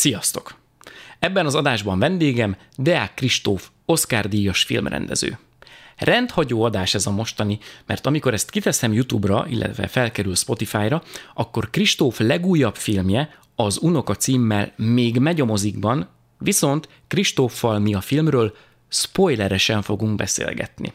[0.00, 0.54] Sziasztok!
[1.18, 5.38] Ebben az adásban vendégem Deák Kristóf, Oscar díjas filmrendező.
[5.96, 11.02] Rendhagyó adás ez a mostani, mert amikor ezt kiteszem YouTube-ra, illetve felkerül Spotify-ra,
[11.34, 16.08] akkor Kristóf legújabb filmje, az Unoka címmel még megy a mozikban,
[16.38, 18.56] viszont Kristóffal mi a filmről
[18.88, 20.92] spoileresen fogunk beszélgetni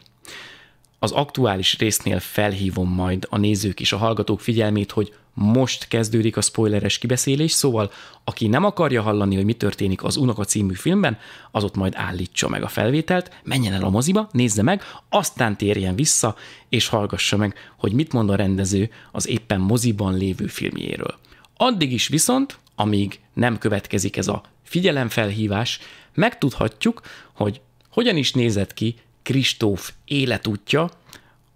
[1.06, 6.42] az aktuális résznél felhívom majd a nézők és a hallgatók figyelmét, hogy most kezdődik a
[6.42, 7.92] spoileres kibeszélés, szóval
[8.24, 11.18] aki nem akarja hallani, hogy mi történik az Unoka című filmben,
[11.52, 15.96] az ott majd állítsa meg a felvételt, menjen el a moziba, nézze meg, aztán térjen
[15.96, 16.36] vissza,
[16.70, 21.16] és hallgassa meg, hogy mit mond a rendező az éppen moziban lévő filmjéről.
[21.58, 25.80] Addig is viszont, amíg nem következik ez a figyelemfelhívás,
[26.14, 27.02] megtudhatjuk,
[27.34, 30.90] hogy hogyan is nézett ki Kristóf életútja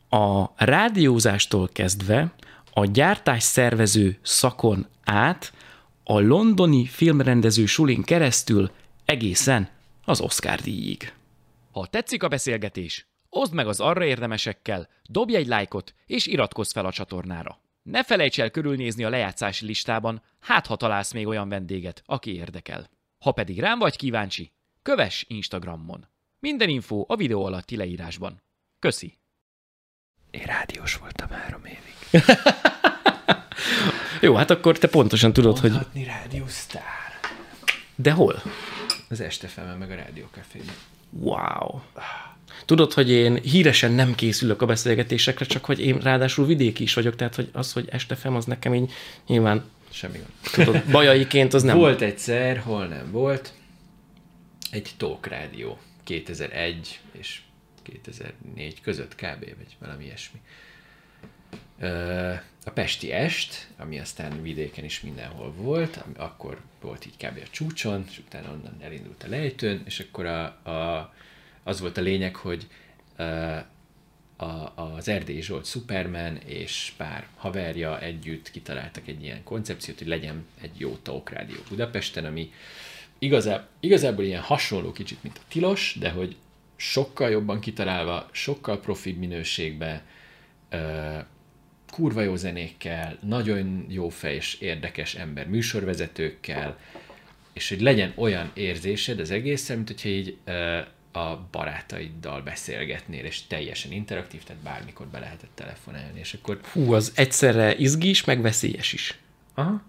[0.10, 2.34] a rádiózástól kezdve
[2.72, 5.54] a gyártás szervező szakon át
[6.04, 8.72] a londoni filmrendező sulin keresztül
[9.06, 9.70] egészen
[10.06, 11.14] az Oscar díjig.
[11.72, 16.86] Ha tetszik a beszélgetés, oszd meg az arra érdemesekkel, dobj egy lájkot és iratkozz fel
[16.86, 17.60] a csatornára.
[17.84, 22.90] Ne felejts el körülnézni a lejátszási listában, hát ha találsz még olyan vendéget, aki érdekel.
[23.20, 26.08] Ha pedig rám vagy kíváncsi, kövess Instagramon.
[26.40, 28.42] Minden info a videó alatti leírásban.
[28.80, 29.18] Köszi!
[30.32, 31.99] Én rádiós voltam három évig.
[34.22, 35.72] Jó, hát akkor te pontosan tudod, hogy...
[35.72, 37.20] Mondhatni rádiósztár.
[37.96, 38.42] De hol?
[39.10, 40.76] Az este fel meg a rádiókafében.
[41.10, 41.80] Wow.
[42.66, 47.16] Tudod, hogy én híresen nem készülök a beszélgetésekre, csak hogy én ráadásul vidéki is vagyok,
[47.16, 48.92] tehát hogy az, hogy este fem, az nekem így
[49.28, 50.30] nyilván, Semmi gond.
[50.66, 51.78] tudod, bajaiként az nem.
[51.78, 53.54] Volt egyszer, hol nem volt,
[54.72, 57.40] egy talk rádió 2001 és
[57.84, 59.40] 2004 között kb.
[59.40, 60.40] vagy valami ilyesmi.
[62.66, 67.40] A Pesti Est, ami aztán vidéken is mindenhol volt, akkor volt így kb.
[67.44, 71.14] a csúcson, és utána onnan elindult a lejtőn, és akkor a, a,
[71.64, 72.68] az volt a lényeg, hogy
[74.36, 80.46] a, az Erdély Zsolt Superman és pár haverja együtt kitaláltak egy ilyen koncepciót, hogy legyen
[80.62, 82.52] egy jó talk rádió Budapesten, ami
[83.20, 86.36] igazá, igazából ilyen hasonló kicsit, mint a tilos, de hogy
[86.76, 90.02] sokkal jobban kitalálva, sokkal profibb minőségben,
[91.92, 96.78] kurva jó zenékkel, nagyon jó fej és érdekes ember műsorvezetőkkel,
[97.54, 100.38] és hogy legyen olyan érzésed az egészen, mint hogyha így
[101.12, 107.12] a barátaiddal beszélgetnél, és teljesen interaktív, tehát bármikor be lehetett telefonálni, és akkor Hú, az
[107.16, 109.18] egyszerre izgis, meg veszélyes is.
[109.54, 109.84] Aha.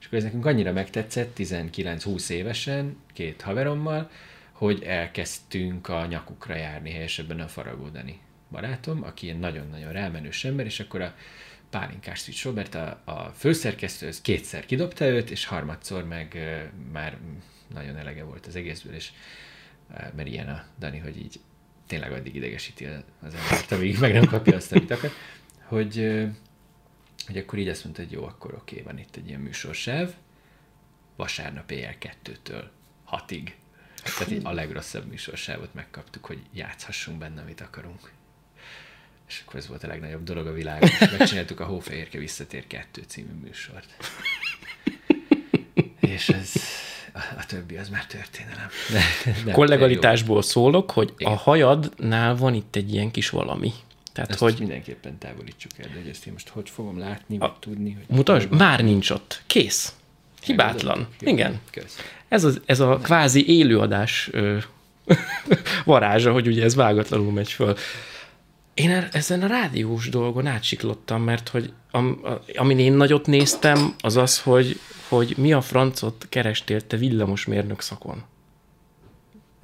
[0.00, 4.10] És akkor ez nekünk annyira megtetszett, 19-20 évesen, két haverommal,
[4.52, 8.20] hogy elkezdtünk a nyakukra járni, helyesebben a Faragó Dani
[8.50, 11.14] barátom, aki ilyen nagyon-nagyon rámenős ember, és akkor a
[11.70, 16.62] Pálinkás Szűcs Robert, a, a főszerkesztő, kétszer kidobta őt, és harmadszor meg ö,
[16.92, 17.18] már
[17.74, 19.10] nagyon elege volt az egészből, és
[19.90, 21.40] ö, mert ilyen a Dani, hogy így
[21.86, 22.84] tényleg addig idegesíti
[23.20, 25.10] az embert, amíg meg nem kapja azt, amit akar,
[25.62, 25.96] hogy,
[27.26, 30.14] hogy akkor így azt mondta, hogy jó, akkor oké, van itt egy ilyen műsorsáv,
[31.16, 32.70] vasárnap éjjel kettőtől
[33.04, 33.56] hatig.
[34.02, 38.12] Tehát így a legrosszabb műsorsávot megkaptuk, hogy játszhassunk benne, amit akarunk.
[39.28, 43.02] És akkor ez volt a legnagyobb dolog a világon, és megcsináltuk a Hófehérke visszatér kettő
[43.06, 43.96] című műsort.
[46.00, 46.52] És ez,
[47.12, 48.68] a, a többi az már történelem.
[48.92, 49.02] De,
[49.44, 51.32] de, Kollegalitásból szólok, hogy Igen.
[51.32, 53.72] a hajadnál van itt egy ilyen kis valami.
[54.12, 57.92] Tehát, Ezt hogy mindenképpen távolítsuk el, de ezt én most hogy fogom látni, vagy tudni,
[57.92, 58.16] hogy...
[58.16, 59.42] mutasd, már nincs ott.
[59.46, 59.94] Kész.
[60.42, 61.08] Hibátlan.
[61.20, 61.30] Jó.
[61.32, 61.60] Igen.
[61.70, 61.96] Kösz.
[62.28, 64.58] Ez, az, ez a kvázi élőadás ö,
[65.84, 67.76] varázsa, hogy ugye ez vágatlanul megy föl.
[68.76, 72.20] Én ezen a rádiós dolgon átsiklottam, mert hogy am,
[72.56, 78.22] amin én nagyot néztem, az az, hogy, hogy mi a francot kerestél te villamosmérnök szakon.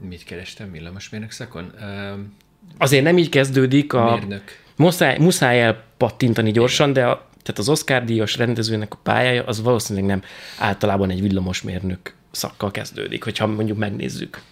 [0.09, 1.73] Mit kerestem villamosmérnök szakon?
[1.81, 2.35] Um,
[2.79, 4.15] Azért nem így kezdődik a...
[4.15, 4.43] mérnök.
[4.77, 10.09] Muszáj, muszáj elpattintani gyorsan, de a, tehát az Oscar díjas rendezőnek a pályája az valószínűleg
[10.09, 10.23] nem
[10.59, 14.43] általában egy villamosmérnök szakkal kezdődik, hogyha mondjuk megnézzük.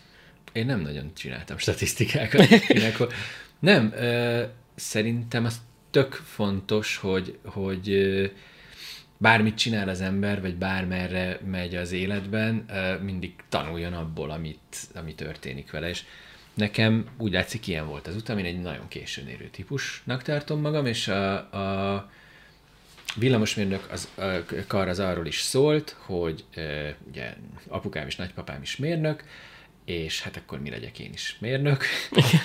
[0.53, 2.47] Én nem nagyon csináltam statisztikákat.
[3.61, 3.95] Nem,
[4.81, 5.61] szerintem az
[5.91, 7.99] tök fontos, hogy, hogy
[9.17, 12.67] bármit csinál az ember, vagy bármerre megy az életben,
[13.03, 15.89] mindig tanuljon abból, amit, ami történik vele.
[15.89, 16.03] És
[16.55, 20.87] nekem úgy látszik, ilyen volt az utam, én egy nagyon későn érő típusnak tartom magam,
[20.87, 22.11] és a, a
[23.17, 24.25] villamosmérnök az, a
[24.67, 27.35] kar az arról is szólt, hogy ö, ugye
[27.69, 29.25] apukám és nagypapám is mérnök,
[29.91, 31.85] és hát akkor mi legyek én is mérnök.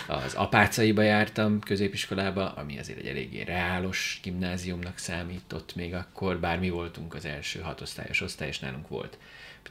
[0.07, 6.69] Az apácaiba jártam középiskolába, ami azért egy eléggé reálos gimnáziumnak számított még akkor, bár mi
[6.69, 9.17] voltunk az első hatosztályos osztály, és nálunk volt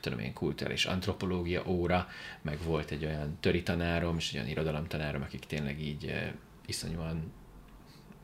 [0.05, 2.09] tudom én, kulturális antropológia óra,
[2.43, 6.33] meg volt egy olyan töri tanárom, és egy olyan irodalomtanárom, akik tényleg így
[6.67, 7.33] iszonyúan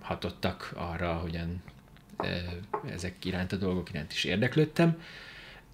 [0.00, 1.62] hatottak arra, hogyan
[2.19, 5.03] uh, ezek iránt a dolgok iránt is érdeklődtem,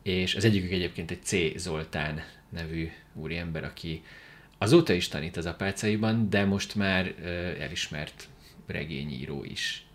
[0.06, 1.58] és az egyikük egyébként egy C.
[1.58, 4.03] Zoltán nevű úriember, aki
[4.58, 7.14] azóta is tanít az apácaiban, de most már
[7.61, 8.29] elismert
[8.67, 9.87] regényíró is.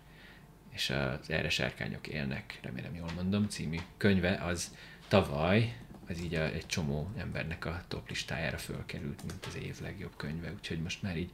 [0.72, 4.76] És az Erre sárkányok élnek, remélem jól mondom, című könyve, az
[5.08, 5.76] tavaly,
[6.08, 10.52] az így a, egy csomó embernek a top listájára fölkerült, mint az év legjobb könyve,
[10.52, 11.30] úgyhogy most már így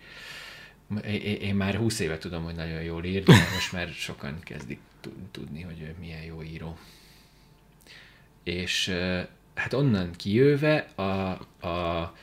[1.41, 4.81] én már 20 éve tudom, hogy nagyon jól ír, de most már sokan kezdik
[5.31, 6.79] tudni, hogy ő milyen jó író.
[8.49, 8.95] És
[9.55, 11.03] hát onnan kijöve a,
[11.67, 12.15] a,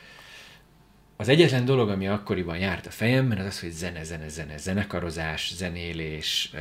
[1.15, 5.53] az egyetlen dolog, ami akkoriban járt a fejemben, az az, hogy zene, zene, zene, zenekarozás,
[5.55, 6.53] zenélés,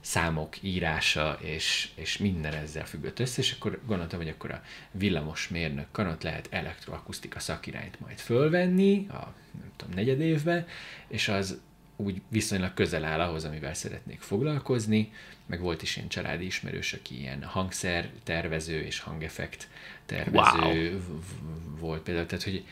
[0.00, 5.48] számok írása, és, és minden ezzel függött össze, és akkor gondoltam, hogy akkor a villamos
[5.48, 10.66] mérnök kanot lehet elektroakusztika szakirányt majd fölvenni a nem tudom, negyed évben,
[11.08, 11.60] és az
[12.00, 15.12] úgy viszonylag közel áll ahhoz, amivel szeretnék foglalkozni,
[15.46, 19.68] meg volt is ilyen családi ismerős, aki ilyen hangszer tervező és hangeffekt
[20.06, 21.00] tervező wow.
[21.78, 22.64] volt például, tehát hogy,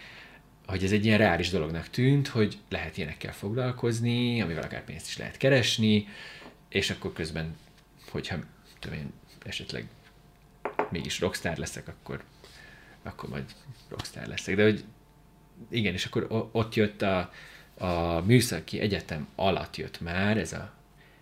[0.67, 5.17] hogy ez egy ilyen reális dolognak tűnt, hogy lehet ilyenekkel foglalkozni, amivel akár pénzt is
[5.17, 6.09] lehet keresni,
[6.69, 7.57] és akkor közben,
[8.11, 8.37] hogyha
[8.79, 9.13] tudom én,
[9.45, 9.87] esetleg
[10.91, 12.23] mégis rockstar leszek, akkor,
[13.03, 13.45] akkor majd
[13.89, 14.57] rockstar leszek.
[14.57, 14.85] De hogy
[15.69, 17.33] igen, és akkor ott jött a,
[17.79, 20.73] a műszaki egyetem alatt jött már ez a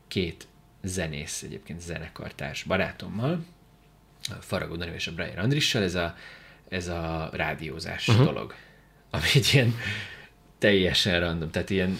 [0.08, 0.46] két
[0.82, 3.44] zenész, egyébként zenekartárs barátommal,
[4.28, 6.16] a Faragó Dani és a Brian Andrissal, ez a,
[6.68, 8.24] ez a rádiózás uh-huh.
[8.24, 8.54] dolog,
[9.10, 9.74] ami egy ilyen
[10.58, 11.98] teljesen random, tehát ilyen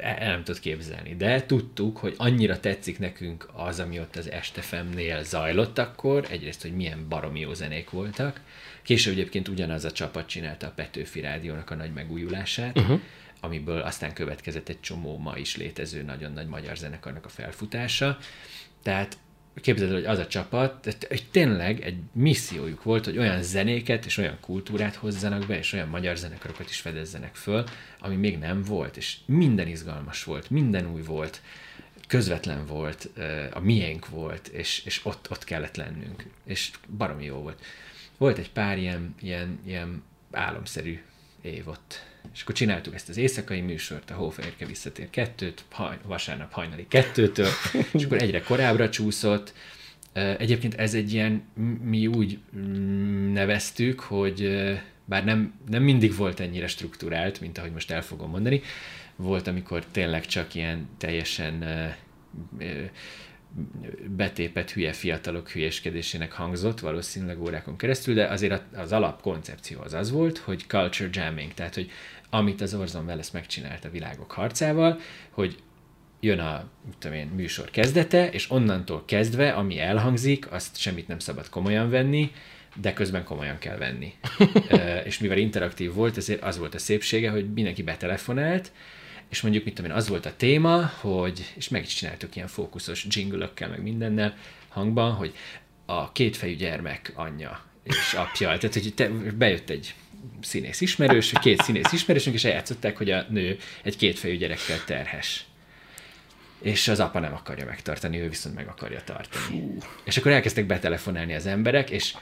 [0.00, 1.16] el nem tudod képzelni.
[1.16, 6.74] De tudtuk, hogy annyira tetszik nekünk az, ami ott az Estefemnél zajlott akkor, egyrészt, hogy
[6.74, 8.40] milyen baromi jó zenék voltak.
[8.82, 13.00] Később egyébként ugyanaz a csapat csinálta a Petőfi Rádiónak a nagy megújulását, uh-huh.
[13.40, 18.18] Amiből aztán következett egy csomó ma is létező nagyon nagy magyar zenekarnak a felfutása.
[18.82, 19.18] Tehát
[19.60, 24.38] képzeld, hogy az a csapat, hogy tényleg egy missziójuk volt, hogy olyan zenéket és olyan
[24.40, 27.64] kultúrát hozzanak be, és olyan magyar zenekarokat is fedezzenek föl,
[27.98, 31.42] ami még nem volt, és minden izgalmas volt, minden új volt,
[32.06, 33.10] közvetlen volt,
[33.52, 37.64] a miénk volt, és, és ott, ott kellett lennünk, és baromi jó volt.
[38.18, 41.02] Volt egy pár ilyen, ilyen, ilyen álomszerű
[41.40, 46.52] év ott és akkor csináltuk ezt az éjszakai műsort, a Hófehérke visszatér kettőt, haj, vasárnap
[46.52, 47.48] hajnali kettőtől,
[47.92, 49.52] és akkor egyre korábbra csúszott.
[50.12, 51.42] Egyébként ez egy ilyen,
[51.82, 52.38] mi úgy
[53.32, 54.64] neveztük, hogy
[55.04, 58.62] bár nem, nem mindig volt ennyire struktúrált, mint ahogy most el fogom mondani,
[59.16, 61.64] volt, amikor tényleg csak ilyen teljesen
[64.16, 70.38] betépet hülye fiatalok hülyeskedésének hangzott valószínűleg órákon keresztül, de azért az alapkoncepció az az volt,
[70.38, 71.90] hogy culture jamming, tehát hogy
[72.36, 75.00] amit az Orson Welles megcsinált a világok harcával,
[75.30, 75.56] hogy
[76.20, 76.68] jön a
[76.98, 82.32] tudom én, műsor kezdete, és onnantól kezdve, ami elhangzik, azt semmit nem szabad komolyan venni,
[82.80, 84.14] de közben komolyan kell venni.
[84.68, 88.72] e, és mivel interaktív volt, ezért az volt a szépsége, hogy mindenki betelefonált,
[89.28, 92.48] és mondjuk, mit tudom én, az volt a téma, hogy, és meg is csináltuk ilyen
[92.48, 94.36] fókuszos jingle meg mindennel
[94.68, 95.34] hangban, hogy
[95.86, 99.08] a kétfejű gyermek anyja és apja, tehát hogy te,
[99.38, 99.94] bejött egy
[100.40, 105.44] színész ismerős, két színész ismerősünk, és eljátszották, hogy a nő egy kétfejű gyerekkel terhes.
[106.60, 109.44] És az apa nem akarja megtartani, ő viszont meg akarja tartani.
[109.44, 109.78] Fú.
[110.04, 112.14] És akkor elkezdtek betelefonálni az emberek, és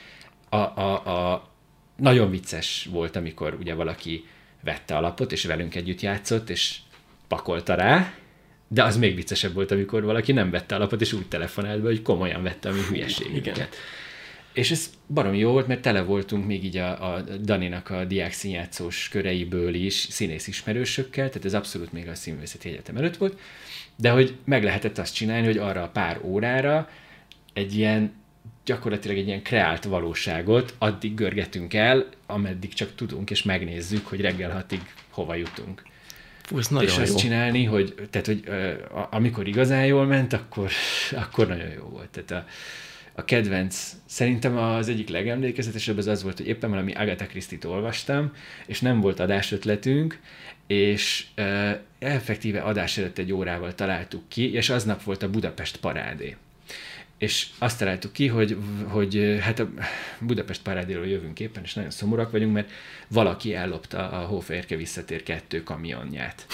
[0.48, 1.48] a, a, a
[1.96, 4.24] nagyon vicces volt, amikor ugye valaki
[4.60, 6.76] vette alapot, és velünk együtt játszott, és
[7.28, 8.12] pakolta rá,
[8.68, 12.02] de az még viccesebb volt, amikor valaki nem vette alapot, és úgy telefonált be, hogy
[12.02, 13.76] komolyan vette a mi hülyeségünket.
[14.54, 18.32] És ez baromi jó volt, mert tele voltunk még így a, a Daninak a diák
[18.32, 23.38] színjátszós köreiből is színész ismerősökkel, tehát ez abszolút még a színművészeti egyetem előtt volt,
[23.96, 26.88] de hogy meg lehetett azt csinálni, hogy arra a pár órára
[27.52, 28.12] egy ilyen
[28.64, 34.50] gyakorlatilag egy ilyen kreált valóságot addig görgetünk el, ameddig csak tudunk, és megnézzük, hogy reggel
[34.50, 34.80] hatig
[35.10, 35.82] hova jutunk.
[36.42, 37.02] Fú, ez nagyon és jó.
[37.02, 38.44] azt csinálni, hogy, tehát, hogy
[39.10, 40.70] amikor igazán jól ment, akkor,
[41.12, 42.08] akkor nagyon jó volt.
[42.08, 42.48] Tehát a,
[43.14, 48.32] a kedvenc, szerintem az egyik legemlékezetesebb az az volt, hogy éppen valami Agatha Christie-t olvastam,
[48.66, 50.20] és nem volt adásötletünk,
[50.66, 56.36] és uh, effektíve adás előtt egy órával találtuk ki, és aznap volt a Budapest parádé.
[57.18, 58.56] És azt találtuk ki, hogy,
[58.88, 59.68] hogy hát a
[60.18, 62.70] Budapest parádéról jövünk éppen, és nagyon szomorúak vagyunk, mert
[63.08, 66.46] valaki ellopta a Hófehérke visszatér kettő kamionját.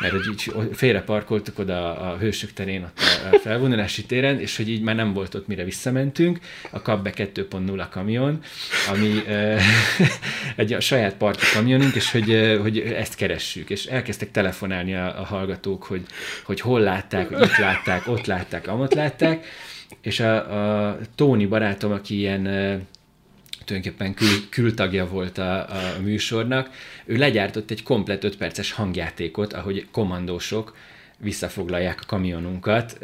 [0.00, 2.98] Mert hogy így félre parkoltuk oda a Hősök terén, ott
[3.32, 6.38] a felvonulási téren, és hogy így már nem volt ott, mire visszamentünk.
[6.70, 8.42] A Kabbe 2.0 kamion,
[8.90, 9.22] ami
[10.56, 13.70] egy a saját parti kamionunk, és hogy, hogy ezt keressük.
[13.70, 16.02] És elkezdtek telefonálni a, a hallgatók, hogy,
[16.44, 19.46] hogy hol látták, hogy itt látták, ott látták, amott látták
[20.00, 22.42] és a, a Tóni barátom, aki ilyen
[23.64, 26.70] tulajdonképpen kül, kültagja volt a, a műsornak,
[27.04, 30.76] ő legyártott egy komplet 5 perces hangjátékot, ahogy kommandósok
[31.18, 32.98] visszafoglalják a kamionunkat,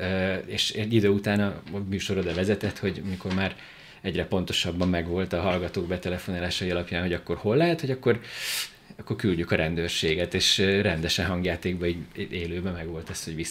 [0.46, 3.56] és egy idő után a műsor oda vezetett, hogy mikor már
[4.00, 8.20] egyre pontosabban megvolt a hallgatók betelefonálásai alapján, hogy akkor hol lehet, hogy akkor
[8.98, 13.46] akkor küldjük a rendőrséget, és rendesen hangjátékban így élőben meg volt ez, hogy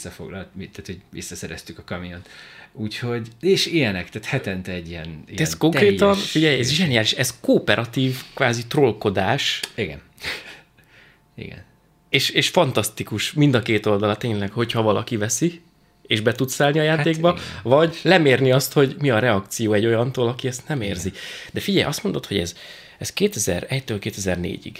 [0.58, 2.30] tehát hogy visszaszereztük a kamiont.
[2.78, 7.40] Úgyhogy, és ilyenek, tehát hetente egy ilyen, ilyen ez konkrétan, teljes, figyelj, ez zseniális, ez
[7.40, 9.60] kooperatív, kvázi trollkodás.
[9.76, 10.02] Igen.
[11.36, 11.64] Igen.
[12.10, 15.62] És, és fantasztikus mind a két oldala tényleg, hogyha valaki veszi,
[16.02, 19.74] és be tudsz szállni a hát játékba, hát, vagy lemérni azt, hogy mi a reakció
[19.74, 21.08] egy olyantól, aki ezt nem érzi.
[21.08, 21.22] Igen.
[21.52, 22.56] De figyelj, azt mondod, hogy ez,
[22.98, 24.78] ez 2001-től 2004-ig.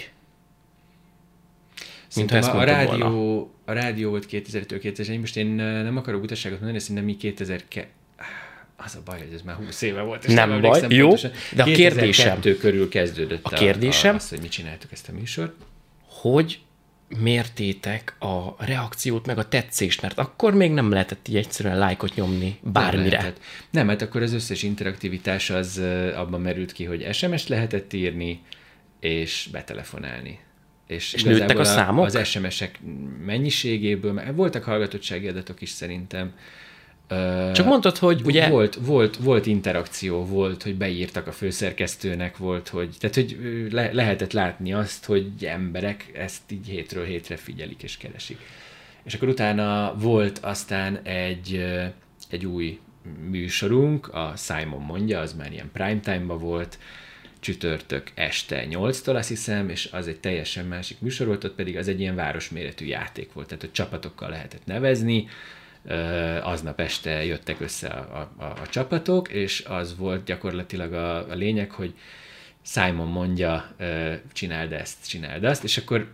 [2.14, 3.46] Mint ezt a, a rádió, volna.
[3.68, 7.64] A rádió volt 2000-től 2004 most én nem akarok utaságot mondani, szerintem mi 2000
[8.76, 10.24] az a baj, hogy ez már 20 éve volt.
[10.24, 11.30] És nem, nem baj, jó, pontosan.
[11.54, 12.40] de a kérdésem...
[12.40, 15.52] körül kezdődött a, kérdésem, a, az, hogy mi csináltuk ezt a műsort.
[16.06, 16.60] Hogy
[17.18, 22.58] mértétek a reakciót, meg a tetszést, mert akkor még nem lehetett így egyszerűen lájkot nyomni
[22.62, 23.22] bármire.
[23.22, 23.32] Nem,
[23.70, 25.82] nem, hát akkor az összes interaktivitás az
[26.14, 28.42] abban merült ki, hogy SMS-t lehetett írni,
[29.00, 30.38] és betelefonálni.
[30.86, 32.04] És, és nőttek a számok?
[32.04, 32.80] Az SMS-ek
[33.24, 36.32] mennyiségéből, mert voltak hallgatottsági adatok is szerintem.
[37.52, 38.48] Csak mondtad, hogy ugye...
[38.48, 43.36] Volt, volt, volt interakció, volt, hogy beírtak a főszerkesztőnek, volt, hogy, tehát, hogy
[43.70, 48.38] le, lehetett látni azt, hogy emberek ezt így hétről hétre figyelik és keresik.
[49.02, 51.64] És akkor utána volt aztán egy,
[52.30, 52.78] egy új
[53.30, 56.78] műsorunk, a Simon mondja, az már ilyen prime time-ba volt,
[57.46, 61.88] csütörtök este 8-tól azt hiszem, és az egy teljesen másik műsor volt, ott pedig az
[61.88, 65.28] egy ilyen városméretű játék volt, tehát hogy csapatokkal lehetett nevezni,
[66.42, 71.70] aznap este jöttek össze a, a, a csapatok, és az volt gyakorlatilag a, a lényeg,
[71.70, 71.94] hogy
[72.62, 73.74] Simon mondja,
[74.32, 76.12] csináld ezt, csináld azt, és akkor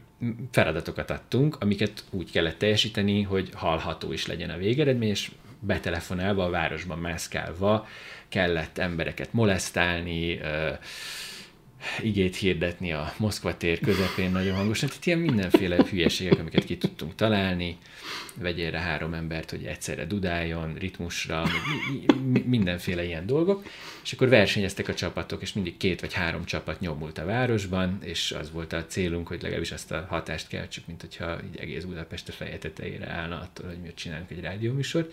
[0.51, 6.51] feladatokat adtunk, amiket úgy kellett teljesíteni, hogy hallható is legyen a végeredmény, és betelefonálva, a
[6.51, 7.87] városban mászkálva
[8.33, 10.41] kellett embereket molesztálni,
[12.03, 17.15] igét hirdetni a Moszkva tér közepén nagyon hangosan, tehát ilyen mindenféle hülyeségek, amiket ki tudtunk
[17.15, 17.79] találni,
[18.35, 21.45] vegyél rá három embert, hogy egyszerre dudáljon, ritmusra,
[22.45, 23.65] mindenféle ilyen dolgok,
[24.03, 28.33] és akkor versenyeztek a csapatok, és mindig két vagy három csapat nyomult a városban, és
[28.33, 32.29] az volt a célunk, hogy legalábbis azt a hatást keltsük, mint hogyha így egész Budapest
[32.29, 35.13] a feje tetejére állna attól, hogy mi csinálunk egy rádióműsort.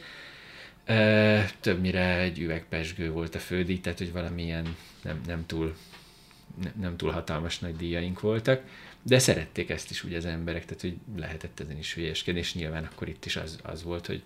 [1.60, 5.76] Többnyire egy üvegpesgő volt a fődíj, tehát hogy valamilyen nem, nem túl
[6.64, 8.64] ne, nem túl hatalmas nagy díjaink voltak,
[9.02, 12.84] de szerették ezt is ugye az emberek, tehát hogy lehetett ezen is hülyeskedni, és nyilván
[12.84, 14.24] akkor itt is az, az volt, hogy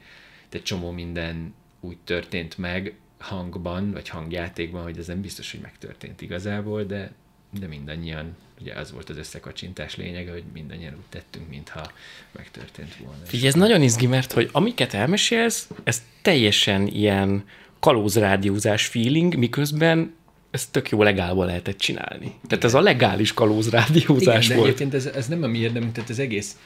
[0.49, 6.21] egy csomó minden úgy történt meg hangban, vagy hangjátékban, hogy ez nem biztos, hogy megtörtént
[6.21, 7.11] igazából, de,
[7.59, 11.91] de mindannyian, ugye az volt az összekacsintás lényege, hogy mindannyian úgy tettünk, mintha
[12.31, 13.25] megtörtént volna.
[13.25, 17.43] Figyelj, ez nagyon izgi, mert hogy amiket elmesélsz, ez teljesen ilyen
[17.79, 20.13] kalózrádiózás feeling, miközben
[20.51, 22.25] ezt tök jó legálban lehetett csinálni.
[22.25, 22.39] Igen.
[22.47, 24.69] Tehát ez a legális kalóz rádiózás Igen, volt.
[24.69, 26.57] de egyébként ez, ez nem a mi érdemünk, tehát az egész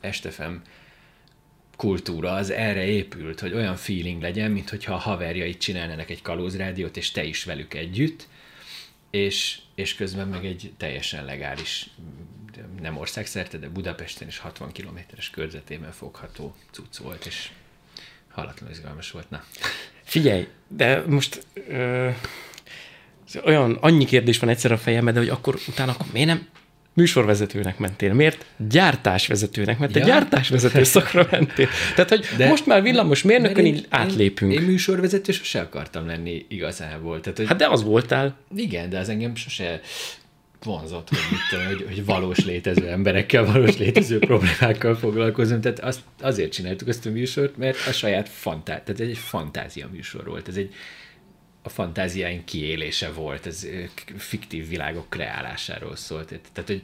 [0.00, 0.62] estefem
[1.76, 6.96] kultúra az erre épült, hogy olyan feeling legyen, mint hogyha a haverjait csinálnának egy kalózrádiót,
[6.96, 8.28] és te is velük együtt,
[9.12, 11.90] és, és közben meg egy teljesen legális,
[12.80, 17.50] nem országszerte, de Budapesten is 60 kilométeres körzetében fogható cucc volt, és
[18.28, 19.30] halatlan izgalmas volt.
[19.30, 19.44] Na.
[20.02, 22.10] Figyelj, de most ö,
[23.44, 26.48] olyan, annyi kérdés van egyszer a fejemben, de hogy akkor utána akkor miért nem
[26.92, 28.12] műsorvezetőnek mentél?
[28.12, 29.78] Miért gyártásvezetőnek?
[29.78, 30.04] Mert te ja.
[30.04, 31.68] gyártásvezető szakra mentél.
[31.94, 34.52] Tehát, hogy de, most már villamos mérnökön így átlépünk.
[34.52, 37.20] Én, én műsorvezető sose akartam lenni igazából.
[37.20, 38.36] Tehát, hogy, hát de az voltál.
[38.56, 39.80] Igen, de az engem sose
[40.64, 45.60] vonzott, hogy, mit tudom, hogy, hogy valós létező emberekkel, valós létező problémákkal foglalkozom.
[45.60, 48.82] Tehát azt, azért csináltuk ezt a műsort, mert a saját fantá...
[48.82, 50.48] tehát egy fantázia műsor volt.
[50.48, 50.74] Ez egy,
[51.62, 53.66] a fantáziáink kiélése volt, ez
[54.16, 56.26] fiktív világok kreálásáról szólt.
[56.52, 56.82] Tehát, hogy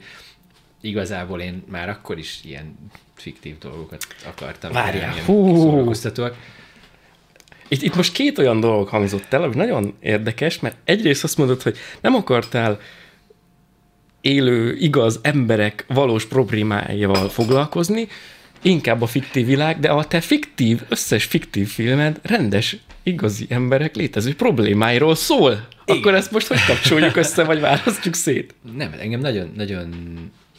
[0.80, 2.78] igazából én már akkor is ilyen
[3.14, 4.72] fiktív dolgokat akartam.
[4.72, 5.92] Várjál, hú!
[7.68, 11.62] itt, itt most két olyan dolog hangzott el, ami nagyon érdekes, mert egyrészt azt mondod,
[11.62, 12.80] hogy nem akartál
[14.20, 18.08] élő, igaz emberek valós problémáival foglalkozni,
[18.62, 22.76] inkább a fiktív világ, de a te fiktív, összes fiktív filmed rendes,
[23.08, 25.52] igazi emberek létező problémáiról szól.
[25.84, 26.00] Igen.
[26.00, 28.54] Akkor ezt most hogy kapcsoljuk össze, vagy választjuk szét?
[28.74, 29.90] Nem, engem nagyon, nagyon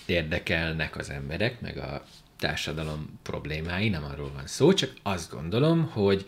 [0.05, 2.03] érdekelnek az emberek, meg a
[2.39, 6.25] társadalom problémái, nem arról van szó, csak azt gondolom, hogy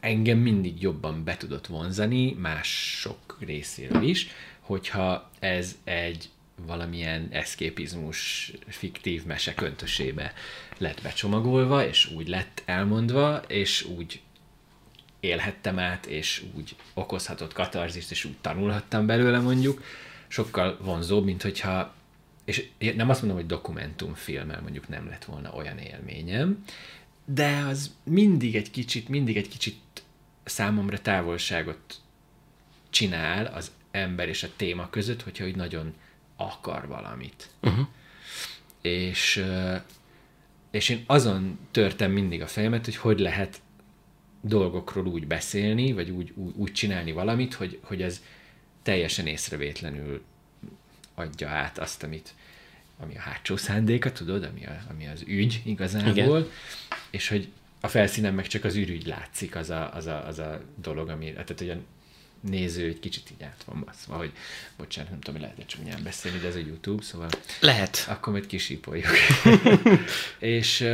[0.00, 4.28] engem mindig jobban be tudott vonzani mások részéről is,
[4.60, 6.28] hogyha ez egy
[6.66, 10.32] valamilyen eszképizmus fiktív mese köntösébe
[10.78, 14.20] lett becsomagolva, és úgy lett elmondva, és úgy
[15.20, 19.82] élhettem át, és úgy okozhatott katarzist, és úgy tanulhattam belőle mondjuk,
[20.28, 21.94] sokkal vonzóbb, mint hogyha,
[22.44, 26.64] és nem azt mondom, hogy dokumentumfilmmel mondjuk nem lett volna olyan élményem,
[27.24, 29.78] de az mindig egy kicsit, mindig egy kicsit
[30.44, 31.96] számomra távolságot
[32.90, 35.94] csinál az ember és a téma között, hogyha úgy nagyon
[36.36, 37.48] akar valamit.
[37.62, 37.86] Uh-huh.
[38.82, 39.44] És,
[40.70, 43.60] és én azon törtem mindig a fejemet, hogy hogy lehet
[44.40, 48.22] dolgokról úgy beszélni, vagy úgy, úgy, úgy csinálni valamit, hogy, hogy ez
[48.82, 50.22] teljesen észrevétlenül
[51.14, 52.34] adja át azt, amit,
[52.98, 56.46] ami a hátsó szándéka, tudod, ami, a, ami az ügy igazából, Igen.
[57.10, 57.48] és hogy
[57.80, 61.32] a felszínen meg csak az ürügy látszik, az a, az a, az a dolog, ami,
[61.32, 61.76] tehát hogy a
[62.40, 64.32] néző egy kicsit így át van baszva, hogy
[64.76, 67.28] bocsánat, nem tudom, hogy lehet csúnyán beszélni, de ez a YouTube, szóval...
[67.60, 68.06] Lehet.
[68.08, 69.06] Akkor majd kisípoljuk.
[70.38, 70.84] és,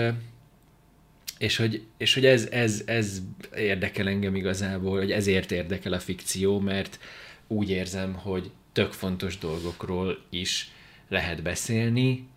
[1.39, 3.23] és hogy, és hogy ez, ez, ez
[3.57, 6.99] érdekel engem igazából, hogy ezért érdekel a fikció, mert
[7.47, 10.71] úgy érzem, hogy tök fontos dolgokról is
[11.09, 12.29] lehet beszélni,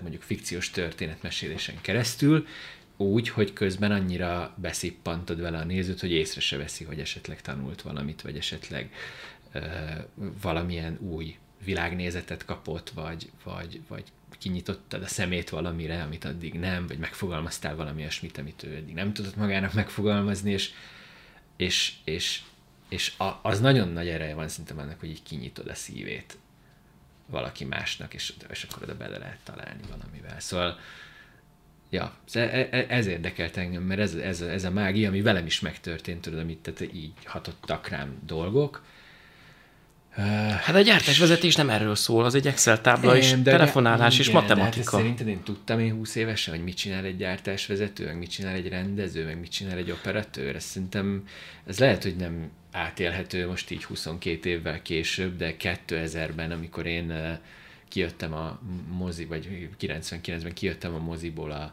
[0.00, 2.46] mondjuk fikciós történetmesélésen keresztül,
[2.96, 7.82] úgy, hogy közben annyira beszippantod vele a nézőt, hogy észre se veszi, hogy esetleg tanult
[7.82, 8.90] valamit, vagy esetleg
[9.52, 9.60] ö,
[10.42, 14.04] valamilyen új világnézetet kapott, vagy, vagy, vagy
[14.38, 19.12] kinyitottad a szemét valamire, amit addig nem, vagy megfogalmaztál valami olyasmit, amit ő eddig nem
[19.12, 20.72] tudott magának megfogalmazni, és,
[21.56, 22.42] és, és,
[22.88, 26.38] és a, az nagyon nagy ereje van szerintem annak, hogy így kinyitod a szívét
[27.26, 30.40] valaki másnak, és, és akkor oda bele lehet találni valamivel.
[30.40, 30.78] Szóval
[31.90, 35.60] ja, e, e, ez érdekelt engem, mert ez, ez, ez a mágia, ami velem is
[35.60, 38.84] megtörtént, tudod, amit tehát így hatottak rám dolgok.
[40.62, 44.90] Hát a gyártásvezetés nem erről szól, az egy Excel tábla és telefonálás igen, és matematika.
[44.90, 48.30] De hát szerinted én tudtam én 20 évesen, hogy mit csinál egy gyártásvezető, meg mit
[48.30, 50.54] csinál egy rendező, meg mit csinál egy operatőr.
[50.56, 51.24] Ez szerintem,
[51.66, 57.38] ez lehet, hogy nem átélhető most így 22 évvel később, de 2000-ben, amikor én
[57.88, 61.72] kijöttem a mozi, vagy 99-ben kijöttem a moziból a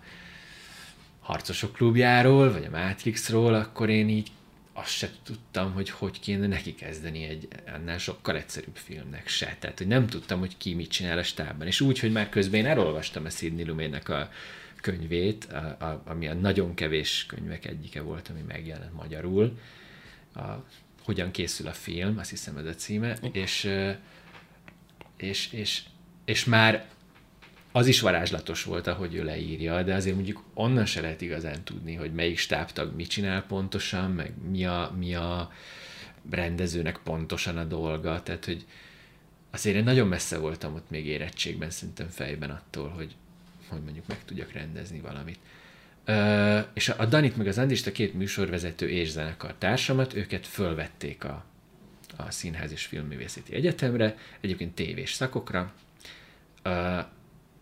[1.20, 4.32] Harcosok klubjáról, vagy a Matrixról, akkor én így
[4.74, 9.56] azt se tudtam, hogy hogy kéne neki kezdeni egy annál sokkal egyszerűbb filmnek se.
[9.60, 11.68] Tehát, hogy nem tudtam, hogy ki mit csinál a stábban.
[11.68, 14.30] És úgy, hogy már közben én elolvastam a Sidney Lumet a
[14.82, 19.60] könyvét, a, a, ami a nagyon kevés könyvek egyike volt, ami megjelent magyarul.
[20.36, 20.42] A,
[21.04, 23.70] hogyan készül a film, azt hiszem ez a címe, és,
[25.18, 25.84] és, és
[26.26, 26.86] és már
[27.76, 31.94] az is varázslatos volt, ahogy ő leírja, de azért mondjuk onnan se lehet igazán tudni,
[31.96, 35.52] hogy melyik stábtag mit csinál pontosan, meg mi a, mi a
[36.30, 38.66] rendezőnek pontosan a dolga, tehát hogy
[39.52, 43.16] azért én nagyon messze voltam ott még érettségben, szerintem fejben attól, hogy,
[43.68, 45.40] hogy mondjuk meg tudjak rendezni valamit.
[46.06, 51.24] Ö, és a Danit meg az Andist, a két műsorvezető és zenekar társamat, őket fölvették
[51.24, 51.46] a,
[52.18, 55.74] a Színház és Filmművészeti Egyetemre, egyébként tévés szakokra,
[56.66, 57.06] Uh,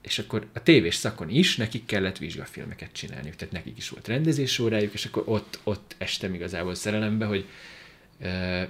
[0.02, 4.60] és akkor a tévés szakon is nekik kellett vizsgafilmeket csinálniuk, tehát nekik is volt rendezés
[4.60, 7.48] órájuk, és akkor ott, ott estem igazából szerelembe, hogy,
[8.20, 8.64] uh,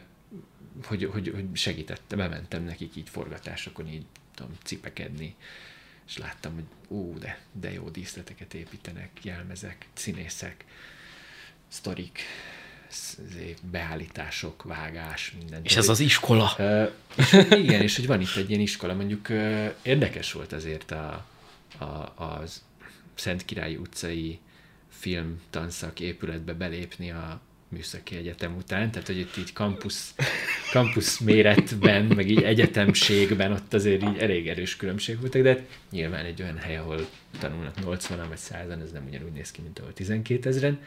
[0.84, 5.36] hogy, hogy, hogy segítette, bementem nekik így forgatásokon így tudom, cipekedni,
[6.08, 10.66] és láttam, hogy ú, de, de jó díszleteket építenek, jelmezek, színészek,
[11.68, 12.20] sztorik,
[13.72, 15.60] beállítások, vágás, minden.
[15.64, 16.56] És ez az iskola.
[16.58, 20.92] Uh, és igen, és hogy van itt egy ilyen iskola, mondjuk uh, érdekes volt azért
[20.92, 21.26] a,
[21.78, 22.62] a, az
[23.16, 24.40] Szent Királyi utcai
[24.90, 30.16] film tanszak épületbe belépni a műszaki egyetem után, tehát hogy itt így kampusz,
[30.72, 36.26] kampusz méretben, meg így egyetemségben ott azért így elég erős különbség voltak, de hát nyilván
[36.26, 37.08] egy olyan hely, ahol
[37.40, 40.80] tanulnak 80-an vagy 100-an, ez nem ugyanúgy néz ki, mint ahol 12 ezeren.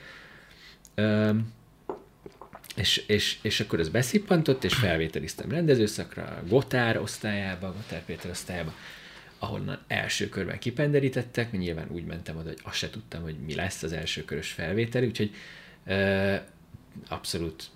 [0.96, 1.52] Um,
[2.74, 8.74] és, és, és akkor ez beszippantott, és felvételiztem rendezőszakra, Gotár osztályába, Gotár Péter osztályába,
[9.38, 13.82] ahonnan első körben kipenderítettek, nyilván úgy mentem oda, hogy azt se tudtam, hogy mi lesz
[13.82, 15.30] az első körös felvétel, úgyhogy
[17.08, 17.70] Abszolút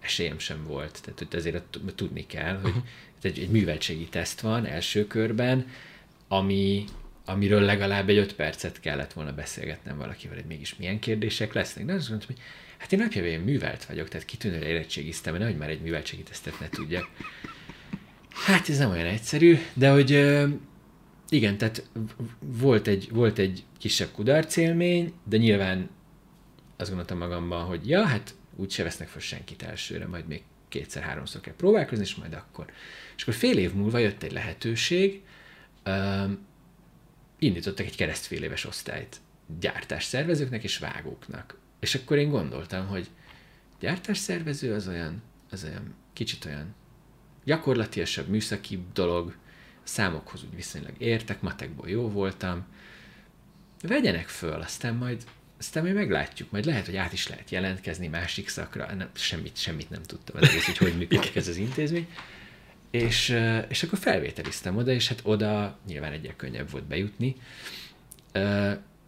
[0.00, 1.00] esélyem sem volt.
[1.02, 2.74] Tehát hogy azért tudni kell, hogy
[3.22, 5.66] egy, egy műveltségi teszt van első körben,
[6.28, 6.84] ami,
[7.24, 11.84] amiről legalább egy öt percet kellett volna beszélgetnem valakivel, hogy mégis milyen kérdések lesznek.
[11.84, 12.44] De azt mondtam, hogy
[12.80, 17.08] hát én napjában művelt vagyok, tehát kitűnőre érettségiztem, nehogy már egy műveltségi tesztet ne tudjak.
[18.30, 20.10] Hát ez nem olyan egyszerű, de hogy
[21.28, 21.90] igen, tehát
[22.38, 25.90] volt egy, volt egy kisebb kudarcélmény, de nyilván
[26.76, 31.40] azt gondoltam magamban, hogy ja, hát úgy se vesznek fel senkit elsőre, majd még kétszer-háromszor
[31.40, 32.72] kell próbálkozni, és majd akkor.
[33.16, 35.22] És akkor fél év múlva jött egy lehetőség,
[35.86, 36.46] um,
[37.38, 39.20] indítottak egy keresztfél éves osztályt
[39.60, 41.59] gyártásszervezőknek és vágóknak.
[41.80, 43.08] És akkor én gondoltam, hogy
[43.80, 46.74] gyártásszervező az olyan, az olyan kicsit olyan
[47.44, 49.36] gyakorlatiasabb, műszaki dolog,
[49.82, 52.66] számokhoz úgy viszonylag értek, matekból jó voltam,
[53.82, 55.24] vegyenek föl, aztán majd
[55.58, 59.90] aztán majd meglátjuk, majd lehet, hogy át is lehet jelentkezni másik szakra, nem, semmit, semmit
[59.90, 62.08] nem tudtam az egész, hogy hogy működik ez az intézmény.
[62.90, 63.36] És,
[63.68, 67.36] és akkor felvételiztem oda, és hát oda nyilván egyre könnyebb volt bejutni,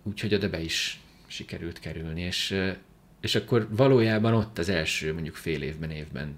[0.02, 1.00] úgyhogy oda be is
[1.32, 2.60] sikerült kerülni, és,
[3.20, 6.36] és akkor valójában ott az első mondjuk fél évben, évben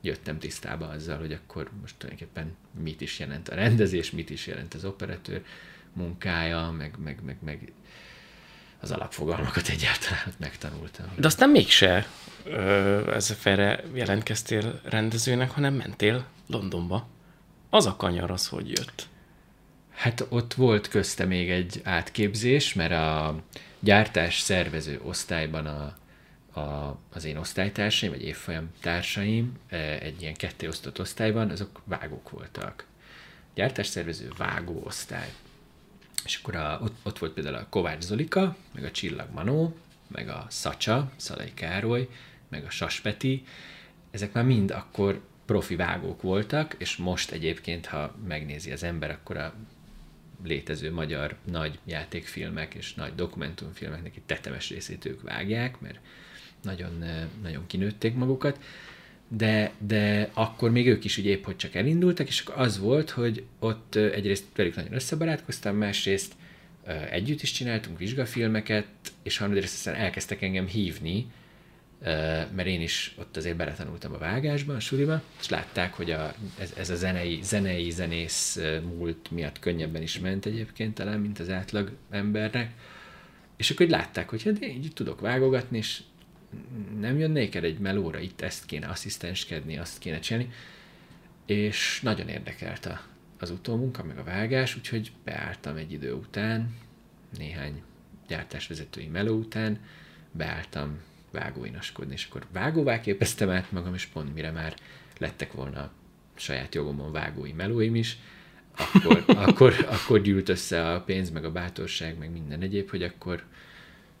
[0.00, 4.74] jöttem tisztába azzal, hogy akkor most tulajdonképpen mit is jelent a rendezés, mit is jelent
[4.74, 5.42] az operatőr
[5.92, 7.72] munkája, meg, meg, meg, meg
[8.80, 11.06] az alapfogalmakat egyáltalán megtanultam.
[11.16, 12.06] De aztán mégse
[13.06, 17.08] ez felre jelentkeztél rendezőnek, hanem mentél Londonba.
[17.70, 19.08] Az a kanyar az, hogy jött.
[19.98, 23.42] Hát ott volt közte még egy átképzés, mert a
[23.80, 25.96] gyártás szervező osztályban a,
[26.60, 29.58] a, az én osztálytársaim, vagy évfolyam társaim
[30.00, 32.86] egy ilyen ketté osztott osztályban, azok vágók voltak.
[33.54, 35.32] Gyártásszervező vágó osztály.
[36.24, 40.28] És akkor a, ott, ott volt például a Kovács Zolika, meg a Csillag Manó, meg
[40.28, 42.08] a Szacsa, Szalai Károly,
[42.48, 43.44] meg a Saspeti,
[44.10, 49.36] ezek már mind akkor profi vágók voltak, és most egyébként, ha megnézi az ember, akkor
[49.36, 49.54] a
[50.44, 55.98] létező magyar nagy játékfilmek és nagy dokumentumfilmeknek egy tetemes részét ők vágják, mert
[56.62, 57.04] nagyon,
[57.42, 58.60] nagyon kinőtték magukat.
[59.28, 63.44] De, de akkor még ők is ugye épp hogy csak elindultak, és az volt, hogy
[63.58, 66.32] ott egyrészt velük nagyon összebarátkoztam, másrészt
[67.10, 68.86] együtt is csináltunk vizsgafilmeket,
[69.22, 71.26] és harmadrészt aztán elkezdtek engem hívni,
[72.54, 76.72] mert én is ott azért beletanultam a vágásba, a suliba, és látták, hogy a, ez,
[76.76, 81.92] ez a zenei, zenei zenész múlt miatt könnyebben is ment egyébként talán, mint az átlag
[82.10, 82.72] embernek,
[83.56, 86.00] és akkor hogy látták, hogy hát én így tudok vágogatni, és
[87.00, 90.50] nem jön néked egy melóra, itt ezt kéne asszisztenskedni, azt kéne csinálni,
[91.46, 93.00] és nagyon érdekelt a,
[93.38, 96.74] az utómunka, meg a vágás, úgyhogy beálltam egy idő után,
[97.38, 97.82] néhány
[98.28, 99.80] gyártásvezetői meló után,
[100.30, 101.00] beálltam
[101.38, 104.74] vágóinaskodni, és akkor vágóvá képeztem át magam, és pont mire már
[105.18, 105.90] lettek volna
[106.34, 108.18] saját jogomon vágói melóim is,
[108.76, 113.44] akkor, akkor, akkor gyűlt össze a pénz, meg a bátorság, meg minden egyéb, hogy akkor,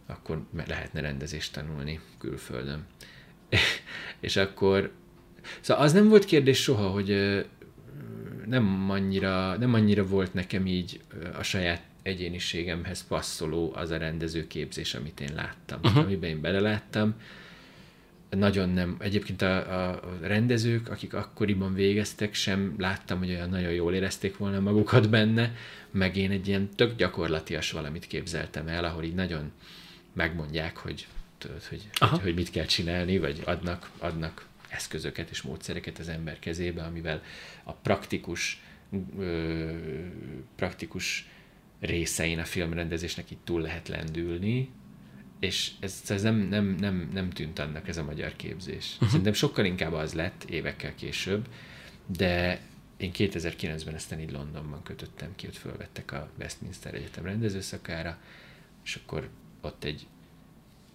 [0.06, 2.86] akkor lehetne rendezést tanulni külföldön.
[4.20, 4.92] és akkor,
[5.60, 7.44] szóval az nem volt kérdés soha, hogy
[8.46, 11.00] nem annyira, nem annyira volt nekem így
[11.38, 16.04] a saját egyéniségemhez passzoló az a rendezőképzés, amit én láttam, uh-huh.
[16.04, 17.14] amiben én beleláttam.
[18.30, 23.94] Nagyon nem, egyébként a, a rendezők, akik akkoriban végeztek, sem láttam, hogy olyan nagyon jól
[23.94, 25.54] érezték volna magukat benne,
[25.90, 29.52] meg én egy ilyen tök gyakorlatias valamit képzeltem el, ahol így nagyon
[30.12, 31.06] megmondják, hogy,
[31.38, 36.38] tudod, hogy, hogy, hogy mit kell csinálni, vagy adnak, adnak eszközöket és módszereket az ember
[36.38, 37.22] kezébe, amivel
[37.62, 38.62] a praktikus,
[39.18, 39.70] ö,
[40.56, 41.28] praktikus
[41.80, 44.70] részein a filmrendezésnek itt túl lehet lendülni,
[45.40, 48.92] és ez, ez nem, nem, nem, nem tűnt annak ez a magyar képzés.
[48.92, 49.08] Uh-huh.
[49.08, 51.48] Szerintem sokkal inkább az lett évekkel később,
[52.06, 52.60] de
[52.96, 58.18] én 2009-ben ezt így Londonban kötöttem ki, ott fölvettek a Westminster Egyetem rendezőszakára,
[58.84, 59.28] és akkor
[59.60, 60.06] ott egy,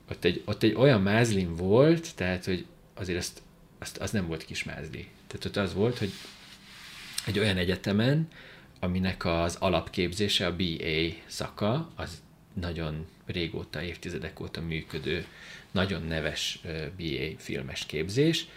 [0.09, 3.41] ott egy, ott egy olyan mázlim volt, tehát, hogy azért azt,
[3.79, 5.07] azt, az nem volt kis mázli.
[5.27, 6.11] Tehát ott az volt, hogy
[7.25, 8.27] egy olyan egyetemen,
[8.83, 12.21] aminek az alapképzése, a BA szaka, az
[12.53, 15.25] nagyon régóta, évtizedek óta működő,
[15.71, 16.61] nagyon neves
[16.97, 18.47] BA filmes képzés,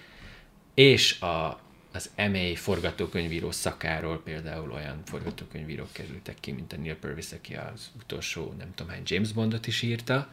[0.75, 1.61] és a,
[1.93, 7.91] az MA forgatókönyvíró szakáról például olyan forgatókönyvírók kerültek ki, mint a Neil Purvis, aki az
[8.01, 10.33] utolsó, nem tudom hány James Bondot is írta.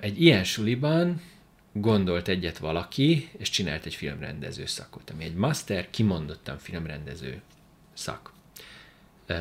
[0.00, 1.22] Egy ilyen suliban
[1.72, 7.40] gondolt egyet valaki, és csinált egy filmrendező szakot, ami egy master, kimondottan filmrendező
[7.92, 8.31] szak.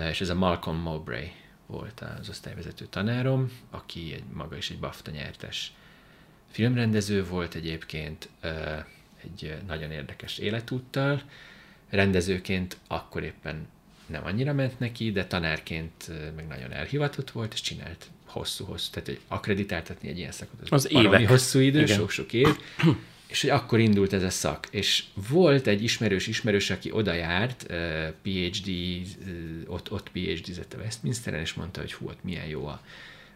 [0.09, 1.31] És ez a Malcolm Mowbray
[1.65, 5.73] volt az osztályvezető tanárom, aki egy, maga is egy BAFTA nyertes
[6.51, 8.29] filmrendező volt egyébként,
[9.23, 11.21] egy nagyon érdekes életúttal.
[11.89, 13.67] Rendezőként akkor éppen
[14.05, 19.19] nem annyira ment neki, de tanárként meg nagyon elhivatott volt, és csinált hosszú-hosszú, tehát hogy
[19.27, 21.27] akreditáltatni egy ilyen szakot, az, az évek.
[21.27, 22.47] hosszú idő, sok-sok év,
[23.31, 24.67] és hogy akkor indult ez a szak.
[24.71, 27.65] És volt egy ismerős ismerős, aki oda járt,
[28.21, 28.71] PhD,
[29.67, 32.81] ott, ott PhD-zett a Westminsteren, és mondta, hogy hú, ott milyen jó a,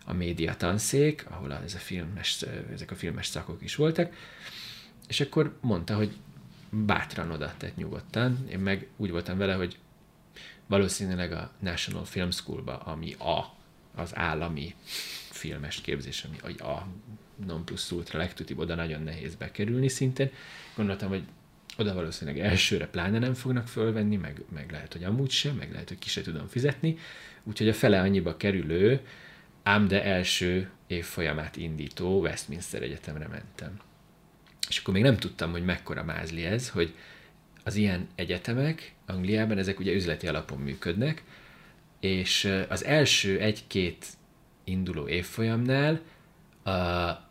[0.05, 4.13] a média tanszék, ahol ez a filmes, ezek a filmes szakok is voltak,
[5.07, 6.15] és akkor mondta, hogy
[6.69, 8.45] bátran oda, tehát nyugodtan.
[8.51, 9.77] Én meg úgy voltam vele, hogy
[10.67, 13.55] valószínűleg a National Film School-ba, ami a,
[13.95, 14.75] az állami
[15.29, 16.87] filmes képzés, ami a
[17.45, 20.29] non plus ultra legtutibb, oda nagyon nehéz bekerülni szintén.
[20.75, 21.23] Gondoltam, hogy
[21.77, 25.87] oda valószínűleg elsőre pláne nem fognak fölvenni, meg, meg lehet, hogy amúgy sem, meg lehet,
[25.87, 26.97] hogy ki se tudom fizetni.
[27.43, 28.99] Úgyhogy a fele annyiba kerülő,
[29.63, 33.79] ám de első évfolyamát indító Westminster Egyetemre mentem.
[34.69, 36.93] És akkor még nem tudtam, hogy mekkora mázli ez, hogy
[37.63, 41.23] az ilyen egyetemek Angliában, ezek ugye üzleti alapon működnek,
[41.99, 44.05] és az első egy-két
[44.63, 46.01] induló évfolyamnál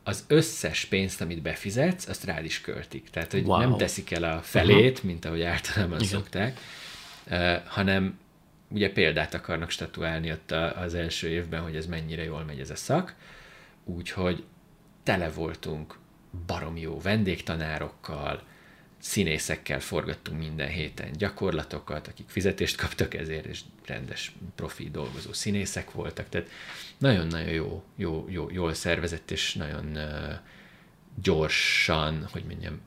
[0.03, 3.11] az összes pénzt, amit befizetsz, azt rád is költik.
[3.11, 3.59] Tehát, hogy wow.
[3.59, 5.11] nem teszik el a felét, uh-huh.
[5.11, 6.09] mint ahogy általában Igen.
[6.09, 6.61] szokták,
[7.67, 8.19] hanem
[8.69, 12.77] ugye példát akarnak statuálni ott az első évben, hogy ez mennyire jól megy ez a
[12.77, 13.15] szak,
[13.85, 14.45] úgyhogy
[15.03, 15.99] tele voltunk
[16.47, 18.43] barom jó vendégtanárokkal,
[19.05, 26.29] színészekkel forgattunk minden héten gyakorlatokat, akik fizetést kaptak ezért, és rendes profi dolgozó színészek voltak,
[26.29, 26.51] tehát
[26.99, 29.99] nagyon-nagyon jó, jó, jó, jól szervezett, és nagyon
[31.23, 32.81] gyorsan, hogy mondjam,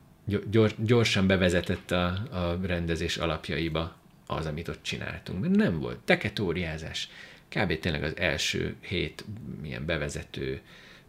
[0.49, 5.41] gyors, gyorsan bevezetett a, a rendezés alapjaiba az, amit ott csináltunk.
[5.41, 7.09] Mert nem volt teketóriázás.
[7.49, 7.79] Kb.
[7.79, 9.25] tényleg az első hét
[9.61, 10.61] milyen bevezető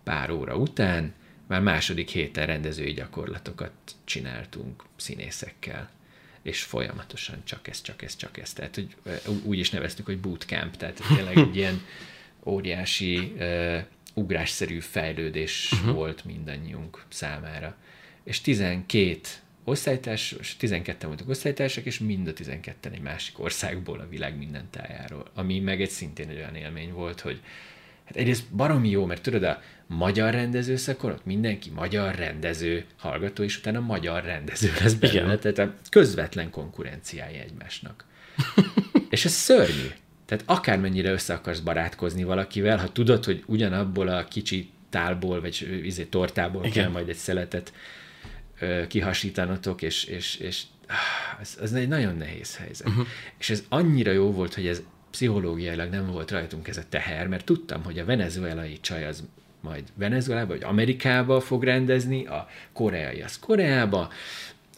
[0.02, 1.14] pár óra után
[1.48, 3.72] már második héten rendezői gyakorlatokat
[4.04, 5.90] csináltunk színészekkel,
[6.42, 8.52] és folyamatosan csak ez, csak ez, csak ez.
[8.52, 8.96] Tehát, hogy
[9.42, 11.80] úgy is neveztük, hogy bootcamp, tehát tényleg egy ilyen
[12.44, 13.78] óriási uh,
[14.14, 15.94] ugrásszerű fejlődés uh-huh.
[15.94, 17.76] volt mindannyiunk számára.
[18.24, 19.18] És 12
[19.64, 25.30] osztálytárs, 12 voltak osztálytársak, és mind a 12 egy másik országból, a világ minden tájáról.
[25.34, 27.40] Ami meg egy szintén egy olyan élmény volt, hogy
[28.04, 33.58] hát egyrészt baromi jó, mert tudod, a magyar rendezőszakon ott mindenki magyar rendező hallgató, és
[33.58, 35.40] utána magyar rendező lesz belőle, Igen.
[35.40, 38.04] tehát a közvetlen konkurenciája egymásnak.
[39.10, 39.88] és ez szörnyű.
[40.26, 46.04] Tehát akármennyire össze akarsz barátkozni valakivel, ha tudod, hogy ugyanabból a kicsi tálból, vagy izé,
[46.04, 46.72] tortából Igen.
[46.82, 47.72] kell majd egy szeletet
[48.60, 52.88] ö, kihasítanotok, és, és, és ah, ez, ez egy nagyon nehéz helyzet.
[52.88, 53.06] Uh-huh.
[53.38, 57.44] És ez annyira jó volt, hogy ez pszichológiailag nem volt rajtunk ez a teher, mert
[57.44, 59.24] tudtam, hogy a venezuelai csaj az
[59.68, 64.08] majd Venezuelába vagy Amerikába fog rendezni, a koreai az Koreába,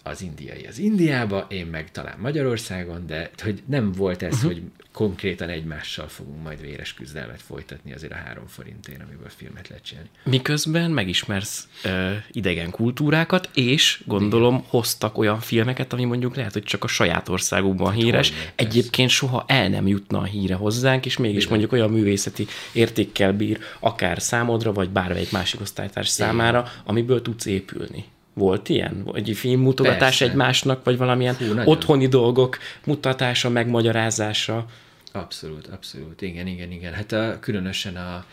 [0.03, 4.53] az indiai az Indiába, én meg talán Magyarországon, de hogy nem volt ez, uh-huh.
[4.53, 9.85] hogy konkrétan egymással fogunk majd véres küzdelmet folytatni azért a három forintért, amiből filmet lehet
[9.85, 10.09] csinálni.
[10.25, 14.67] Miközben megismersz ö, idegen kultúrákat, és gondolom Igen.
[14.69, 19.45] hoztak olyan filmeket, ami mondjuk lehet, hogy csak a saját országukban híres, Hogyne, egyébként soha
[19.47, 21.49] el nem jutna a híre hozzánk, és mégis Igen.
[21.49, 28.05] mondjuk olyan művészeti értékkel bír, akár számodra, vagy bármelyik másik osztálytárs számára, amiből tudsz épülni.
[28.41, 29.11] Volt ilyen?
[29.15, 30.25] Egy filmmutogatás Persze.
[30.25, 34.67] egymásnak, vagy valamilyen Hú, otthoni dolgok mutatása, megmagyarázása?
[35.13, 36.23] Abszolút, abszolút.
[36.23, 36.93] Igen, igen, igen.
[36.93, 38.25] Hát a, különösen a,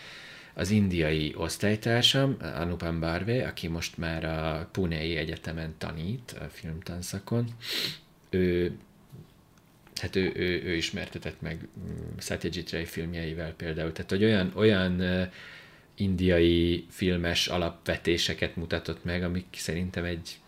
[0.53, 7.45] az indiai osztálytársam, Anupam Barve, aki most már a Punei Egyetemen tanít a filmtanszakon,
[8.29, 8.77] ő
[9.95, 15.01] hát ő, ő, ő ismertetett meg mm, Satyajit Ray filmjeivel például, tehát hogy olyan, olyan
[15.97, 20.39] indiai filmes alapvetéseket mutatott meg, amik szerintem egy,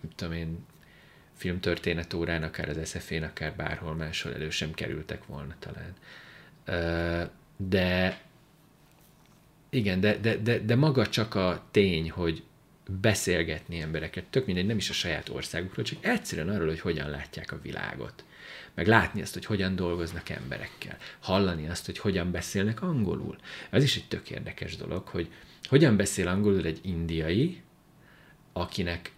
[0.00, 0.58] nem tudom én,
[1.34, 5.94] filmtörténet órán, akár az SF-én, akár bárhol máshol elő sem kerültek volna talán.
[7.56, 8.20] De
[9.70, 12.42] igen, de, de, de, de maga csak a tény, hogy
[13.00, 17.52] beszélgetni embereket, tök mindegy, nem is a saját országukról, csak egyszerűen arról, hogy hogyan látják
[17.52, 18.24] a világot
[18.74, 23.36] meg látni azt, hogy hogyan dolgoznak emberekkel, hallani azt, hogy hogyan beszélnek angolul.
[23.70, 25.32] Ez is egy tök érdekes dolog, hogy
[25.68, 27.62] hogyan beszél angolul egy indiai,
[28.52, 29.12] akinek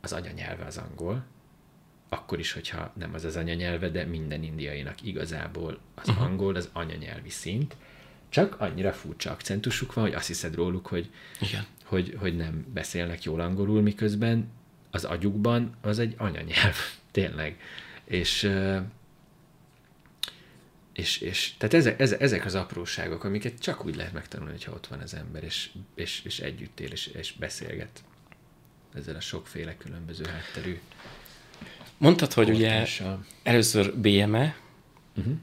[0.00, 1.24] az anyanyelve az angol,
[2.08, 6.24] akkor is, hogyha nem az az anyanyelve, de minden indiainak igazából az uh-huh.
[6.24, 7.76] angol az anyanyelvi szint,
[8.28, 11.66] csak annyira furcsa akcentusuk van, hogy azt hiszed róluk, hogy, Igen.
[11.84, 14.48] Hogy, hogy nem beszélnek jól angolul, miközben
[14.90, 16.76] az agyukban az egy anyanyelv,
[17.10, 17.60] tényleg.
[18.06, 18.50] És,
[20.92, 25.00] és, és tehát ezek, ezek, az apróságok, amiket csak úgy lehet megtanulni, hogyha ott van
[25.00, 28.04] az ember, és, és, és együtt él, és, és beszélget
[28.94, 30.78] ezzel a sokféle különböző hátterű
[31.98, 33.26] Mondtad, hogy ugye kortársal.
[33.42, 34.56] először BME,
[35.16, 35.34] Uh-huh.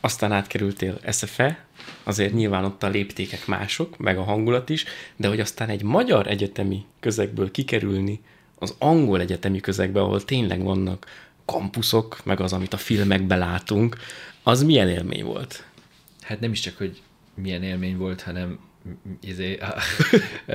[0.00, 1.64] aztán átkerültél SFE,
[2.02, 4.84] azért nyilván ott a léptékek mások, meg a hangulat is,
[5.16, 8.20] de hogy aztán egy magyar egyetemi közegből kikerülni
[8.58, 11.06] az angol egyetemi közegbe, ahol tényleg vannak
[11.44, 13.96] kampuszok, meg az, amit a filmekben látunk,
[14.42, 15.66] az milyen élmény volt?
[16.20, 17.02] Hát nem is csak, hogy
[17.34, 18.58] milyen élmény volt, hanem
[19.20, 19.58] izé,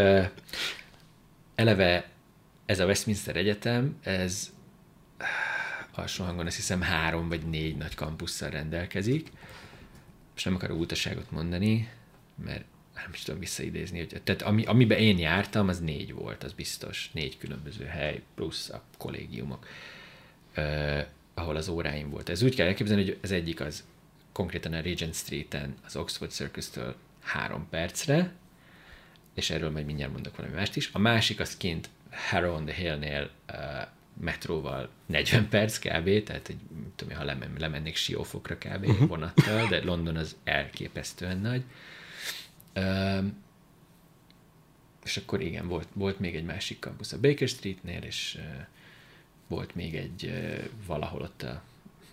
[1.56, 2.10] eleve
[2.66, 4.50] ez a Westminster Egyetem, ez
[5.96, 9.32] alsó hangon azt hiszem három vagy négy nagy kampusszal rendelkezik,
[10.36, 11.90] és nem akarok utaságot mondani,
[12.46, 16.54] mert nem is tudom visszaidézni, hogy, tehát ami, amiben én jártam, az négy volt, az
[16.54, 19.97] biztos, négy különböző hely, plusz a kollégiumok, uh,
[21.34, 22.30] ahol az óráim volt.
[22.30, 23.84] Ez úgy kell elképzelni, hogy az egyik az
[24.32, 28.34] konkrétan a Regent Street-en, az Oxford Circus-től három percre,
[29.34, 30.90] és erről majd mindjárt mondok valami mást is.
[30.94, 33.58] A másik az kint Harrow on the Hill-nél uh,
[34.22, 36.60] metróval 40 perc kb, tehát egy,
[36.96, 38.86] tudom, ha lemen, lemennék siófokra kb.
[38.86, 39.08] Uh-huh.
[39.08, 41.64] vonattal, de London az elképesztően nagy.
[42.76, 43.44] Um,
[45.04, 48.66] és akkor igen, volt, volt még egy másik kampusz a Baker Streetnél, és uh,
[49.48, 50.34] volt még egy
[50.88, 51.62] valahol ott a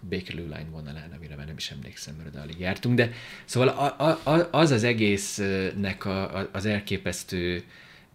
[0.08, 3.12] Bakerloo Line vonalán, amire már nem is emlékszem, mert alig jártunk, de
[3.44, 7.64] szóval a, a, az az egésznek a, a, az elképesztő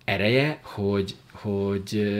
[0.05, 2.12] ereje, hogy, hogy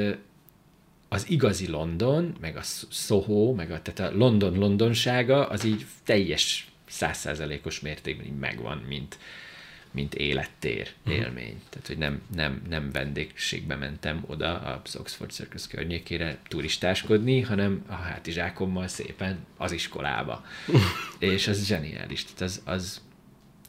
[1.10, 6.68] az igazi London, meg a Soho, meg a, tehát a London londonsága, az így teljes
[6.88, 9.18] százszázalékos mértékben így megvan, mint,
[9.92, 11.62] mint élettér élmény.
[11.70, 17.94] Tehát, hogy nem, nem, nem vendégségbe mentem oda az Oxford Circus környékére turistáskodni, hanem a
[17.94, 20.46] hátizsákommal szépen az iskolába.
[21.20, 22.24] És az zseniális.
[22.24, 23.02] Tehát az, az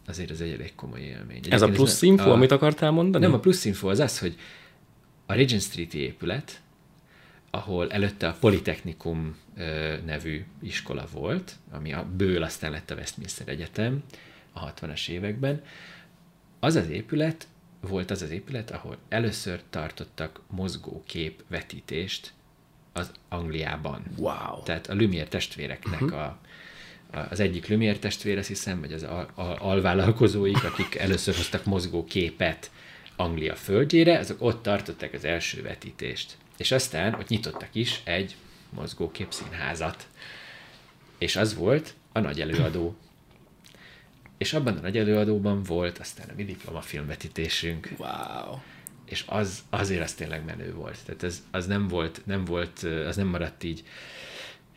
[0.06, 1.40] azért ez egy elég komoly élmény.
[1.48, 3.24] Ez a Egyébként plusz ne- info, amit akartál mondani?
[3.24, 4.36] nem, a plusz info az az, hogy
[5.26, 6.60] a Regent Street épület,
[7.50, 9.36] ahol előtte a Politechnikum
[10.04, 14.02] nevű iskola volt, ami a ből aztán lett a Westminster Egyetem
[14.52, 15.62] a 60-as években,
[16.60, 17.46] az az épület
[17.80, 22.32] volt az az épület, ahol először tartottak mozgókép vetítést
[22.92, 24.02] az Angliában.
[24.16, 24.62] Wow.
[24.62, 26.20] Tehát a Lumière testvéreknek uh-huh.
[26.20, 26.38] a,
[27.30, 32.70] az egyik Lumière testvér, azt hiszem, vagy az al, al, alvállalkozóik, akik először hoztak mozgóképet
[33.16, 36.36] Anglia földjére, azok ott tartották az első vetítést.
[36.56, 38.36] És aztán ott nyitottak is egy
[38.70, 40.06] mozgókép színházat.
[41.18, 42.96] És az volt a nagy előadó.
[44.40, 48.58] És abban a nagy előadóban volt aztán a mi diplomafilmvetítésünk Wow.
[49.04, 50.98] és az, azért az tényleg menő volt.
[51.04, 53.84] Tehát ez, az nem volt, nem volt, az nem maradt így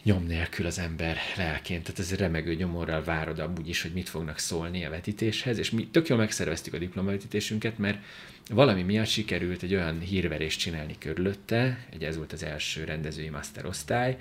[0.03, 4.37] nyom nélkül az ember lelkén, tehát ez remegő nyomorral várod amúgy is, hogy mit fognak
[4.37, 8.03] szólni a vetítéshez, és mi tök jól megszerveztük a diplomavetítésünket, mert
[8.49, 13.65] valami miatt sikerült egy olyan hírverést csinálni körülötte, egy ez volt az első rendezői master
[13.65, 14.17] osztály,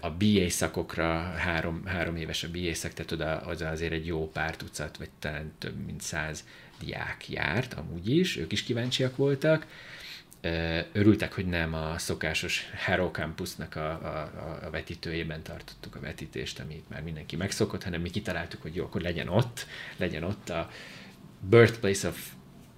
[0.00, 4.30] a BA szakokra, három, három éves a BA szak, tehát oda az azért egy jó
[4.30, 6.44] pár tucat, vagy talán több mint száz
[6.80, 9.66] diák járt, amúgy is, ők is kíváncsiak voltak,
[10.44, 14.30] Ö, örültek, hogy nem a szokásos Harrow Campusnak a, a,
[14.66, 19.00] a- vetítőjében tartottuk a vetítést, amit már mindenki megszokott, hanem mi kitaláltuk, hogy jó, akkor
[19.00, 20.70] legyen ott, legyen ott a
[21.40, 22.28] Birthplace of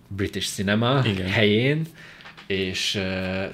[0.09, 1.03] British Cinema.
[1.05, 1.29] Igen.
[1.29, 1.87] helyén,
[2.47, 2.93] és,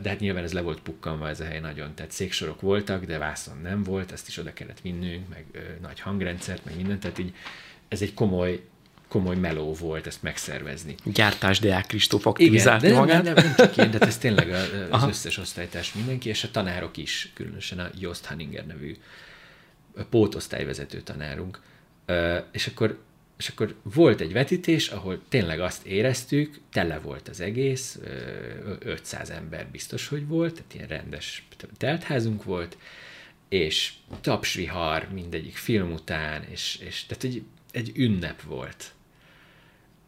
[0.02, 3.18] de hát nyilván ez le volt pukkanva ez a hely nagyon, tehát széksorok voltak, de
[3.18, 7.18] vászon nem volt, ezt is oda kellett vinnünk, meg ö, nagy hangrendszert, meg mindent, tehát
[7.18, 7.34] így
[7.88, 8.62] ez egy komoly,
[9.08, 10.94] komoly meló volt ezt megszervezni.
[11.04, 13.22] Gyártás Deák Kristóf Igen, aktivizálta de nem, magát.
[13.22, 15.08] nem, nem, nem csak én, de ez tényleg az Aha.
[15.08, 18.96] összes osztálytárs mindenki, és a tanárok is, különösen a Jost Hanninger nevű
[20.10, 21.60] pótosztályvezető tanárunk.
[22.52, 22.98] És akkor,
[23.40, 29.30] és akkor volt egy vetítés, ahol tényleg azt éreztük, tele volt az egész, ö, 500
[29.30, 32.76] ember biztos, hogy volt, tehát ilyen rendes teltházunk volt,
[33.48, 38.92] és tapsvihar mindegyik film után, és, és tehát egy, egy ünnep volt.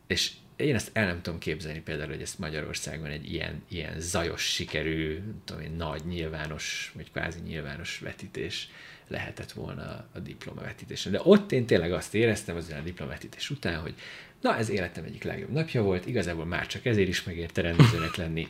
[0.07, 4.42] És én ezt el nem tudom képzelni például, hogy ezt Magyarországon egy ilyen, ilyen zajos
[4.42, 8.69] sikerű, tudom én, nagy nyilvános, vagy kvázi nyilvános vetítés
[9.13, 11.13] lehetett volna a diplomavetítésen.
[11.13, 13.94] De ott én tényleg azt éreztem az a diplomavetítés után, hogy
[14.40, 18.48] na, ez életem egyik legjobb napja volt, igazából már csak ezért is megérte rendezőnek lenni.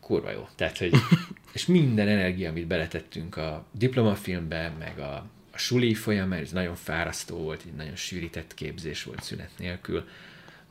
[0.00, 0.48] Kurva jó.
[0.54, 0.92] Tehát, hogy,
[1.52, 5.14] és minden energia, amit beletettünk a diplomafilmbe, meg a,
[5.52, 10.08] a suli folyamán, ez nagyon fárasztó volt, egy nagyon sűrített képzés volt szünet nélkül.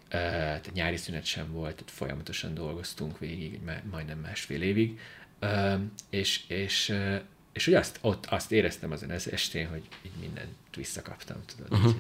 [0.08, 3.60] Tehát nyári szünet sem volt, tehát folyamatosan dolgoztunk végig,
[3.92, 5.00] majdnem másfél évig,
[6.10, 6.94] és, és,
[7.54, 11.72] és hogy azt, ott azt éreztem azon az estén, hogy így mindent visszakaptam, tudod.
[11.72, 11.96] Uh-huh.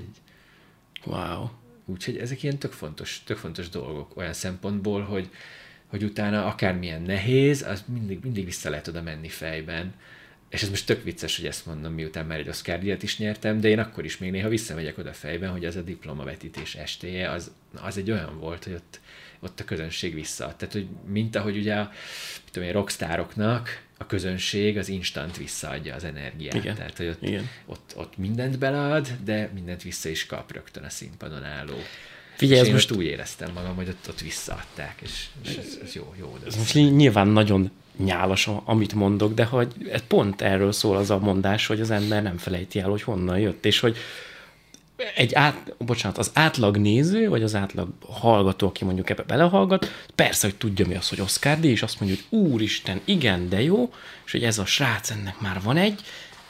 [1.05, 1.49] Wow.
[1.85, 5.29] Úgyhogy ezek ilyen tök fontos, tök fontos dolgok olyan szempontból, hogy,
[5.87, 9.93] hogy utána akármilyen nehéz, az mindig, mindig vissza lehet oda menni fejben.
[10.49, 13.59] És ez most tök vicces, hogy ezt mondom, miután már egy Oscar díjat is nyertem,
[13.59, 17.51] de én akkor is még néha visszamegyek oda fejben, hogy ez a diplomavetítés estéje, az,
[17.73, 18.99] az egy olyan volt, hogy ott,
[19.41, 20.53] ott a közönség vissza.
[20.57, 21.91] Tehát, hogy mint ahogy ugye a
[22.51, 26.53] tudom én, rockstároknak a közönség az instant visszaadja az energiát.
[26.53, 26.75] Igen.
[26.75, 27.49] Tehát, hogy ott, Igen.
[27.65, 31.73] ott, ott mindent belead, de mindent vissza is kap rögtön a színpadon álló.
[32.35, 35.93] Figyelj, és én most- úgy éreztem magam, hogy ott, ott visszaadták, és, és ez, ez
[35.93, 36.37] jó, jó.
[36.39, 39.67] De Ez most ny- nyilván nagyon nyálas, amit mondok, de hogy
[40.07, 43.65] pont erről szól az a mondás, hogy az ember nem felejti el, hogy honnan jött,
[43.65, 43.97] és hogy
[45.15, 50.47] egy át, bocsánat, az átlag néző, vagy az átlag hallgató, aki mondjuk ebbe belehallgat, persze,
[50.47, 53.93] hogy tudja mi az, hogy Oscar díj, és azt mondja, hogy úristen, igen, de jó,
[54.25, 56.01] és hogy ez a srác, ennek már van egy,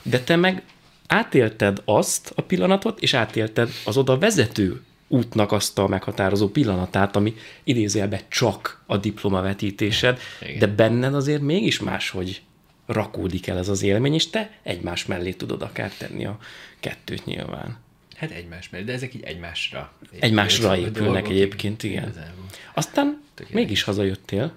[0.02, 0.64] de te meg
[1.08, 7.36] átélted azt a pillanatot, és átélted az oda vezető útnak azt a meghatározó pillanatát, ami
[7.64, 10.60] idézélbe csak a diplomavetítésed, Igen.
[10.60, 12.42] de benned azért mégis máshogy
[12.86, 16.38] rakódik el ez az élmény, és te egymás mellé tudod akár tenni a
[16.80, 17.78] kettőt nyilván.
[18.22, 22.04] Hát egymás mellé, de ezek így egymásra Egymásra épült épülnek egyébként, igen.
[22.04, 22.46] igazából.
[22.74, 24.54] Aztán Tök mégis hazajöttél.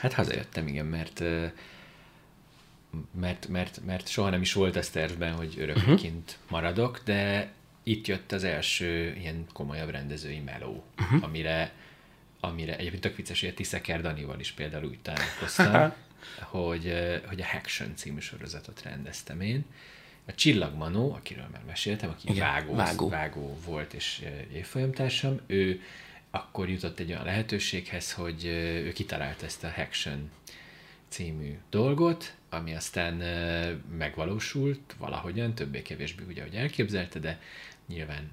[0.00, 1.22] Hát hazajöttem, igen, mert
[3.20, 5.94] mert, mert, mert soha nem is volt ez tervben, hogy örökké Mhm.
[5.94, 6.22] uh-huh.
[6.48, 7.50] maradok, de
[7.82, 11.22] itt jött az első ilyen komolyabb rendezői meló, uh-huh.
[11.24, 11.72] amire,
[12.40, 15.92] amire egyébként tök vicces, hogy a Tiszeker Danival is például úgy találkoztam,
[16.40, 16.94] hogy,
[17.26, 19.64] hogy a Haction című sorozatot rendeztem én.
[20.28, 23.08] A Csillagmanó, akiről már meséltem, aki Igen, vágó, vágó.
[23.08, 23.58] vágó.
[23.64, 25.80] volt és évfolyamtársam, ő
[26.30, 30.30] akkor jutott egy olyan lehetőséghez, hogy ő kitalálta ezt a Haction
[31.08, 33.14] című dolgot, ami aztán
[33.98, 37.40] megvalósult valahogyan, többé-kevésbé ugye, ahogy elképzelte, de
[37.88, 38.30] nyilván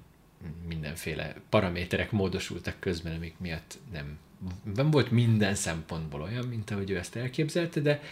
[0.68, 4.18] mindenféle paraméterek módosultak közben, amik miatt nem,
[4.74, 8.02] nem volt minden szempontból olyan, mint ahogy ő ezt elképzelte, de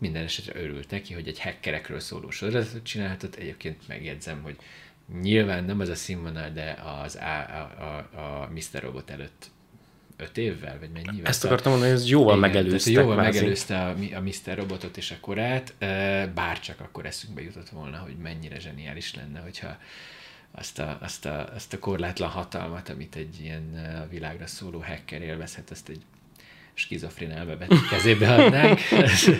[0.00, 3.34] minden esetre örült neki, hogy egy hackerekről szóló sorozatot csinálhatott.
[3.34, 4.56] Egyébként megjegyzem, hogy
[5.20, 8.82] nyilván nem az a színvonal, de az a, a, a, a Mr.
[8.82, 9.50] Robot előtt
[10.16, 11.26] öt évvel, vagy mennyivel?
[11.26, 13.38] Ezt akartam mondani, hogy ez jóval igen, megelőztek tehát, jóval kvázi.
[13.38, 14.58] megelőzte a, a Mr.
[14.58, 15.74] Robotot és a korát,
[16.34, 19.76] bár csak akkor eszünkbe jutott volna, hogy mennyire zseniális lenne, hogyha
[20.50, 25.70] azt a, azt a, azt a korlátlan hatalmat, amit egy ilyen világra szóló hacker élvezhet,
[25.70, 26.02] azt egy
[26.78, 28.80] skizofrén elmebeteg kezébe adnánk.
[28.90, 29.30] Ez,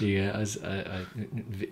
[0.00, 1.08] igen, az a, a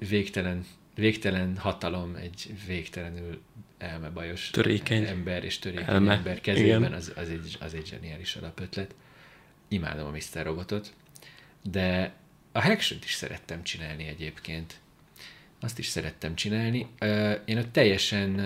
[0.09, 3.41] végtelen, végtelen hatalom egy végtelenül
[3.79, 6.13] elmebajos Törékeny ember és törékeny elme.
[6.13, 6.93] ember kezében, Igen.
[6.93, 8.95] az, az, egy, az egy zseniális alapötlet.
[9.69, 10.45] Imádom a Mr.
[10.45, 10.93] Robotot,
[11.63, 12.15] de
[12.53, 14.81] a haction is szerettem csinálni egyébként.
[15.65, 16.87] Azt is szerettem csinálni.
[17.45, 18.41] Én ott teljesen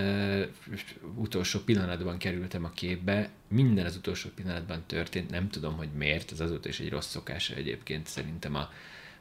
[1.16, 3.30] utolsó pillanatban kerültem a képbe.
[3.48, 5.30] Minden az utolsó pillanatban történt.
[5.30, 6.32] Nem tudom, hogy miért.
[6.32, 8.70] Ez azóta is egy rossz szokása egyébként szerintem a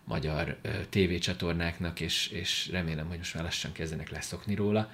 [0.03, 0.57] magyar
[0.89, 4.91] tévécsatornáknak, és, és remélem, hogy most már lassan kezdenek leszokni róla.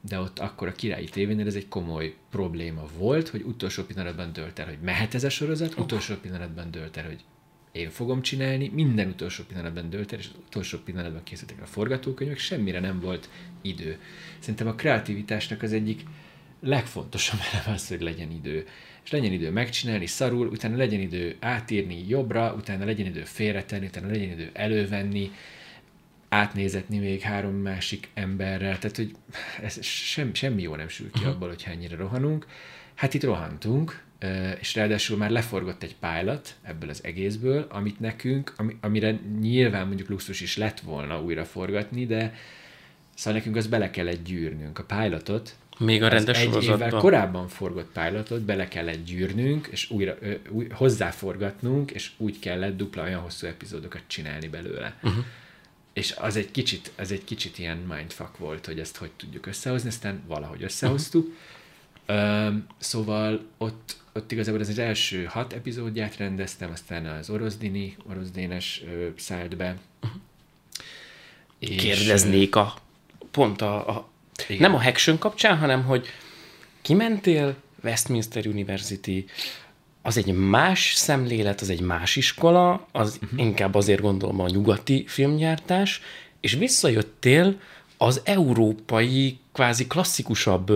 [0.00, 4.58] De ott akkor a királyi tévénél ez egy komoly probléma volt, hogy utolsó pillanatban dölt
[4.58, 7.24] el, hogy mehet ez a sorozat, utolsó pillanatban dölt el, hogy
[7.76, 12.38] én fogom csinálni, minden utolsó pillanatban dölt el, és az utolsó pillanatban készültek a forgatókönyvek,
[12.38, 13.28] semmire nem volt
[13.62, 13.98] idő.
[14.38, 16.02] Szerintem a kreativitásnak az egyik
[16.60, 18.66] legfontosabb eleme az, hogy legyen idő.
[19.04, 24.06] És legyen idő megcsinálni szarul, utána legyen idő átírni jobbra, utána legyen idő félretenni, utána
[24.06, 25.30] legyen idő elővenni,
[26.28, 29.14] átnézetni még három másik emberrel, tehát hogy
[29.62, 32.46] ez sem, semmi jó nem sül ki abból, hogyha ennyire rohanunk.
[32.94, 34.04] Hát itt rohantunk,
[34.60, 40.08] és ráadásul már leforgott egy pilot ebből az egészből, amit nekünk, ami, amire nyilván mondjuk
[40.08, 42.34] luxus is lett volna újra forgatni, de
[43.14, 44.78] szóval nekünk az bele kellett gyűrnünk.
[44.78, 50.16] A pilotot, Még a rendes egy évvel korábban forgott pilotot bele kellett gyűrnünk, és újra
[50.20, 54.96] ö, új, hozzáforgatnunk, és úgy kellett dupla olyan hosszú epizódokat csinálni belőle.
[55.02, 55.24] Uh-huh.
[55.92, 59.88] És az egy kicsit, az egy kicsit ilyen mindfuck volt, hogy ezt hogy tudjuk összehozni,
[59.88, 61.26] aztán valahogy összehoztuk.
[61.26, 61.38] Uh-huh.
[62.08, 68.82] Um, szóval ott, ott igazából az, az első hat epizódját rendeztem, aztán az Orozdini, Orozdénes
[68.86, 69.76] ö, szállt be.
[71.58, 72.74] És, Kérdeznék a
[73.30, 74.08] pont a, a
[74.48, 74.60] Igen.
[74.60, 76.06] nem a Haction kapcsán, hanem hogy
[76.82, 79.24] kimentél Westminster University,
[80.02, 83.40] az egy más szemlélet, az egy más iskola, az uh-huh.
[83.40, 86.00] inkább azért gondolom a nyugati filmgyártás,
[86.40, 87.60] és visszajöttél
[87.96, 90.72] az európai, kvázi klasszikusabb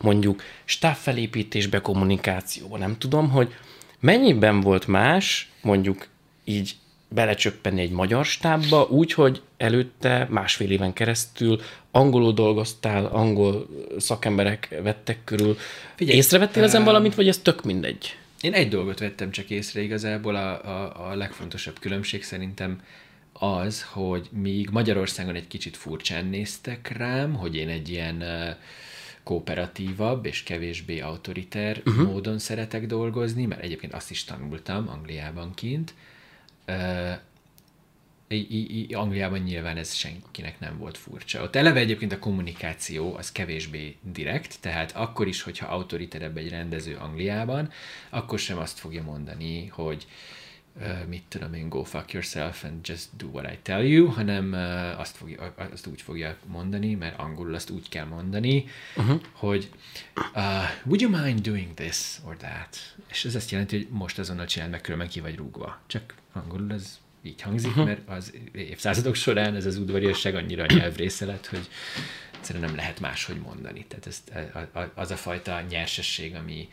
[0.00, 2.78] mondjuk stábfelépítésbe, kommunikációba.
[2.78, 3.54] Nem tudom, hogy
[4.00, 6.06] mennyiben volt más mondjuk
[6.44, 6.76] így
[7.08, 11.60] belecsöppenni egy magyar stábba, úgyhogy előtte másfél éven keresztül
[11.90, 13.66] angolul dolgoztál, angol
[13.98, 15.56] szakemberek vettek körül.
[15.94, 18.16] Figyelj, Észrevettél ezen uh, valamit, vagy ez tök mindegy?
[18.40, 22.80] Én egy dolgot vettem csak észre igazából, a, a, a legfontosabb különbség szerintem
[23.52, 28.24] az, hogy míg Magyarországon egy kicsit furcsán néztek rám, hogy én egy ilyen
[29.22, 32.06] kooperatívabb és kevésbé autoriter uh-huh.
[32.06, 35.94] módon szeretek dolgozni, mert egyébként azt is tanultam Angliában kint.
[36.68, 37.12] Uh,
[38.28, 41.42] I- I- Angliában nyilván ez senkinek nem volt furcsa.
[41.42, 46.96] Ott eleve egyébként a kommunikáció az kevésbé direkt, tehát akkor is, hogyha autoriterebb egy rendező
[46.96, 47.70] Angliában,
[48.10, 50.43] akkor sem azt fogja mondani, hogy uh,
[51.08, 55.00] mit tudom én, go fuck yourself and just do what I tell you, hanem uh,
[55.00, 58.64] azt, fogja, azt úgy fogja mondani, mert angolul azt úgy kell mondani,
[58.96, 59.20] uh-huh.
[59.32, 59.70] hogy
[60.34, 60.42] uh,
[60.84, 62.94] would you mind doing this or that?
[63.10, 65.80] És ez azt jelenti, hogy most azonnal csináld meg, különben ki vagy rúgva.
[65.86, 67.84] Csak angolul ez így hangzik, uh-huh.
[67.84, 71.68] mert az évszázadok során ez az udvariasság annyira a nyelvrésze lett, hogy
[72.34, 73.86] egyszerűen nem lehet máshogy mondani.
[73.88, 74.22] Tehát ez,
[74.94, 76.68] az a fajta nyersesség, ami,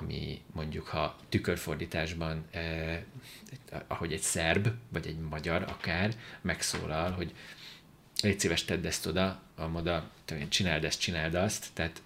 [0.00, 3.00] ami mondjuk, ha tükörfordításban, eh,
[3.86, 7.34] ahogy egy szerb, vagy egy magyar akár megszólal, hogy
[8.22, 10.10] légy szíves, tedd ezt oda, amoda,
[10.48, 12.02] csináld ezt, csináld azt, tehát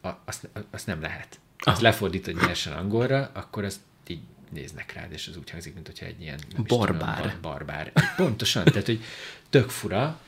[0.00, 1.40] a, azt, azt nem lehet.
[1.58, 1.82] Azt ah.
[1.82, 6.20] lefordítod nyersen angolra, akkor azt így néznek rád, és az úgy hangzik, mint hogyha egy
[6.20, 6.38] ilyen...
[6.66, 7.20] Barbár.
[7.20, 7.92] Tudom, barbár.
[8.16, 9.04] Pontosan, tehát, hogy
[9.50, 10.20] tök fura,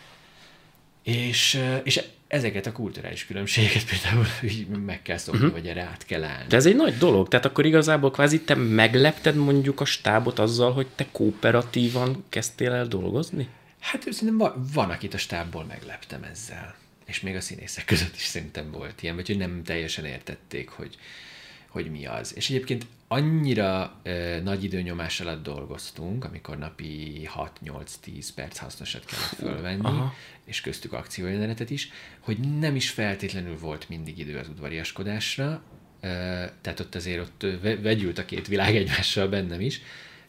[1.05, 4.27] és, és ezeket a kulturális különbségeket például
[4.87, 5.55] meg kell szokni, uh-huh.
[5.55, 6.49] vagy erre át kell állni.
[6.49, 10.73] De ez egy nagy dolog, tehát akkor igazából kvázi te meglepted mondjuk a stábot azzal,
[10.73, 13.49] hogy te kooperatívan kezdtél el dolgozni?
[13.81, 16.75] Hát szerintem van, van akit a stábból megleptem ezzel.
[17.07, 20.97] És még a színészek között is szerintem volt ilyen, vagy hogy nem teljesen értették, hogy,
[21.75, 22.37] hogy mi az.
[22.37, 27.29] És egyébként annyira ö, nagy időnyomás alatt dolgoztunk, amikor napi
[27.65, 30.15] 6-8-10 perc hasznosat kellett fölvenni, Aha.
[30.45, 35.63] és köztük akciójelenetet is, hogy nem is feltétlenül volt mindig idő az udvariaskodásra,
[36.01, 36.07] ö,
[36.61, 39.81] tehát ott azért ott vegyült a két világ egymással bennem is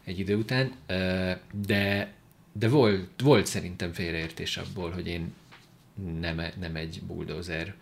[0.04, 1.30] egy idő után, ö,
[1.66, 2.12] de,
[2.52, 5.34] de volt, volt szerintem félreértés abból, hogy én
[6.20, 7.74] nem, nem egy bulldozer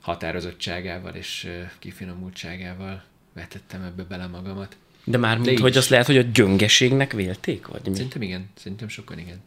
[0.00, 4.76] határozottságával és kifinomultságával vetettem ebbe bele magamat.
[5.04, 7.66] De már mint, hogy azt lehet, hogy a gyöngeségnek vélték?
[7.66, 7.94] Vagy mi?
[7.94, 9.40] Szerintem igen, szerintem sokan igen.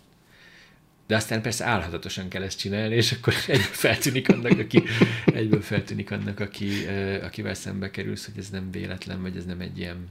[1.08, 4.84] De aztán persze állhatatosan kell ezt csinálni, és akkor egyből feltűnik annak, aki,
[5.26, 6.86] egyből feltűnik annak, aki,
[7.24, 10.10] akivel szembe kerülsz, hogy ez nem véletlen, vagy ez nem egy ilyen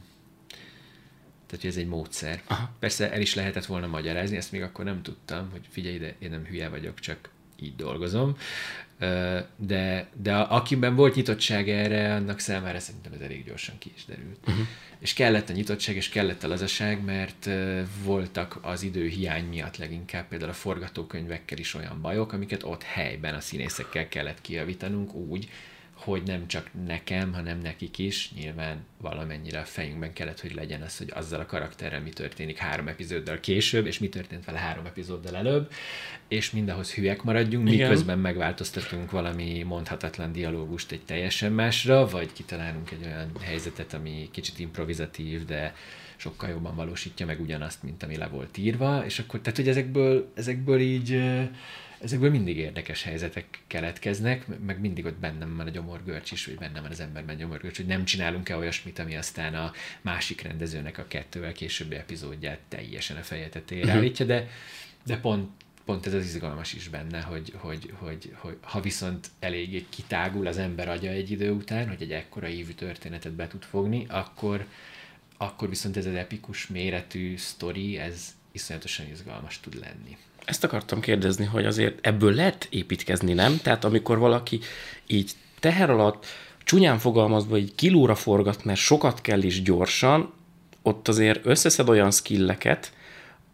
[1.50, 2.42] tehát, hogy ez egy módszer.
[2.46, 2.70] Aha.
[2.78, 6.30] Persze el is lehetett volna magyarázni, ezt még akkor nem tudtam, hogy figyelj ide, én
[6.30, 8.36] nem hülye vagyok, csak így dolgozom
[9.56, 14.38] de, de akiben volt nyitottság erre, annak számára szerintem ez elég gyorsan ki is derült.
[14.46, 14.66] Uh-huh.
[14.98, 17.48] És kellett a nyitottság, és kellett a lazaság, mert
[18.04, 23.34] voltak az idő hiány miatt leginkább például a forgatókönyvekkel is olyan bajok, amiket ott helyben
[23.34, 25.48] a színészekkel kellett kiavítanunk úgy,
[26.00, 30.98] hogy nem csak nekem, hanem nekik is, nyilván valamennyire a fejünkben kellett, hogy legyen az,
[30.98, 35.36] hogy azzal a karakterrel mi történik három epizóddal később, és mi történt vele három epizóddal
[35.36, 35.72] előbb,
[36.28, 37.88] és mindahhoz hülyek maradjunk, Igen.
[37.88, 44.58] miközben megváltoztatunk valami mondhatatlan dialógust egy teljesen másra, vagy kitalálunk egy olyan helyzetet, ami kicsit
[44.58, 45.74] improvizatív, de
[46.16, 50.32] sokkal jobban valósítja meg ugyanazt, mint ami le volt írva, és akkor, tehát, hogy ezekből,
[50.34, 51.22] ezekből így
[52.00, 56.82] ezekből mindig érdekes helyzetek keletkeznek, meg mindig ott bennem van a gyomorgörcs is, vagy bennem
[56.82, 61.52] van az emberben gyomorgörcs, hogy nem csinálunk-e olyasmit, ami aztán a másik rendezőnek a kettővel
[61.52, 64.00] későbbi epizódját teljesen a feje tetejére uh-huh.
[64.00, 64.48] állítja, de,
[65.04, 65.50] de pont
[65.84, 70.58] pont ez az izgalmas is benne, hogy, hogy, hogy, hogy ha viszont eléggé kitágul az
[70.58, 74.66] ember agya egy idő után, hogy egy ekkora ívű történetet be tud fogni, akkor,
[75.36, 80.16] akkor viszont ez az epikus méretű sztori, ez iszonyatosan izgalmas tud lenni.
[80.44, 83.58] Ezt akartam kérdezni, hogy azért ebből lehet építkezni, nem?
[83.62, 84.60] Tehát amikor valaki
[85.06, 86.26] így teher alatt
[86.64, 90.32] csúnyán fogalmazva így kilóra forgat, mert sokat kell is gyorsan,
[90.82, 92.92] ott azért összeszed olyan skilleket,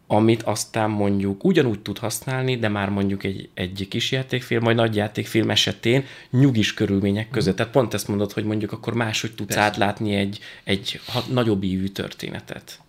[0.06, 4.96] amit aztán mondjuk ugyanúgy tud használni, de már mondjuk egy, egy kis játékfilm, vagy nagy
[4.96, 7.52] játékfilm esetén nyugis körülmények között.
[7.52, 7.56] Mm.
[7.56, 9.62] Tehát pont ezt mondod, hogy mondjuk akkor máshogy tudsz Persze.
[9.62, 11.00] átlátni egy, egy
[11.32, 12.80] nagyobb ívű történetet.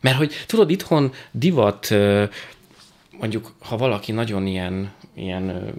[0.00, 1.94] Mert hogy tudod, itthon divat
[3.20, 5.74] mondjuk, ha valaki nagyon ilyen, ilyen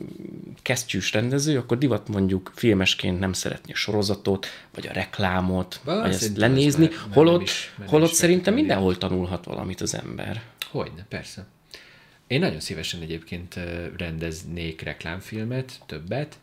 [0.61, 6.09] kesztyűs rendező, akkor divat mondjuk filmesként nem szeretni a sorozatot, vagy a reklámot, Bár, vagy
[6.09, 10.41] ezt lenézni, ez már, holott, is, holott szerintem mindenhol tanulhat valamit az ember.
[10.69, 11.47] Hogyne, persze.
[12.27, 13.59] Én nagyon szívesen egyébként
[13.97, 16.39] rendeznék reklámfilmet, többet.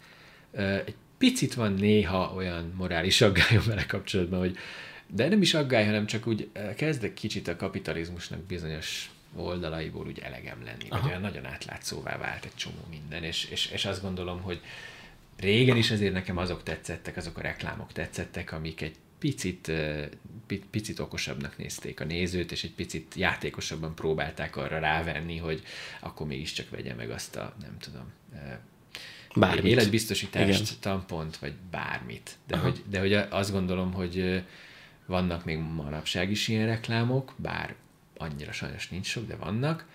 [0.85, 4.57] Egy picit van néha olyan morális aggályom vele kapcsolatban, hogy
[5.15, 10.65] De nem is aggály, hanem csak úgy kezdek kicsit a kapitalizmusnak bizonyos oldalaiból úgy elegem
[10.65, 11.01] lenni, Aha.
[11.01, 14.61] vagy olyan nagyon átlátszóvá vált egy csomó minden, és, és, és azt gondolom, hogy
[15.37, 19.73] régen is azért nekem azok tetszettek, azok a reklámok tetszettek, amik egy picit,
[20.71, 25.63] picit okosabbnak nézték a nézőt, és egy picit játékosabban próbálták arra rávenni, hogy
[26.01, 28.13] akkor mégiscsak vegye meg azt a, nem tudom,
[29.35, 29.65] bármit.
[29.65, 30.73] életbiztosítást, Igen.
[30.81, 32.37] tampont, vagy bármit.
[32.47, 34.45] De hogy, de hogy azt gondolom, hogy
[35.07, 37.75] vannak még manapság is ilyen reklámok, bár
[38.19, 39.87] annyira sajnos nincs sok, de vannak,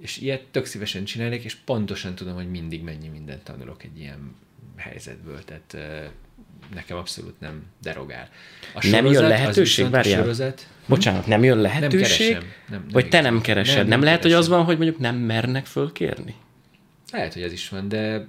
[0.00, 4.34] és ilyet tök szívesen csinálnék, és pontosan tudom, hogy mindig mennyi mindent tanulok egy ilyen
[4.76, 5.76] helyzetből, tehát
[6.74, 8.28] nekem abszolút nem derogál.
[8.74, 10.20] A sorozat, nem jön lehetőség, várjál.
[10.20, 12.32] Sorozat, Bocsánat, nem jön lehetőség?
[12.32, 12.52] Nem keresem.
[12.68, 13.76] Nem, nem vagy te nem keresed?
[13.76, 14.38] Nem, nem, nem lehet, keresem.
[14.38, 16.34] hogy az van, hogy mondjuk nem mernek fölkérni?
[17.12, 18.26] Lehet, hogy ez is van, de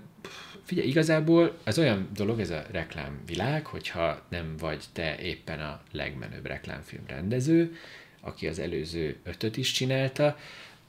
[0.64, 6.46] figyelj, igazából ez olyan dolog, ez a reklámvilág, hogyha nem vagy te éppen a legmenőbb
[6.46, 7.76] reklámfilm rendező,
[8.22, 10.38] aki az előző ötöt is csinálta,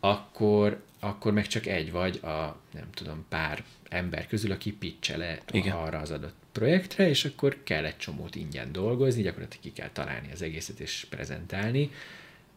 [0.00, 5.76] akkor, akkor meg csak egy vagy a, nem tudom, pár ember közül, aki pitche Igen.
[5.76, 10.28] arra az adott projektre, és akkor kell egy csomót ingyen dolgozni, gyakorlatilag ki kell találni
[10.32, 11.90] az egészet és prezentálni,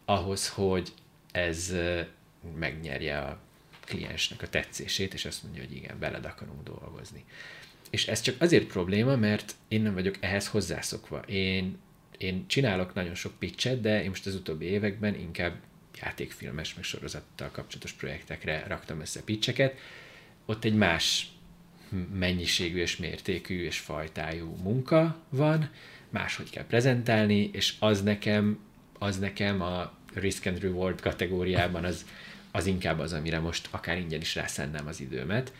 [0.04, 0.92] ahhoz, hogy
[1.32, 1.74] ez
[2.58, 3.38] megnyerje a
[3.84, 7.24] kliensnek a tetszését, és azt mondja, hogy igen, veled akarunk dolgozni.
[7.90, 11.18] És ez csak azért probléma, mert én nem vagyok ehhez hozzászokva.
[11.18, 11.78] Én,
[12.18, 15.54] én csinálok nagyon sok pitchet, de én most az utóbbi években inkább
[16.00, 19.78] játékfilmes, meg sorozattal kapcsolatos projektekre raktam össze pitcheket.
[20.44, 21.28] Ott egy más
[22.18, 25.70] mennyiségű és mértékű és fajtájú munka van,
[26.08, 28.58] máshogy kell prezentálni, és az nekem,
[28.98, 32.06] az nekem a risk and reward kategóriában az,
[32.50, 35.52] az inkább az, amire most akár ingyen is rászennám az időmet.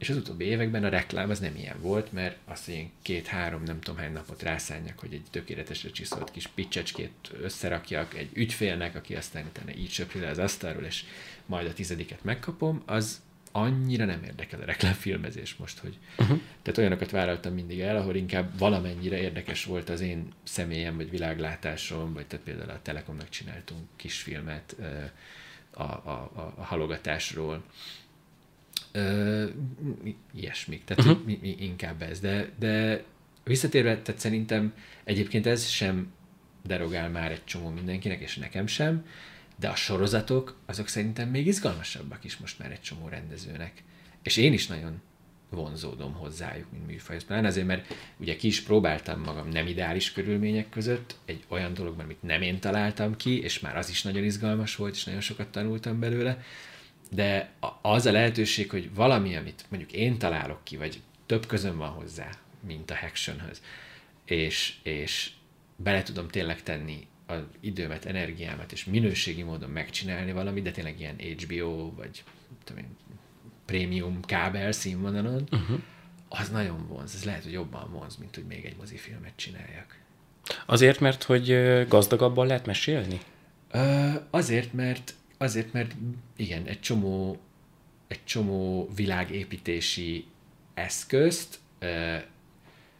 [0.00, 3.62] És az utóbbi években a reklám az nem ilyen volt, mert azt, hogy én két-három,
[3.62, 9.14] nem tudom hány napot rászánjak, hogy egy tökéletesre csiszolt kis picsecskét összerakjak egy ügyfélnek, aki
[9.14, 11.04] aztán utána így söpri le az asztalról, és
[11.46, 13.20] majd a tizediket megkapom, az,
[13.52, 16.40] annyira nem érdekel a reklámfilmezés most, hogy uh-huh.
[16.62, 22.12] tehát olyanokat vállaltam mindig el, ahol inkább valamennyire érdekes volt az én személyem, vagy világlátásom,
[22.12, 24.76] vagy tehát például a Telekomnak csináltunk kisfilmet
[25.70, 27.64] a, a, a, a halogatásról,
[28.92, 29.44] Ö,
[30.34, 31.26] ilyesmik, tehát uh-huh.
[31.26, 33.04] mi, mi, inkább ez, de, de
[33.44, 34.74] visszatérve, tehát szerintem
[35.04, 36.12] egyébként ez sem
[36.66, 39.04] derogál már egy csomó mindenkinek, és nekem sem,
[39.56, 43.82] de a sorozatok, azok szerintem még izgalmasabbak is most már egy csomó rendezőnek.
[44.22, 45.00] És én is nagyon
[45.50, 47.16] vonzódom hozzájuk, mint műfaj.
[47.26, 52.04] Pláne azért, mert ugye ki is próbáltam magam nem ideális körülmények között, egy olyan dologban,
[52.04, 55.48] amit nem én találtam ki, és már az is nagyon izgalmas volt, és nagyon sokat
[55.48, 56.42] tanultam belőle,
[57.10, 57.50] de
[57.82, 62.28] az a lehetőség, hogy valami, amit mondjuk én találok ki, vagy több közön van hozzá,
[62.66, 63.62] mint a Hactionhöz,
[64.24, 65.30] és, és
[65.76, 71.16] bele tudom tényleg tenni az időmet, energiámat és minőségi módon megcsinálni valamit, de tényleg ilyen
[71.18, 72.24] HBO, vagy
[72.64, 72.96] tudom én,
[73.64, 75.80] prémium kábel színvonalon, uh-huh.
[76.28, 77.14] az nagyon vonz.
[77.14, 79.98] Ez lehet, hogy jobban vonz, mint hogy még egy mozifilmet csináljak.
[80.66, 81.52] Azért, mert hogy
[81.88, 83.20] gazdagabban lehet mesélni?
[83.70, 85.94] Ö, azért, mert azért, mert
[86.36, 87.40] igen, egy csomó
[88.06, 90.26] egy csomó világépítési
[90.74, 91.58] eszközt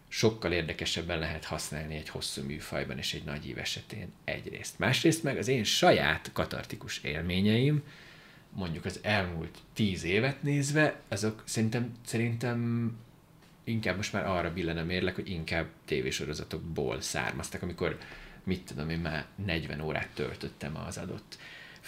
[0.08, 4.78] sokkal érdekesebben lehet használni egy hosszú műfajban és egy nagy ív esetén egyrészt.
[4.78, 7.82] Másrészt meg az én saját katartikus élményeim,
[8.50, 12.90] mondjuk az elmúlt tíz évet nézve, azok szerintem, szerintem
[13.64, 17.98] inkább most már arra billen a mérlek, hogy inkább tévésorozatokból származtak, amikor
[18.44, 21.38] mit tudom én már 40 órát töltöttem az adott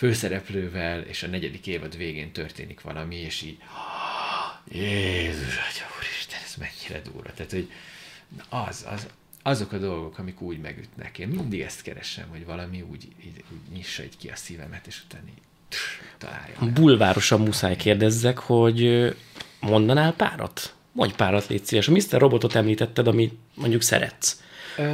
[0.03, 3.59] főszereplővel, és a negyedik évad végén történik valami, és így
[4.73, 7.31] Jézus, Atya Úristen, ez mennyire durva.
[7.35, 7.71] Tehát, hogy
[8.49, 9.07] az, az,
[9.43, 11.19] azok a dolgok, amik úgy megütnek.
[11.19, 15.03] Én mindig ezt keresem, hogy valami úgy, így, úgy nyissa egy ki a szívemet, és
[15.05, 15.43] utána így
[16.19, 16.73] találja.
[16.73, 19.11] Bulvárosan muszáj kérdezzek, hogy
[19.61, 20.75] mondanál párat?
[20.93, 21.89] Mondj párat, légy szíves.
[21.89, 22.21] A Mr.
[22.21, 24.43] Robotot említetted, amit mondjuk szeretsz.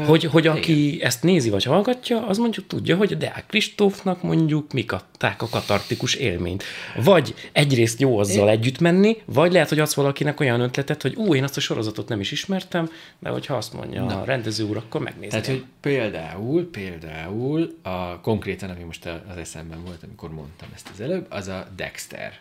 [0.06, 1.06] Hogy, hogy aki igen.
[1.06, 5.48] ezt nézi vagy hallgatja, az mondjuk tudja, hogy a Deák Kristófnak mondjuk mik adták a
[5.48, 6.64] katartikus élményt.
[7.04, 8.52] Vagy egyrészt jó azzal én...
[8.52, 12.08] együtt menni, vagy lehet, hogy az valakinek olyan ötletet, hogy ú, én azt a sorozatot
[12.08, 14.20] nem is ismertem, de hogyha azt mondja Na.
[14.20, 15.40] a rendező úr, akkor megnézem.
[15.42, 21.00] Tehát, hogy például, például a konkrétan, ami most az eszemben volt, amikor mondtam ezt az
[21.00, 22.32] előbb, az a Dexter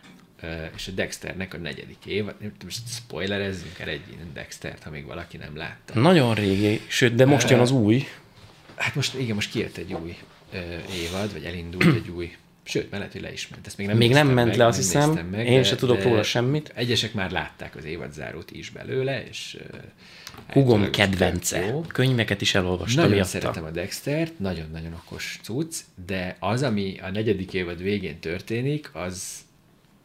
[0.75, 2.25] és a Dexternek a negyedik év,
[2.63, 4.01] most spoilerezzünk el egy
[4.33, 5.99] Dextert, ha még valaki nem látta.
[5.99, 8.07] Nagyon régi, sőt, de most jön az új.
[8.75, 10.17] Hát most, igen, most kijött egy új
[11.03, 12.35] évad, vagy elindult egy új
[12.69, 13.67] Sőt, mellett, hogy le is ment.
[13.67, 15.11] Ezt még nem, Még nem ment meg, le, azt hiszem.
[15.31, 16.71] Meg, Én se tudok róla semmit.
[16.75, 19.79] Egyesek már látták az évadzárót is belőle, és uh,
[20.49, 21.75] Hugom kedvence.
[21.87, 23.29] Könyveket is elolvastam Nagyon miatta.
[23.29, 25.75] szeretem a Dextert, nagyon-nagyon okos cucc,
[26.05, 29.23] de az, ami a negyedik évad végén történik, az,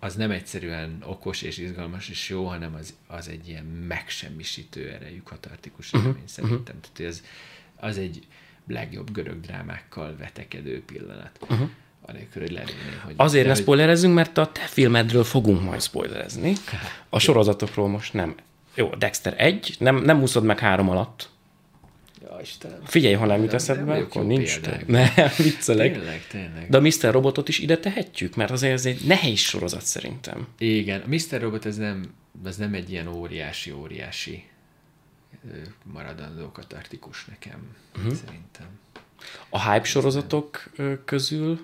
[0.04, 5.20] az nem egyszerűen okos és izgalmas és jó, hanem az, az egy ilyen megsemmisítő erejű
[5.24, 6.80] katartikus Mhm, uh-huh, élmény szerintem.
[6.80, 7.22] Tehát ez,
[7.76, 8.26] az egy
[8.68, 11.38] legjobb görög drámákkal vetekedő pillanat.
[11.40, 11.68] Uh-huh.
[12.00, 13.14] Anélkül, hogy lennéném, hogy...
[13.16, 16.52] Azért ne hogy- spoilerezzünk, mert a te filmedről fogunk majd spoilerezni.
[17.08, 18.34] A sorozatokról most nem.
[18.74, 21.28] Jó, Dexter egy, nem, nem úszod meg három alatt.
[22.42, 22.78] Istenem.
[22.84, 24.60] Figyelj, ha nem jut eszedbe, nem akkor nincs.
[24.60, 24.86] példák.
[25.16, 25.92] Nem, viccelek.
[25.92, 26.66] Tényleg, tényleg.
[26.68, 27.12] De a Mr.
[27.12, 30.46] Robotot is ide tehetjük, mert azért ez egy nehéz sorozat szerintem.
[30.58, 31.40] Igen, a Mr.
[31.40, 32.14] Robot ez nem,
[32.44, 34.44] ez nem egy ilyen óriási, óriási
[35.52, 35.56] ö,
[35.92, 38.12] maradandó katartikus nekem, uh-huh.
[38.12, 38.66] szerintem.
[39.48, 40.70] A hype sorozatok
[41.04, 41.60] közül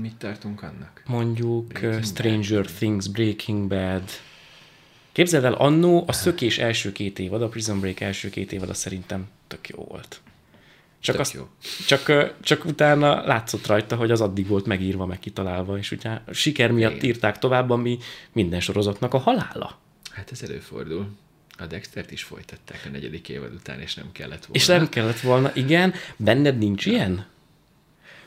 [0.00, 1.02] Mit tartunk annak?
[1.06, 2.72] mondjuk Breaking Stranger Bad.
[2.72, 4.02] Things, Breaking Bad.
[5.12, 8.78] Képzeld el, annó a szökés első két évad, a Prison Break első két évad, az
[8.78, 10.20] szerintem tök jó volt.
[11.00, 11.48] Csak, Tök azt, jó.
[11.86, 16.70] Csak, csak utána látszott rajta, hogy az addig volt megírva, meg kitalálva, és ugye siker
[16.70, 17.04] miatt Igen.
[17.04, 17.98] írták tovább, ami
[18.32, 19.78] minden sorozatnak a halála.
[20.10, 21.08] Hát ez előfordul.
[21.58, 24.54] A Dextert is folytatták a negyedik évad után, és nem kellett volna.
[24.54, 27.26] És nem kellett volna, igen, benned nincs ilyen?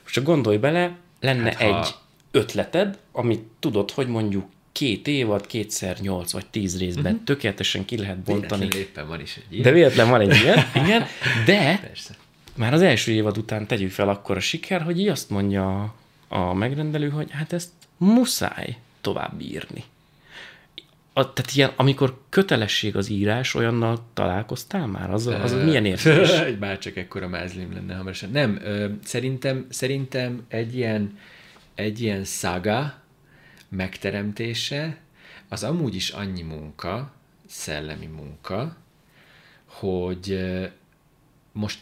[0.01, 1.93] Most csak gondolj bele, lenne Hát, hát, ha- egy
[2.31, 7.23] ötleted, amit tudod, hogy mondjuk két évad, kétszer nyolc vagy tíz részben uh-huh.
[7.23, 8.41] tökéletesen ki lehet bontani.
[8.47, 9.63] Véletlenül éppen van is egy ilyen.
[9.63, 11.05] De véletlen van egy ilyen, igen,
[11.45, 12.15] de Persze.
[12.55, 15.93] már az első évad után tegyük fel akkor a siker, hogy így azt mondja
[16.27, 19.83] a, megrendelő, hogy hát ezt muszáj tovább írni.
[21.13, 25.11] A, tehát ilyen, amikor kötelesség az írás, olyannal találkoztál már?
[25.11, 26.29] Az, az, az milyen érzés?
[26.39, 28.29] Egy bárcsak ekkora mázlim lenne hamarosan.
[28.31, 31.17] Nem, ö, szerintem, szerintem egy ilyen,
[31.75, 33.02] egy ilyen szaga
[33.75, 34.97] megteremtése
[35.49, 37.13] az amúgy is annyi munka,
[37.47, 38.77] szellemi munka,
[39.65, 40.39] hogy
[41.51, 41.79] most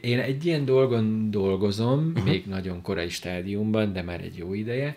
[0.00, 2.24] én egy ilyen dolgon dolgozom, uh-huh.
[2.24, 4.96] még nagyon korai stádiumban, de már egy jó ideje,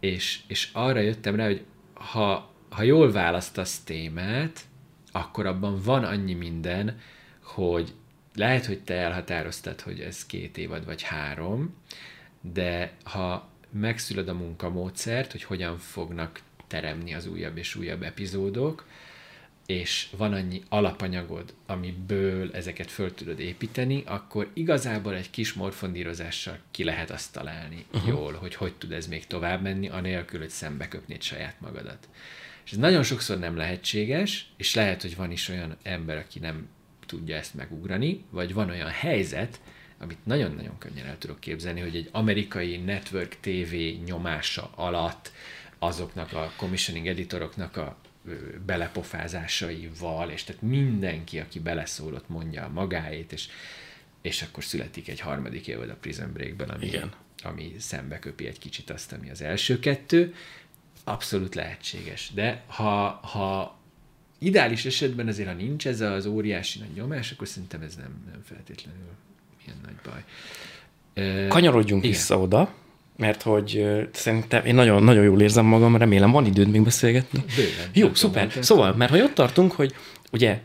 [0.00, 4.60] és, és arra jöttem rá, hogy ha, ha jól választasz témát,
[5.12, 6.98] akkor abban van annyi minden,
[7.42, 7.92] hogy
[8.34, 11.74] lehet, hogy te elhatároztad, hogy ez két évad vagy három,
[12.40, 18.86] de ha megszülöd a munkamódszert, hogy hogyan fognak teremni az újabb és újabb epizódok,
[19.66, 26.84] és van annyi alapanyagod, amiből ezeket föl tudod építeni, akkor igazából egy kis morfondírozással ki
[26.84, 28.08] lehet azt találni uh-huh.
[28.08, 32.08] jól, hogy hogy tud ez még tovább menni, anélkül, hogy szembe köpnéd saját magadat.
[32.64, 36.68] És ez nagyon sokszor nem lehetséges, és lehet, hogy van is olyan ember, aki nem
[37.06, 39.60] tudja ezt megugrani, vagy van olyan helyzet,
[39.98, 43.74] amit nagyon-nagyon könnyen el tudok képzelni, hogy egy amerikai network TV
[44.04, 45.32] nyomása alatt
[45.78, 47.96] azoknak a commissioning editoroknak a
[48.66, 53.48] belepofázásaival, és tehát mindenki, aki beleszólott, mondja a magáét, és,
[54.22, 57.12] és akkor születik egy harmadik évad a Prison Breakben, ami, Igen.
[57.42, 60.34] ami szembe köpi egy kicsit azt, ami az első kettő.
[61.04, 62.30] Abszolút lehetséges.
[62.34, 63.78] De ha, ha
[64.38, 68.42] ideális esetben azért, ha nincs ez az óriási nagy nyomás, akkor szerintem ez nem, nem
[68.42, 69.16] feltétlenül
[69.68, 71.48] ilyen nagy baj.
[71.48, 72.16] Kanyarodjunk igen.
[72.16, 72.74] vissza oda,
[73.16, 77.44] mert hogy szerintem én nagyon, nagyon jól érzem magam, remélem van időd még beszélgetni.
[77.56, 77.90] Bőven.
[77.92, 78.46] Jó, szuper.
[78.46, 79.94] tudom, Szóval, mert hogy ott tartunk, hogy
[80.32, 80.60] ugye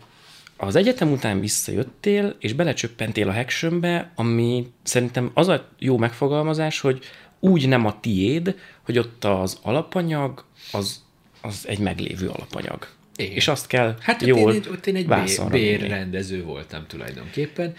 [0.57, 6.99] az egyetem után visszajöttél, és belecsöppentél a Hactionbe, ami szerintem az a jó megfogalmazás, hogy
[7.39, 11.03] úgy nem a tiéd, hogy ott az alapanyag, az,
[11.41, 12.87] az egy meglévő alapanyag.
[13.15, 13.35] Igen.
[13.35, 15.07] És azt kell Hát ott jól én egy, ott én egy
[15.49, 17.75] bérrendező voltam tulajdonképpen.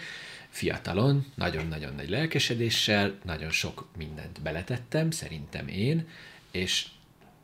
[0.55, 6.07] Fiatalon, nagyon-nagyon nagy lelkesedéssel, nagyon sok mindent beletettem, szerintem én,
[6.51, 6.87] és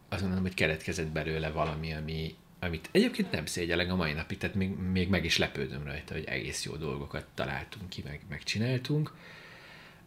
[0.09, 4.55] azt mondom, hogy keletkezett belőle valami, ami, amit egyébként nem szégyellek a mai napig, tehát
[4.55, 9.13] még, még meg is lepődöm rajta, hogy egész jó dolgokat találtunk ki, meg megcsináltunk.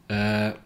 [0.09, 0.57] Uh,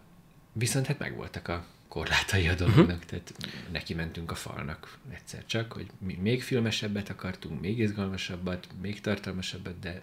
[0.53, 3.05] viszont hát megvoltak a korlátai a dolognak, uh-huh.
[3.05, 3.33] tehát
[3.71, 9.79] neki mentünk a falnak egyszer csak, hogy mi még filmesebbet akartunk, még izgalmasabbat, még tartalmasabbat,
[9.79, 10.01] de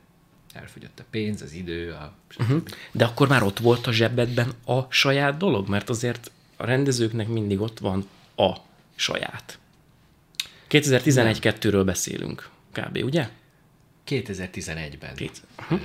[0.56, 2.14] elfogyott a pénz, az idő, a...
[2.38, 2.62] Uh-huh.
[2.92, 5.68] De akkor már ott volt a zsebedben a saját dolog?
[5.68, 8.52] Mert azért a rendezőknek mindig ott van a
[8.94, 9.58] saját.
[10.70, 12.98] 2011-2-ről beszélünk, kb.
[13.04, 13.28] ugye?
[14.06, 15.80] 2011-ben Két- uh-huh.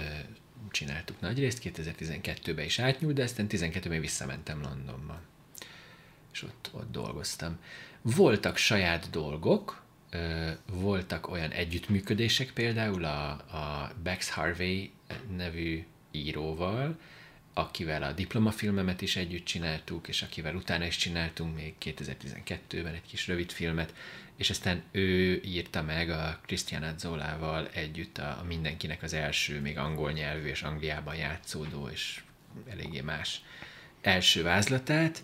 [0.72, 5.22] csináltuk nagy részt, 2012-ben is átnyúlt, de aztán 12-ben visszamentem Londonba.
[6.34, 7.58] És ott, ott dolgoztam.
[8.02, 9.81] Voltak saját dolgok,
[10.66, 14.92] voltak olyan együttműködések például a, a Bex Harvey
[15.36, 17.00] nevű íróval,
[17.54, 23.28] akivel a diplomafilmemet is együtt csináltuk, és akivel utána is csináltunk még 2012-ben egy kis
[23.28, 23.94] rövid filmet,
[24.36, 30.12] és aztán ő írta meg a Christian Zolával együtt a, mindenkinek az első, még angol
[30.12, 32.22] nyelvű és Angliában játszódó, és
[32.70, 33.42] eléggé más
[34.02, 35.24] első vázlatát.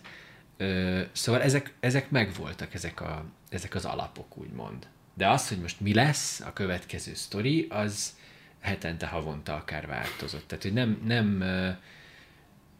[1.12, 4.86] Szóval ezek, ezek megvoltak, ezek, a, ezek az alapok, úgymond.
[5.14, 8.16] De az, hogy most mi lesz a következő sztori, az
[8.60, 10.48] hetente, havonta akár változott.
[10.48, 11.44] Tehát, hogy nem, nem,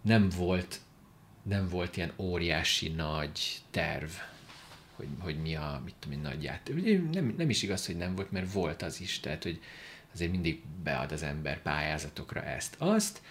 [0.02, 0.80] nem volt
[1.48, 4.10] nem volt ilyen óriási nagy terv,
[4.96, 7.10] hogy, hogy mi a, mit tudom én, nagy játék.
[7.12, 9.60] Nem, nem is igaz, hogy nem volt, mert volt az is, tehát, hogy
[10.12, 13.22] azért mindig bead az ember pályázatokra ezt, azt,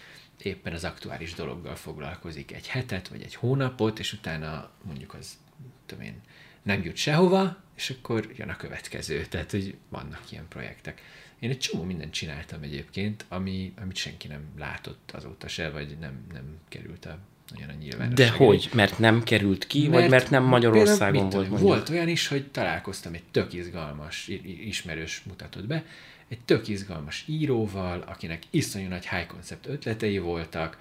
[0.42, 5.38] éppen az aktuális dologgal foglalkozik egy hetet, vagy egy hónapot, és utána mondjuk az,
[5.86, 6.20] tudom én,
[6.62, 9.24] nem jut sehova, és akkor jön a következő.
[9.24, 11.02] Tehát, hogy vannak ilyen projektek.
[11.38, 16.26] Én egy csomó mindent csináltam egyébként, ami, amit senki nem látott azóta se, vagy nem,
[16.32, 17.18] nem került a
[17.54, 18.30] nagyon a nyilvánosság.
[18.30, 18.68] De hogy?
[18.72, 21.48] Mert nem került ki, mert, vagy mert nem Magyarországon volt?
[21.48, 21.60] Mondjuk?
[21.60, 25.84] Volt olyan is, hogy találkoztam egy tök izgalmas, ismerős mutatott be,
[26.28, 30.78] egy tök izgalmas íróval, akinek iszonyú nagy high concept ötletei voltak,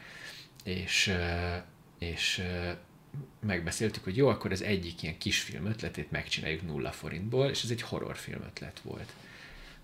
[0.64, 1.14] és,
[2.00, 2.42] és
[3.40, 7.82] megbeszéltük, hogy jó, akkor az egyik ilyen kisfilm ötletét megcsináljuk nulla forintból, és ez egy
[7.82, 9.14] horrorfilm ötlet volt.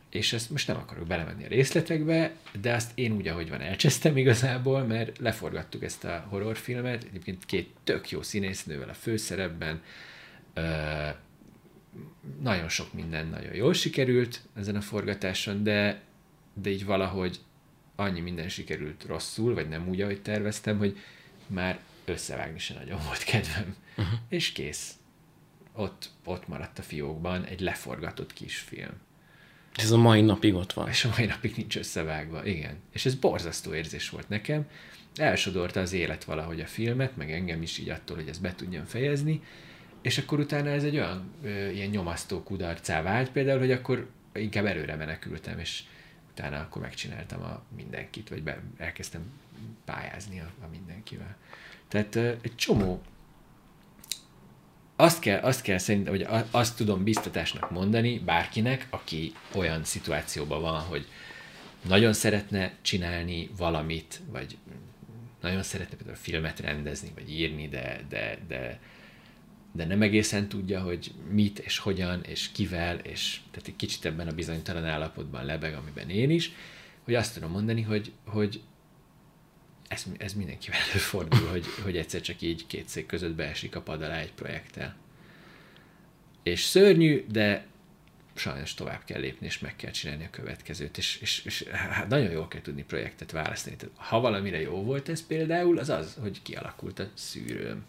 [0.09, 2.31] És ezt most nem akarok belemenni a részletekbe,
[2.61, 7.69] de azt én úgy, ahogy van, elcsesztem igazából, mert leforgattuk ezt a horrorfilmet, egyébként két
[7.84, 9.81] tök jó színésznővel a főszerepben,
[12.41, 16.01] nagyon sok minden nagyon jól sikerült ezen a forgatáson, de,
[16.53, 17.39] de így valahogy
[17.95, 20.97] annyi minden sikerült rosszul, vagy nem úgy, ahogy terveztem, hogy
[21.47, 23.76] már összevágni se nagyon volt kedvem.
[23.97, 24.20] Uh-huh.
[24.30, 24.93] És kész.
[25.74, 29.01] Ott, ott maradt a fiókban egy leforgatott kisfilm.
[29.76, 30.88] Ez a mai napig ott van.
[30.88, 32.78] És a mai napig nincs összevágva, igen.
[32.91, 34.68] És ez borzasztó érzés volt nekem.
[35.16, 38.86] Elsodorta az élet valahogy a filmet, meg engem is így attól, hogy ezt be tudjam
[38.86, 39.41] fejezni,
[40.01, 44.66] és akkor utána ez egy olyan ö, ilyen nyomasztó kudarcá vált például, hogy akkor inkább
[44.66, 45.84] előre menekültem, és
[46.32, 49.22] utána akkor megcsináltam a mindenkit, vagy be, elkezdtem
[49.86, 51.36] pályázni a, a mindenkivel.
[51.94, 53.02] Tehát egy csomó
[54.96, 60.80] azt kell, azt kell szerintem, vagy azt tudom biztatásnak mondani bárkinek, aki olyan szituációban van,
[60.82, 61.08] hogy
[61.88, 64.58] nagyon szeretne csinálni valamit, vagy
[65.41, 68.80] nagyon szeretne például filmet rendezni, vagy írni, de, de, de
[69.76, 74.28] de nem egészen tudja, hogy mit és hogyan és kivel, és tehát egy kicsit ebben
[74.28, 76.52] a bizonytalan állapotban lebeg, amiben én is,
[77.04, 78.62] hogy azt tudom mondani, hogy, hogy
[79.94, 84.02] ez, ez mindenkivel előfordul, hogy, hogy egyszer csak így két szék között beesik a pad
[84.02, 84.96] alá egy projekttel.
[86.44, 87.66] És szörnyű, de
[88.36, 92.32] sajnos tovább kell lépni, és meg kell csinálni a következőt, és, és, és hát nagyon
[92.32, 93.76] jól kell tudni projektet választani.
[93.76, 97.86] Tehát, ha valamire jó volt ez például, az az, hogy kialakult a szűrőm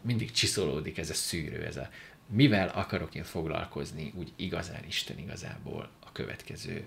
[0.00, 1.88] mindig csiszolódik ez a szűrő, ez a
[2.26, 6.86] mivel akarok én foglalkozni úgy igazán Isten igazából a következő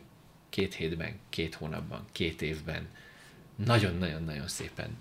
[0.50, 2.88] két hétben, két hónapban, két évben
[3.66, 4.98] nagyon-nagyon-nagyon szépen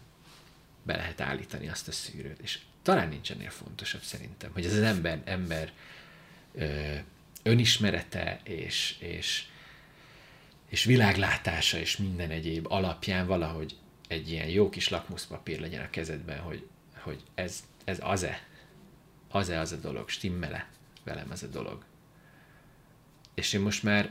[0.82, 2.40] be lehet állítani azt a szűrőt.
[2.40, 5.72] És talán nincs ennél fontosabb szerintem, hogy ez az ember, ember
[6.54, 6.94] ö,
[7.42, 9.44] önismerete és, és,
[10.68, 13.76] és világlátása és minden egyéb alapján valahogy
[14.08, 16.68] egy ilyen jó kis lakmuszpapír legyen a kezedben, hogy,
[17.02, 18.42] hogy ez ez az-e?
[19.28, 20.08] Az-e az a dolog?
[20.08, 20.68] Stimmele
[21.04, 21.84] velem ez a dolog?
[23.34, 24.10] És én most már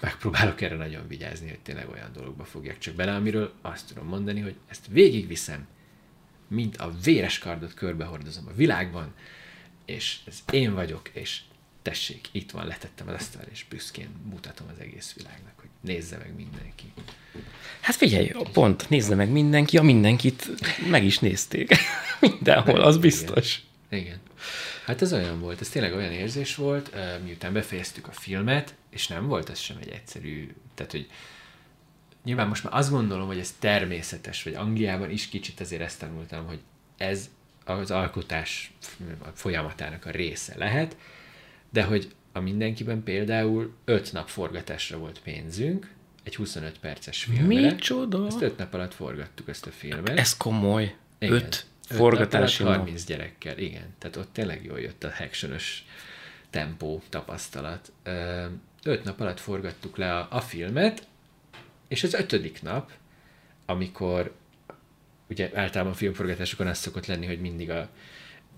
[0.00, 4.40] megpróbálok erre nagyon vigyázni, hogy tényleg olyan dologba fogjak csak bele, amiről azt tudom mondani,
[4.40, 5.66] hogy ezt végigviszem,
[6.48, 9.14] mint a véres kardot körbehordozom a világban,
[9.84, 11.40] és ez én vagyok, és
[11.82, 16.34] tessék, itt van, letettem az asztalra, és büszkén mutatom az egész világnak, hogy nézze meg
[16.36, 16.92] mindenki.
[17.80, 20.48] Hát figyelj, pont, nézze meg mindenki, a mindenkit
[20.90, 21.74] meg is nézték.
[22.20, 23.62] Mindenhol, az biztos.
[23.90, 24.02] Igen.
[24.04, 24.20] Igen.
[24.88, 29.26] Hát ez olyan volt, ez tényleg olyan érzés volt, miután befejeztük a filmet, és nem
[29.26, 31.10] volt ez sem egy egyszerű, tehát hogy
[32.24, 36.46] nyilván most már azt gondolom, hogy ez természetes, vagy Angliában is kicsit azért ezt tanultam,
[36.46, 36.60] hogy
[36.96, 37.30] ez
[37.64, 38.72] az alkotás
[39.34, 40.96] folyamatának a része lehet,
[41.70, 47.70] de hogy a mindenkiben például öt nap forgatásra volt pénzünk, egy 25 perces filmre.
[47.70, 48.26] Micsoda?
[48.26, 50.18] Ezt öt nap alatt forgattuk ezt a filmet.
[50.18, 50.96] Ez komoly.
[51.18, 51.34] Igen.
[51.34, 51.66] Öt
[51.96, 52.76] forgatási nap.
[52.76, 53.94] 30 gyerekkel, igen.
[53.98, 55.56] Tehát ott tényleg jól jött a action
[56.50, 57.92] tempó tapasztalat.
[58.82, 61.06] Öt nap alatt forgattuk le a, a filmet,
[61.88, 62.92] és az ötödik nap,
[63.66, 64.34] amikor
[65.28, 67.88] ugye általában filmforgatásokon az szokott lenni, hogy mindig a,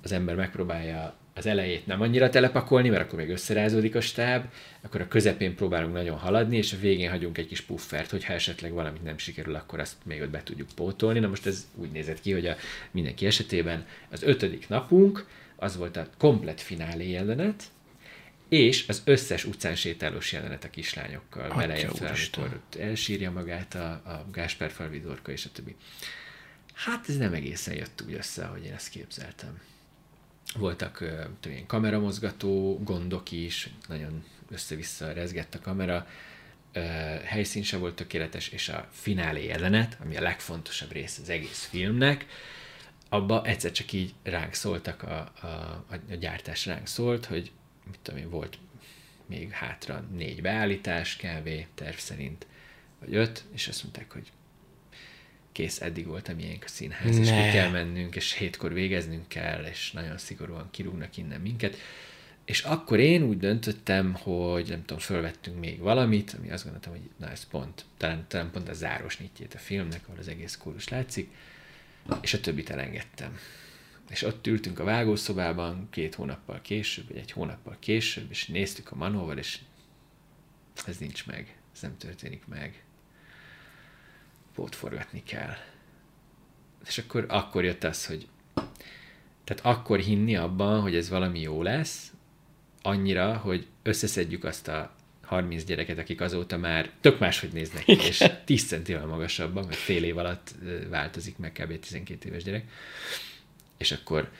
[0.02, 4.44] az ember megpróbálja az elejét nem annyira telepakolni, mert akkor még összerázódik a stáb,
[4.80, 8.72] akkor a közepén próbálunk nagyon haladni, és a végén hagyunk egy kis puffert, hogyha esetleg
[8.72, 11.18] valamit nem sikerül, akkor azt még ott be tudjuk pótolni.
[11.18, 12.56] Na most ez úgy nézett ki, hogy a
[12.90, 15.26] mindenki esetében az ötödik napunk,
[15.56, 17.62] az volt a komplet finálé jelenet,
[18.48, 24.70] és az összes utcán sétálós jelenet a kislányokkal, beleértve, amikor elsírja magát a, a Gáspár
[24.70, 25.76] Falvidorka és a többi.
[26.74, 29.60] Hát ez nem egészen jött úgy össze, ahogy én ezt képzeltem.
[30.58, 36.06] Voltak uh, ilyen kameramozgató gondok is, nagyon össze-vissza rezgett a kamera,
[37.24, 42.26] helyszín se volt tökéletes, és a finálé jelenet, ami a legfontosabb rész az egész filmnek,
[43.08, 45.46] abba egyszer csak így ránk szóltak, a, a,
[45.90, 47.52] a, gyártás ránk szólt, hogy
[47.86, 48.58] mit tudom én, volt
[49.26, 51.48] még hátra négy beállítás kb.
[51.74, 52.46] terv szerint,
[53.00, 54.32] vagy öt, és azt mondták, hogy
[55.52, 57.22] kész, eddig volt a miénk a színház, ne.
[57.22, 61.76] és ki kell mennünk, és hétkor végeznünk kell, és nagyon szigorúan kirúgnak innen minket.
[62.44, 67.10] És akkor én úgy döntöttem, hogy nem tudom, fölvettünk még valamit, ami azt gondoltam, hogy
[67.16, 70.88] na ez pont, talán, talán pont a záros nyitjét a filmnek, ahol az egész kórus
[70.88, 71.30] látszik,
[72.20, 73.38] és a többit elengedtem.
[74.10, 78.96] És ott ültünk a vágószobában két hónappal később, vagy egy hónappal később, és néztük a
[78.96, 79.58] manóval, és
[80.86, 82.82] ez nincs meg, ez nem történik meg.
[84.60, 85.56] Pótforgatni kell.
[86.86, 88.28] És akkor, akkor jött az, hogy
[89.44, 92.12] tehát akkor hinni abban, hogy ez valami jó lesz,
[92.82, 98.24] annyira, hogy összeszedjük azt a 30 gyereket, akik azóta már tök máshogy néznek ki, és
[98.44, 100.54] 10 centivel magasabbak, mert fél év alatt
[100.90, 101.78] változik meg kb.
[101.78, 102.64] 12 éves gyerek
[103.80, 104.30] és akkor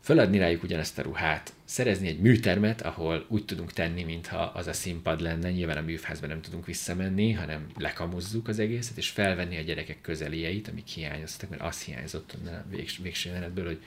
[0.00, 4.72] föladni rájuk ugyanezt a ruhát, szerezni egy műtermet, ahol úgy tudunk tenni, mintha az a
[4.72, 9.62] színpad lenne, nyilván a műfházban nem tudunk visszamenni, hanem lekamuzzuk az egészet, és felvenni a
[9.62, 13.82] gyerekek közelieit, amik hiányoztak, mert az hiányzott a végs, végső jelenetből, hogy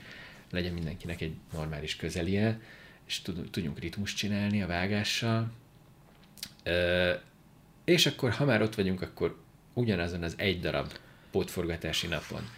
[0.50, 2.60] legyen mindenkinek egy normális közelie,
[3.06, 5.52] és tudjunk ritmus csinálni a vágással.
[6.62, 7.12] Ö,
[7.84, 9.36] és akkor, ha már ott vagyunk, akkor
[9.72, 10.92] ugyanazon az egy darab
[11.30, 12.48] pótforgatási napon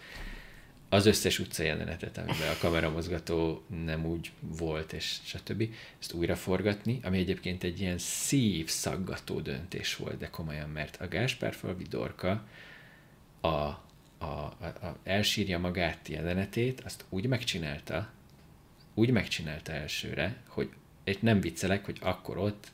[0.88, 5.68] az összes utca jelenetet, amiben a kameramozgató nem úgy volt, és stb.
[6.00, 11.56] Ezt újra forgatni, ami egyébként egy ilyen szívszaggató döntés volt, de komolyan, mert a Gáspár
[11.90, 12.46] Dorka
[13.40, 13.76] a, a,
[14.18, 18.10] a, a elsírja magát jelenetét, azt úgy megcsinálta,
[18.94, 20.70] úgy megcsinálta elsőre, hogy
[21.04, 22.66] egy nem viccelek, hogy akkor ott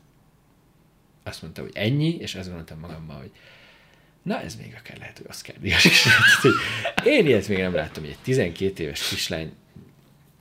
[1.23, 3.31] azt mondta, hogy ennyi, és azt gondoltam magamban, hogy
[4.23, 6.07] Na, ez még akár lehet, hogy Oscar díjas is.
[7.13, 9.53] Én ilyet még nem láttam, hogy egy 12 éves kislány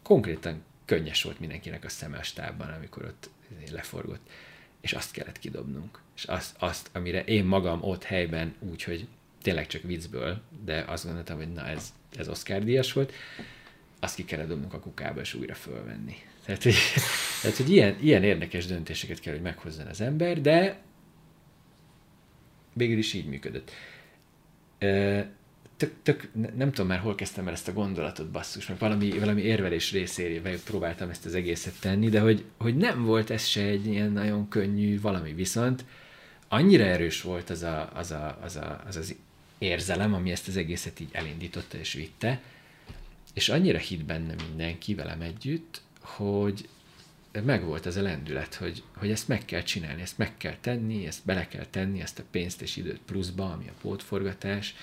[0.03, 3.29] konkrétan könnyes volt mindenkinek a szeme a stábban, amikor ott
[3.71, 4.29] leforgott,
[4.81, 5.99] és azt kellett kidobnunk.
[6.15, 9.07] És azt, azt amire én magam ott helyben úgy, hogy
[9.41, 13.13] tényleg csak viccből, de azt gondoltam, hogy na ez, ez Oscar díjas volt,
[13.99, 16.15] azt ki kellett dobnunk a kukába, és újra fölvenni.
[16.45, 16.75] Tehát, hogy,
[17.41, 20.81] tehát, hogy ilyen, ilyen érdekes döntéseket kell, hogy meghozzon az ember, de
[22.73, 23.71] végül is így működött.
[25.81, 29.41] Tök, tök, nem tudom már hol kezdtem el ezt a gondolatot basszus, meg valami, valami
[29.41, 33.85] érvelés részéről próbáltam ezt az egészet tenni, de hogy, hogy nem volt ez se egy
[33.85, 35.85] ilyen nagyon könnyű valami, viszont
[36.47, 39.15] annyira erős volt az a, az, a, az, a, az, az
[39.57, 42.41] érzelem, ami ezt az egészet így elindította és vitte,
[43.33, 46.69] és annyira hit benne mindenki velem együtt, hogy
[47.31, 51.25] megvolt ez a lendület, hogy, hogy ezt meg kell csinálni, ezt meg kell tenni, ezt
[51.25, 54.75] bele kell tenni, ezt a pénzt és időt pluszba, ami a pótforgatás.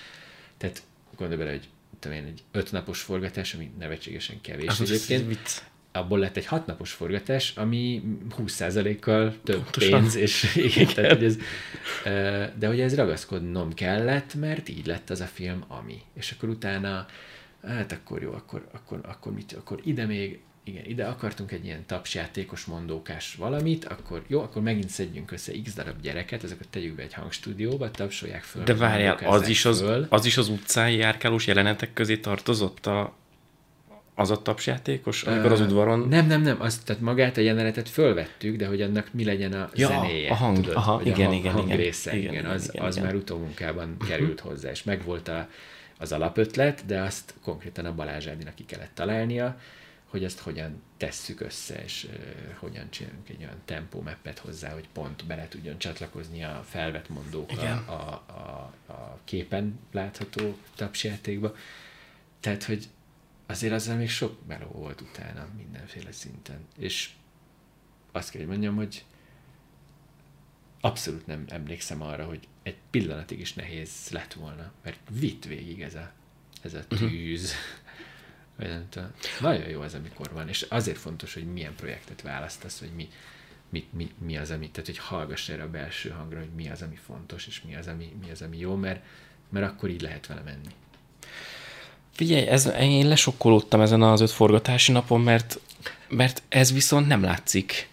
[0.57, 0.82] Tehát
[1.18, 1.58] gondolj bele,
[1.98, 5.66] tudom én, egy ötnapos forgatás, ami nevetségesen kevés Az egyébként.
[5.92, 8.02] Abból lett egy hatnapos forgatás, ami
[8.38, 10.00] 20%-kal több Pontosan.
[10.00, 11.36] pénz, és igen, tehát, hogy ez,
[12.58, 16.02] de hogy ez ragaszkodnom kellett, mert így lett az a film, ami.
[16.14, 17.06] És akkor utána,
[17.62, 21.86] hát akkor jó, akkor, akkor, akkor, mit, akkor ide még igen, ide akartunk egy ilyen
[21.86, 27.02] tapsjátékos, mondókás valamit, akkor jó, akkor megint szedjünk össze x darab gyereket, ezeket tegyük be
[27.02, 28.64] egy hangstúdióba, tapsolják föl.
[28.64, 33.14] De várjál, az is az, az is az utcai járkálós jelenetek közé tartozott a,
[34.14, 36.08] az a tapsjátékos, amikor az udvaron...
[36.08, 39.70] Nem, nem, nem, azt, tehát magát a jelenetet fölvettük, de hogy annak mi legyen a
[39.74, 40.30] ja, zenéje.
[40.30, 42.96] a hang, tudod, aha, igen, a igen, hang igen, része, igen, igen, az, igen, az
[42.96, 43.06] igen.
[43.06, 45.48] már utómunkában került hozzá, és megvolt a,
[45.98, 49.56] az alapötlet, de azt konkrétan a Balázs Ádinak ki kellett találnia,
[50.09, 52.09] hogy ezt hogyan tesszük össze, és
[52.59, 57.92] hogyan csinálunk egy olyan tempómeppet hozzá, hogy pont bele tudjon csatlakozni a felvett mondók a,
[57.92, 61.54] a, a, a képen látható tapsjátékba.
[62.40, 62.88] Tehát, hogy
[63.46, 66.66] azért azzal még sok meló volt utána mindenféle szinten.
[66.78, 67.11] És
[68.12, 69.04] azt kell, hogy mondjam, hogy
[70.80, 75.94] abszolút nem emlékszem arra, hogy egy pillanatig is nehéz lett volna, mert vitt végig ez
[75.94, 76.12] a,
[76.62, 77.06] ez a mhm.
[77.06, 77.42] tűz.
[77.42, 77.88] Uh-huh
[78.59, 79.04] Vagy.
[79.40, 83.09] Nagyon jó az, amikor van, és azért fontos, hogy milyen projektet választasz, vagy mi,
[83.68, 86.82] mi, mi, mi az, ami, tehát hogy hallgass erre a belső hangra, hogy mi az,
[86.82, 89.00] ami fontos, és mi az, ami, mi az, ami jó, mert,
[89.48, 90.74] mert akkor így lehet vele menni.
[92.12, 95.61] Figyelj, ez, én lesokkolódtam ezen az öt forgatási napon, mert,
[96.09, 97.88] mert ez viszont nem látszik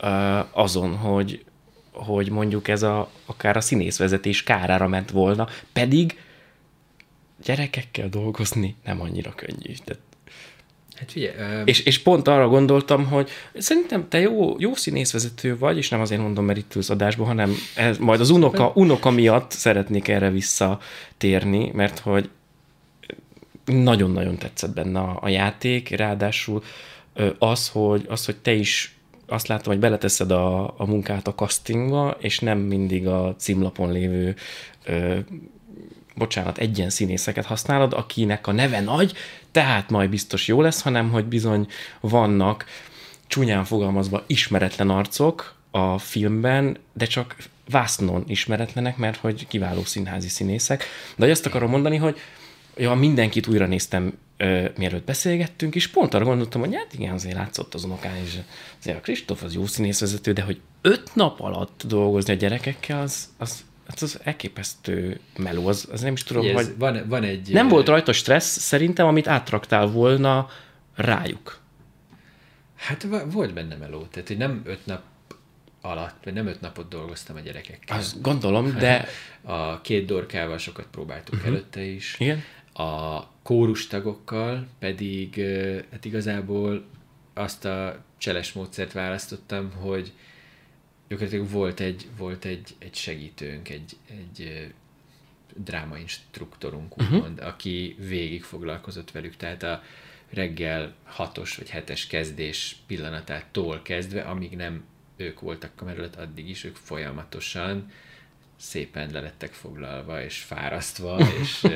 [0.00, 1.44] uh, azon, hogy,
[1.92, 6.18] hogy mondjuk ez a, akár a színészvezetés kárára ment volna, pedig
[7.46, 9.74] gyerekekkel dolgozni nem annyira könnyű.
[9.84, 10.02] Tehát
[10.98, 11.62] Hát figyelj, uh...
[11.64, 16.20] és, és pont arra gondoltam, hogy szerintem te jó, jó színészvezető vagy, és nem azért
[16.20, 21.70] mondom, mert itt ülsz adásban, hanem ez, majd az unoka, unoka miatt szeretnék erre visszatérni,
[21.74, 22.30] mert hogy
[23.64, 26.62] nagyon-nagyon tetszett benne a, a játék, ráadásul
[27.38, 32.16] az, hogy, az, hogy te is azt látom, hogy beleteszed a, a munkát a castingba,
[32.20, 34.34] és nem mindig a címlapon lévő
[34.84, 35.18] ö,
[36.16, 39.12] bocsánat, egyen színészeket használod, akinek a neve nagy,
[39.52, 41.66] tehát majd biztos jó lesz, hanem hogy bizony
[42.00, 42.64] vannak
[43.26, 47.36] csúnyán fogalmazva ismeretlen arcok a filmben, de csak
[47.70, 50.84] vásznon ismeretlenek, mert hogy kiváló színházi színészek.
[51.16, 52.18] De azt akarom mondani, hogy
[52.76, 57.36] ja, mindenkit újra néztem, ö, mielőtt beszélgettünk, és pont arra gondoltam, hogy hát igen, azért
[57.36, 58.38] látszott az unokán, és
[58.80, 63.28] azért a Kristóf az jó színészvezető, de hogy öt nap alatt dolgozni a gyerekekkel, az,
[63.38, 66.76] az Hát az elképesztő meló, az, az nem is tudom, hogy...
[66.78, 67.48] Van, van egy...
[67.52, 70.48] Nem volt rajta stressz szerintem, amit áttraktál volna
[70.94, 71.60] rájuk.
[72.76, 75.02] Hát volt benne meló, tehát hogy nem öt nap
[75.80, 77.98] alatt, vagy nem öt napot dolgoztam a gyerekekkel.
[77.98, 79.04] Azt gondolom, de...
[79.48, 81.48] A két dorkával sokat próbáltuk uh-huh.
[81.48, 82.16] előtte is.
[82.18, 82.42] Igen.
[82.72, 85.40] A kórus tagokkal pedig
[85.90, 86.84] hát igazából
[87.34, 90.12] azt a cseles módszert választottam, hogy
[91.08, 94.72] gyakorlatilag volt egy, volt egy, egy segítőnk, egy, egy
[95.56, 97.14] drámainstruktorunk, uh-huh.
[97.14, 99.82] úgymond, aki végig foglalkozott velük, tehát a
[100.30, 104.84] reggel hatos vagy hetes kezdés pillanatától kezdve, amíg nem
[105.16, 107.90] ők voltak kamera előtt, addig is ők folyamatosan
[108.56, 111.66] szépen lelettek foglalva, és fárasztva, és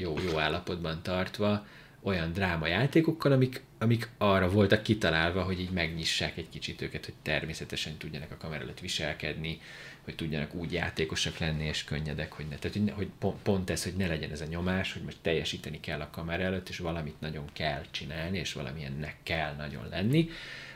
[0.00, 1.66] jó, jó állapotban tartva,
[2.02, 7.96] olyan drámajátékokkal, amik, amik arra voltak kitalálva, hogy így megnyissák egy kicsit őket, hogy természetesen
[7.96, 9.60] tudjanak a kamera előtt viselkedni,
[10.04, 12.56] hogy tudjanak úgy játékosak lenni, és könnyedek, hogy ne.
[12.56, 15.80] Tehát, hogy, hogy pont, pont ez, hogy ne legyen ez a nyomás, hogy most teljesíteni
[15.80, 20.28] kell a kamera előtt, és valamit nagyon kell csinálni, és valamilyennek kell nagyon lenni,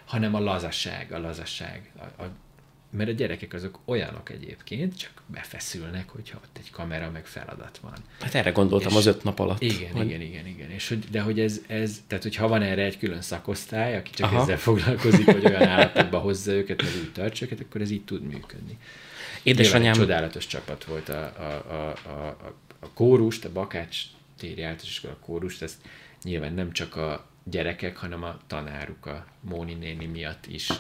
[0.05, 2.31] hanem a lazasság, a lazasság, a, a
[2.91, 7.95] mert a gyerekek azok olyanok egyébként, csak befeszülnek, hogyha ott egy kamera meg feladat van.
[8.21, 9.63] Hát erre gondoltam és az öt nap alatt.
[9.63, 10.07] Igen, hogy...
[10.07, 10.71] igen, igen, igen.
[10.71, 14.33] És hogy, de hogy ez, ez, tehát hogyha van erre egy külön szakosztály, aki csak
[14.33, 14.43] Aha.
[14.43, 18.23] ezzel foglalkozik, hogy olyan állapotba hozza őket, meg úgy tartsa őket, akkor ez így tud
[18.23, 18.79] működni.
[19.43, 19.95] Édesanyám...
[19.95, 24.03] csodálatos csapat volt a, a, a, a, a, a kórust, a Bakács
[24.39, 25.77] téri általános iskola kórust, ezt
[26.23, 30.71] nyilván nem csak a gyerekek, hanem a tanáruk, a Móni néni miatt is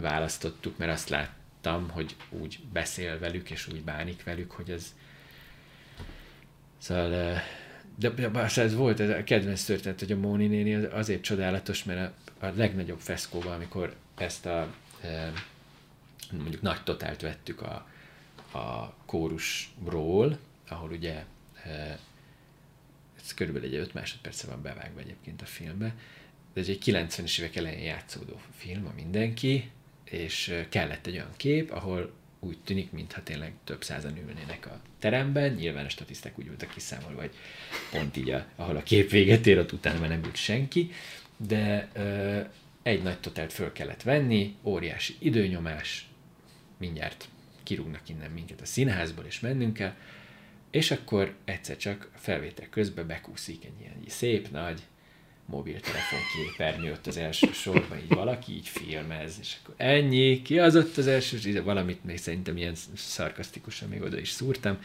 [0.00, 1.30] választottuk, mert azt lát,
[1.64, 4.94] láttam, hogy úgy beszél velük, és úgy bánik velük, hogy ez...
[6.78, 7.40] Szóval...
[7.98, 12.12] De, de ez volt, ez a kedvenc történet, hogy a Móni néni azért csodálatos, mert
[12.40, 14.74] a, a legnagyobb feszkóban, amikor ezt a
[16.32, 17.88] mondjuk nagy totált vettük a,
[18.58, 20.38] a kórusról,
[20.68, 21.24] ahol ugye
[23.20, 25.94] ez körülbelül egy 5 másodperce van bevágva egyébként a filmbe,
[26.52, 29.70] de ez egy 90-es évek elején játszódó film, a mindenki,
[30.04, 35.52] és kellett egy olyan kép, ahol úgy tűnik, mintha tényleg több százan ülnének a teremben,
[35.52, 37.34] nyilván a statiszták úgy voltak kiszámolva, vagy
[37.90, 40.90] pont így, a, ahol a kép véget ér, ott utána már nem ült senki,
[41.36, 42.40] de ö,
[42.82, 46.08] egy nagy totelt föl kellett venni, óriási időnyomás,
[46.78, 47.28] mindjárt
[47.62, 49.94] kirúgnak innen minket a színházból, és mennünk kell,
[50.70, 54.82] és akkor egyszer csak felvétel közben bekúszik egy ilyen szép nagy
[55.46, 60.76] mobiltelefon képernyő ott az első sorban, így valaki így filmez, és akkor ennyi, ki az
[60.76, 64.78] ott az első, valamit még szerintem ilyen szarkasztikusan még oda is szúrtam.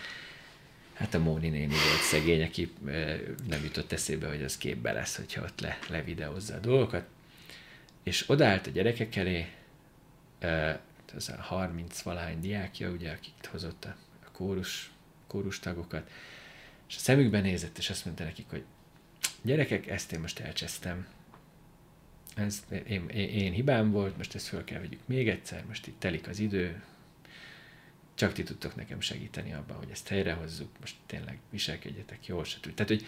[0.94, 2.72] Hát a Móni néni volt szegény, aki
[3.48, 7.06] nem jutott eszébe, hogy az képbe lesz, hogyha ott le, levideózza a dolgokat.
[8.04, 9.48] És odaállt a gyerekek elé,
[11.16, 13.96] az a 30 valahány diákja, ugye, akik hozott a,
[14.26, 14.92] a kórus,
[15.28, 16.12] kórus tagokat,
[16.90, 18.64] és a szemükben nézett, és azt mondta nekik, hogy
[19.42, 21.08] gyerekek, ezt én most elcsesztem.
[22.36, 26.00] Ez én, én, én hibám volt, most ezt föl kell vegyük még egyszer, most itt
[26.00, 26.84] telik az idő,
[28.14, 32.74] csak ti tudtok nekem segíteni abban, hogy ezt helyrehozzuk, most tényleg viselkedjetek jól, stb.
[32.74, 33.06] Tehát, hogy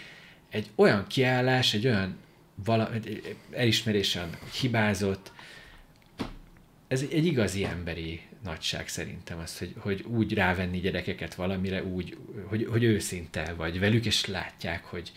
[0.49, 2.17] egy olyan kiállás, egy olyan
[2.55, 5.31] vala, egy elismerése annak, hogy hibázott,
[6.87, 12.67] ez egy, igazi emberi nagyság szerintem az, hogy, hogy úgy rávenni gyerekeket valamire, úgy, hogy,
[12.69, 15.11] hogy őszinte vagy velük, és látják, hogy,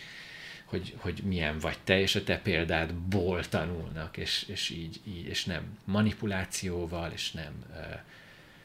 [0.75, 5.45] hogy, hogy milyen vagy te, és a te példádból tanulnak, és, és így, így, és
[5.45, 7.77] nem manipulációval, és nem uh,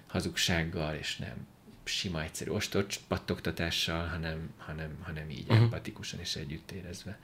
[0.07, 1.47] hazugsággal, és nem
[1.83, 5.57] sima egyszerű ostor pattogtatással, hanem, hanem, hanem így uh-huh.
[5.57, 7.19] empatikusan és együtt érezve.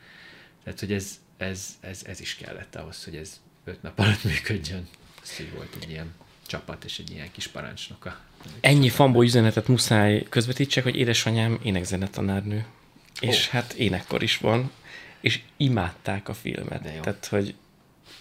[0.64, 4.88] Tehát, hogy ez, ez, ez, ez is kellett ahhoz, hogy ez öt nap alatt működjön.
[5.24, 6.14] Ez hogy volt egy ilyen
[6.46, 8.20] csapat és egy ilyen kis parancsnoka.
[8.60, 12.66] Ennyi fambó üzenetet muszáj közvetítsek, hogy édesanyám énekzenetanárnő.
[13.22, 13.30] Oh.
[13.30, 14.72] És hát énekkor is van,
[15.22, 16.82] és imádták a filmet.
[17.02, 17.56] Tehát, hogy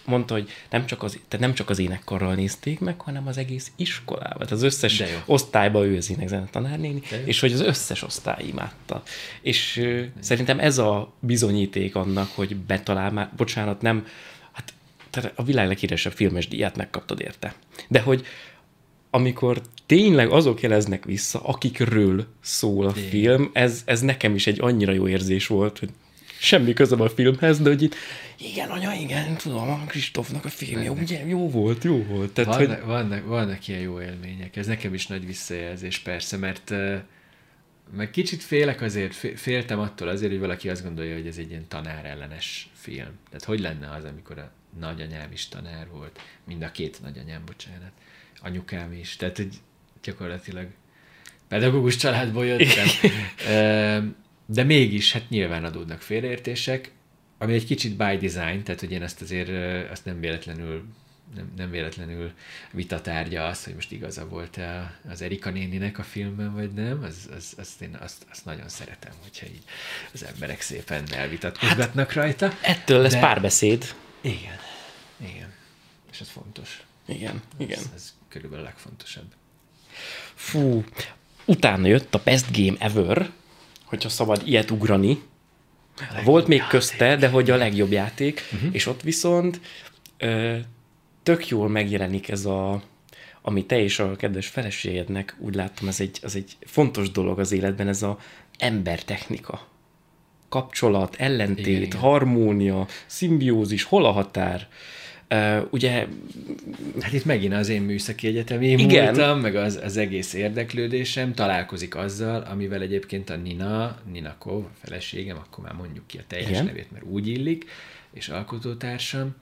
[0.04, 3.72] mondta, hogy nem csak, az, tehát nem csak az énekkarral nézték meg, hanem az egész
[3.76, 4.32] iskolával.
[4.32, 9.02] Tehát az összes osztályban ő az énekzenetanárnéni, és hogy az összes osztály imádta.
[9.40, 14.06] És uh, szerintem ez a bizonyíték annak, hogy betalál már, bocsánat, nem,
[14.52, 14.72] hát
[15.10, 17.54] tehát a világ leghíresebb filmes díját megkaptad érte.
[17.88, 18.26] De hogy
[19.10, 23.08] amikor tényleg azok jeleznek vissza, akikről szól a Igen.
[23.08, 25.90] film, ez, ez nekem is egy annyira jó érzés volt, hogy
[26.38, 27.94] semmi közöm a filmhez, de hogy itt,
[28.38, 32.32] igen, anya, igen, tudom, a Kristófnak a filmje, ugye, jó volt, jó volt.
[32.32, 32.86] Tehát, vannak, hogy...
[32.86, 36.72] vannak, vannak ilyen jó élmények, ez nekem is nagy visszajelzés persze, mert
[37.96, 41.68] meg kicsit félek azért, féltem attól azért, hogy valaki azt gondolja, hogy ez egy ilyen
[41.68, 43.18] tanárellenes film.
[43.28, 47.92] Tehát hogy lenne az, amikor a nagyanyám is tanár volt, mind a két nagyanyám, bocsánat,
[48.40, 49.60] anyukám is, tehát hogy
[50.04, 50.66] gyakorlatilag
[51.48, 52.86] pedagógus családból jöttem.
[54.46, 56.90] De mégis, hát nyilván adódnak félreértések,
[57.38, 60.84] ami egy kicsit by design, tehát hogy én ezt azért azt nem véletlenül
[61.34, 62.32] nem, nem véletlenül
[62.70, 67.28] vitatárgya az, hogy most igaza volt -e az Erika néninek a filmben, vagy nem, az,
[67.36, 69.64] az, azt én azt, azt nagyon szeretem, hogyha így
[70.12, 72.58] az emberek szépen elvitatkozgatnak hát, rajta.
[72.60, 73.20] Ettől lesz de...
[73.20, 73.94] párbeszéd.
[74.20, 74.58] Igen,
[75.16, 75.52] igen.
[76.12, 76.82] És ez fontos.
[77.06, 77.78] Igen, igen.
[77.78, 79.32] Ez, ez körülbelül a legfontosabb.
[80.34, 80.84] Fú,
[81.44, 83.30] utána jött a Best Game Ever,
[83.84, 85.22] hogyha szabad ilyet ugrani.
[86.24, 86.72] Volt még játék.
[86.72, 88.74] közte, de hogy a legjobb játék, uh-huh.
[88.74, 89.60] és ott viszont
[90.18, 90.56] ö,
[91.22, 92.82] tök jól megjelenik ez a,
[93.42, 97.52] ami te és a kedves feleségednek, úgy láttam, ez egy, az egy fontos dolog az
[97.52, 98.18] életben, ez a
[98.58, 99.66] embertechnika.
[100.48, 102.00] Kapcsolat, ellentét, igen, igen.
[102.00, 104.68] harmónia, szimbiózis, hol a határ.
[105.30, 106.06] Uh, ugye...
[107.00, 109.04] Hát itt megint az én műszaki egyetemi igen.
[109.04, 114.70] múltam, meg az, az egész érdeklődésem találkozik azzal, amivel egyébként a Nina, Nina Kov, a
[114.82, 116.64] feleségem, akkor már mondjuk ki a teljes igen.
[116.64, 117.64] nevét, mert úgy illik,
[118.12, 119.34] és alkotótársam.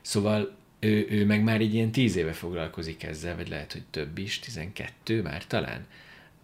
[0.00, 4.18] Szóval ő, ő meg már így ilyen tíz éve foglalkozik ezzel, vagy lehet, hogy több
[4.18, 5.86] is, tizenkettő már talán.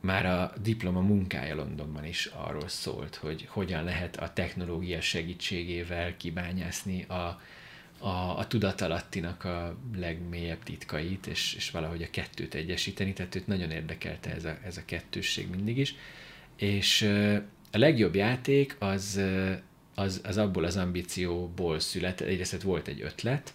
[0.01, 7.03] Már a diploma munkája Londonban is arról szólt, hogy hogyan lehet a technológia segítségével kibányászni
[7.03, 7.41] a,
[8.05, 13.71] a, a tudatalattinak a legmélyebb titkait, és, és valahogy a kettőt egyesíteni, tehát őt nagyon
[13.71, 15.95] érdekelte ez a, ez a kettősség mindig is.
[16.57, 17.03] És
[17.73, 19.21] a legjobb játék az,
[19.95, 23.55] az, az abból az ambícióból született, egyrészt volt egy ötlet,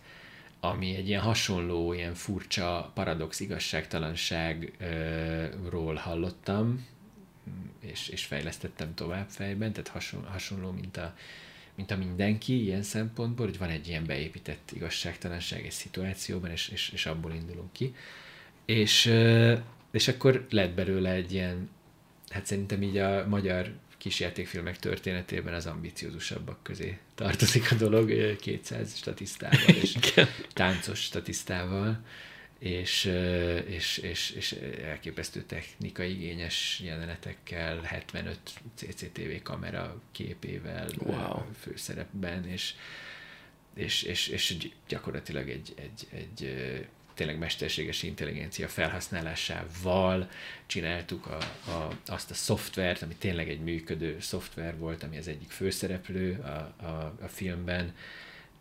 [0.59, 6.85] ami egy ilyen hasonló, ilyen furcsa paradox igazságtalanságról hallottam,
[7.79, 11.15] és, és fejlesztettem tovább fejben, tehát hasonló, hasonló mint a
[11.79, 16.89] mint a mindenki ilyen szempontból, hogy van egy ilyen beépített igazságtalanság egy szituációban, és, és,
[16.89, 17.95] és abból indulunk ki.
[18.65, 19.13] És,
[19.91, 21.69] és akkor lett belőle egy ilyen,
[22.29, 29.75] hát szerintem így a magyar kisjátékfilmek történetében az ambiciózusabbak közé tartozik a dolog, 200 statisztával
[29.81, 29.97] és
[30.53, 32.03] táncos statisztával
[32.59, 33.05] és,
[33.67, 34.51] és, és, és
[34.83, 38.39] elképesztő technikai igényes jelenetekkel, 75
[38.75, 41.41] CCTV kamera képével wow.
[41.59, 42.73] főszerepben, és,
[43.73, 44.57] és, és, és
[44.87, 46.53] gyakorlatilag egy, egy, egy
[47.13, 50.29] tényleg mesterséges intelligencia felhasználásával
[50.65, 51.37] csináltuk a,
[51.71, 56.85] a, azt a szoftvert, ami tényleg egy működő szoftver volt, ami az egyik főszereplő a,
[56.85, 57.95] a, a filmben.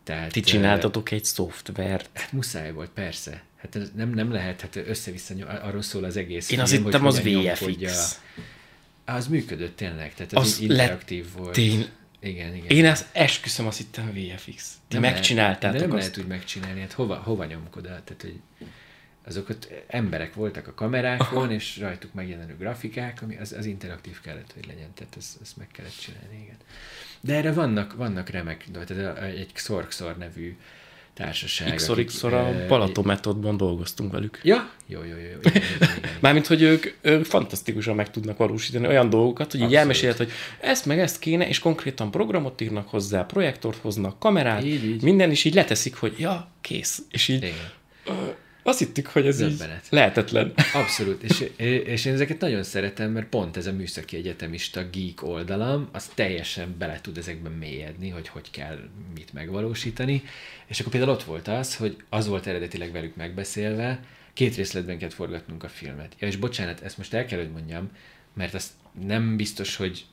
[0.09, 2.10] Tehát, Ti csináltatok egy szoftvert?
[2.14, 3.43] Hát muszáj volt, persze.
[3.56, 8.20] Hát nem, nem lehet, hát össze-vissza, arról szól az egész Én azt hittem, az VFX.
[9.05, 11.52] Az működött tényleg, tehát az, az interaktív lett, volt.
[11.52, 11.89] Tény...
[12.20, 12.68] Igen, igen.
[12.68, 14.72] Én ezt esküszöm, azt hittem VFX.
[14.89, 16.06] Ti nem megcsináltátok lehet, de nem azt?
[16.06, 17.89] lehet úgy megcsinálni, hát hova, hova nyomok oda?
[17.89, 18.40] Tehát, hogy
[19.24, 21.52] azokat emberek voltak a kamerákon, Aha.
[21.52, 25.66] és rajtuk megjelenő grafikák, ami az, az interaktív kellett, hogy legyen, tehát ezt, ezt meg
[25.72, 26.56] kellett csinálni, igen.
[27.20, 30.57] De erre vannak, vannak remek, tehát egy Xorxor nevű
[31.15, 31.74] társaság.
[31.74, 34.40] XOR, XOR a Balaton metódban dolgoztunk velük.
[34.43, 34.70] Ja?
[34.86, 35.16] Jó, jó, jó.
[35.16, 35.39] jó.
[35.43, 36.11] Igen, igen, igen.
[36.20, 40.31] Mármint, hogy ők, ők fantasztikusan meg tudnak valósítani olyan dolgokat, hogy így elmesélhet, hogy
[40.61, 45.03] ezt meg ezt kéne, és konkrétan programot írnak hozzá, projektort hoznak, kamerát, így, így.
[45.03, 47.03] minden, is így leteszik, hogy ja, kész.
[47.11, 47.43] És így...
[47.43, 48.36] Igen
[48.69, 49.86] Azt hittük, hogy ez így Döbbenet.
[49.90, 50.53] lehetetlen.
[50.74, 51.51] Abszolút, és,
[51.85, 56.74] és én ezeket nagyon szeretem, mert pont ez a műszaki egyetemista geek oldalam, az teljesen
[56.78, 58.78] bele tud ezekben mélyedni, hogy hogy kell
[59.15, 60.23] mit megvalósítani.
[60.66, 64.01] És akkor például ott volt az, hogy az volt eredetileg velük megbeszélve,
[64.32, 66.15] két részletben kellett forgatnunk a filmet.
[66.19, 67.90] Ja, és bocsánat, ezt most el kell, hogy mondjam,
[68.35, 68.70] mert azt
[69.07, 70.05] nem biztos, hogy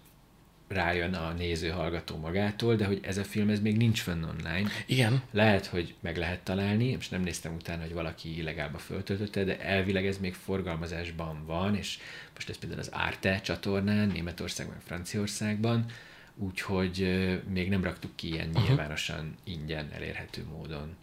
[0.68, 4.70] rájön a néző hallgató magától, de hogy ez a film ez még nincs fönn online.
[4.86, 5.22] Igen.
[5.32, 10.06] Lehet, hogy meg lehet találni, most nem néztem utána, hogy valaki illegálba föltöltötte, de elvileg
[10.06, 11.98] ez még forgalmazásban van, és
[12.34, 15.86] most ez például az Arte csatornán, Németországban, Franciaországban,
[16.36, 18.68] úgyhogy még nem raktuk ki ilyen uh-huh.
[18.68, 20.96] nyilvánosan ingyen elérhető módon.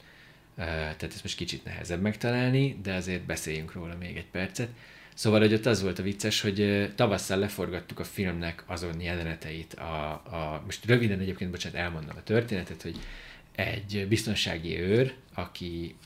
[0.56, 4.68] Tehát ezt most kicsit nehezebb megtalálni, de azért beszéljünk róla még egy percet.
[5.14, 9.74] Szóval, hogy ott az volt a vicces, hogy tavasszal leforgattuk a filmnek azon jeleneteit.
[9.74, 12.98] A, a, most röviden egyébként, bocsánat, elmondom a történetet, hogy
[13.54, 15.96] egy biztonsági őr, aki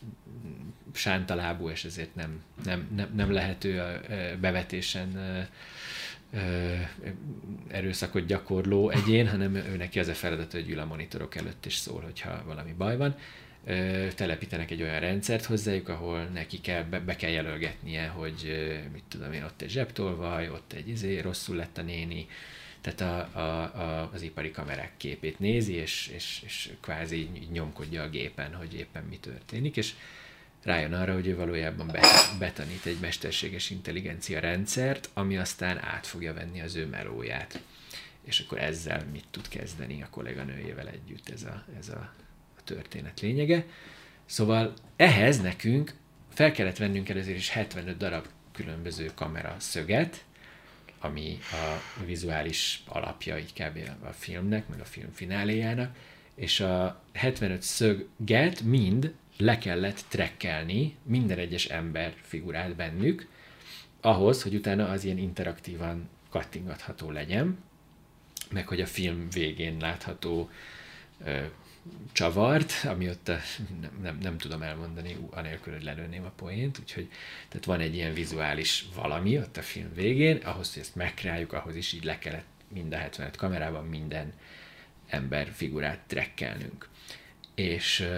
[0.92, 4.00] sántalábú, és ezért nem, nem, nem, nem lehető a
[4.40, 5.18] bevetésen
[7.68, 11.74] erőszakot gyakorló egyén, hanem ő neki az a feladat, hogy ül a monitorok előtt és
[11.74, 13.16] szól, hogyha valami baj van.
[14.14, 19.32] Telepítenek egy olyan rendszert hozzájuk, ahol neki kell, be, be kell jelölgetnie, hogy mit tudom
[19.32, 22.26] én, ott egy zsebtolvaj, ott egy izé, rosszul lett a néni,
[22.80, 23.01] tehát
[23.34, 28.55] a, a, a, az ipari kamerák képét nézi, és, és, és kvázi nyomkodja a gépen,
[28.55, 29.94] hogy éppen mi történik, és
[30.62, 36.34] rájön arra, hogy ő valójában bet- betanít egy mesterséges intelligencia rendszert, ami aztán át fogja
[36.34, 37.62] venni az ő melóját.
[38.24, 42.12] És akkor ezzel mit tud kezdeni a kolléganőjével együtt ez a, ez a
[42.66, 43.64] történet lényege.
[44.24, 45.94] Szóval ehhez nekünk
[46.32, 50.24] fel kellett vennünk először is 75 darab különböző kamera szöget,
[51.01, 53.90] ami a vizuális alapja így kb.
[54.05, 55.97] a filmnek, meg a film fináléjának,
[56.34, 63.28] és a 75 szöget mind le kellett trekkelni, minden egyes ember figurát bennük,
[64.01, 67.59] ahhoz, hogy utána az ilyen interaktívan kattingatható legyen,
[68.51, 70.51] meg hogy a film végén látható
[72.12, 73.38] csavart, ami ott a,
[73.80, 77.08] nem, nem, nem tudom elmondani, anélkül, hogy lelőném a poént, úgyhogy
[77.48, 81.76] tehát van egy ilyen vizuális valami ott a film végén, ahhoz, hogy ezt megkreáljuk, ahhoz
[81.76, 84.32] is így le kellett mind a 75 kamerában minden
[85.06, 86.88] ember figurát trekkelnünk.
[87.54, 88.08] És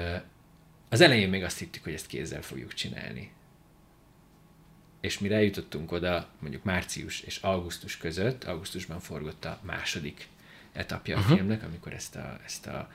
[0.88, 3.32] az elején még azt hittük, hogy ezt kézzel fogjuk csinálni.
[5.00, 10.26] És mire eljutottunk oda, mondjuk március és augusztus között, augusztusban forgott a második
[10.72, 11.32] etapja a Mhm.
[11.32, 12.90] filmnek, amikor ezt a, ezt a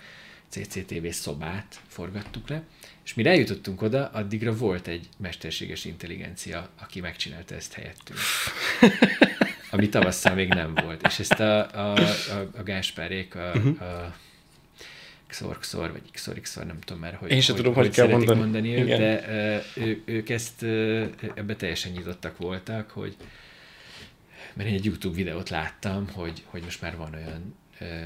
[0.53, 2.63] CCTV szobát forgattuk le,
[3.03, 8.19] és mire eljutottunk oda, addigra volt egy mesterséges intelligencia, aki megcsinálta ezt helyettünk.
[9.71, 11.07] Ami tavasszal még nem volt.
[11.07, 11.93] És ezt a, a,
[12.31, 13.83] a, a Gáspárék, a, Mhm.
[13.83, 14.15] a
[15.27, 18.39] XOR, vagy XOR, XOR, nem tudom már, hogy, Én sem tudom, hogy kell szeretik mondani.
[18.69, 21.05] mondani ők, de ö, ő, ők ezt ö,
[21.35, 23.15] ebbe teljesen nyitottak voltak, hogy
[24.53, 28.05] mert én egy YouTube videót láttam, hogy, hogy most már van olyan, ö,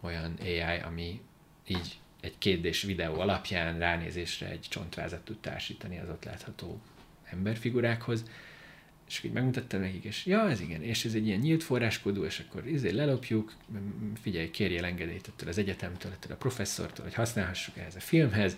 [0.00, 1.20] olyan AI, ami
[1.66, 6.80] így egy kétdés videó alapján ránézésre egy csontvázat tud társítani az ott látható
[7.24, 8.24] emberfigurákhoz,
[9.08, 12.44] és így megmutattam nekik, és ja, ez igen, és ez egy ilyen nyílt forráskódú, és
[12.48, 13.52] akkor izé lelopjuk,
[14.20, 18.56] figyelj, kérjél engedélyt ettől az egyetemtől, ettől a professzortól, hogy használhassuk ehhez a filmhez,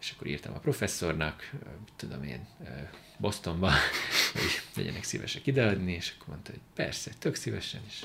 [0.00, 1.50] és akkor írtam a professzornak,
[1.96, 2.68] tudom én, ö,
[3.16, 3.70] Bostonba,
[4.32, 8.04] hogy legyenek szívesek ideadni, és akkor mondta, hogy persze, tök szívesen is.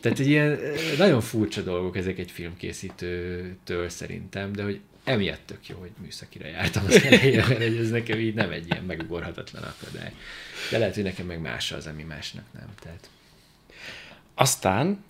[0.00, 5.68] Tehát egy ilyen ö, nagyon furcsa dolgok ezek egy filmkészítőtől szerintem, de hogy emiatt tök
[5.68, 10.12] jó, hogy műszakira jártam az elején, mert ez nekem így nem egy ilyen megugorhatatlan akadály.
[10.70, 12.68] De lehet, hogy nekem meg más az, ami másnak nem.
[12.82, 13.08] Tehát
[14.34, 15.04] Aztán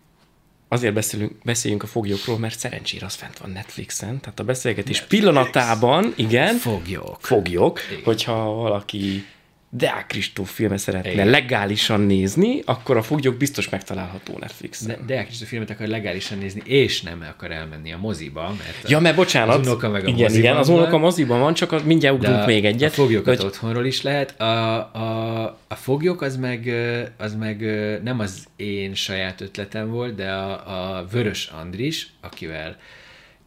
[0.69, 5.23] azért beszélünk, beszéljünk a foglyokról, mert szerencsére az fent van Netflixen, tehát a beszélgetés Netflix.
[5.23, 7.19] pillanatában, igen, foglyok.
[7.21, 8.05] foglyok, Igen.
[8.05, 9.25] hogyha valaki
[9.73, 11.29] Deák Kristóf filmet szeretne Igen.
[11.29, 14.87] legálisan nézni, akkor a foglyok biztos megtalálható Netflixen.
[15.07, 19.01] De, de Kristóf filmet akar legálisan nézni, és nem akar elmenni a moziba, mert Ja,
[19.01, 19.59] mert bocsánat.
[19.59, 22.47] az unoka meg a igen, igen, az unoka moziban van, csak az mindjárt ugrunk a,
[22.47, 22.91] még egyet.
[22.91, 24.41] a foglyokat hogy- otthonról is lehet.
[24.41, 26.71] A, a, a foglyok az meg,
[27.17, 27.61] az meg
[28.03, 32.77] nem az én saját ötletem volt, de a, a Vörös Andris, akivel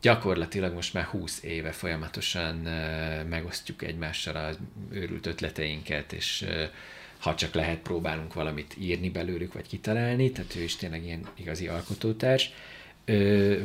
[0.03, 2.55] gyakorlatilag most már 20 éve folyamatosan
[3.29, 4.57] megosztjuk egymással az
[4.91, 6.45] őrült ötleteinket, és
[7.19, 11.67] ha csak lehet, próbálunk valamit írni belőlük, vagy kitalálni, tehát ő is tényleg ilyen igazi
[11.67, 12.51] alkotótárs.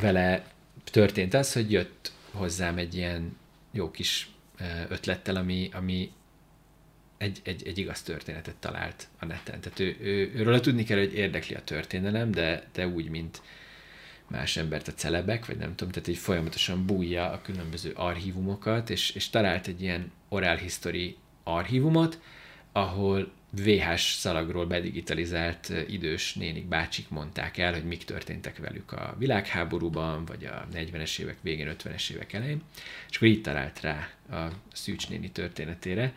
[0.01, 0.47] Vele
[0.85, 3.37] történt az, hogy jött hozzám egy ilyen
[3.71, 4.29] jó kis
[4.89, 6.11] ötlettel, ami, ami
[7.17, 9.61] egy, egy, egy igaz történetet talált a neten.
[9.61, 13.43] Tehát ő, ő, őről tudni kell, hogy érdekli a történelem, de, de úgy, mint,
[14.29, 19.11] más embert a celebek, vagy nem tudom, tehát egy folyamatosan bújja a különböző archívumokat, és,
[19.11, 22.21] és talált egy ilyen oral history archívumot,
[22.73, 30.25] ahol VHS szalagról bedigitalizált idős nénik, bácsik mondták el, hogy mik történtek velük a világháborúban,
[30.25, 32.63] vagy a 40-es évek végén, 50-es évek elején,
[33.11, 36.15] és akkor így talált rá a Szűcs néni történetére,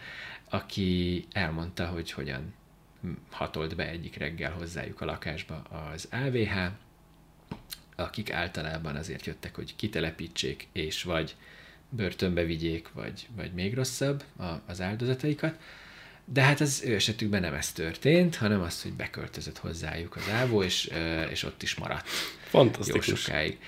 [0.50, 2.54] aki elmondta, hogy hogyan
[3.32, 6.72] hatolt be egyik reggel hozzájuk a lakásba az AVH,
[8.02, 11.36] akik általában azért jöttek, hogy kitelepítsék, és vagy
[11.90, 14.24] börtönbe vigyék, vagy, vagy még rosszabb
[14.66, 15.58] az áldozataikat,
[16.26, 20.64] de hát az ő esetükben nem ez történt, hanem az, hogy beköltözött hozzájuk az ávó,
[20.64, 20.92] és,
[21.30, 22.08] és ott is maradt.
[22.44, 23.08] Fantasztikus.
[23.08, 23.60] Jó sokáig.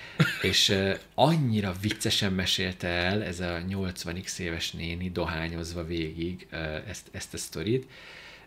[0.42, 0.74] És
[1.14, 6.46] annyira viccesen mesélte el ez a 80x éves néni dohányozva végig
[6.86, 7.86] ezt, ezt a sztorit,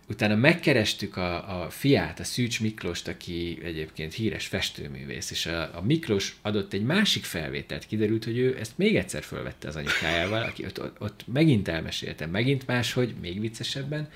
[0.09, 5.81] Utána megkerestük a, a fiát, a Szűcs Miklóst, aki egyébként híres festőművész, és a, a
[5.81, 10.65] Miklós adott egy másik felvételt, kiderült, hogy ő ezt még egyszer fölvette az anyukájával, aki
[10.65, 14.09] ott, ott, ott megint elmesélte, megint máshogy, még viccesebben,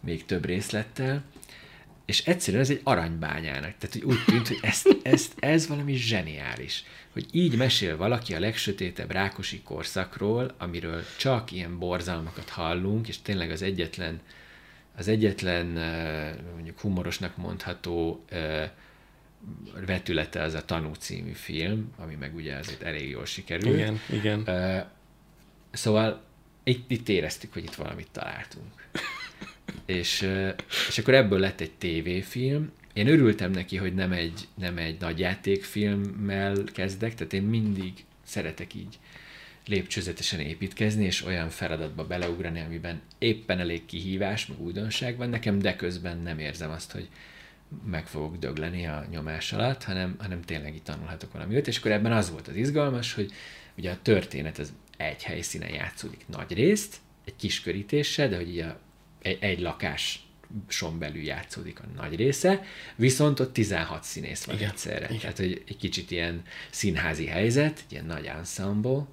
[0.00, 1.24] még több részlettel,
[2.06, 3.74] és egyszerűen ez egy aranybányának.
[3.78, 6.84] Tehát hogy úgy tűnt, hogy ezt, ezt, ez valami zseniális.
[7.12, 13.50] Hogy így mesél valaki a legsötétebb rákosi korszakról, amiről csak ilyen borzalmakat hallunk, és tényleg
[13.50, 14.20] az egyetlen
[15.00, 15.66] az egyetlen
[16.54, 18.24] mondjuk humorosnak mondható
[19.86, 23.74] vetülete az a Tanú című film, ami meg ugye azért elég jól sikerült.
[23.74, 24.44] Igen, igen.
[25.70, 26.22] Szóval
[26.62, 28.88] itt, itt éreztük, hogy itt valamit találtunk.
[29.86, 30.28] és,
[30.88, 32.72] és akkor ebből lett egy tévéfilm.
[32.92, 37.92] Én örültem neki, hogy nem egy, nem egy nagy játékfilmmel kezdek, tehát én mindig
[38.24, 38.98] szeretek így
[39.66, 45.76] lépcsőzetesen építkezni, és olyan feladatba beleugrani, amiben éppen elég kihívás, meg újdonság van nekem, de
[45.76, 47.08] közben nem érzem azt, hogy
[47.84, 51.66] meg fogok dögleni a nyomás alatt, hanem, hanem tényleg itt tanulhatok valamit.
[51.66, 53.32] És akkor ebben az volt az izgalmas, hogy
[53.76, 58.58] ugye a történet az egy helyszínen játszódik nagy részt, egy kis körítéssel, de hogy így
[58.58, 58.80] a,
[59.22, 60.24] egy, egy lakás
[60.68, 62.62] son belül játszódik a nagy része,
[62.96, 64.70] viszont ott 16 színész van Igen.
[64.70, 65.04] egyszerre.
[65.04, 65.18] Igen.
[65.18, 69.06] Tehát, hogy egy kicsit ilyen színházi helyzet, ilyen nagy ensemble,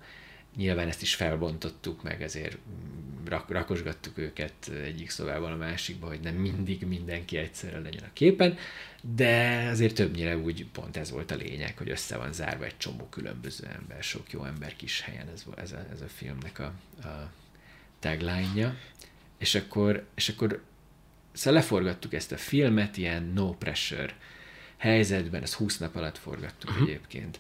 [0.58, 2.58] Nyilván ezt is felbontottuk, meg ezért
[3.26, 8.58] rak- rakosgattuk őket egyik szobában a másikba, hogy nem mindig mindenki egyszerre legyen a képen,
[9.02, 13.06] de azért többnyire úgy pont ez volt a lényeg, hogy össze van zárva egy csomó
[13.10, 16.74] különböző ember, sok jó ember kis helyen, ez, ez, a, ez a filmnek a,
[17.08, 17.32] a
[18.00, 18.78] tagline-ja.
[19.38, 20.64] És akkor, és akkor
[21.32, 24.16] szóval leforgattuk ezt a filmet ilyen no pressure
[24.78, 26.88] helyzetben, ezt 20 nap alatt forgattuk uh-huh.
[26.88, 27.40] egyébként.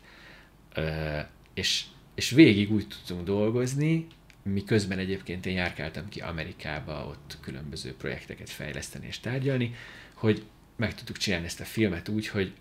[0.73, 1.19] Ö,
[1.53, 1.83] és
[2.17, 4.07] és végig úgy tudtunk dolgozni,
[4.43, 9.75] miközben egyébként én járkáltam ki Amerikába, ott különböző projekteket fejleszteni és tárgyalni,
[10.13, 10.43] hogy
[10.75, 12.53] meg tudtuk csinálni ezt a filmet úgy, hogy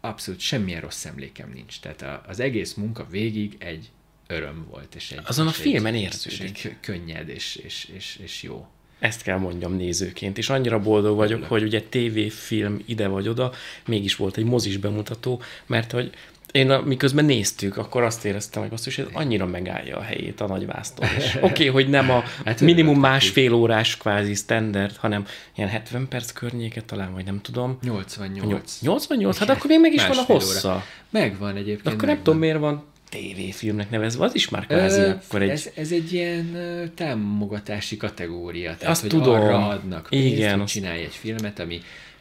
[0.00, 1.80] abszolút semmilyen rossz emlékem nincs.
[1.80, 3.90] Tehát a, az egész munka végig egy
[4.26, 4.94] öröm volt.
[4.94, 6.40] És egy, Azon a filmen érződik.
[6.40, 8.68] És egy könnyed és, és, és, és jó.
[8.98, 11.48] Ezt kell mondjam nézőként, és annyira boldog vagyok, Örülök.
[11.48, 13.52] hogy ugye tévéfilm ide vagy oda,
[13.86, 16.12] mégis volt egy mozis bemutató, mert hogy
[16.52, 21.06] én miközben néztük, akkor azt éreztem, hogy basszus, ez annyira megállja a helyét a nagyvásztól.
[21.34, 26.32] Oké, okay, hogy nem a hát minimum másfél órás kvázi standard, hanem ilyen 70 perc
[26.32, 27.78] környéket talán, vagy nem tudom.
[27.82, 28.78] 88.
[28.80, 29.38] 88?
[29.38, 30.68] Hát akkor még meg is van a hossza.
[30.68, 30.84] Óra.
[31.10, 31.86] Megvan egyébként.
[31.86, 32.14] akkor megvan.
[32.14, 35.48] nem tudom, miért van tévéfilmnek nevezve, az is már kvázi Ö, akkor egy...
[35.48, 36.58] Ez, ez egy ilyen
[36.94, 39.34] támogatási kategória, tehát Azt hogy tudom.
[39.34, 41.80] arra adnak pénzt, Igen, hogy csinálj egy filmet, ami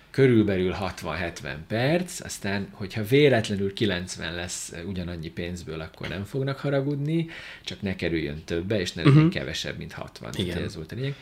[0.10, 7.28] körülbelül 60-70 perc, aztán, hogyha véletlenül 90 lesz ugyanannyi pénzből, akkor nem fognak haragudni,
[7.64, 9.34] csak ne kerüljön többe, és ne legyen uh-huh.
[9.34, 10.32] kevesebb, mint 60.
[10.38, 10.64] Igen.
[10.64, 11.16] Ez volt a lényeg.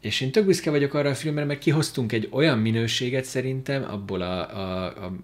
[0.00, 4.20] És én tök büszke vagyok arra a filmre, mert kihoztunk egy olyan minőséget szerintem abból
[4.20, 5.16] a, a, a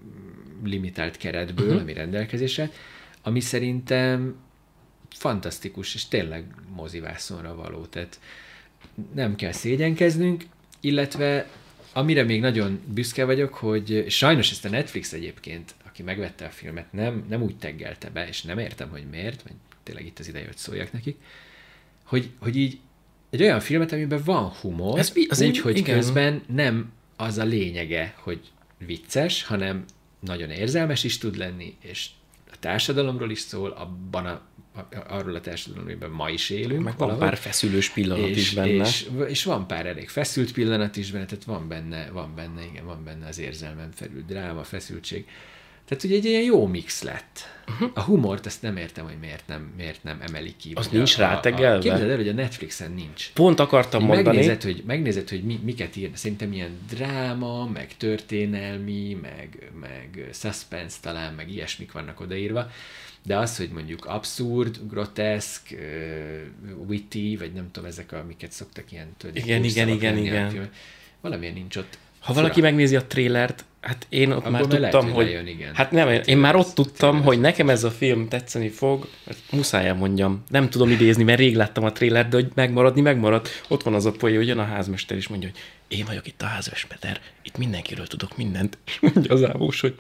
[0.65, 1.83] limitált keretből, uh-huh.
[1.83, 2.71] ami rendelkezésre,
[3.23, 4.35] ami szerintem
[5.11, 7.87] fantasztikus, és tényleg mozivászonra való.
[7.87, 8.21] Tehát
[9.15, 10.45] nem kell szégyenkeznünk,
[10.81, 11.47] illetve
[11.93, 16.93] amire még nagyon büszke vagyok, hogy sajnos ezt a Netflix egyébként, aki megvette a filmet,
[16.93, 19.53] nem, nem úgy teggelte be, és nem értem, hogy miért, vagy
[19.83, 21.17] tényleg itt az ideje, hogy szóljak nekik,
[22.05, 22.79] hogy, hogy így
[23.31, 25.95] egy olyan filmet, amiben van humor, Ez, az úgy, hogy igen.
[25.95, 28.41] közben nem az a lényege, hogy
[28.87, 29.85] vicces, hanem
[30.21, 32.09] nagyon érzelmes is tud lenni, és
[32.53, 34.43] a társadalomról is szól, abban a
[35.09, 36.83] arról a társadalomról, amiben ma is élünk.
[36.83, 38.87] Meg van pár feszülős pillanat és, is benne.
[38.87, 42.85] És, és, van pár elég feszült pillanat is benne, tehát van benne, van benne, igen,
[42.85, 45.27] van benne az érzelmen felül dráma, feszültség.
[45.91, 47.39] Tehát ugye egy ilyen jó mix lett.
[47.69, 47.91] Uh-huh.
[47.95, 50.73] A humort ezt nem értem, hogy miért nem, miért nem emeli ki.
[50.75, 51.83] Az nincs rátegelve?
[51.83, 53.31] Képzeld el, hogy a Netflixen nincs.
[53.33, 54.37] Pont akartam Így mondani.
[54.37, 60.97] megnézed, hogy, megnézed, hogy mi, miket ír, szerintem ilyen dráma, meg történelmi, meg, meg suspense
[61.01, 62.71] talán, meg ilyesmik vannak odaírva,
[63.23, 69.15] de az, hogy mondjuk abszurd, groteszk, uh, witty, vagy nem tudom, ezek, amiket szoktak ilyen
[69.17, 70.71] tudod, Igen, igen, igen, igen.
[71.21, 71.99] Valamilyen nincs ott.
[72.21, 75.47] Ha valaki megnézi a trélert, hát én ott Abból már már lehet, tudtam, hogy lejön,
[75.47, 75.75] igen.
[75.75, 79.87] Hát nem, én már ott tudtam, hogy nekem ez a film tetszeni fog, hát muszáj
[79.87, 80.43] elmondjam.
[80.49, 83.49] Nem tudom idézni, mert rég láttam a trélert, de hogy megmaradni, megmarad.
[83.69, 85.59] Ott van az a poén, hogy jön a házmester, és mondja, hogy
[85.99, 88.79] én vagyok itt a házmester, itt mindenkiről tudok mindent.
[88.87, 89.95] És mondja az ávós, hogy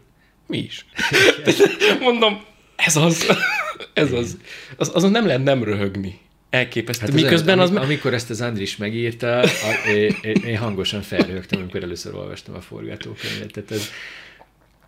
[0.46, 0.86] mi is.
[2.00, 2.40] Mondom,
[2.84, 3.26] ez az,
[3.92, 4.36] ez az.
[4.76, 6.18] az azon nem lehet nem röhögni.
[6.50, 7.06] Elképesztő.
[7.06, 7.76] Hát Miközben olyan, az...
[7.76, 12.60] ami, amikor ezt az Andris megírta, a, én, én, hangosan felrögtem, amikor először olvastam a
[12.60, 13.52] forgatókönyvet.
[13.52, 13.90] Tehát ez,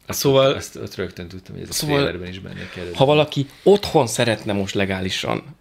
[0.07, 2.91] azt, Szóval- azt, ott rögtön tudtam, hogy ez a Szóval, trailerben is benne kell.
[2.95, 5.57] Ha valaki otthon szeretne most legálisan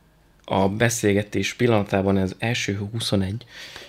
[0.45, 3.45] a beszélgetés pillanatában ez első 21,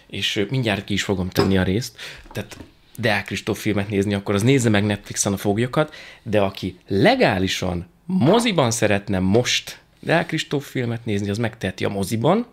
[0.07, 1.97] és mindjárt ki is fogom tenni a részt,
[2.33, 2.57] tehát
[2.97, 8.71] Deák Kristóf filmet nézni, akkor az nézze meg Netflixen a foglyokat, de aki legálisan moziban
[8.71, 12.47] szeretne most Deák Kristóf filmet nézni, az megteheti a moziban,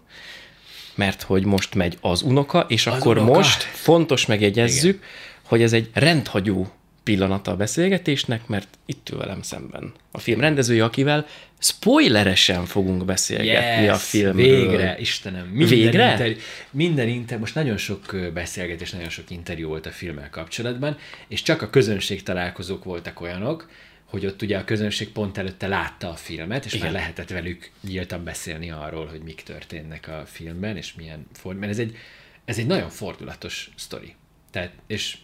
[0.95, 3.37] mert hogy most megy az unoka, és az akkor unoka.
[3.37, 5.07] most fontos megjegyezzük, Igen.
[5.43, 6.71] hogy ez egy rendhagyó
[7.03, 11.25] pillanata a beszélgetésnek, mert itt ül velem szemben a film rendezője, akivel
[11.59, 14.45] spoileresen fogunk beszélgetni a filmről.
[14.45, 15.45] Végre, Istenem.
[15.45, 16.11] Minden Végre?
[16.11, 16.35] Interjú,
[16.71, 20.97] minden inter, most nagyon sok beszélgetés, nagyon sok interjú volt a filmmel kapcsolatban,
[21.27, 23.67] és csak a közönség találkozók voltak olyanok,
[24.09, 26.85] hogy ott ugye a közönség pont előtte látta a filmet, és Igen.
[26.85, 31.69] már lehetett velük nyíltan beszélni arról, hogy mik történnek a filmben, és milyen formán.
[31.69, 31.97] Ez egy,
[32.45, 34.15] ez egy nagyon fordulatos sztori.
[34.51, 35.17] Tehát, és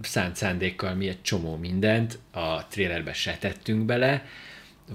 [0.00, 4.26] szánt szándékkal mi egy csomó mindent a trailerbe se tettünk bele,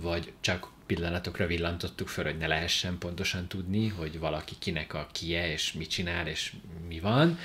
[0.02, 5.52] vagy csak pillanatokra villantottuk fel, hogy ne lehessen pontosan tudni, hogy valaki kinek a kie,
[5.52, 6.54] és mit csinál, és
[6.88, 7.40] mi van.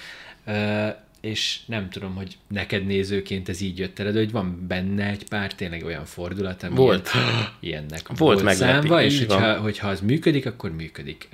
[1.20, 5.28] És nem tudom, hogy neked nézőként ez így jött el, de hogy van benne egy
[5.28, 7.10] pár tényleg olyan fordulat, ami Volt.
[7.14, 9.36] ilyen- ilyennek Volt volt meglepi, számva, és van.
[9.38, 11.28] hogyha, hogyha az működik, akkor működik.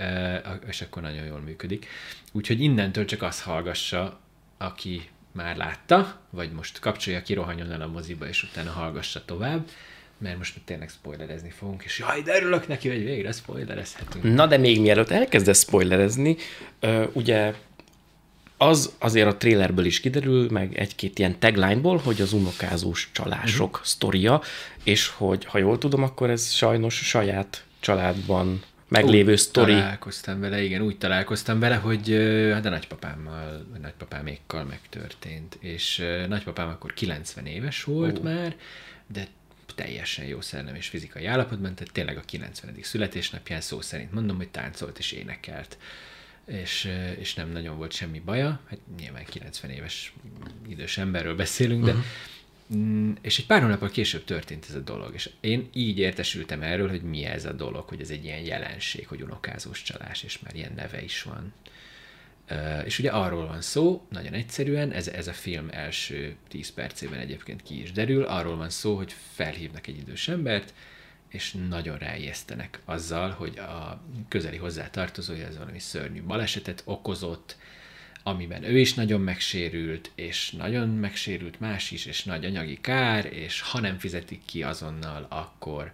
[0.68, 1.86] És akkor nagyon jól működik.
[2.32, 4.20] Úgyhogy innentől csak azt hallgassa,
[4.58, 5.02] aki
[5.32, 9.68] már látta, vagy most kapcsolja ki, rohanjon el a moziba, és utána hallgassa tovább,
[10.18, 14.34] mert most tényleg spoilerezni fogunk, és jaj, de örülök neki, hogy végre spoilerezhetünk.
[14.34, 16.36] Na de még mielőtt elkezdesz spoilerezni,
[17.12, 17.54] ugye
[18.56, 23.84] az azért a trailerből is kiderül, meg egy-két ilyen taglineból, hogy az unokázós csalások uh-huh.
[23.84, 24.42] sztoria,
[24.84, 29.72] és hogy ha jól tudom, akkor ez sajnos saját családban meglévő Úgy sztori.
[29.72, 32.08] Találkoztam vele, igen, úgy találkoztam vele, hogy
[32.52, 35.58] hát a nagypapámmal, vagy nagypapámékkal megtörtént.
[35.60, 38.22] És nagypapám akkor 90 éves volt Ó.
[38.22, 38.56] már,
[39.12, 39.26] de
[39.74, 42.74] teljesen jó szellem és fizikai állapotban, tehát tényleg a 90.
[42.82, 45.78] születésnapján szó szerint mondom, hogy táncolt és énekelt.
[46.46, 50.14] És, és nem nagyon volt semmi baja, hát nyilván 90 éves
[50.68, 51.94] idős emberről beszélünk, de
[52.74, 56.88] Mm, és egy pár hónappal később történt ez a dolog, és én így értesültem erről,
[56.88, 60.54] hogy mi ez a dolog, hogy ez egy ilyen jelenség, hogy unokázós csalás, és már
[60.54, 61.52] ilyen neve is van.
[62.84, 67.62] És ugye arról van szó, nagyon egyszerűen, ez, ez a film első 10 percében egyébként
[67.62, 70.74] ki is derül, arról van szó, hogy felhívnak egy idős embert,
[71.28, 77.56] és nagyon ráijesztenek azzal, hogy a közeli hozzátartozója ez valami szörnyű balesetet okozott,
[78.22, 83.60] amiben ő is nagyon megsérült, és nagyon megsérült más is, és nagy anyagi kár, és
[83.60, 85.92] ha nem fizetik ki azonnal, akkor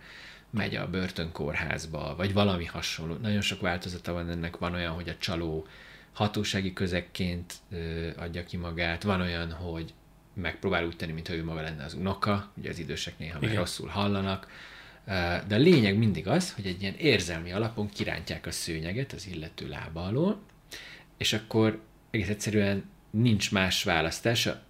[0.50, 3.14] megy a börtönkórházba, vagy valami hasonló.
[3.14, 5.66] Nagyon sok változata van ennek, van olyan, hogy a csaló
[6.12, 9.94] hatósági közekként ö, adja ki magát, van olyan, hogy
[10.34, 13.54] megpróbál úgy tenni, mintha ő maga lenne az unoka, ugye az idősek néha Igen.
[13.54, 14.46] rosszul hallanak,
[15.46, 19.68] de a lényeg mindig az, hogy egy ilyen érzelmi alapon kirántják a szőnyeget az illető
[19.68, 20.40] lába alól,
[21.16, 21.80] és akkor
[22.10, 24.62] egész egyszerűen nincs más választása.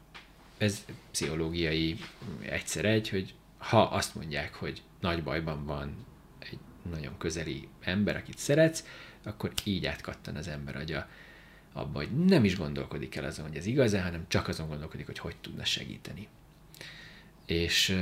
[0.59, 1.97] Ez pszichológiai
[2.41, 6.07] egyszer egy, hogy ha azt mondják, hogy nagy bajban van
[6.39, 6.59] egy
[6.91, 8.85] nagyon közeli ember, akit szeretsz,
[9.23, 11.09] akkor így átkattan az ember agya
[11.73, 15.19] abba, hogy nem is gondolkodik el azon, hogy ez igaz hanem csak azon gondolkodik, hogy
[15.19, 16.29] hogy tudna segíteni.
[17.47, 17.97] És,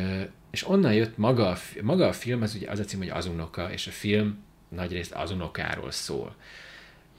[0.50, 3.26] és onnan jött maga a, maga a film, az ugye az a cím, hogy az
[3.26, 4.38] unoka, és a film
[4.68, 6.36] nagyrészt az unokáról szól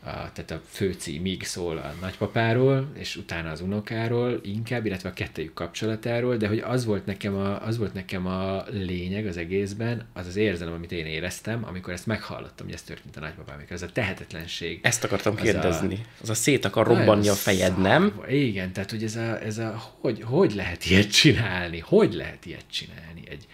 [0.03, 5.53] a, tehát a főcímig szól a nagypapáról, és utána az unokáról inkább, illetve a kettőjük
[5.53, 10.27] kapcsolatáról, de hogy az volt nekem a, az volt nekem a lényeg az egészben, az
[10.27, 13.91] az érzelem, amit én éreztem, amikor ezt meghallottam, hogy ez történt a nagypapámikor, ez a
[13.91, 14.79] tehetetlenség.
[14.83, 15.95] Ezt akartam az kérdezni.
[15.95, 18.21] A, az a szét akar robbanni a fejed, nem?
[18.27, 21.79] Igen, tehát hogy ez a, ez a hogy, hogy lehet ilyet csinálni?
[21.79, 23.23] Hogy lehet ilyet csinálni?
[23.29, 23.45] Egy,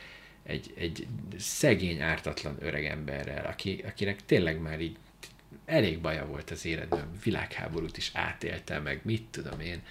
[0.43, 1.07] egy, egy
[1.37, 4.95] szegény, ártatlan öreg emberrel, aki, akinek tényleg már így
[5.67, 9.81] elég baja volt az életben, világháborút is átélte meg, mit tudom én,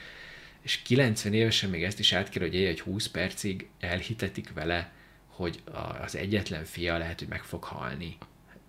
[0.63, 4.93] és 90 évesen még ezt is át kell, hogy élje, hogy 20 percig elhitetik vele,
[5.27, 5.63] hogy
[6.03, 8.19] az egyetlen fia lehet, hogy meg fog halni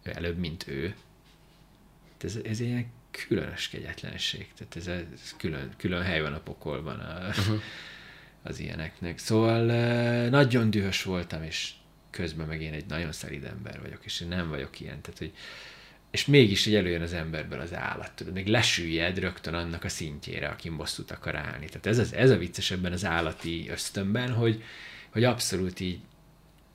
[0.04, 0.96] előbb, mint ő.
[2.22, 4.48] Ez, ez egy ilyen különös kegyetlenség.
[4.58, 7.62] Tehát ez, ez külön, külön hely van a pokolban a, uh-huh.
[8.44, 9.18] az ilyeneknek.
[9.18, 9.62] Szóval
[10.30, 11.72] nagyon dühös voltam, és
[12.10, 15.02] közben meg én egy nagyon szerid ember vagyok, és én nem vagyok ilyen.
[15.02, 15.34] Tehát, hogy
[16.12, 20.48] és mégis így előjön az emberből az állat, tudod, még lesüllyed rögtön annak a szintjére,
[20.48, 21.66] akin bosszút akar állni.
[21.66, 24.64] Tehát ez, az, ez a vicces ebben az állati ösztönben, hogy,
[25.10, 26.00] hogy abszolút így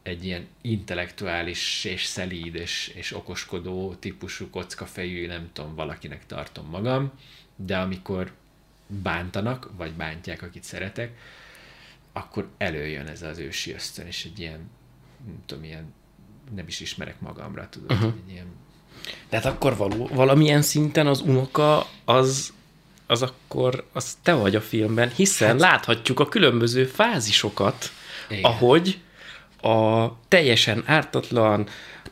[0.03, 7.13] egy ilyen intellektuális és szelíd és, és okoskodó típusú kockafejű, nem tudom, valakinek tartom magam,
[7.57, 8.33] de amikor
[8.87, 11.19] bántanak, vagy bántják, akit szeretek,
[12.13, 14.71] akkor előjön ez az ősi ösztön, és egy ilyen,
[15.27, 15.93] nem tudom, ilyen,
[16.55, 18.15] nem is ismerek magamra, tudod, uh-huh.
[18.27, 18.47] egy ilyen
[19.31, 22.53] de hát akkor való, valamilyen szinten az unoka az,
[23.07, 27.91] az akkor az te vagy a filmben, hiszen hát, láthatjuk a különböző fázisokat,
[28.29, 28.45] igen.
[28.45, 28.99] ahogy
[29.63, 31.69] a teljesen ártatlan,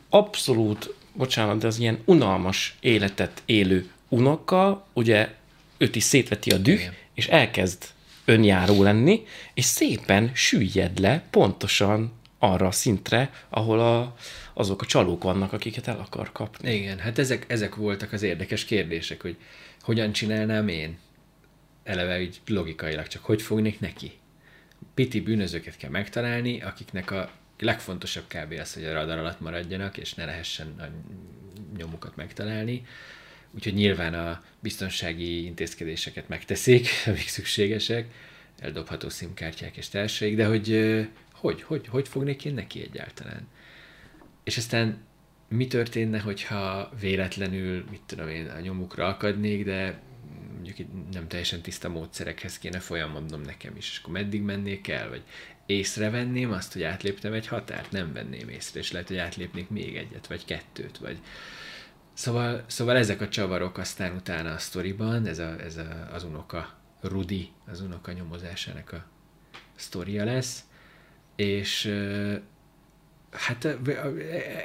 [0.09, 5.35] abszolút, bocsánat, de az ilyen unalmas életet élő unoka, ugye
[5.79, 6.95] őt is szétveti a düh, igen.
[7.15, 7.85] és elkezd
[8.25, 14.15] önjáró lenni, és szépen süllyed le pontosan arra a szintre, ahol a,
[14.61, 16.75] azok a csalók vannak, akiket el akar kapni.
[16.75, 19.37] Igen, hát ezek, ezek voltak az érdekes kérdések, hogy
[19.81, 20.99] hogyan csinálnám én?
[21.85, 24.13] Eleve így logikailag, csak hogy fognék neki?
[24.95, 28.59] Piti bűnözőket kell megtalálni, akiknek a legfontosabb kb.
[28.61, 30.85] az, hogy a radar alatt maradjanak, és ne lehessen a
[31.77, 32.87] nyomukat megtalálni.
[33.51, 38.07] Úgyhogy nyilván a biztonsági intézkedéseket megteszik, amik szükségesek,
[38.59, 40.99] eldobható szimkártyák és társaik, de hogy
[41.41, 43.49] hogy, hogy, hogy fognék én neki egyáltalán?
[44.51, 44.99] És aztán
[45.49, 50.01] mi történne, hogyha véletlenül, mit tudom én, a nyomukra akadnék, de
[50.53, 50.77] mondjuk
[51.13, 55.23] nem teljesen tiszta módszerekhez kéne folyamodnom nekem is, és akkor meddig mennék el, vagy
[55.67, 60.27] észrevenném azt, hogy átléptem egy határt, nem venném észre, és lehet, hogy átlépnék még egyet,
[60.27, 61.19] vagy kettőt, vagy...
[62.13, 66.79] Szóval, szóval ezek a csavarok aztán utána a sztoriban, ez, a, ez a, az unoka
[67.01, 69.07] Rudi, az unoka nyomozásának a
[69.77, 70.65] sztoria lesz,
[71.37, 71.95] és
[73.31, 73.79] hát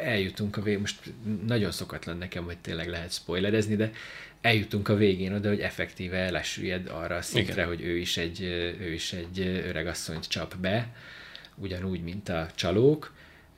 [0.01, 1.13] eljutunk a végén, most
[1.45, 3.91] nagyon szokatlan nekem, hogy tényleg lehet spoilerezni, de
[4.41, 7.67] eljutunk a végén oda, hogy effektíve lesüllyed arra a szintre, Igen.
[7.67, 8.41] hogy ő is egy,
[8.81, 10.95] ő is egy öregasszonyt csap be,
[11.55, 13.13] ugyanúgy, mint a csalók,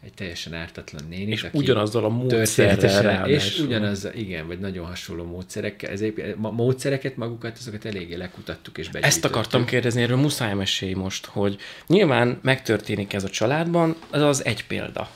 [0.07, 1.31] egy teljesen ártatlan néni.
[1.31, 5.89] És aki ugyanazzal a módszerrel És ugyanaz, igen, vagy nagyon hasonló módszerekkel.
[5.91, 11.57] Ezért módszereket magukat, azokat eléggé lekutattuk és Ezt akartam kérdezni, erről muszáj mesélj most, hogy
[11.87, 15.09] nyilván megtörténik ez a családban, ez az egy példa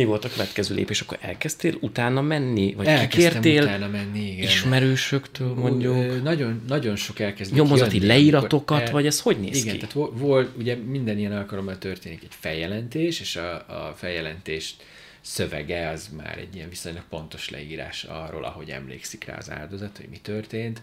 [0.00, 1.00] mi volt a következő lépés?
[1.00, 2.74] Akkor elkezdtél utána menni?
[2.74, 4.42] Vagy Elkezdtem kikértél utána menni, igen.
[4.42, 6.22] ismerősöktől mondjuk?
[6.22, 7.54] Nagyon, nagyon sok elkezd.
[7.54, 8.92] Nyomozati kijönni, leíratokat, el...
[8.92, 9.86] vagy ez hogy néz igen, ki?
[9.86, 14.74] tehát volt, ugye minden ilyen alkalommal történik egy feljelentés, és a, a feljelentés
[15.20, 20.08] szövege az már egy ilyen viszonylag pontos leírás arról, ahogy emlékszik rá az áldozat, hogy
[20.10, 20.82] mi történt,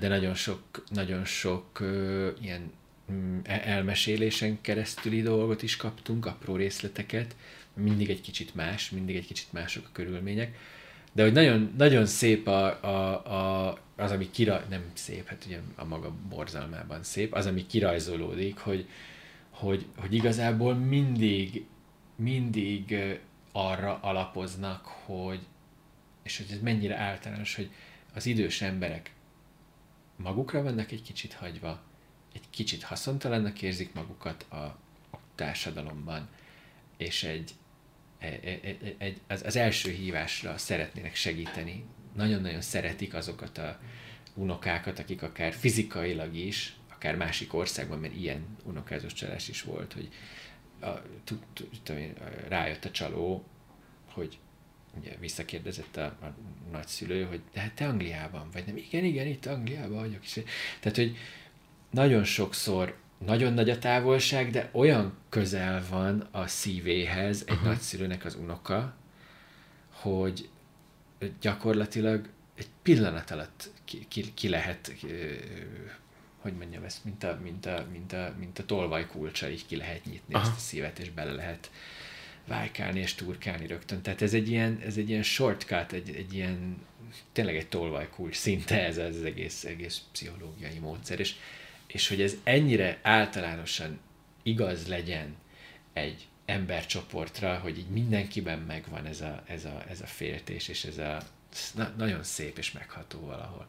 [0.00, 1.82] de nagyon sok, nagyon sok
[2.42, 2.72] ilyen
[3.12, 7.34] mm, e-, elmesélésen keresztüli dolgot is kaptunk, apró részleteket,
[7.74, 10.56] mindig egy kicsit más, mindig egy kicsit mások a körülmények,
[11.12, 13.26] de hogy nagyon, nagyon szép a, a,
[13.68, 18.58] a, az, ami kira, nem szép, hát ugye a maga borzalmában szép, az, ami kirajzolódik,
[18.58, 18.88] hogy,
[19.50, 21.64] hogy, hogy igazából mindig,
[22.16, 22.96] mindig
[23.52, 25.40] arra alapoznak, hogy,
[26.22, 27.70] és hogy ez mennyire általános, hogy
[28.14, 29.12] az idős emberek
[30.16, 31.82] magukra vannak egy kicsit hagyva,
[32.34, 36.28] egy kicsit haszontalannak érzik magukat a, a társadalomban,
[36.96, 37.50] és egy,
[38.98, 41.84] egy, az, az első hívásra szeretnének segíteni.
[42.16, 43.80] Nagyon-nagyon szeretik azokat a
[44.34, 50.08] unokákat, akik akár fizikailag is, akár másik országban, mert ilyen unokázós csalás is volt, hogy
[50.80, 51.02] a,
[51.82, 52.02] tudom
[52.48, 53.44] rájött a csaló,
[54.12, 54.38] hogy
[54.98, 56.34] ugye visszakérdezett a, a
[56.70, 58.76] nagyszülő, hogy de hát te Angliában vagy nem?
[58.76, 60.22] Igen, igen, itt Angliában vagyok.
[60.80, 61.16] Tehát, hogy
[61.90, 62.96] nagyon sokszor
[63.26, 67.68] nagyon nagy a távolság, de olyan közel van a szívéhez egy uh-huh.
[67.68, 68.94] nagyszülőnek az unoka,
[69.90, 70.48] hogy
[71.40, 74.94] gyakorlatilag egy pillanat alatt ki, ki, ki lehet,
[76.38, 79.76] hogy mondjam ezt, mint a, mint a, mint a, mint a tolvaj kulcsa, így ki
[79.76, 80.44] lehet nyitni Aha.
[80.44, 81.70] ezt a szívet, és bele lehet
[82.46, 84.02] vájkálni és turkálni rögtön.
[84.02, 86.76] Tehát ez egy ilyen, ez egy ilyen shortcut, egy, egy ilyen,
[87.32, 91.20] tényleg egy tolvajkulcs szinte ez az egész, egész pszichológiai módszer.
[91.20, 91.34] És,
[91.94, 93.98] és hogy ez ennyire általánosan
[94.42, 95.36] igaz legyen
[95.92, 100.98] egy embercsoportra, hogy így mindenkiben megvan ez a, ez a, ez a féltés, és ez
[100.98, 101.22] a
[101.74, 103.66] na, nagyon szép és megható valahol.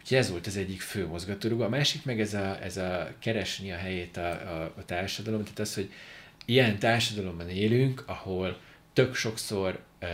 [0.00, 1.62] Úgyhogy ez volt az egyik fő mozgatórugó.
[1.62, 5.58] A másik meg ez a, ez a keresni a helyét a, a, a társadalom, tehát
[5.58, 5.92] az, hogy
[6.44, 8.60] ilyen társadalomban élünk, ahol
[8.92, 10.08] tök sokszor uh,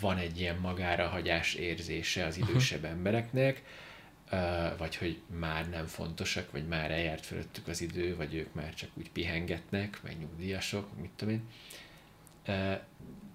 [0.00, 3.62] van egy ilyen magára hagyás érzése az idősebb embereknek,
[4.78, 8.90] vagy hogy már nem fontosak, vagy már eljárt fölöttük az idő, vagy ők már csak
[8.94, 11.42] úgy pihengetnek, vagy nyugdíjasok, mit tudom én.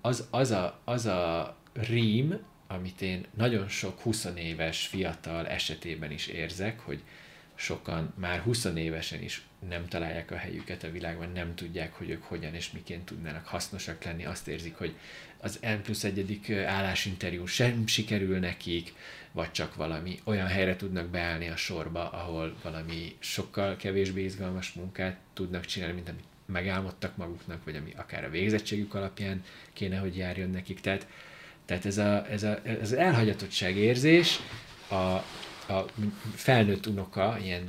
[0.02, 6.28] Az, az, a, az a rím, amit én nagyon sok 20 éves fiatal esetében is
[6.28, 7.04] érzek, hogy
[7.56, 12.24] sokan már 20 évesen is nem találják a helyüket a világban, nem tudják, hogy ők
[12.24, 14.96] hogyan és miként tudnának hasznosak lenni, azt érzik, hogy
[15.38, 18.94] az N plusz egyedik állásinterjú sem sikerül nekik,
[19.40, 25.20] vagy csak valami olyan helyre tudnak beállni a sorba, ahol valami sokkal kevésbé izgalmas munkát
[25.34, 29.44] tudnak csinálni, mint amit megálmodtak maguknak, vagy ami akár a végzettségük alapján
[29.74, 30.80] kéne, hogy járjon nekik.
[30.80, 31.08] Tehát,
[31.66, 34.40] tehát ez, a, ez, a, ez az elhagyatottság érzés,
[34.88, 34.96] a,
[35.74, 35.86] a
[36.36, 37.64] felnőtt unoka, ilyen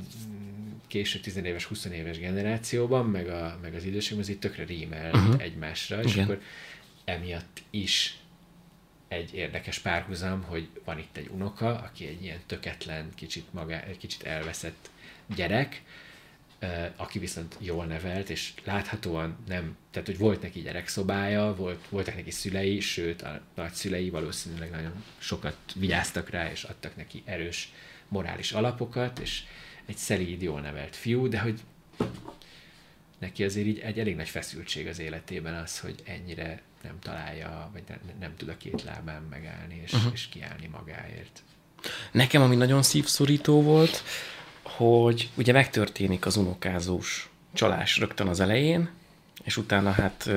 [0.87, 5.13] késő 10 éves, 20 éves generációban, meg, a, meg az időségben, az itt tökre rímel
[5.13, 5.41] uh-huh.
[5.41, 6.23] egymásra, és Igen.
[6.23, 6.41] akkor
[7.05, 8.20] emiatt is
[9.11, 13.97] egy érdekes párhuzam, hogy van itt egy unoka, aki egy ilyen töketlen, kicsit, magá, egy
[13.97, 14.89] kicsit elveszett
[15.35, 15.81] gyerek,
[16.95, 22.31] aki viszont jól nevelt, és láthatóan nem, tehát hogy volt neki gyerekszobája, volt, voltak neki
[22.31, 27.71] szülei, sőt a nagyszülei valószínűleg nagyon sokat vigyáztak rá, és adtak neki erős
[28.07, 29.43] morális alapokat, és
[29.85, 31.59] egy szelíd, jól nevelt fiú, de hogy
[33.21, 37.83] neki azért így egy elég nagy feszültség az életében az, hogy ennyire nem találja, vagy
[37.87, 40.11] ne, nem tud a két lábán megállni, és, uh-huh.
[40.13, 41.43] és kiállni magáért.
[42.11, 44.03] Nekem, ami nagyon szívszorító volt,
[44.63, 48.89] hogy ugye megtörténik az unokázós csalás rögtön az elején,
[49.43, 50.29] és utána hát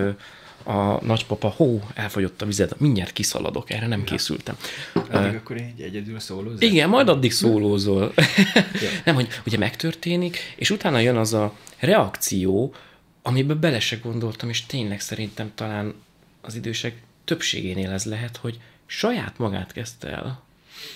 [0.65, 4.05] a nagypapa, hó, elfogyott a vized, mindjárt kiszaladok, erre nem ja.
[4.05, 4.57] készültem.
[4.93, 6.63] Addig uh, akkor egy egyedül szólózol?
[6.63, 8.13] Igen, majd addig szólózol.
[9.05, 12.75] nem, hogy ugye megtörténik, és utána jön az a reakció,
[13.23, 15.95] amiben bele se gondoltam, és tényleg szerintem talán
[16.41, 20.43] az idősek többségénél ez lehet, hogy saját magát kezdte el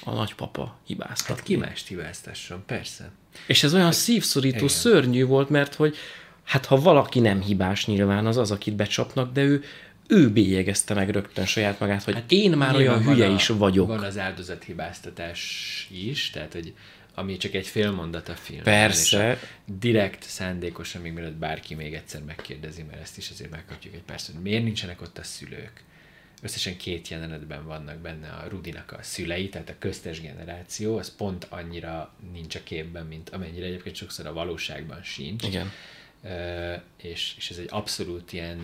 [0.05, 1.35] a nagypapa hibáztatni.
[1.35, 3.11] Hát ki mást hibáztasson, persze.
[3.47, 4.69] És ez olyan hát, szívszorító, igen.
[4.69, 5.97] szörnyű volt, mert hogy
[6.49, 9.63] hát ha valaki nem hibás nyilván, az az, akit becsapnak, de ő,
[10.07, 13.87] ő bélyegezte meg rögtön saját magát, hogy hát én már olyan hülye a, is vagyok.
[13.87, 16.75] Van az áldozathibáztatás is, tehát hogy
[17.15, 18.63] ami csak egy fél mondat a film.
[18.63, 19.39] Persze.
[19.65, 24.33] Direkt, szándékosan, még mielőtt bárki még egyszer megkérdezi, mert ezt is azért megkapjuk egy persze,
[24.33, 25.85] hogy miért nincsenek ott a szülők.
[26.43, 31.47] Összesen két jelenetben vannak benne a Rudinak a szülei, tehát a köztes generáció, az pont
[31.51, 35.45] annyira nincs a képben, mint amennyire egyébként sokszor a valóságban sincs.
[35.45, 35.71] Igen
[36.97, 38.59] és, és ez egy abszolút ilyen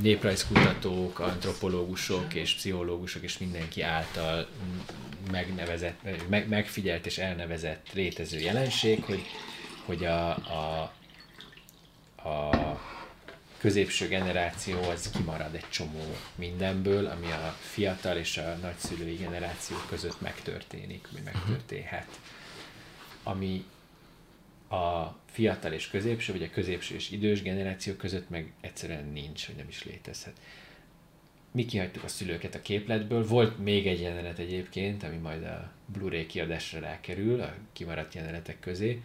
[0.00, 4.48] néprajzkutatók, antropológusok és pszichológusok és mindenki által
[5.30, 9.22] megnevezett, meg, megfigyelt és elnevezett létező jelenség, hogy,
[9.84, 10.92] hogy a, a,
[12.28, 12.80] a
[13.58, 20.20] középső generáció az kimarad egy csomó mindenből, ami a fiatal és a nagyszülői generáció között
[20.20, 22.20] megtörténik, vagy megtörténhet.
[23.22, 23.64] Ami
[24.72, 29.56] a fiatal és középső, vagy a középső és idős generáció között meg egyszerűen nincs, vagy
[29.56, 30.36] nem is létezhet.
[31.50, 33.26] Mi kihagytuk a szülőket a képletből.
[33.26, 39.02] Volt még egy jelenet egyébként, ami majd a Blu-ray kiadásra rákerül, a kimaradt jelenetek közé,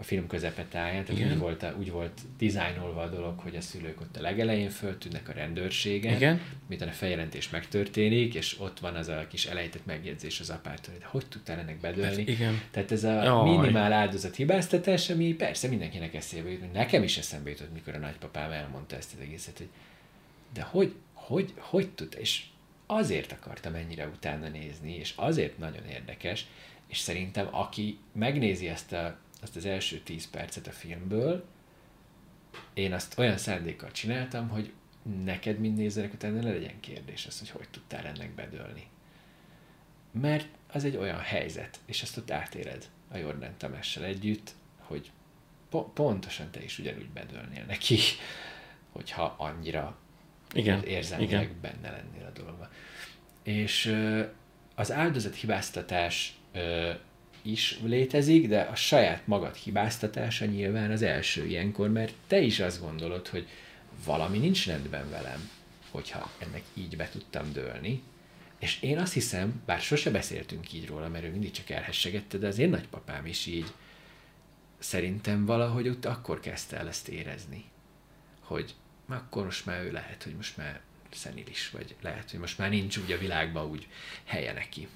[0.00, 0.26] a film
[0.70, 4.70] táján, tehát úgy volt, úgy volt dizájnolva a dolog, hogy a szülők ott a legelején
[4.70, 6.40] föltűnnek a rendőrségen, Igen.
[6.68, 11.04] miután a feljelentés megtörténik, és ott van az a kis elejtett megjegyzés az apától, hogy
[11.04, 12.16] hogy tudtál ennek bedőlni.
[12.16, 12.60] Hát igen.
[12.70, 13.50] Tehát ez a Jaj.
[13.50, 18.50] minimál áldozat hibáztatás, ami persze mindenkinek eszébe jut, nekem is eszembe jutott, mikor a nagypapám
[18.50, 19.68] elmondta ezt az egészet, hogy
[20.54, 22.42] de hogy, hogy, hogy tud, és
[22.86, 26.46] azért akartam ennyire utána nézni, és azért nagyon érdekes,
[26.86, 31.44] és szerintem aki megnézi ezt a azt az első tíz percet a filmből,
[32.74, 34.72] én azt olyan szándékkal csináltam, hogy
[35.24, 38.86] neked, mint nézőnek utána ne legyen kérdés az, hogy hogy tudtál ennek bedőlni.
[40.10, 45.10] Mert az egy olyan helyzet, és ezt ott átéled a Jordan Tamással együtt, hogy
[45.68, 47.98] po- pontosan te is ugyanúgy bedőlnél neki,
[48.92, 49.98] hogyha annyira
[50.52, 51.60] igen, érzelmileg igen.
[51.60, 52.68] benne lennél a dologban.
[53.42, 53.96] És
[54.74, 56.92] az áldozat hibáztatás ö,
[57.42, 62.80] is létezik, de a saját magad hibáztatása nyilván az első ilyenkor, mert te is azt
[62.80, 63.48] gondolod, hogy
[64.04, 65.50] valami nincs rendben velem,
[65.90, 68.02] hogyha ennek így be tudtam dőlni.
[68.58, 72.46] És én azt hiszem, bár sose beszéltünk így róla, mert ő mindig csak elhessegette, de
[72.46, 73.72] az én nagypapám is így
[74.78, 77.64] szerintem valahogy ott akkor kezdte el ezt érezni,
[78.40, 78.74] hogy
[79.08, 80.80] akkor most már ő lehet, hogy most már
[81.10, 83.88] szenilis, vagy lehet, hogy most már nincs úgy a világban úgy
[84.24, 84.88] helye neki.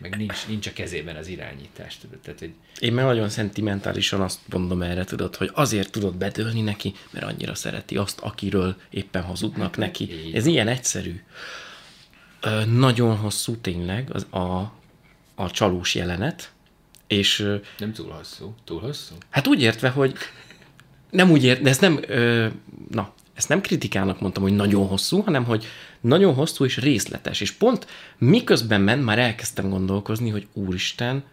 [0.00, 2.18] Meg nincs, nincs a kezében az irányítás, tudod.
[2.18, 2.52] Tehát, hogy...
[2.78, 7.54] Én meg nagyon szentimentálisan azt mondom erre, tudod, hogy azért tudod bedőlni neki, mert annyira
[7.54, 10.26] szereti azt, akiről éppen hazudnak hát, neki.
[10.26, 10.34] Így.
[10.34, 11.20] Ez ilyen egyszerű.
[12.40, 14.72] Ö, nagyon hosszú tényleg az a,
[15.34, 16.52] a csalós jelenet,
[17.06, 17.48] és...
[17.78, 18.54] Nem túl hosszú.
[18.64, 19.14] Túl hosszú?
[19.30, 20.14] Hát úgy értve, hogy
[21.10, 22.46] nem úgy ért, de ez nem, ö,
[22.90, 25.66] na, ezt nem kritikának mondtam, hogy nagyon hosszú, hanem hogy
[26.00, 27.40] nagyon hosszú és részletes.
[27.40, 27.86] És pont
[28.18, 31.24] miközben ment, már elkezdtem gondolkozni, hogy úristen,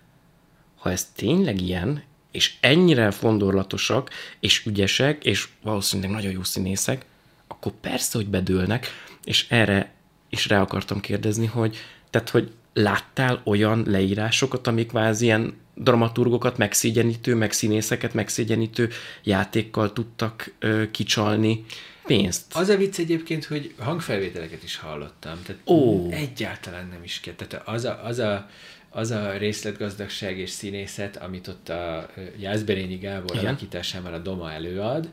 [0.78, 4.10] ha ez tényleg ilyen, és ennyire fondorlatosak,
[4.40, 7.06] és ügyesek, és valószínűleg nagyon jó színészek,
[7.48, 8.88] akkor persze, hogy bedőlnek,
[9.24, 9.92] és erre
[10.30, 11.78] is rá akartam kérdezni, hogy,
[12.10, 18.90] tehát, hogy láttál olyan leírásokat, amik kvázi ilyen dramaturgokat megszégyenítő, meg színészeket megszégyenítő
[19.24, 21.66] játékkal tudtak ö, kicsalni
[22.06, 22.56] pénzt.
[22.56, 26.10] Az a vicc egyébként, hogy hangfelvételeket is hallottam, tehát Ó.
[26.12, 27.34] egyáltalán nem is kell.
[27.34, 28.50] Tehát az a, az a,
[28.90, 32.10] az a részletgazdagság és színészet, amit ott a
[32.40, 33.46] Jászberényi Gábor Igen.
[33.46, 35.10] alakításával a Doma előad,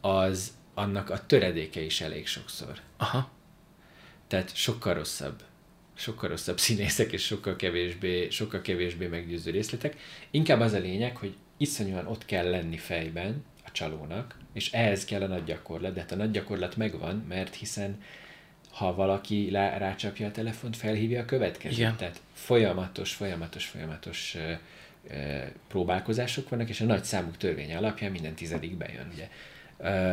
[0.00, 2.80] az annak a töredéke is elég sokszor.
[2.96, 3.30] Aha.
[4.28, 5.42] Tehát sokkal rosszabb
[5.94, 9.96] sokkal rosszabb színészek, és sokkal kevésbé, sokkal kevésbé meggyőző részletek.
[10.30, 15.22] Inkább az a lényeg, hogy iszonyúan ott kell lenni fejben a csalónak, és ehhez kell
[15.22, 18.02] a nagy gyakorlat, de hát a nagy gyakorlat megvan, mert hiszen
[18.70, 21.78] ha valaki lá, rácsapja a telefont, felhívja a következőt.
[21.78, 21.96] Igen.
[21.96, 24.52] Tehát folyamatos, folyamatos, folyamatos ö,
[25.14, 29.28] ö, próbálkozások vannak, és a nagy számuk törvény alapján minden tizedik bejön, ugye.
[29.78, 30.12] Ö,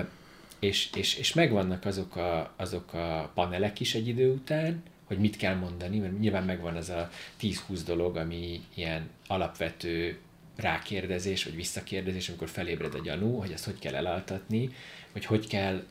[0.59, 5.37] és, és, és megvannak azok a, azok a panelek is egy idő után, hogy mit
[5.37, 7.09] kell mondani, mert nyilván megvan az a
[7.41, 7.55] 10-20
[7.85, 10.17] dolog, ami ilyen alapvető
[10.59, 14.69] rákérdezés, vagy visszakérdezés, amikor felébred a gyanú, hogy ezt hogy kell elaltatni,
[15.11, 15.83] hogy hogy kell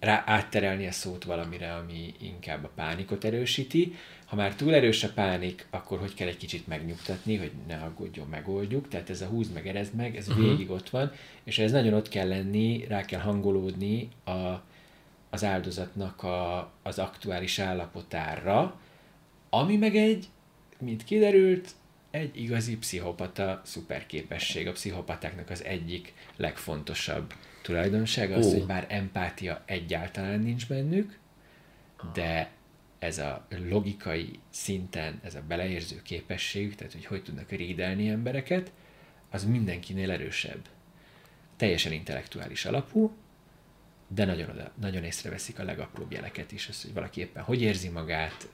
[0.00, 3.94] rá átterelni a szót valamire, ami inkább a pánikot erősíti.
[4.26, 8.26] Ha már túl erős a pánik, akkor hogy kell egy kicsit megnyugtatni, hogy ne aggódjon,
[8.26, 8.88] megoldjuk.
[8.88, 10.44] Tehát ez a húz meg, erezd meg, ez uh-huh.
[10.44, 11.12] végig ott van,
[11.44, 14.62] és ez nagyon ott kell lenni, rá kell hangolódni a,
[15.30, 18.80] az áldozatnak a, az aktuális állapotára,
[19.50, 20.26] ami meg egy,
[20.78, 21.70] mint kiderült,
[22.16, 24.66] egy igazi pszichopata szuperképesség.
[24.66, 28.52] A pszichopatáknak az egyik legfontosabb tulajdonság az, oh.
[28.52, 31.18] hogy bár empátia egyáltalán nincs bennük,
[32.12, 32.50] de
[32.98, 38.72] ez a logikai szinten, ez a beleérző képesség, tehát hogy hogy tudnak rédelni embereket,
[39.30, 40.68] az mindenkinél erősebb.
[41.56, 43.16] Teljesen intellektuális alapú,
[44.08, 47.88] de nagyon, oda, nagyon észreveszik a legapróbb jeleket is, az, hogy valaki éppen hogy érzi
[47.88, 48.48] magát,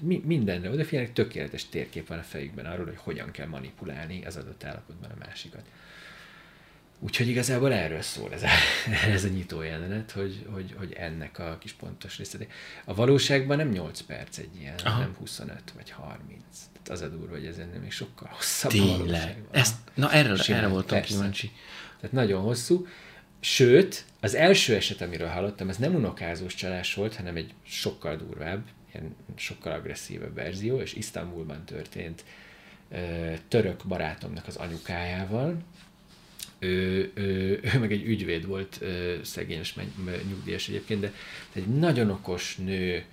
[0.00, 5.10] mindenre odafigyelnek, tökéletes térkép van a fejükben arról, hogy hogyan kell manipulálni az adott állapotban
[5.10, 5.64] a másikat.
[6.98, 8.48] Úgyhogy igazából erről szól ez a,
[9.14, 12.52] ez a nyitó jelenet, hogy, hogy, hogy ennek a kis pontos részletek.
[12.84, 14.94] A valóságban nem 8 perc egy ilyen, Aha.
[14.94, 16.42] hanem 25 vagy 30.
[16.72, 19.42] Tehát az a durva, hogy ez ennél még sokkal hosszabb Tényleg.
[19.50, 21.52] Ezt, na erre, erre voltam kíváncsi.
[22.00, 22.86] Tehát nagyon hosszú.
[23.44, 28.64] Sőt, az első eset, amiről hallottam, ez nem unokázós csalás volt, hanem egy sokkal durvább,
[28.92, 32.24] ilyen sokkal agresszívebb verzió, és Isztambulban történt
[33.48, 35.56] török barátomnak az anyukájával.
[36.58, 38.80] Ő, ő, ő meg egy ügyvéd volt,
[39.22, 39.74] szegényes
[40.28, 41.12] nyugdíjas egyébként, de
[41.52, 43.04] egy nagyon okos nő,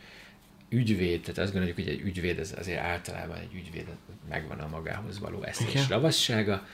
[0.70, 3.86] ügyvéd, tehát azt gondoljuk, hogy egy ügyvéd, ez azért általában egy ügyvéd,
[4.30, 6.68] megvan a magához való eszés ravassága,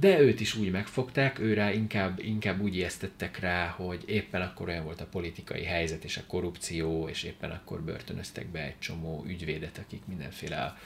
[0.00, 4.84] de őt is úgy megfogták, őre inkább, inkább úgy ijesztettek rá, hogy éppen akkor olyan
[4.84, 9.78] volt a politikai helyzet és a korrupció, és éppen akkor börtönöztek be egy csomó ügyvédet,
[9.78, 10.76] akik mindenféle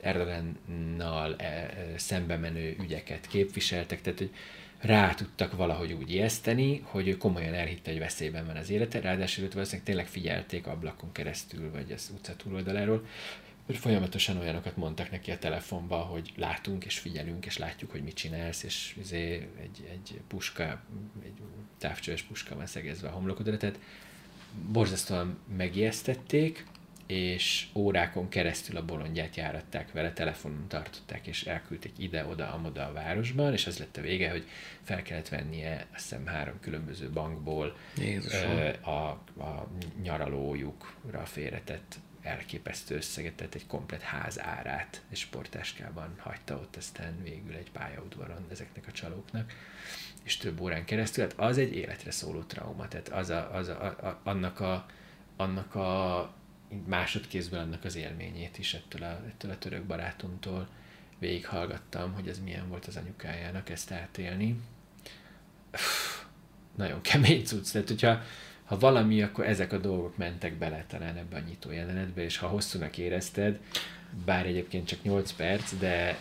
[0.00, 4.30] Erdogannal e, e, szembe menő ügyeket képviseltek, tehát hogy
[4.78, 9.44] rá tudtak valahogy úgy ijeszteni, hogy ő komolyan elhitte, hogy veszélyben van az élete, ráadásul
[9.44, 13.06] őt valószínűleg tényleg figyelték ablakon keresztül, vagy az utca túloldaláról,
[13.70, 18.14] hogy folyamatosan olyanokat mondtak neki a telefonba, hogy látunk és figyelünk, és látjuk, hogy mit
[18.14, 20.82] csinálsz, és izé egy, egy puska,
[21.24, 21.32] egy
[21.78, 23.78] távcsöves puska van szegezve a homlokodra, tehát
[24.72, 26.66] borzasztóan megijesztették,
[27.06, 33.52] és órákon keresztül a bolondját járatták vele, telefonon tartották, és elküldték ide-oda, amoda a városban,
[33.52, 34.44] és az lett a vége, hogy
[34.82, 37.76] fel kellett vennie azt hiszem három különböző bankból
[38.30, 39.08] ö, a,
[39.42, 39.68] a
[40.02, 47.54] nyaralójukra félretett elképesztő összeget, tehát egy komplet ház árát egy sportáskában hagyta ott aztán végül
[47.54, 49.52] egy pályaudvaron ezeknek a csalóknak,
[50.22, 53.84] és több órán keresztül, hát az egy életre szóló trauma, tehát az a, az a,
[53.84, 54.86] a, annak a,
[55.36, 56.34] annak a
[56.86, 60.68] másodkézből annak az élményét is ettől a, ettől a török barátomtól
[61.18, 64.60] végighallgattam, hogy ez milyen volt az anyukájának ezt átélni.
[65.72, 66.22] Uff,
[66.76, 68.22] nagyon kemény cucc, tehát hogyha
[68.70, 72.46] ha valami, akkor ezek a dolgok mentek bele talán ebbe a nyitó jelenetbe, és ha
[72.46, 73.58] hosszúnak érezted,
[74.24, 76.18] bár egyébként csak 8 perc, de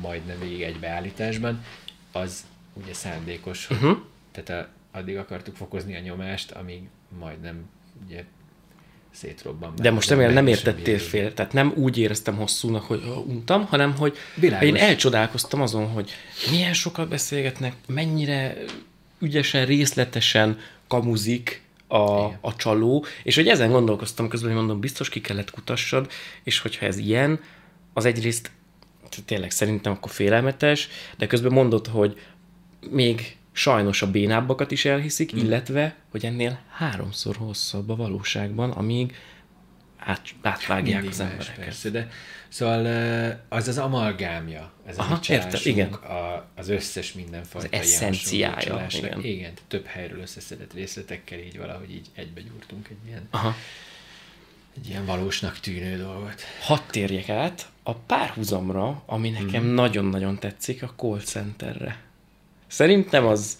[0.00, 1.64] majdnem végig egy beállításban,
[2.12, 3.98] az ugye szándékos, hogy uh-huh.
[4.30, 6.82] tehát a, addig akartuk fokozni a nyomást, amíg
[7.18, 7.68] majdnem
[8.06, 8.24] ugye
[9.10, 9.72] szétrobban.
[9.76, 14.16] De most remélem nem értettél fél, tehát nem úgy éreztem hosszúnak, hogy untam, hanem hogy
[14.34, 14.68] Világos.
[14.68, 16.10] én elcsodálkoztam azon, hogy
[16.50, 18.56] milyen sokat beszélgetnek, mennyire
[19.18, 25.20] ügyesen, részletesen kamuzik a, a csaló, és hogy ezen gondolkoztam közben, hogy mondom, biztos ki
[25.20, 26.10] kellett kutassad,
[26.42, 27.40] és hogyha ez ilyen,
[27.92, 28.50] az egyrészt
[29.24, 30.88] tényleg szerintem akkor félelmetes,
[31.18, 32.20] de közben mondod, hogy
[32.90, 35.40] még sajnos a bénábbakat is elhiszik, hmm.
[35.40, 39.14] illetve, hogy ennél háromszor hosszabb a valóságban, amíg
[39.96, 41.64] át, átvágják Mindig az embereket.
[41.64, 42.08] Persze, de
[42.50, 42.86] szóval
[43.48, 45.92] az az amalgámja, ez Aha, a értem, igen.
[45.92, 48.86] A, az összes mindenfajta az eszenciája.
[48.90, 49.24] Igen.
[49.24, 53.54] igen, több helyről összeszedett részletekkel így valahogy így egybe gyúrtunk egy ilyen, Aha.
[54.76, 56.42] egy ilyen valósnak tűnő dolgot.
[56.62, 59.74] Hadd térjek át a párhuzamra, ami nekem mm.
[59.74, 62.02] nagyon-nagyon tetszik, a call centerre.
[62.66, 63.58] Szerintem az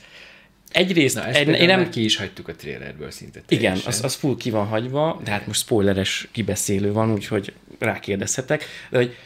[0.72, 1.14] egyrészt...
[1.14, 3.76] Na, egy, én nem ki is hagytuk a trailerből szinte teljesen.
[3.76, 8.64] Igen, az, az full ki van hagyva, de hát most spoileres kibeszélő van, úgyhogy rákérdezhetek.
[8.90, 9.16] De hogy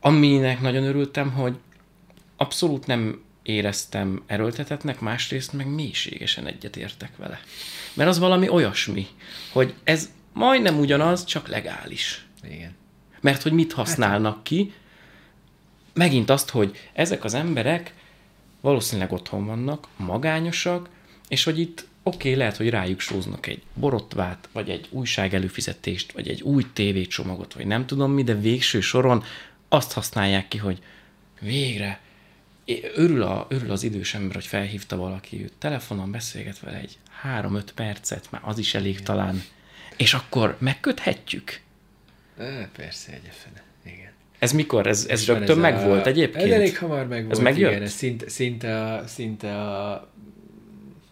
[0.00, 1.54] aminek nagyon örültem, hogy
[2.36, 7.40] abszolút nem éreztem erőltetetnek, másrészt meg mélységesen egyetértek vele.
[7.94, 9.06] Mert az valami olyasmi,
[9.52, 12.26] hogy ez majdnem ugyanaz, csak legális.
[12.50, 12.74] Igen.
[13.20, 14.72] Mert hogy mit használnak ki?
[15.94, 17.94] Megint azt, hogy ezek az emberek
[18.64, 20.88] valószínűleg otthon vannak, magányosak,
[21.28, 26.12] és hogy itt oké, okay, lehet, hogy rájuk sóznak egy borotvát, vagy egy újság előfizetést,
[26.12, 29.24] vagy egy új tévécsomagot, vagy nem tudom mi, de végső soron
[29.68, 30.82] azt használják ki, hogy
[31.40, 32.00] végre
[32.94, 37.72] örül, a, örül az idős ember, hogy felhívta valaki őt telefonon, beszélget vele egy három-öt
[37.72, 39.04] percet, már az is elég Igen.
[39.04, 39.42] talán,
[39.96, 41.60] és akkor megköthetjük.
[42.76, 43.63] Persze, egyefene.
[44.44, 44.86] Ez mikor?
[44.86, 46.44] Ez, ez rögtön megvolt egyébként?
[46.44, 47.70] Ez elég hamar megvolt, ez megjött?
[47.70, 47.82] igen.
[47.82, 50.08] Ez szinte, szinte, a, szinte a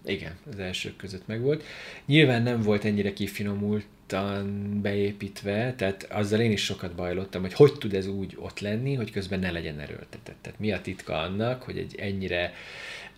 [0.04, 1.64] igen, az elsők között megvolt.
[2.06, 7.94] Nyilván nem volt ennyire kifinomultan beépítve, tehát azzal én is sokat bajlottam, hogy hogy tud
[7.94, 10.36] ez úgy ott lenni, hogy közben ne legyen erőltetett.
[10.40, 12.52] Tehát mi a titka annak, hogy egy ennyire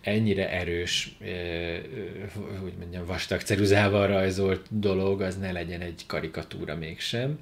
[0.01, 1.17] ennyire erős,
[2.61, 7.39] hogy mondjam, vastag ceruzával rajzolt dolog, az ne legyen egy karikatúra mégsem.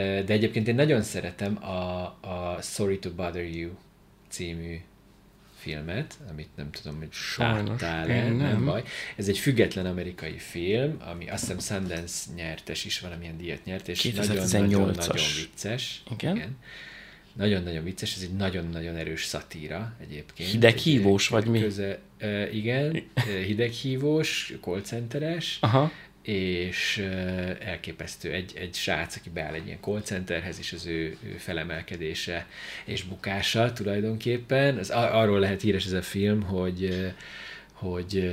[0.00, 3.70] De egyébként én nagyon szeretem a, a Sorry to Bother You
[4.28, 4.80] című
[5.56, 8.36] filmet, amit nem tudom, hogy Sajnos, e nem.
[8.36, 8.82] nem baj.
[9.16, 14.12] Ez egy független amerikai film, ami azt hiszem Sundance nyertes is, valamilyen díjat nyert, és
[14.12, 14.94] nagyon-nagyon
[15.36, 16.02] vicces.
[16.10, 16.36] Igen.
[16.36, 16.56] igen.
[17.32, 20.50] Nagyon-nagyon vicces, ez egy nagyon-nagyon erős szatíra egyébként.
[20.50, 21.60] Hideghívós vagy mi?
[21.60, 21.98] Köze,
[22.52, 23.02] igen,
[23.46, 25.92] hideghívós, callcenteres, Aha
[26.22, 26.98] és
[27.60, 32.46] elképesztő egy, egy srác, aki beáll egy ilyen call centerhez, és az ő, ő felemelkedése
[32.84, 34.78] és bukása tulajdonképpen.
[34.78, 37.12] Az, arról lehet híres ez a film, hogy,
[37.72, 38.30] hogy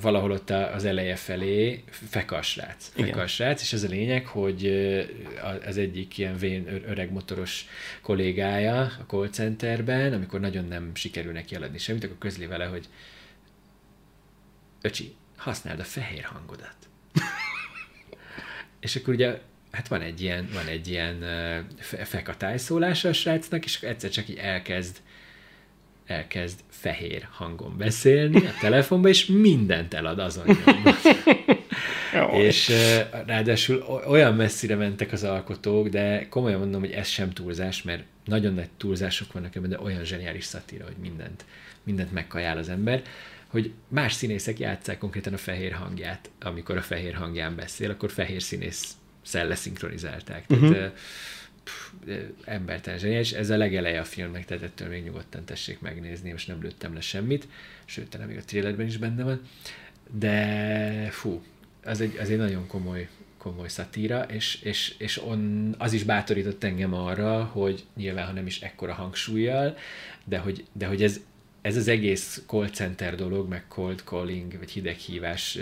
[0.00, 2.92] valahol ott az eleje felé fekasrác.
[2.94, 4.66] Fekasrác, és ez a lényeg, hogy
[5.66, 7.66] az egyik ilyen vén öreg motoros
[8.02, 12.86] kollégája a call centerben, amikor nagyon nem sikerül neki eladni semmit, akkor közli vele, hogy
[14.82, 16.76] öcsi, használd a fehér hangodat.
[18.80, 19.40] és akkor ugye,
[19.70, 21.24] hát van egy ilyen, van egy ilyen
[22.04, 25.00] fekatájszólása a srácnak, és egyszer csak így elkezd
[26.06, 30.46] elkezd fehér hangon beszélni a telefonba, és mindent elad azon
[32.32, 32.72] és
[33.26, 38.54] ráadásul olyan messzire mentek az alkotók, de komolyan mondom, hogy ez sem túlzás, mert nagyon
[38.54, 41.44] nagy túlzások vannak ebben, de olyan zseniális szatíra, hogy mindent,
[41.82, 43.02] mindent megkajál az ember
[43.54, 48.42] hogy más színészek játszák konkrétan a fehér hangját, amikor a fehér hangján beszél, akkor fehér
[48.42, 48.96] színész
[49.32, 50.44] leszinkronizálták.
[50.48, 50.72] Uh-huh.
[50.72, 50.98] Tehát,
[51.64, 51.90] pff,
[52.44, 53.32] embertelen zseniális.
[53.32, 57.00] Ez a legeleje a filmnek, tehát ettől még nyugodtan tessék megnézni, most nem lőttem le
[57.00, 57.48] semmit,
[57.84, 59.40] sőt, talán még a trailerben is benne van,
[60.10, 61.42] de fú,
[61.84, 63.08] az egy, az egy nagyon komoly,
[63.38, 68.46] komoly szatíra, és, és, és on, az is bátorított engem arra, hogy nyilván, ha nem
[68.46, 69.76] is ekkora hangsúlyjal,
[70.24, 71.20] de hogy, de hogy ez,
[71.64, 75.58] ez az egész call center dolog, meg cold calling, vagy hideghívás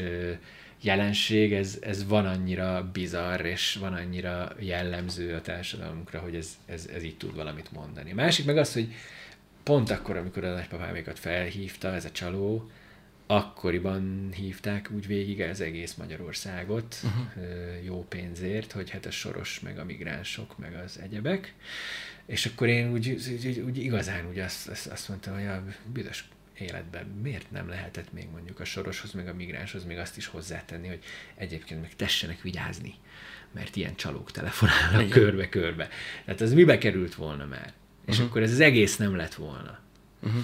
[0.80, 6.88] jelenség, ez, ez van annyira bizarr, és van annyira jellemző a társadalmunkra, hogy ez, ez,
[6.94, 8.10] ez így tud valamit mondani.
[8.10, 8.94] A másik meg az, hogy
[9.62, 12.70] pont akkor, amikor a nagypapámékat felhívta ez a csaló,
[13.26, 17.84] akkoriban hívták úgy végig az egész Magyarországot uh-huh.
[17.84, 21.54] jó pénzért, hogy hát a soros, meg a migránsok, meg az egyebek.
[22.26, 26.28] És akkor én úgy, úgy, úgy igazán úgy azt, azt, azt mondtam, hogy a büdös
[26.58, 30.88] életben miért nem lehetett még mondjuk a soroshoz, meg a migránshoz még azt is hozzátenni,
[30.88, 31.02] hogy
[31.34, 32.94] egyébként meg tessenek vigyázni,
[33.52, 35.88] mert ilyen csalók telefonálnak körbe-körbe.
[36.24, 37.72] Tehát az mibe került volna már?
[38.06, 38.26] És uh-huh.
[38.26, 39.78] akkor ez az egész nem lett volna.
[40.22, 40.42] Uh-huh.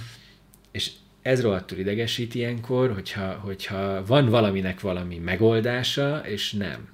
[0.71, 0.93] És
[1.29, 6.89] ez rohadtul idegesít ilyenkor, hogyha, hogyha van valaminek valami megoldása, és nem.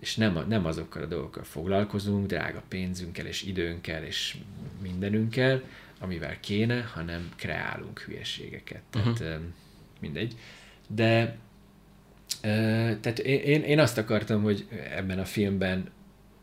[0.00, 4.36] És nem, nem azokkal a dolgokkal foglalkozunk, drága pénzünkkel, és időnkkel, és
[4.82, 5.62] mindenünkkel,
[6.00, 8.82] amivel kéne, hanem kreálunk hülyeségeket.
[8.94, 9.16] Uh-huh.
[9.16, 9.40] Tehát
[10.00, 10.36] mindegy.
[10.88, 11.36] De
[13.00, 14.66] tehát én, én azt akartam, hogy
[14.96, 15.90] ebben a filmben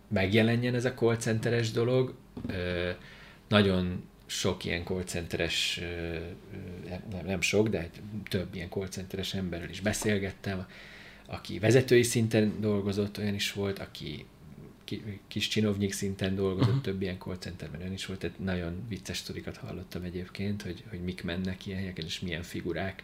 [0.07, 2.13] megjelenjen ez a call centeres dolog.
[3.47, 5.81] Nagyon sok ilyen call centeres,
[6.87, 7.89] nem, nem sok, de
[8.29, 10.67] több ilyen call centeres emberrel is beszélgettem,
[11.25, 14.25] aki vezetői szinten dolgozott, olyan is volt, aki
[15.27, 16.83] kis csinovnyik szinten dolgozott, uh-huh.
[16.83, 20.99] több ilyen call centerben ön is volt, tehát nagyon vicces sztorikat hallottam egyébként, hogy, hogy
[20.99, 23.03] mik mennek ilyen helyeken, és milyen figurák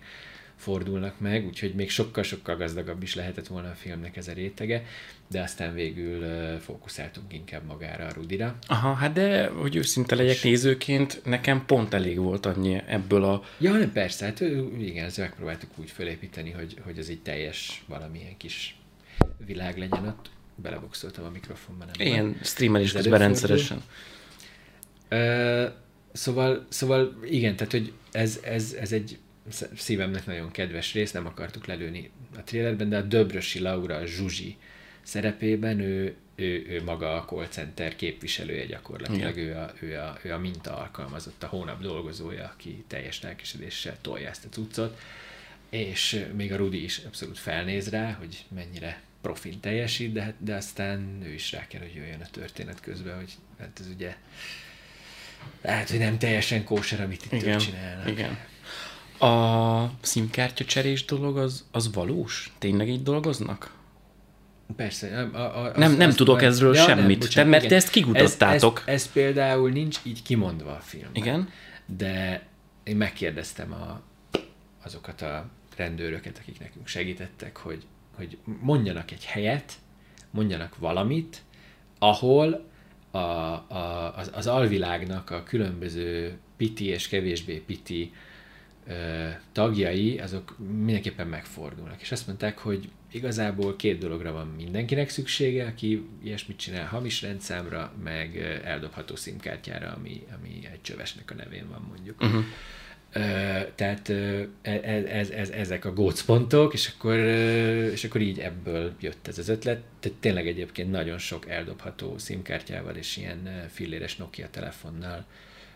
[0.62, 4.84] fordulnak meg, úgyhogy még sokkal-sokkal gazdagabb is lehetett volna a filmnek ez a rétege,
[5.28, 6.26] de aztán végül
[6.60, 8.56] fókuszáltunk inkább magára a Rudira.
[8.68, 10.42] Aha, hát de, hogy őszinte legyek és...
[10.42, 13.44] nézőként, nekem pont elég volt annyi ebből a...
[13.58, 14.40] Ja, nem persze, hát
[14.80, 18.76] igen, ezt megpróbáltuk úgy felépíteni, hogy, hogy az egy teljes valamilyen kis
[19.46, 21.88] világ legyen ott beleboxoltam a mikrofonban.
[21.98, 23.84] Nem Ilyen streamelés közben rendszeresen.
[25.12, 25.66] Uh,
[26.12, 29.18] szóval, szóval igen, tehát hogy ez, ez, ez egy
[29.76, 34.58] szívemnek nagyon kedves rész, nem akartuk lelőni a trailerben, de a Döbrösi Laura a Zsuzsi
[35.04, 40.34] szerepében ő, ő, ő maga a call center képviselője gyakorlatilag, ő a, ő, a, ő
[40.34, 45.00] a minta alkalmazott, a hónap dolgozója, aki teljes lelkesedéssel tolja ezt a cuccot,
[45.70, 51.22] és még a Rudi is abszolút felnéz rá, hogy mennyire profin teljesít, de, de aztán
[51.24, 54.16] ő is rá kell, hogy jöjjön a történet közben, hogy hát ez ugye
[55.62, 58.08] lehet, hogy nem teljesen kóser, amit itt igen, csinálnak.
[58.08, 58.38] Igen.
[59.22, 62.54] A szimkártya cserés dolog az, az valós?
[62.58, 63.74] Tényleg így dolgoznak?
[64.76, 65.30] Persze.
[65.34, 67.78] A, a, az, nem nem tudok majd, ezről ja, semmit, nem, bocsánat, mert igen.
[67.78, 68.84] te ezt kigutattátok.
[68.86, 71.22] Ez, ez, ez például nincs így kimondva a filmben.
[71.22, 71.50] Igen.
[71.86, 72.44] De
[72.84, 74.02] én megkérdeztem a,
[74.84, 75.46] azokat a
[75.76, 77.86] rendőröket, akik nekünk segítettek, hogy
[78.16, 79.74] hogy mondjanak egy helyet,
[80.32, 81.42] mondjanak valamit,
[82.00, 82.66] ahol
[83.12, 88.14] a, a, az, az alvilágnak a különböző piti és kevésbé piti
[89.52, 92.02] tagjai, azok mindenképpen megfordulnak.
[92.02, 97.94] És azt mondták, hogy igazából két dologra van mindenkinek szüksége, aki ilyesmit csinál, hamis rendszámra,
[98.04, 102.22] meg eldobható szimkártyára, ami, ami egy csövesnek a nevén van mondjuk.
[102.22, 102.44] Uh-huh
[103.76, 104.10] tehát
[104.62, 107.18] ez, ez, ez, ezek a gócpontok, és akkor,
[107.92, 109.82] és akkor így ebből jött ez az ötlet.
[110.00, 115.26] Tehát tényleg egyébként nagyon sok eldobható szimkártyával és ilyen filléres Nokia telefonnal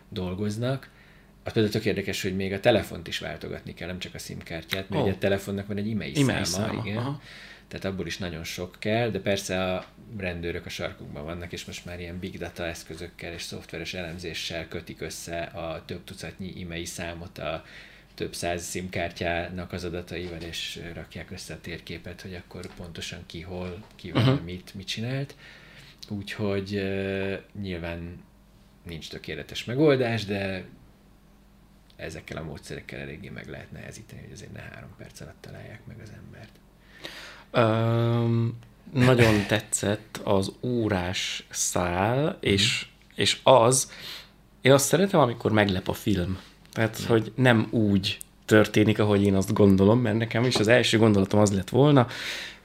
[0.08, 0.90] dolgoznak.
[1.46, 4.88] Az például tök érdekes, hogy még a telefont is váltogatni kell, nem csak a szimkártyát,
[4.88, 5.10] mert oh.
[5.10, 6.82] a telefonnak van egy e-mail, e-mail száma, száma.
[6.84, 6.96] igen.
[6.96, 7.20] Aha
[7.68, 9.86] tehát abból is nagyon sok kell, de persze a
[10.16, 15.00] rendőrök a sarkukban vannak, és most már ilyen big data eszközökkel és szoftveres elemzéssel kötik
[15.00, 17.64] össze a több tucatnyi e-mail számot a
[18.14, 23.84] több száz szimkártyának az adataival, és rakják össze a térképet, hogy akkor pontosan ki hol,
[23.96, 24.44] ki van, uh-huh.
[24.44, 25.34] mit, mit csinált.
[26.08, 28.24] Úgyhogy uh, nyilván
[28.82, 30.64] nincs tökéletes megoldás, de
[31.96, 35.96] ezekkel a módszerekkel eléggé meg lehet nehezíteni, hogy azért ne három perc alatt találják meg
[36.02, 36.50] az embert.
[37.52, 38.58] Um,
[38.92, 43.08] nagyon tetszett az órás szál, és, mm.
[43.14, 43.92] és az,
[44.60, 46.38] én azt szeretem, amikor meglep a film.
[46.72, 47.06] Tehát, mm.
[47.06, 51.52] hogy nem úgy történik, ahogy én azt gondolom, mert nekem is az első gondolatom az
[51.52, 52.06] lett volna,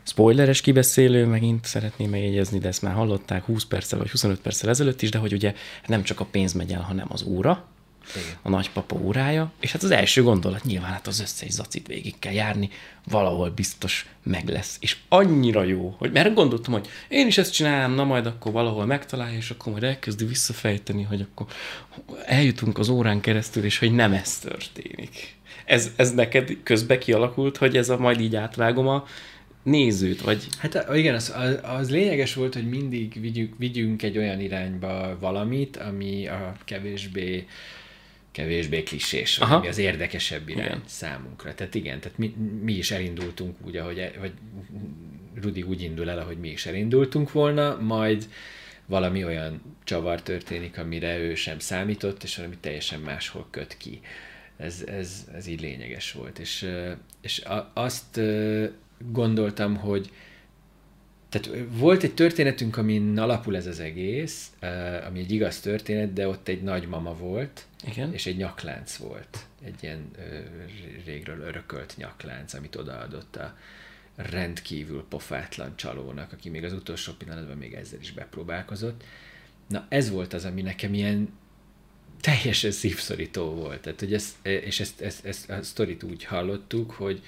[0.03, 5.02] spoileres kibeszélő, megint szeretném megjegyezni, de ezt már hallották 20 perccel vagy 25 perccel ezelőtt
[5.02, 5.53] is, de hogy ugye
[5.86, 7.66] nem csak a pénz megy el, hanem az óra,
[8.15, 8.38] igen.
[8.41, 12.34] a nagypapa órája, és hát az első gondolat nyilván hát az összes zacit végig kell
[12.34, 12.69] járni,
[13.10, 14.78] valahol biztos meg lesz.
[14.80, 18.86] És annyira jó, hogy mert gondoltam, hogy én is ezt csinálom, na majd akkor valahol
[18.86, 21.48] megtalálja, és akkor majd elkezdi visszafejteni, hogy akkor
[22.26, 25.36] eljutunk az órán keresztül, és hogy nem ez történik.
[25.65, 29.06] Ez, ez neked közbe kialakult, hogy ez a majd így átvágom a
[29.64, 30.48] nézőt, vagy...
[30.57, 36.28] Hát igen, az, az, lényeges volt, hogy mindig vigyünk, vigyünk egy olyan irányba valamit, ami
[36.28, 37.45] a kevésbé
[38.32, 39.58] kevésbé klisés, vagy Aha.
[39.58, 40.82] ami az érdekesebb irány Igen.
[40.86, 41.56] számunkra.
[41.56, 44.34] Tehát igen, tehát mi, mi is elindultunk úgy, ahogy, vagy
[45.41, 48.30] Rudi úgy indul el, ahogy mi is elindultunk volna, majd
[48.86, 54.02] valami olyan csavar történik, amire ő sem számított, és valami teljesen máshol köt ki.
[54.58, 56.40] Ez, ez, ez így lényeges volt.
[56.40, 56.70] És,
[57.22, 57.44] és
[57.74, 58.20] azt
[59.12, 60.12] gondoltam, hogy
[61.32, 64.52] tehát volt egy történetünk, amin alapul ez az egész,
[65.08, 68.14] ami egy igaz történet, de ott egy nagymama volt, Igen.
[68.14, 69.45] és egy nyaklánc volt.
[69.64, 70.12] Egy ilyen
[71.06, 73.58] régről örökölt nyaklánc, amit odaadott a
[74.16, 79.03] rendkívül pofátlan csalónak, aki még az utolsó pillanatban még ezzel is bepróbálkozott.
[79.68, 81.30] Na ez volt az, ami nekem ilyen
[82.22, 83.82] teljesen szívszorító volt.
[83.82, 87.24] Tehát, hogy ezt, és ezt, ezt, ezt a sztorit úgy hallottuk, hogy,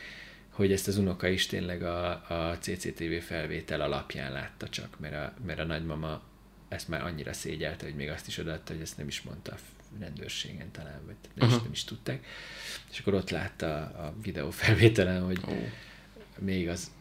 [0.54, 5.34] hogy ezt az unoka is tényleg a, a CCTV felvétel alapján látta csak, mert a,
[5.46, 6.22] mert a nagymama
[6.68, 9.58] ezt már annyira szégyelte, hogy még azt is odaadta, hogy ezt nem is mondta a
[10.00, 12.26] rendőrségen talán, vagy nem, is, nem is tudták.
[12.92, 15.54] És akkor ott látta a videó felvételen, hogy Ó.
[16.40, 16.92] még az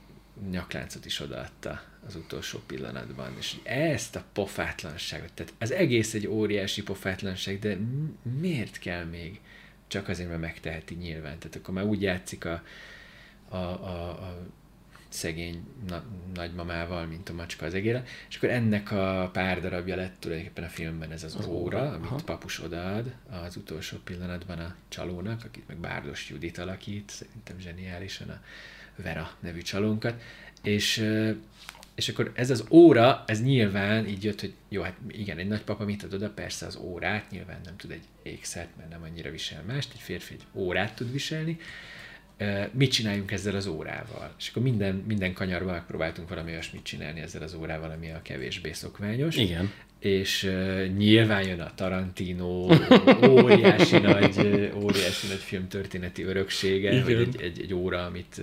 [0.51, 3.35] nyakláncot is odaadta az utolsó pillanatban.
[3.39, 7.79] És ezt a pofátlanságot, tehát az egész egy óriási pofátlanság, de
[8.41, 9.41] miért kell még?
[9.87, 11.39] Csak azért, mert megteheti nyilván.
[11.39, 12.63] Tehát akkor már úgy játszik a,
[13.53, 14.47] a, a, a
[15.09, 16.05] szegény na,
[16.35, 20.69] nagymamával, mint a macska az egére, és akkor ennek a pár darabja lett tulajdonképpen a
[20.69, 22.21] filmben ez az, az óra, óra, amit aha.
[22.25, 23.15] papus odaad
[23.45, 28.41] az utolsó pillanatban a csalónak, akit meg Bárdos Judit alakít, szerintem zseniálisan a
[28.97, 30.23] Vera nevű csalónkat,
[30.63, 31.09] és,
[31.95, 35.85] és akkor ez az óra, ez nyilván így jött, hogy jó, hát igen, egy nagypapa
[35.85, 36.31] mit ad oda?
[36.31, 40.35] Persze az órát, nyilván nem tud egy ékszert, mert nem annyira visel mást, egy férfi
[40.35, 41.59] egy órát tud viselni,
[42.73, 44.35] mit csináljunk ezzel az órával?
[44.39, 48.73] És akkor minden, minden kanyarban megpróbáltunk valami olyasmit csinálni ezzel az órával, ami a kevésbé
[48.73, 49.37] szokványos.
[49.37, 49.73] Igen.
[49.99, 52.69] És uh, nyilván jön a Tarantino
[53.29, 57.05] óriási nagy, óriási nagy filmtörténeti öröksége, Igen.
[57.05, 58.41] hogy egy, egy, egy óra, amit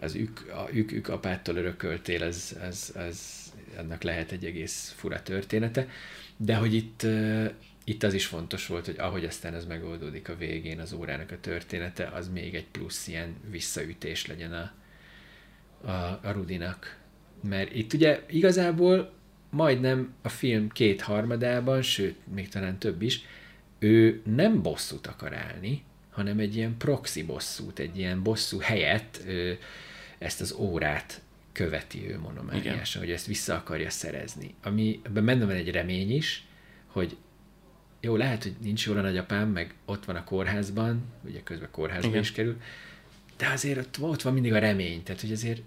[0.00, 5.22] az ük, a, ük, ük apától örököltél, az, az, az, annak lehet egy egész fura
[5.22, 5.88] története.
[6.36, 7.06] De hogy itt,
[7.84, 11.40] itt az is fontos volt, hogy ahogy aztán ez megoldódik a végén, az órának a
[11.40, 14.72] története, az még egy plusz ilyen visszaütés legyen a,
[15.90, 16.98] a, a Rudinak.
[17.42, 19.12] Mert itt ugye igazából
[19.50, 23.24] majdnem a film két harmadában, sőt, még talán több is,
[23.78, 29.58] ő nem bosszút akar állni, hanem egy ilyen proxy bosszút, egy ilyen bosszú helyett ő,
[30.18, 31.20] ezt az órát
[31.52, 34.54] követi ő monomániásan, hogy ezt vissza akarja szerezni.
[34.62, 36.46] Ami, ebben benne van egy remény is,
[36.86, 37.16] hogy
[38.04, 42.08] jó, lehet, hogy nincs jól a nagyapám, meg ott van a kórházban, ugye közben kórházba
[42.08, 42.20] Igen.
[42.20, 42.60] is kerül,
[43.36, 45.62] de azért ott, ott van mindig a remény, tehát hogy azért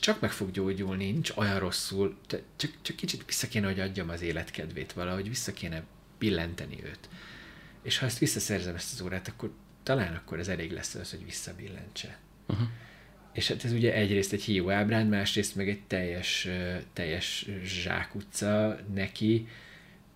[0.00, 2.18] csak meg fog gyógyulni, nincs olyan rosszul,
[2.56, 5.82] csak, csak kicsit vissza kéne, hogy adjam az életkedvét valahogy, vissza kéne
[6.18, 7.08] billenteni őt.
[7.82, 9.52] És ha ezt visszaszerzem ezt az órát, akkor
[9.82, 12.18] talán akkor ez elég lesz az, hogy visszabillentse.
[12.46, 12.66] Uh-huh.
[13.32, 16.48] És hát ez ugye egyrészt egy hiú ábránd, másrészt meg egy teljes,
[16.92, 19.48] teljes zsákutca neki,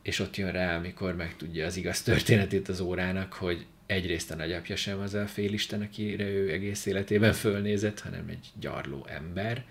[0.05, 4.77] és ott jön rá, amikor megtudja az igaz történetét az órának, hogy egyrészt a nagyapja
[4.77, 9.65] sem az a félisten, akire ő egész életében fölnézett, hanem egy gyarló ember.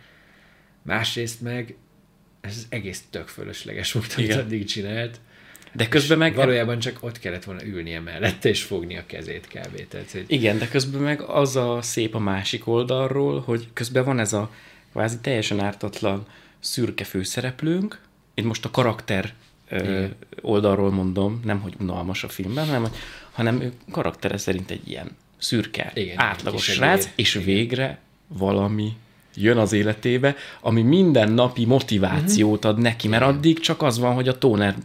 [0.81, 1.75] Másrészt meg
[2.41, 4.39] ez az egész tök fölösleges volt, amit Igen.
[4.39, 5.19] addig csinált.
[5.73, 6.35] De közben meg...
[6.35, 9.87] Valójában csak ott kellett volna ülnie mellette, és fogni a kezét kb.
[9.87, 14.19] Tehát, hogy Igen, de közben meg az a szép a másik oldalról, hogy közben van
[14.19, 14.53] ez a
[14.91, 16.27] kvázi teljesen ártatlan
[16.59, 18.01] szürke főszereplőnk,
[18.33, 19.33] itt most a karakter
[19.81, 20.15] Igen.
[20.41, 22.91] oldalról mondom, nem hogy unalmas a filmben, hanem,
[23.31, 27.45] hanem ő karaktere szerint egy ilyen szürke, Igen, átlagos srác, és Igen.
[27.45, 28.93] végre valami
[29.35, 33.35] jön az életébe, ami mindennapi motivációt ad neki, mert Igen.
[33.35, 34.75] addig csak az van, hogy a tóner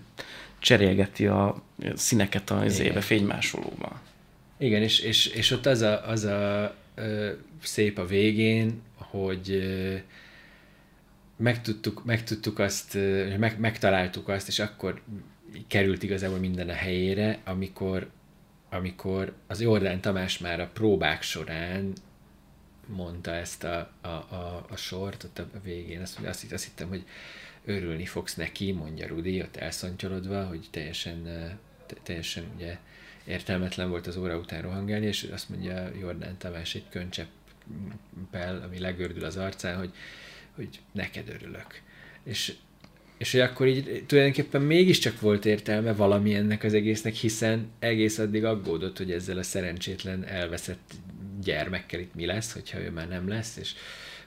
[0.58, 1.62] cserélgeti a
[1.94, 2.86] színeket a Igen.
[2.86, 3.92] éve fénymásolóban.
[4.58, 7.30] Igen, és, és, és ott az a, az a ö,
[7.62, 9.94] szép a végén, hogy ö,
[11.38, 12.94] megtudtuk, megtudtuk azt,
[13.38, 15.02] meg, megtaláltuk azt, és akkor
[15.66, 18.10] került igazából minden a helyére, amikor,
[18.70, 21.92] amikor az Jordán Tamás már a próbák során
[22.86, 27.04] mondta ezt a, a, a, a sort ott a végén, azt, azt, azt hittem, hogy
[27.64, 31.22] örülni fogsz neki, mondja Rudi, ott elszontyolodva, hogy teljesen,
[31.86, 32.78] te, teljesen ugye
[33.24, 39.24] értelmetlen volt az óra után rohangálni, és azt mondja Jordán Tamás egy köncseppel, ami legördül
[39.24, 39.92] az arcán, hogy,
[40.58, 41.80] hogy neked örülök.
[42.24, 42.54] És,
[43.18, 48.44] és hogy akkor így tulajdonképpen mégiscsak volt értelme valami ennek az egésznek, hiszen egész addig
[48.44, 50.92] aggódott, hogy ezzel a szerencsétlen elveszett
[51.42, 53.74] gyermekkel itt mi lesz, hogyha ő már nem lesz, és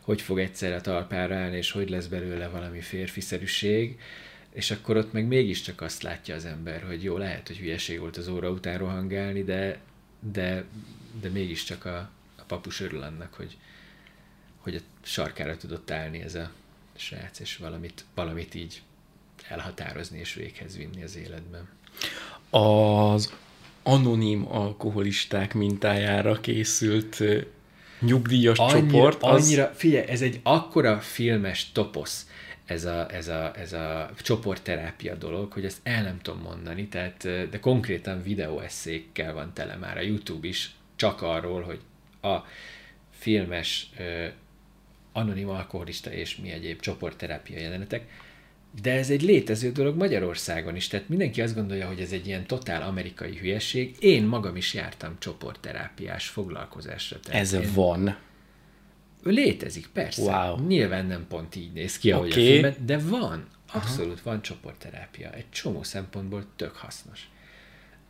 [0.01, 3.99] hogy fog egyszerre a talpára állni, és hogy lesz belőle valami férfiszerűség.
[4.53, 8.17] és akkor ott meg mégiscsak azt látja az ember, hogy jó, lehet, hogy hülyeség volt
[8.17, 9.79] az óra után rohangálni, de,
[10.31, 10.63] de,
[11.21, 13.57] de mégiscsak a, a papus örül annak, hogy,
[14.61, 16.51] hogy a sarkára tudott állni ez a
[16.95, 18.81] srác, és valamit, valamit így
[19.47, 21.69] elhatározni és véghez vinni az életben.
[22.49, 23.33] Az
[23.83, 27.23] anonim alkoholisták mintájára készült
[27.99, 29.23] nyugdíjas annyira, csoport.
[29.23, 29.45] Az...
[29.45, 32.27] Annyira, figyelj, ez egy akkora filmes toposz,
[32.65, 37.49] ez a, ez a, ez a csoportterápia dolog, hogy ezt el nem tudom mondani, tehát,
[37.49, 41.79] de konkrétan videóesszékkel van tele már a YouTube is, csak arról, hogy
[42.21, 42.37] a
[43.09, 43.89] filmes
[45.11, 48.07] anonim alkoholista és mi egyéb csoportterápia jelenetek,
[48.81, 52.47] de ez egy létező dolog Magyarországon is, tehát mindenki azt gondolja, hogy ez egy ilyen
[52.47, 53.95] totál amerikai hülyeség.
[53.99, 57.19] Én magam is jártam csoportterápiás foglalkozásra.
[57.19, 58.17] Tehát Ez én, van.
[59.23, 60.21] Létezik, persze.
[60.21, 60.67] Wow.
[60.67, 62.47] Nyilván nem pont így néz ki, ahogy Oké.
[62.47, 63.47] a filmet, de van.
[63.73, 64.29] Abszolút Aha.
[64.29, 65.31] van csoportterápia.
[65.31, 67.29] Egy csomó szempontból tök hasznos.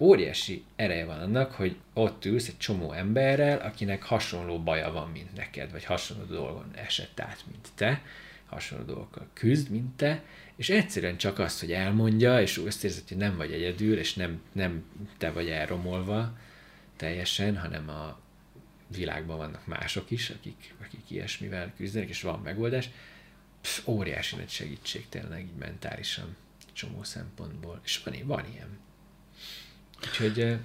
[0.02, 5.36] Óriási ereje van annak, hogy ott ülsz egy csomó emberrel, akinek hasonló baja van, mint
[5.36, 8.02] neked, vagy hasonló dolgon esett át, mint te,
[8.46, 10.24] hasonló dolgokkal küzd, mint te,
[10.56, 14.42] és egyszerűen csak azt, hogy elmondja, és azt érzed, hogy nem vagy egyedül, és nem,
[14.52, 14.84] nem
[15.18, 16.38] te vagy elromolva
[16.96, 18.20] teljesen, hanem a
[18.88, 22.90] világban vannak mások is, akik, akik ilyesmivel küzdenek, és van megoldás.
[23.62, 26.36] Pff, óriási nagy segítség tényleg így mentálisan,
[26.74, 27.80] csomó szempontból.
[27.84, 28.80] És van, van ilyen.
[30.08, 30.58] Úgyhogy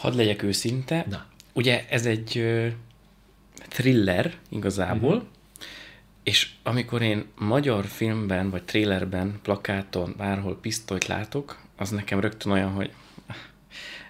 [0.00, 1.06] Hadd legyek őszinte.
[1.08, 1.26] Na.
[1.52, 2.44] Ugye ez egy
[3.68, 5.28] thriller igazából, uh-huh.
[6.22, 12.70] és amikor én magyar filmben, vagy trailerben, plakáton, bárhol pisztolyt látok, az nekem rögtön olyan,
[12.70, 12.92] hogy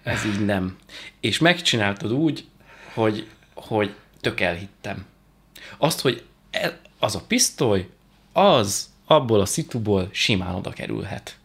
[0.02, 0.76] ez így nem.
[1.20, 2.46] És megcsináltad úgy,
[2.94, 5.06] hogy, hogy tök elhittem.
[5.78, 7.88] Azt, hogy el, az a pisztoly,
[8.32, 11.38] az abból a szituból simán oda kerülhet.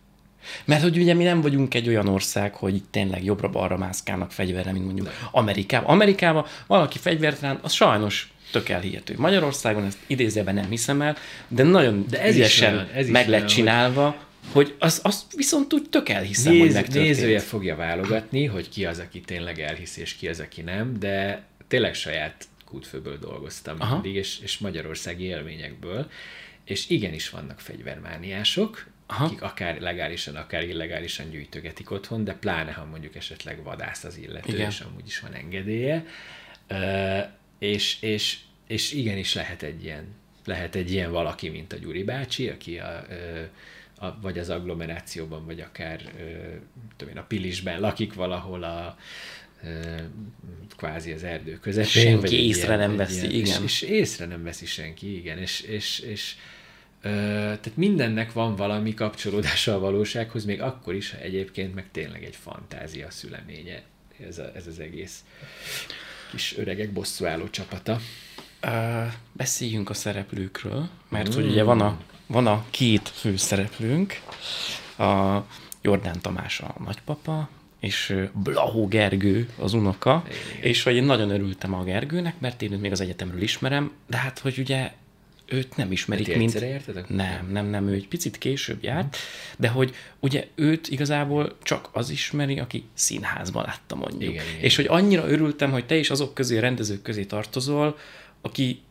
[0.65, 4.85] Mert hogy ugye mi nem vagyunk egy olyan ország, hogy tényleg jobbra-balra mászkálnak fegyverre, mint
[4.85, 5.89] mondjuk Amerikában.
[5.89, 9.13] Amerikában valaki fegyvert rán, az sajnos tök elhihető.
[9.17, 11.17] Magyarországon ezt idézőben nem hiszem el,
[11.47, 14.15] de nagyon De ez ez is ügyesen olyan, ez is meg lett csinálva,
[14.51, 17.05] hogy az, az viszont úgy tök elhiszem, hogy Néz, megtörtént.
[17.05, 21.43] nézője fogja válogatni, hogy ki az, aki tényleg elhisz, és ki az, aki nem, de
[21.67, 23.93] tényleg saját kútfőből dolgoztam Aha.
[23.93, 26.09] mindig, és, és magyarországi élményekből,
[26.65, 29.25] és igenis vannak fegyvermániások, Aha.
[29.25, 34.53] akik akár legálisan, akár illegálisan gyűjtögetik otthon, de pláne, ha mondjuk esetleg vadász az illető,
[34.53, 34.69] Igen.
[34.69, 36.05] és amúgy is van engedélye,
[36.67, 37.19] Ö,
[37.59, 38.37] és, és,
[38.67, 40.05] és igenis lehet egy ilyen
[40.45, 43.43] lehet egy ilyen valaki, mint a Gyuri bácsi, aki a, ö,
[44.05, 46.01] a, vagy az agglomerációban, vagy akár
[46.97, 48.97] tudom én, a Pilisben lakik valahol a
[50.77, 51.91] kvázi az erdő közepén.
[51.91, 53.63] Senki vagy észre nem egy veszi, igen.
[53.63, 56.35] És, és észre nem veszi senki, igen, és, és, és
[57.11, 62.35] tehát mindennek van valami kapcsolódása a valósághoz, még akkor is, ha egyébként meg tényleg egy
[62.35, 63.83] fantázia szüleménye
[64.27, 65.23] ez, a, ez az egész
[66.31, 67.99] kis öregek bosszúálló csapata.
[68.63, 68.71] Uh,
[69.31, 74.21] beszéljünk a szereplőkről, mert hogy ugye van a, van a két fő szereplőnk,
[74.97, 75.39] a
[75.81, 77.49] Jordán Tamás a nagypapa,
[77.79, 80.63] és Blahó Gergő az unoka, Igen.
[80.63, 84.39] és hogy én nagyon örültem a Gergőnek, mert én még az egyetemről ismerem, de hát,
[84.39, 84.91] hogy ugye
[85.45, 86.53] őt nem ismerik, Hát ti mint...
[86.53, 87.09] értetek?
[87.09, 89.17] Nem, nem, nem, ő egy picit később járt,
[89.57, 94.33] de hogy ugye őt igazából csak az ismeri, aki színházban látta mondjuk.
[94.33, 97.97] Igen, igen, és hogy annyira örültem, hogy te is azok közé, rendezők közé tartozol,
[98.41, 98.81] aki,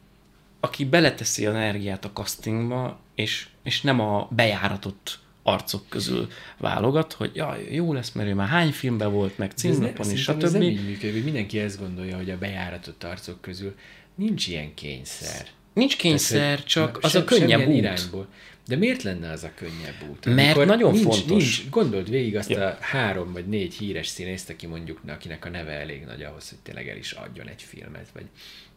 [0.61, 6.29] aki beleteszi az energiát a castingba, és, és nem a bejáratott arcok közül
[6.59, 10.23] válogat, hogy jaj, jó lesz, mert ő már hány filmben volt, meg De címlapon, és
[10.23, 10.71] szerintem ez nem stb.
[10.71, 13.75] így működik, hogy mindenki ezt gondolja, hogy a bejáratott arcok közül
[14.15, 15.47] nincs ilyen kényszer.
[15.75, 17.77] Nincs kényszer, Tehát, csak az a könnyebb út.
[17.77, 18.27] Irányból.
[18.67, 20.27] De miért lenne az a könnyebb út?
[20.27, 21.29] Mert nagyon nincs, fontos.
[21.29, 22.67] Nincs, gondold végig azt Ja.
[22.67, 26.59] a három vagy négy híres színészt, aki mondjuk, akinek a neve elég nagy ahhoz, hogy
[26.59, 28.25] tényleg el is adjon egy filmet, vagy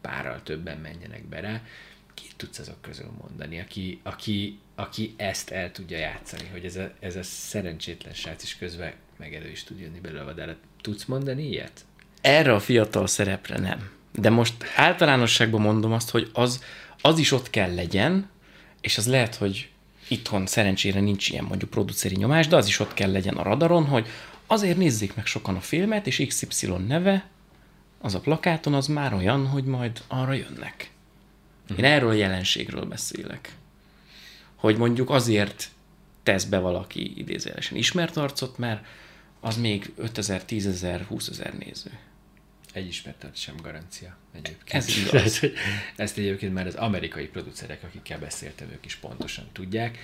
[0.01, 1.61] párral többen menjenek be rá.
[2.13, 6.91] Ki tudsz azok közül mondani, aki, aki, aki ezt el tudja játszani, hogy ez a,
[6.99, 11.47] ez a szerencsétlen srác is közben meg elő is tud jönni belőle, de tudsz mondani
[11.47, 11.85] ilyet?
[12.21, 13.89] Erre a fiatal szerepre nem.
[14.13, 16.63] De most általánosságban mondom azt, hogy az,
[17.07, 18.29] az is ott kell legyen,
[18.81, 19.69] és az lehet, hogy
[20.07, 23.85] itthon szerencsére nincs ilyen mondjuk produceri nyomás, de az is ott kell legyen a radaron,
[23.85, 24.07] hogy
[24.47, 27.27] azért nézzék meg sokan a filmet, és XY neve,
[28.01, 30.91] az a plakáton, az már olyan, hogy majd arra jönnek.
[31.77, 33.55] Én erről a jelenségről beszélek.
[34.55, 35.69] Hogy mondjuk azért
[36.23, 38.85] tesz be valaki idézőjelesen ismert arcot, mert
[39.39, 41.91] az még 5000, 10.000, 20.000 néző.
[42.73, 44.83] Egy ismert arc sem garancia egyébként.
[44.83, 45.41] Ez igaz.
[45.95, 49.97] Ezt egyébként már az amerikai producerek, akikkel beszéltem, ők is pontosan tudják.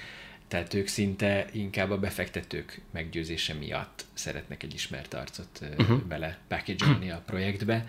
[0.47, 6.01] Tehát ők szinte inkább a befektetők meggyőzése miatt szeretnek egy ismert arcot uh-huh.
[6.01, 7.87] bele package a projektbe,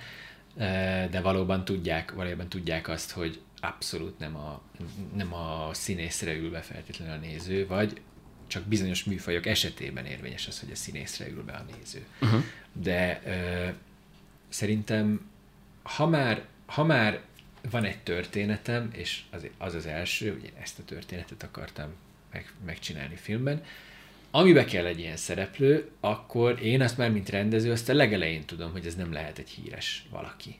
[1.11, 4.63] de valóban tudják, valójában tudják azt, hogy abszolút nem a,
[5.15, 8.01] nem a színészre ül be feltétlenül a néző, vagy
[8.47, 12.07] csak bizonyos műfajok esetében érvényes az, hogy a színészre ül be a néző.
[12.21, 12.43] Uh-huh.
[12.73, 13.23] De
[14.55, 15.31] szerintem,
[15.83, 17.21] ha már, ha már
[17.71, 21.89] van egy történetem, és az az, az első, ugye ezt a történetet akartam
[22.33, 23.65] meg, megcsinálni filmben,
[24.31, 28.73] amibe kell egy ilyen szereplő, akkor én azt már, mint rendező, azt a legelején tudom,
[28.73, 30.57] hogy ez nem lehet egy híres valaki.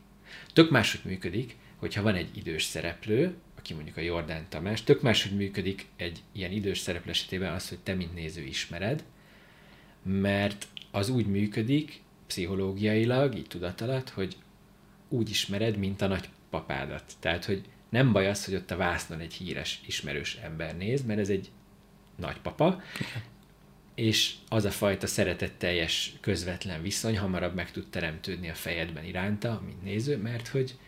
[0.53, 5.37] Tök máshogy működik, hogyha van egy idős szereplő, aki mondjuk a Jordán Tamás, tök máshogy
[5.37, 9.05] működik egy ilyen idős szereplő esetében az, hogy te, mint néző ismered,
[10.03, 14.37] mert az úgy működik pszichológiailag, így tudat alatt, hogy
[15.09, 17.13] úgy ismered, mint a nagypapádat.
[17.21, 21.21] Tehát, hogy nem baj az, hogy ott a vásznon egy híres, ismerős ember néz, mert
[21.21, 21.51] ez egy
[22.17, 22.83] nagypapa,
[23.95, 29.83] és az a fajta szeretetteljes, közvetlen viszony hamarabb meg tud teremtődni a fejedben iránta, mint
[29.83, 30.79] néző, mert hogy,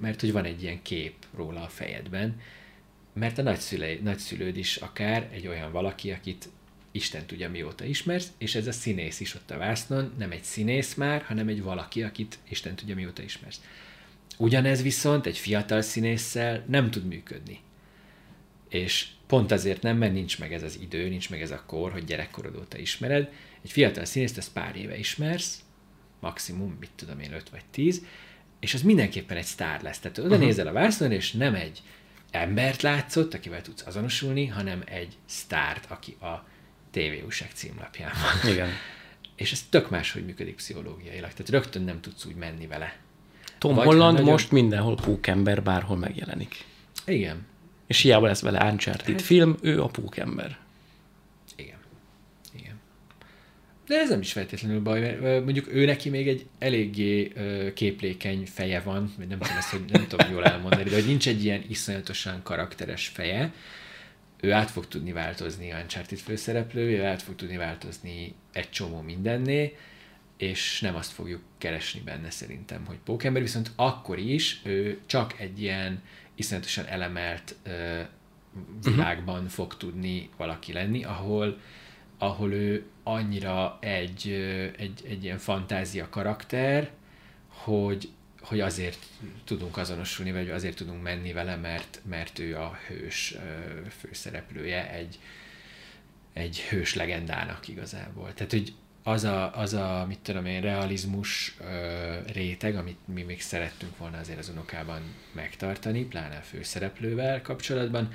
[0.00, 2.40] mert hogy van egy ilyen kép róla a fejedben,
[3.12, 6.48] mert a nagyszülei, nagyszülőd is akár egy olyan valaki, akit
[6.96, 10.94] Isten tudja mióta ismersz, és ez a színész is ott a vásznon, nem egy színész
[10.94, 13.60] már, hanem egy valaki, akit Isten tudja mióta ismersz.
[14.36, 17.58] Ugyanez viszont egy fiatal színésszel nem tud működni.
[18.68, 21.92] És pont azért nem, mert nincs meg ez az idő, nincs meg ez a kor,
[21.92, 23.32] hogy gyerekkorod óta ismered.
[23.62, 25.60] Egy fiatal színészt ezt pár éve ismersz,
[26.20, 28.02] maximum, mit tudom én, 5 vagy 10,
[28.60, 29.98] és az mindenképpen egy sztár lesz.
[29.98, 30.44] Tehát oda uh-huh.
[30.44, 31.82] nézel a vásznon, és nem egy
[32.30, 36.46] embert látszott, akivel tudsz azonosulni, hanem egy sztárt, aki a
[36.96, 38.52] tévéúság címlapján van.
[38.52, 38.68] Igen.
[39.34, 41.30] És ez tök máshogy működik pszichológiailag.
[41.30, 42.96] Tehát rögtön nem tudsz úgy menni vele.
[43.58, 46.64] Tom Vagy Holland nagyon- most mindenhol pókember, bárhol megjelenik.
[47.06, 47.46] Igen.
[47.86, 50.58] És hiába lesz vele Uncharted Hát- film, ő a pókember.
[51.56, 51.76] Igen.
[52.58, 52.74] Igen.
[53.86, 57.32] De ez nem is feltétlenül baj, mert mondjuk ő neki még egy eléggé
[57.74, 61.28] képlékeny feje van, vagy nem tudom ezt, hogy nem tudom jól elmondani, de hogy nincs
[61.28, 63.52] egy ilyen iszonyatosan karakteres feje,
[64.40, 69.00] ő át fog tudni változni a Uncharted főszereplő, ő át fog tudni változni egy csomó
[69.00, 69.76] mindenné,
[70.36, 75.60] és nem azt fogjuk keresni benne szerintem, hogy pókember, viszont akkor is ő csak egy
[75.62, 76.02] ilyen
[76.34, 78.00] iszonyatosan elemelt ö,
[78.82, 81.58] világban fog tudni valaki lenni, ahol,
[82.18, 84.30] ahol ő annyira egy,
[84.76, 86.90] egy, egy ilyen fantázia karakter,
[87.48, 88.08] hogy,
[88.46, 88.98] hogy azért
[89.44, 93.34] tudunk azonosulni, vagy azért tudunk menni vele, mert, mert ő a hős
[93.98, 95.18] főszereplője egy,
[96.32, 98.34] egy hős legendának igazából.
[98.34, 103.42] Tehát, hogy az a, az a mit tudom én, realizmus ö, réteg, amit mi még
[103.42, 105.00] szerettünk volna azért az unokában
[105.32, 108.12] megtartani, pláne a főszereplővel kapcsolatban,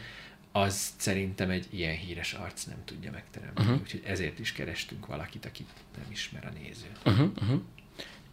[0.52, 3.68] az szerintem egy ilyen híres arc nem tudja megteremteni.
[3.68, 3.84] Uh-huh.
[3.84, 6.92] Úgyhogy ezért is kerestünk valakit, akit nem ismer a néző.
[7.06, 7.62] Uh-huh, uh-huh.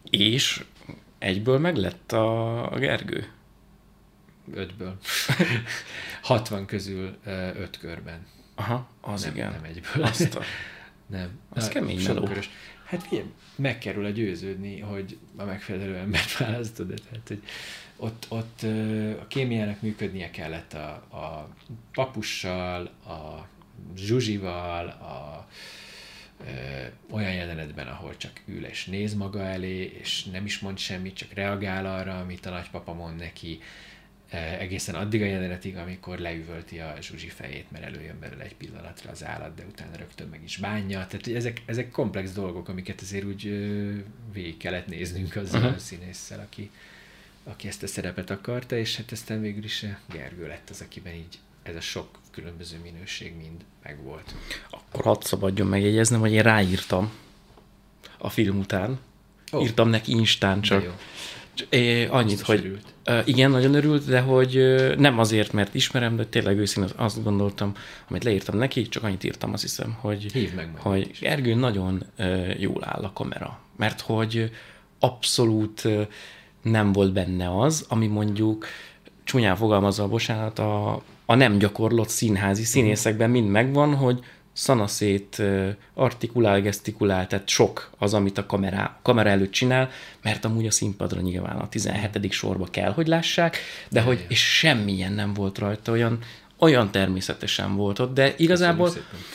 [0.09, 0.63] És
[1.19, 3.27] egyből meglett a, a Gergő.
[4.53, 4.97] Ötből.
[6.21, 7.17] 60 közül
[7.55, 8.25] öt körben.
[8.55, 9.51] Aha, az nem, igen.
[9.51, 10.03] nem egyből.
[10.03, 10.41] Azt a...
[11.07, 11.39] Nem.
[11.49, 12.23] Az Na, kemény meló.
[12.23, 12.49] körös.
[12.85, 16.87] Hát figyelj, meg kell róla győződni, hogy a megfelelő embert választod.
[17.09, 17.43] Tehát, hogy
[17.95, 18.61] ott, ott
[19.21, 21.49] a kémiának működnie kellett a, a
[21.93, 23.47] papussal, a
[23.95, 25.47] zsuzsival, a
[27.11, 31.33] olyan jelenetben, ahol csak ül és néz maga elé, és nem is mond semmit, csak
[31.33, 33.59] reagál arra, amit a nagypapa mond neki,
[34.59, 39.23] egészen addig a jelenetig, amikor leüvölti a Zsuzsi fejét, mert előjön belőle egy pillanatra az
[39.23, 41.07] állat, de utána rögtön meg is bánja.
[41.07, 43.93] Tehát ezek, ezek komplex dolgok, amiket azért úgy ö,
[44.33, 45.75] végig kellett néznünk azzal uh-huh.
[45.75, 46.71] a színésszel, aki,
[47.43, 51.39] aki ezt a szerepet akarta, és hát aztán végül is Gergő lett az, akiben így
[51.63, 54.35] ez a sok különböző minőség mind megvolt.
[54.69, 57.11] Akkor hadd szabadjon megjegyeznem, hogy én ráírtam
[58.17, 58.99] a film után.
[59.51, 59.61] Oh.
[59.63, 60.83] Írtam neki instán De csak.
[60.83, 60.91] jó.
[61.69, 63.27] É, annyit, hogy örült.
[63.27, 67.73] Igen, nagyon örült, de hogy nem azért, mert ismerem, de tényleg őszintén azt gondoltam,
[68.07, 71.19] amit leírtam neki, csak annyit írtam, azt hiszem, hogy, Hívd meg hogy is.
[71.19, 72.03] Gergő nagyon
[72.57, 74.51] jól áll a kamera, mert hogy
[74.99, 75.87] abszolút
[76.61, 78.65] nem volt benne az, ami mondjuk
[79.23, 84.19] csúnyán fogalmazva, bocsánat, a, a nem gyakorlott színházi színészekben mind megvan, hogy
[84.53, 85.41] szanaszét
[85.93, 89.89] artikulál, gesztikulál, tehát sok az, amit a kamera, kamera előtt csinál,
[90.21, 92.31] mert amúgy a színpadra nyilván a 17.
[92.31, 93.57] sorba kell, hogy lássák,
[93.89, 96.19] de hogy és semmilyen nem volt rajta, olyan,
[96.57, 98.91] olyan természetesen volt ott, de igazából,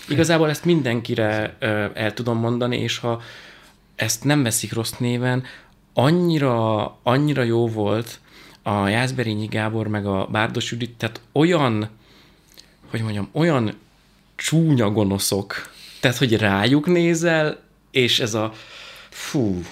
[0.09, 1.57] igazából ezt mindenkire
[1.95, 3.23] el tudom mondani, és ha
[3.97, 5.43] ezt nem veszik rossz néven,
[5.93, 8.21] annyira, annyira jó volt
[8.67, 11.89] a Jászberényi Gábor meg a Bárdos Judit, tehát olyan,
[12.91, 13.75] hogy mondjam, olyan
[14.37, 15.73] csúnya gonoszok.
[16.01, 18.53] Tehát, hogy rájuk nézel, és ez a
[19.09, 19.63] fú.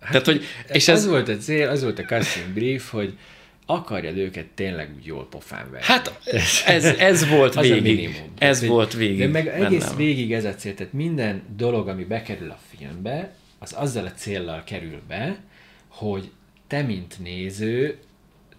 [0.00, 3.18] Hát, Tehát, hogy, és ez, ez volt a cél, az volt a casting brief, hogy
[3.66, 5.86] akarjad őket tényleg úgy jól pofán verni.
[5.86, 6.20] Hát
[6.66, 7.82] ez, ez volt végig.
[7.82, 8.32] minimum.
[8.38, 9.18] Ez Tehát, volt végig.
[9.18, 9.96] De meg egész bennem.
[9.96, 10.74] végig ez a cél.
[10.74, 15.36] Tehát minden dolog, ami bekerül a filmbe, az azzal a céllal kerül be,
[15.88, 16.30] hogy
[16.66, 17.98] te, mint néző,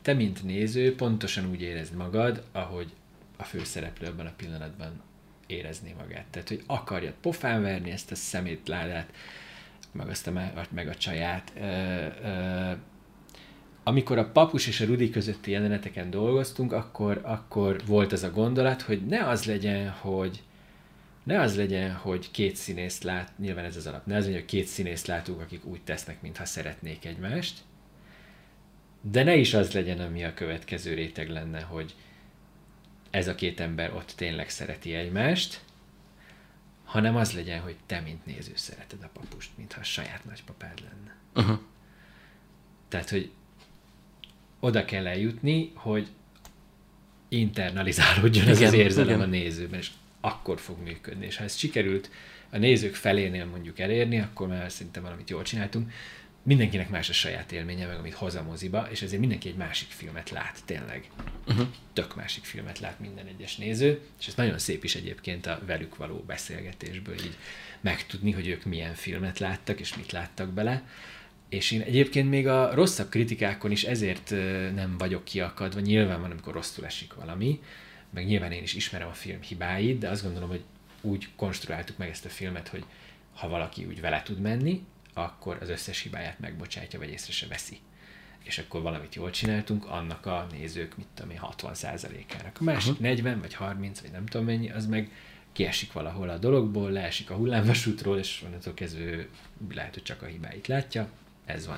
[0.06, 2.94] te, mint néző pontosan úgy érezd magad, ahogy
[3.38, 5.02] a főszereplő abban a pillanatban
[5.48, 6.26] érezné magát.
[6.26, 9.14] Tehát, hogy akarjad pofán verni ezt a szemétládát,
[9.92, 11.54] meg azt a, meg a csaját.
[13.84, 18.82] Amikor a papus és a Rudi közötti jeleneteken dolgoztunk, akkor, akkor volt ez a gondolat,
[18.82, 20.44] hogy ne az legyen, hogy
[21.24, 24.50] ne az legyen, hogy két színészt lát, nyilván ez az alap, ne az legyen, hogy
[24.50, 27.64] két színészt látunk, akik úgy tesznek, mintha szeretnék egymást,
[29.12, 31.96] de ne is az legyen, ami a következő réteg lenne, hogy
[33.10, 35.62] ez a két ember ott tényleg szereti egymást,
[36.84, 41.16] hanem az legyen, hogy te, mint néző szereted a papust, mintha a saját nagypapád lenne.
[41.36, 41.60] Uh-huh.
[42.88, 43.32] Tehát, hogy
[44.60, 46.08] oda kell eljutni, hogy
[47.30, 49.22] internalizálódjon igen, ez az érzelem igen.
[49.22, 49.92] a nézőben, és
[50.22, 51.26] akkor fog működni.
[51.26, 52.10] És ha ez sikerült
[52.50, 55.92] a nézők felénél mondjuk elérni, akkor már szinte valamit jól csináltunk.
[56.46, 59.88] Mindenkinek más a saját élménye, meg amit hoz a moziba, és ezért mindenki egy másik
[59.90, 61.10] filmet lát, tényleg.
[61.48, 61.68] Uh-huh.
[61.94, 65.96] Tök másik filmet lát minden egyes néző, és ez nagyon szép is egyébként a velük
[65.96, 67.38] való beszélgetésből így
[67.82, 70.84] megtudni, hogy ők milyen filmet láttak, és mit láttak bele.
[71.50, 74.30] És én egyébként még a rosszabb kritikákon is ezért
[74.76, 77.62] nem vagyok kiakadva, nyilván van, amikor rosszul esik valami,
[78.10, 80.64] meg nyilván én is ismerem a film hibáit, de azt gondolom, hogy
[81.02, 82.84] úgy konstruáltuk meg ezt a filmet, hogy
[83.34, 84.84] ha valaki úgy vele tud menni,
[85.18, 87.78] akkor az összes hibáját megbocsátja, vagy észre se veszi.
[88.44, 92.58] És akkor valamit jól csináltunk, annak a nézők, mit tudom én, 60%-ának.
[92.60, 93.08] A másik uh-huh.
[93.08, 95.12] 40 vagy 30, vagy nem tudom mennyi, az meg
[95.52, 99.30] kiesik valahol a dologból, leesik a hullámvasútról, és onnantól kezdő
[99.74, 101.10] lehet, hogy csak a hibáit látja,
[101.46, 101.76] ez van.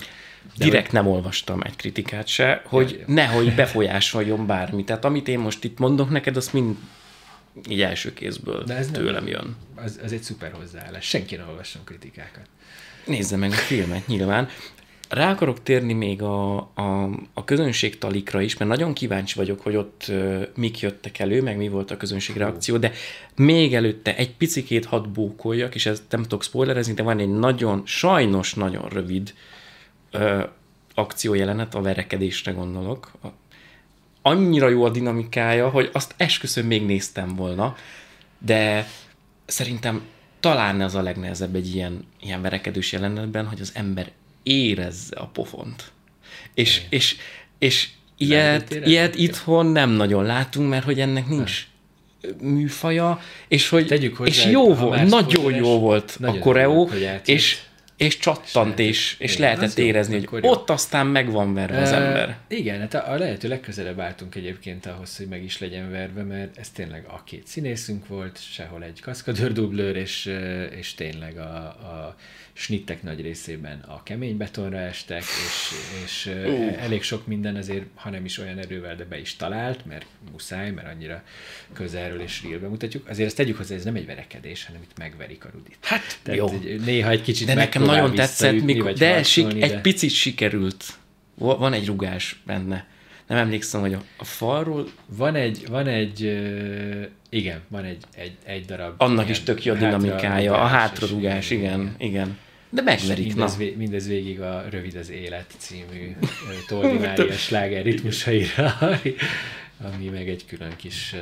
[0.58, 0.94] De Direkt hogy...
[0.94, 4.84] nem olvastam egy kritikát se, hogy ja, nehogy befolyásoljon bármi.
[4.84, 6.78] Tehát amit én most itt mondok neked, azt mind
[7.70, 9.56] így első kézből De ez tőlem nem, jön.
[9.76, 11.06] Az, az egy szuper hozzáállás.
[11.06, 12.48] Senki nem olvasson kritikákat.
[13.08, 14.50] Nézze meg a filmet nyilván.
[15.10, 20.06] Rá akarok térni még a, a, a közönségtalikra is, mert nagyon kíváncsi vagyok, hogy ott
[20.10, 22.92] uh, mik jöttek elő, meg mi volt a közönség reakció, de
[23.36, 27.82] még előtte egy picikét hadd bókoljak, és ezt nem tudok spoilerezni, de van egy nagyon,
[27.86, 29.34] sajnos nagyon rövid
[30.12, 30.44] ö,
[30.94, 33.12] akciójelenet, a verekedésre gondolok.
[34.22, 37.76] Annyira jó a dinamikája, hogy azt esküszöm még néztem volna,
[38.38, 38.88] de
[39.46, 40.02] szerintem
[40.48, 44.12] talán ez a legnehezebb egy ilyen, ilyen verekedős jelenetben, hogy az ember
[44.44, 45.92] érezze a pofont.
[46.54, 47.16] És, és,
[47.60, 51.68] és ilyet, ilyet itthon nem nagyon látunk, mert hogy ennek nincs
[52.42, 56.90] műfaja, és hogy Tegyük hozzá, és jó volt, nagyon jó volt a koreó,
[57.26, 57.60] és
[57.98, 60.50] és csattant, és, és igen, lehetett érezni, hogy jó.
[60.50, 62.38] ott aztán meg van verve az ember.
[62.48, 66.58] Igen, hát a, a lehető legközelebb álltunk egyébként ahhoz, hogy meg is legyen verve, mert
[66.58, 70.34] ez tényleg a két színészünk volt, sehol egy kaszkadőrdublőr, és,
[70.78, 72.16] és tényleg a, a
[72.58, 75.72] snittek nagy részében a kemény betonra estek, és,
[76.04, 76.84] és uh.
[76.84, 80.72] elég sok minden azért, ha nem is olyan erővel, de be is talált, mert muszáj,
[80.72, 81.24] mert annyira
[81.74, 83.10] közelről és real mutatjuk.
[83.10, 85.78] Azért ezt tegyük hozzá, ez nem egy verekedés, hanem itt megverik a Rudit.
[85.82, 86.60] Hát Tehát jó.
[86.86, 90.86] Néha egy kicsit De nekem nagyon tetszett, mikor, de, sik, de egy picit sikerült.
[91.36, 92.88] Van egy rugás benne.
[93.28, 94.90] Nem emlékszem, hogy a, a falról...
[95.06, 96.22] Van egy, van egy,
[97.30, 98.94] igen, van egy, egy, egy darab...
[98.98, 101.96] Annak is tök jó dinamikája, a hátrarugás, igen, igen.
[101.98, 102.38] igen.
[102.78, 103.66] De megverik, mindez, na.
[103.76, 106.16] mindez végig a Rövid az élet című
[106.68, 108.78] Toldi Mária sláger ritmusaira,
[109.82, 111.16] ami meg egy külön kis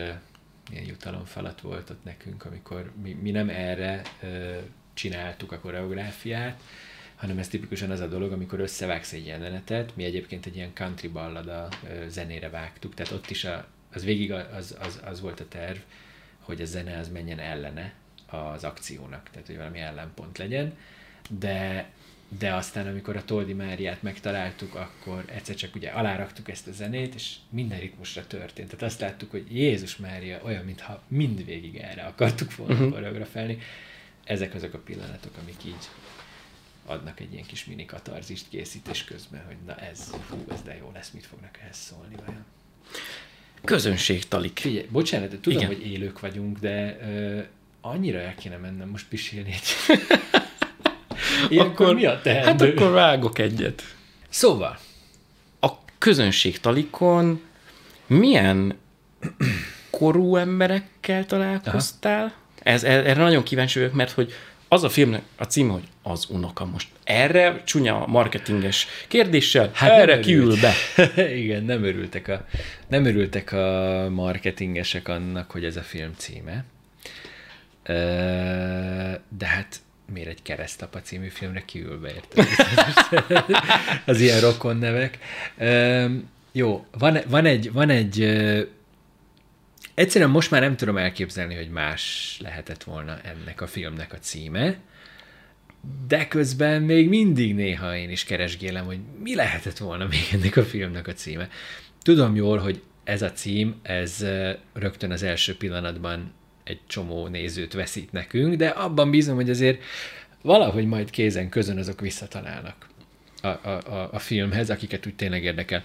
[0.71, 4.01] ilyen jutalomfalat volt ott nekünk, amikor mi, mi nem erre
[4.93, 6.61] csináltuk a koreográfiát,
[7.15, 11.07] hanem ez tipikusan az a dolog, amikor összevágsz egy jelenetet, mi egyébként egy ilyen country
[11.07, 11.67] ballada
[12.07, 15.77] zenére vágtuk, tehát ott is a, az végig az, az, az volt a terv,
[16.39, 17.93] hogy a zene az menjen ellene
[18.25, 20.73] az akciónak, tehát hogy valami ellenpont legyen,
[21.29, 21.89] de,
[22.37, 27.15] de aztán, amikor a Toldi Máriát megtaláltuk, akkor egyszer csak ugye aláraktuk ezt a zenét,
[27.15, 28.69] és minden ritmusra történt.
[28.69, 32.91] Tehát azt láttuk, hogy Jézus Mária olyan, mintha mindvégig erre akartuk volna uh-huh.
[32.91, 33.57] koreografálni.
[34.23, 35.89] Ezek azok a pillanatok, amik így
[36.85, 40.91] adnak egy ilyen kis mini katarzist készítés közben, hogy na ez, fú, ez de jó
[40.93, 42.45] lesz, mit fognak ehhez szólni vajon.
[43.63, 44.59] Közönség talik.
[44.59, 45.67] Figyelj, bocsánat, tudom, Igen.
[45.67, 47.41] hogy élők vagyunk, de ö,
[47.81, 49.99] annyira el kéne mennem most pisilni egy
[51.49, 52.45] Ilyenkor akkor, mi a teendő?
[52.45, 53.83] Hát akkor vágok egyet.
[54.29, 54.77] Szóval.
[55.59, 57.41] A közönség talikon
[58.07, 58.77] milyen
[59.89, 62.33] korú emberekkel találkoztál.
[62.63, 64.33] Ez, erre nagyon kíváncsi vagyok, mert hogy
[64.67, 66.87] az a filmnek a címe, hogy az unoka most.
[67.03, 70.73] Erre csúnya marketinges kérdéssel, hát erre kiül be.
[71.43, 72.45] Igen, nem örültek, a,
[72.87, 76.63] nem örültek a marketingesek annak, hogy ez a film címe.
[79.37, 79.79] De hát
[80.13, 82.47] miért egy keresztapa című filmre kiül be, érted?
[84.05, 85.19] az ilyen rokon nevek.
[86.51, 88.37] Jó, van, van egy, van egy
[89.93, 94.77] Egyszerűen most már nem tudom elképzelni, hogy más lehetett volna ennek a filmnek a címe,
[96.07, 100.63] de közben még mindig néha én is keresgélem, hogy mi lehetett volna még ennek a
[100.63, 101.49] filmnek a címe.
[102.01, 104.25] Tudom jól, hogy ez a cím, ez
[104.73, 106.33] rögtön az első pillanatban
[106.65, 109.83] egy csomó nézőt veszít nekünk, de abban bízom, hogy azért
[110.41, 112.87] valahogy majd kézen közön azok visszatalálnak
[113.41, 115.83] a, a, a, a filmhez, akiket úgy tényleg érdekel.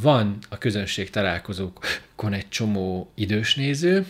[0.00, 4.06] Van a közönség találkozókon egy csomó idős néző,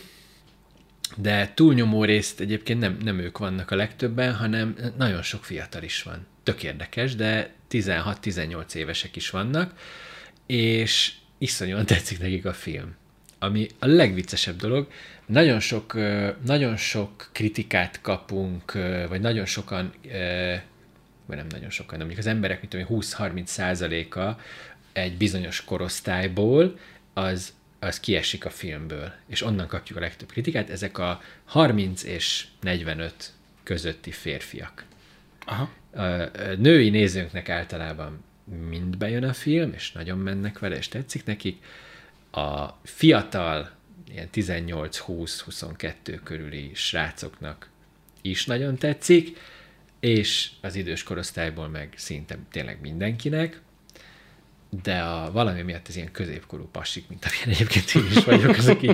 [1.16, 6.02] de túlnyomó részt egyébként nem, nem ők vannak a legtöbben, hanem nagyon sok fiatal is
[6.02, 6.26] van.
[6.42, 9.74] Tök érdekes, de 16-18 évesek is vannak,
[10.46, 12.94] és iszonyúan tetszik nekik a film.
[13.42, 14.88] Ami a legviccesebb dolog,
[15.26, 15.94] nagyon sok,
[16.44, 18.72] nagyon sok kritikát kapunk,
[19.08, 19.92] vagy nagyon sokan,
[21.26, 24.38] vagy nem nagyon sokan, de mondjuk az emberek, mint 20-30 százaléka
[24.92, 26.78] egy bizonyos korosztályból,
[27.12, 30.70] az, az kiesik a filmből, és onnan kapjuk a legtöbb kritikát.
[30.70, 34.84] Ezek a 30 és 45 közötti férfiak.
[35.44, 35.70] Aha.
[35.92, 36.00] A
[36.58, 38.24] női nézőnknek általában
[38.68, 41.64] mind bejön a film, és nagyon mennek vele, és tetszik nekik.
[42.30, 43.70] A fiatal,
[44.12, 47.70] ilyen 18-20-22 körüli srácoknak
[48.20, 49.38] is nagyon tetszik,
[50.00, 53.60] és az idős korosztályból meg szinte tényleg mindenkinek
[54.82, 58.68] de a valami miatt ez ilyen középkorú passik, mint amilyen egyébként én is vagyok, az,
[58.68, 58.90] aki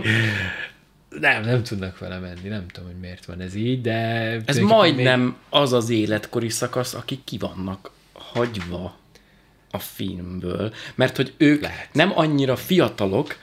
[1.08, 3.94] nem, nem tudnak vele menni, nem tudom, hogy miért van ez így, de...
[4.44, 5.34] Ez majdnem még...
[5.48, 8.98] az az életkori szakasz, akik ki vannak hagyva
[9.76, 11.88] a filmből, mert hogy ők Lehet.
[11.92, 13.36] nem annyira fiatalok,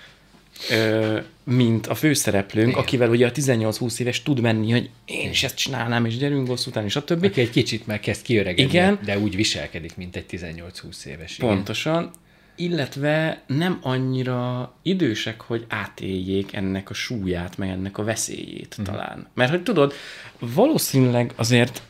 [1.43, 2.79] mint a főszereplőnk, Igen.
[2.79, 6.69] akivel ugye a 18-20 éves tud menni, hogy én is ezt csinálnám, és gyerünk hosszú
[6.69, 7.27] után, és a többi.
[7.27, 8.99] Aki egy kicsit már kezd kiöregedni, Igen.
[9.05, 11.35] de úgy viselkedik, mint egy 18-20 éves.
[11.35, 12.11] Pontosan,
[12.55, 18.95] illetve nem annyira idősek, hogy átéljék ennek a súlyát, meg ennek a veszélyét uh-huh.
[18.95, 19.27] talán.
[19.33, 19.93] Mert hogy tudod,
[20.39, 21.81] valószínűleg azért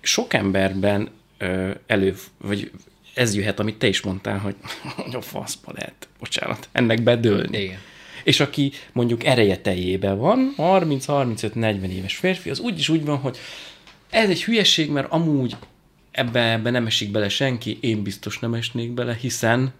[0.00, 2.70] sok emberben ö, elő, vagy
[3.14, 4.54] ez jöhet, amit te is mondtál, hogy,
[4.96, 7.58] hogy a faszba lehet, bocsánat, ennek bedőlni.
[7.58, 7.78] Igen.
[8.24, 13.38] És aki mondjuk ereje teljében van, 30-35-40 éves férfi, az úgyis úgy van, hogy
[14.10, 15.56] ez egy hülyeség, mert amúgy
[16.10, 19.72] ebbe, ebbe nem esik bele senki, én biztos nem esnék bele, hiszen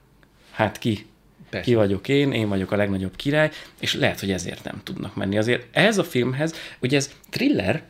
[0.51, 1.07] hát ki?
[1.51, 1.67] Persze.
[1.67, 3.51] Ki vagyok én, én vagyok a legnagyobb király,
[3.81, 5.39] és lehet, hogy ezért nem tudnak menni.
[5.39, 7.83] Azért ehhez a filmhez, ugye ez thriller,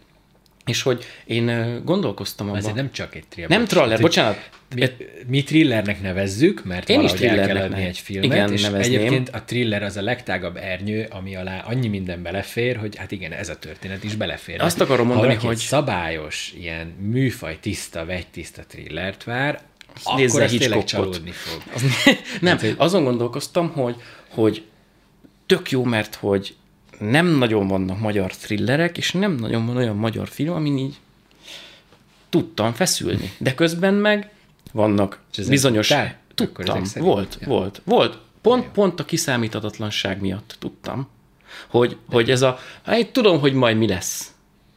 [0.70, 2.58] és hogy én gondolkoztam abban...
[2.58, 3.58] Azért nem csak egy thriller.
[3.58, 4.50] Nem thriller, bocsánat.
[4.74, 4.84] Mi,
[5.26, 8.98] mi thrillernek nevezzük, mert én is el kell adni egy filmet, igen, és nevezném.
[8.98, 13.32] egyébként a thriller az a legtágabb ernyő, ami alá annyi minden belefér, hogy hát igen,
[13.32, 14.60] ez a történet is belefér.
[14.60, 15.56] Azt akarom mondani, ha hogy...
[15.56, 19.60] szabályos, ilyen műfaj tiszta, tiszta thrillert vár,
[20.04, 21.62] akkor az tényleg csalódni fog.
[21.74, 21.82] Az,
[22.40, 23.96] nem, azon gondolkoztam, hogy,
[24.28, 24.64] hogy
[25.46, 26.54] tök jó, mert hogy
[27.00, 30.96] nem nagyon vannak magyar thrillerek, és nem nagyon van olyan magyar film, amin így
[32.28, 33.32] tudtam feszülni.
[33.38, 34.30] De közben meg
[34.72, 35.88] vannak bizonyos...
[35.88, 36.18] Te?
[36.34, 37.46] Tudtam, volt, ja.
[37.46, 38.18] volt, volt.
[38.40, 41.08] Pont, pont a kiszámíthatatlanság miatt tudtam,
[41.68, 44.32] hogy, hogy ez a, hát tudom, hogy majd mi lesz,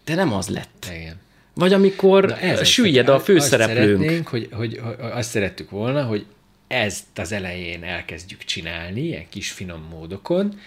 [0.06, 0.88] de nem az lett.
[0.96, 1.22] Igen.
[1.54, 4.10] Vagy amikor Na ez süllyed a főszereplőnk.
[4.10, 6.26] Azt hogy, hogy, hogy azt szerettük volna, hogy
[6.68, 10.60] ezt az elején elkezdjük csinálni, ilyen kis finom módokon,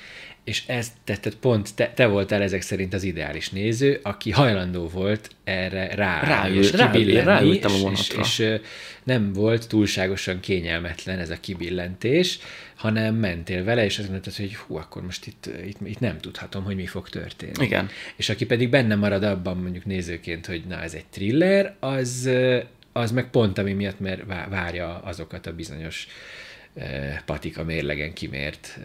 [0.47, 5.31] és ez, tehát pont te, te voltál ezek szerint az ideális néző, aki hajlandó volt
[5.45, 8.61] erre rá, ráül, és kibillenni, ráültem a és, és, és
[9.03, 12.39] nem volt túlságosan kényelmetlen ez a kibillentés,
[12.75, 16.65] hanem mentél vele, és azt mondtad, hogy hú, akkor most itt, itt, itt nem tudhatom,
[16.65, 17.65] hogy mi fog történni.
[17.65, 17.89] Igen.
[18.17, 22.31] És aki pedig benne marad abban mondjuk nézőként, hogy na ez egy thriller, az,
[22.93, 26.07] az meg pont ami miatt, mert várja azokat a bizonyos
[27.25, 28.79] patika mérlegen kimért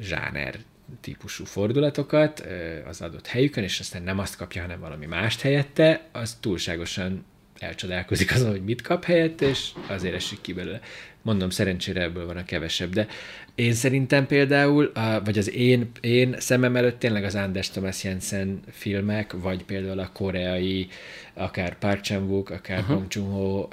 [0.00, 0.54] zsáner
[1.00, 2.46] típusú fordulatokat
[2.88, 7.24] az adott helyükön, és aztán nem azt kapja, hanem valami mást helyette, az túlságosan
[7.58, 10.80] elcsodálkozik azon, hogy mit kap helyett, és azért esik ki belőle.
[11.22, 13.06] Mondom, szerencsére ebből van a kevesebb, de
[13.54, 14.92] én szerintem például,
[15.24, 20.10] vagy az én, én szemem előtt tényleg az Anders Thomas Jensen filmek, vagy például a
[20.12, 20.88] koreai,
[21.34, 22.96] akár Park Chan-wook, akár uh-huh.
[22.96, 23.68] Bong Joon-ho,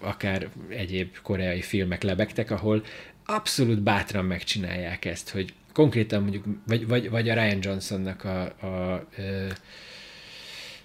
[0.00, 2.82] akár egyéb koreai filmek lebegtek, ahol
[3.24, 8.92] abszolút bátran megcsinálják ezt, hogy konkrétan mondjuk, vagy, vagy, vagy a Ryan Johnsonnak a, a,
[8.92, 9.06] a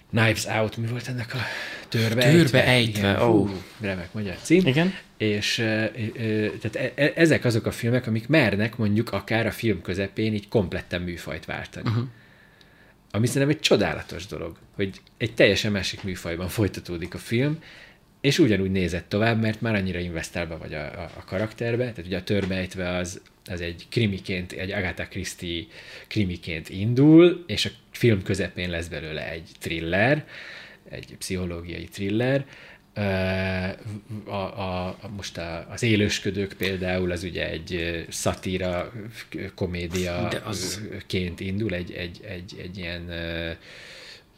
[0.09, 1.39] Knives Out, mi volt ennek a
[1.89, 3.47] törbe, Törbe ejtve, Igen, ó.
[3.47, 4.67] hú, remek magyar cím.
[4.67, 4.93] Igen.
[5.17, 5.91] És e, e,
[6.61, 10.47] tehát e, e, ezek azok a filmek, amik mernek mondjuk akár a film közepén így
[10.47, 11.89] kompletten műfajt váltani.
[11.89, 12.05] Uh-huh.
[13.11, 17.59] Ami szerintem egy csodálatos dolog, hogy egy teljesen másik műfajban folytatódik a film,
[18.25, 22.17] és ugyanúgy nézett tovább, mert már annyira investálva vagy a, a, a karakterbe, tehát ugye
[22.17, 25.63] a törbejtve az, az egy krimiként, egy Agatha Christie
[26.07, 30.25] krimiként indul, és a film közepén lesz belőle egy thriller,
[30.89, 32.45] egy pszichológiai thriller,
[32.93, 32.99] a,
[34.31, 38.91] a, a, most a, az élősködők például az ugye egy szatíra
[39.55, 43.11] komédia az- ként indul, egy, egy, egy, egy ilyen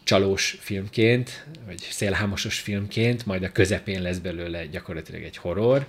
[0.08, 5.88] csalós filmként, vagy szélhámosos filmként, majd a közepén lesz belőle gyakorlatilag egy horror.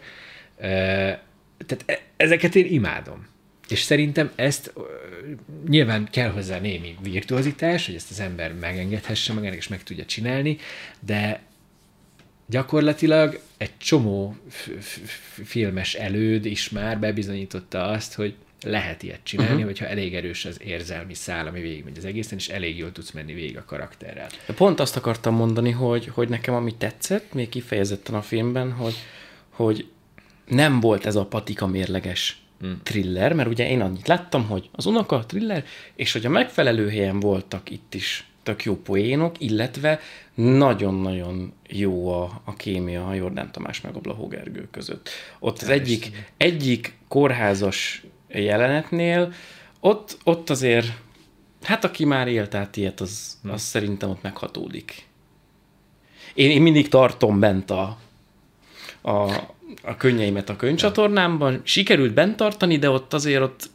[0.57, 3.27] Tehát e- ezeket én imádom.
[3.69, 4.73] És szerintem ezt
[5.69, 10.59] nyilván kell hozzá némi virtuozitás, hogy ezt az ember megengedhesse magának, és meg tudja csinálni,
[11.01, 11.43] de
[12.47, 14.37] gyakorlatilag egy csomó
[15.45, 19.67] filmes előd is már bebizonyította azt, hogy lehet ilyet csinálni, uh-huh.
[19.67, 23.33] hogyha elég erős az érzelmi szál, ami végigmegy az egészen, és elég jól tudsz menni
[23.33, 24.29] végig a karakterrel.
[24.47, 28.95] De Pont azt akartam mondani, hogy, hogy nekem ami tetszett, még kifejezetten a filmben, hogy,
[29.51, 29.89] hogy
[30.47, 32.81] nem volt ez a patika mérleges hmm.
[32.83, 35.65] thriller, mert ugye én annyit láttam, hogy az unoka thriller,
[35.95, 40.01] és hogy a megfelelő helyen voltak itt is tök jó poénok, illetve
[40.35, 45.09] nagyon-nagyon jó a, a kémia a Jordán Tamás meg a Blahó Gergő között.
[45.39, 49.33] Ott az egyik, egyik kórházas jelenetnél,
[49.81, 50.87] ott, ott azért,
[51.63, 55.07] hát aki már élt át ilyet, az, az szerintem ott meghatódik.
[56.35, 57.99] Én, én mindig tartom bent a,
[59.03, 59.11] a,
[59.83, 61.61] a könnyeimet a könyvcsatornámban.
[61.63, 63.71] Sikerült bent tartani, de ott azért ott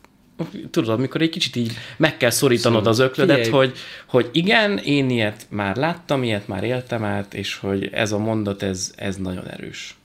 [0.71, 3.55] tudod, amikor egy kicsit így meg kell szorítanod Szóval az öklödet, figyelj.
[3.55, 8.17] hogy, hogy igen, én ilyet már láttam, ilyet már éltem át, és hogy ez a
[8.17, 9.95] mondat, ez, ez nagyon erős.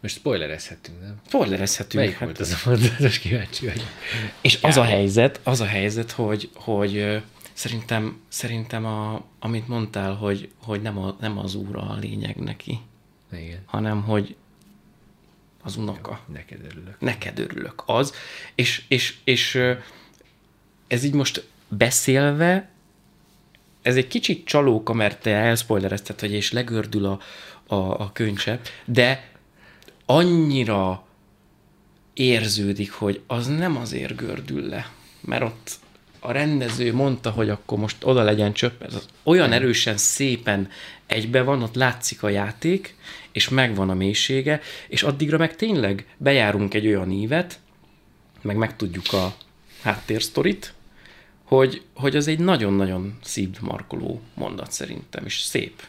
[0.00, 1.20] Most spoilerezhetünk, nem?
[1.26, 2.04] Spoilerezhetünk.
[2.04, 2.98] Melyik volt az a mondat?
[2.98, 3.86] Most kíváncsi vagyok.
[4.40, 7.22] És az a helyzet, az a helyzet, hogy, hogy
[7.52, 12.78] szerintem, szerintem a, amit mondtál, hogy, hogy nem, a, nem az úra a lényeg neki,
[13.32, 13.62] Igen.
[13.66, 14.36] hanem hogy
[15.62, 16.20] az unoka.
[16.32, 17.00] Neked örülök.
[17.00, 17.82] Neked örülök.
[17.86, 18.14] Az.
[18.54, 19.60] És, és, és
[20.86, 22.68] ez így most beszélve,
[23.82, 27.20] ez egy kicsit csalóka, mert te elspoilerezted, hogy és legördül a,
[27.66, 29.29] a, a könycsepp, de
[30.10, 31.04] annyira
[32.14, 34.90] érződik, hogy az nem azért gördül le,
[35.20, 35.78] mert ott
[36.18, 40.68] a rendező mondta, hogy akkor most oda legyen csöpp, ez olyan erősen szépen
[41.06, 42.96] egybe van, ott látszik a játék,
[43.32, 47.58] és megvan a mélysége, és addigra meg tényleg bejárunk egy olyan ívet,
[48.40, 49.34] meg megtudjuk a
[49.82, 50.74] háttérsztorit,
[51.44, 55.82] hogy, hogy az egy nagyon-nagyon szívmarkoló mondat szerintem, és szép.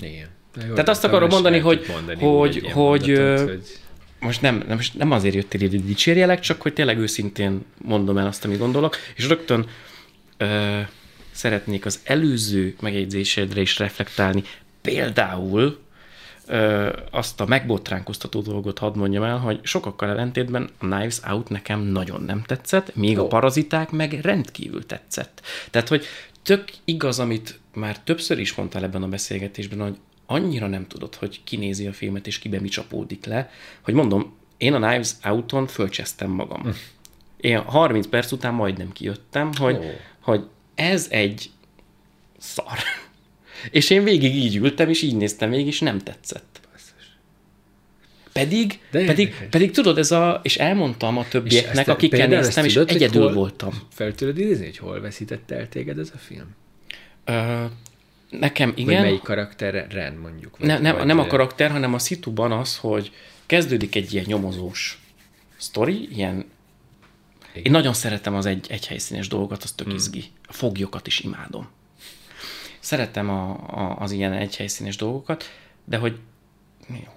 [0.00, 0.36] Igen.
[0.60, 3.62] Tehát azt akarom mondani, hogy- mondani hogy- hogy, mondatot, hogy
[4.20, 8.18] most nem, nem, most nem azért jöttél ide, hogy dicsérjelek, csak hogy tényleg őszintén mondom
[8.18, 9.66] el azt, amit gondolok, és rögtön
[10.36, 10.78] ö,
[11.30, 14.42] szeretnék az előző megjegyzésedre is reflektálni.
[14.82, 15.78] Például
[16.46, 21.80] ö, azt a megbotránkoztató dolgot hadd mondjam el, hogy sokakkal ellentétben a Knives Out nekem
[21.80, 23.26] nagyon nem tetszett, még a Ó.
[23.26, 25.42] paraziták meg rendkívül tetszett.
[25.70, 26.04] Tehát, hogy
[26.42, 29.96] tök igaz, amit már többször is mondtál ebben a beszélgetésben, hogy
[30.30, 33.50] annyira nem tudod, hogy kinézi a filmet, és kibe mi csapódik le,
[33.82, 36.72] hogy mondom, én a Knives Out-on fölcsesztem magam.
[37.40, 39.80] Én 30 perc után majdnem kijöttem, hogy, Ó.
[40.20, 41.50] hogy ez egy
[42.38, 42.78] szar.
[43.70, 46.60] És én végig így ültem, és így néztem végig, és nem tetszett.
[48.32, 49.48] Pedig, De pedig, érdekes.
[49.50, 53.22] pedig tudod, ez a, és elmondtam a És többieknek, ezt- akikkel néztem, és tudod, egyedül
[53.22, 53.72] hol- voltam.
[53.92, 56.46] Fel tudod idézni, hogy hol veszített el téged ez a film?
[57.24, 57.64] Ö,
[58.30, 59.02] nekem Hogy igen.
[59.02, 60.58] melyik karakter rend mondjuk?
[60.58, 63.12] Vagy, Ne, nem, vagy, nem a karakter, hanem a szituban az, hogy
[63.46, 65.02] kezdődik egy ilyen nyomozós
[65.56, 66.44] sztori, ilyen
[67.62, 69.96] én nagyon szeretem az egy, egy helyszínes dolgokat, az tök Hmm.
[69.96, 70.24] izgi.
[70.46, 71.68] A foglyokat is imádom.
[72.80, 75.44] Szeretem a, a, az ilyen egy helyszínes dolgokat,
[75.84, 76.18] de hogy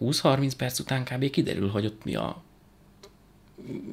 [0.02, 1.30] 20-30 perc után kb.
[1.30, 2.42] kiderül, hogy ott mi a,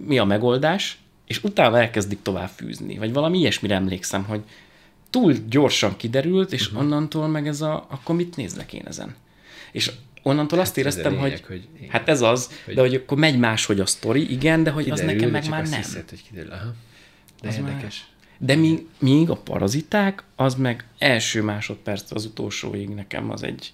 [0.06, 4.42] mi a megoldás, és utána elkezdik tovább fűzni, vagy valami ilyesmire emlékszem, hogy
[5.10, 6.80] túl gyorsan kiderült, és uh-huh.
[6.82, 9.14] onnantól meg ez a, akkor mit néznek én ezen?
[9.72, 11.90] És onnantól azt Hát ez a éreztem, lényeg, hogy, hogy igen.
[11.90, 15.00] hát ez az, Hogy- de hogy akkor megy máshogy a sztori, igen, de hogy az
[15.00, 15.80] kiderül, nekem de meg már azt nem.
[15.80, 16.52] Hiszed, hogy kiderül.
[16.52, 16.74] Aha.
[17.42, 18.06] De Az már- érdekes.
[18.38, 23.72] De míg, míg a paraziták, az meg első másodperc az utolsóig nekem az egy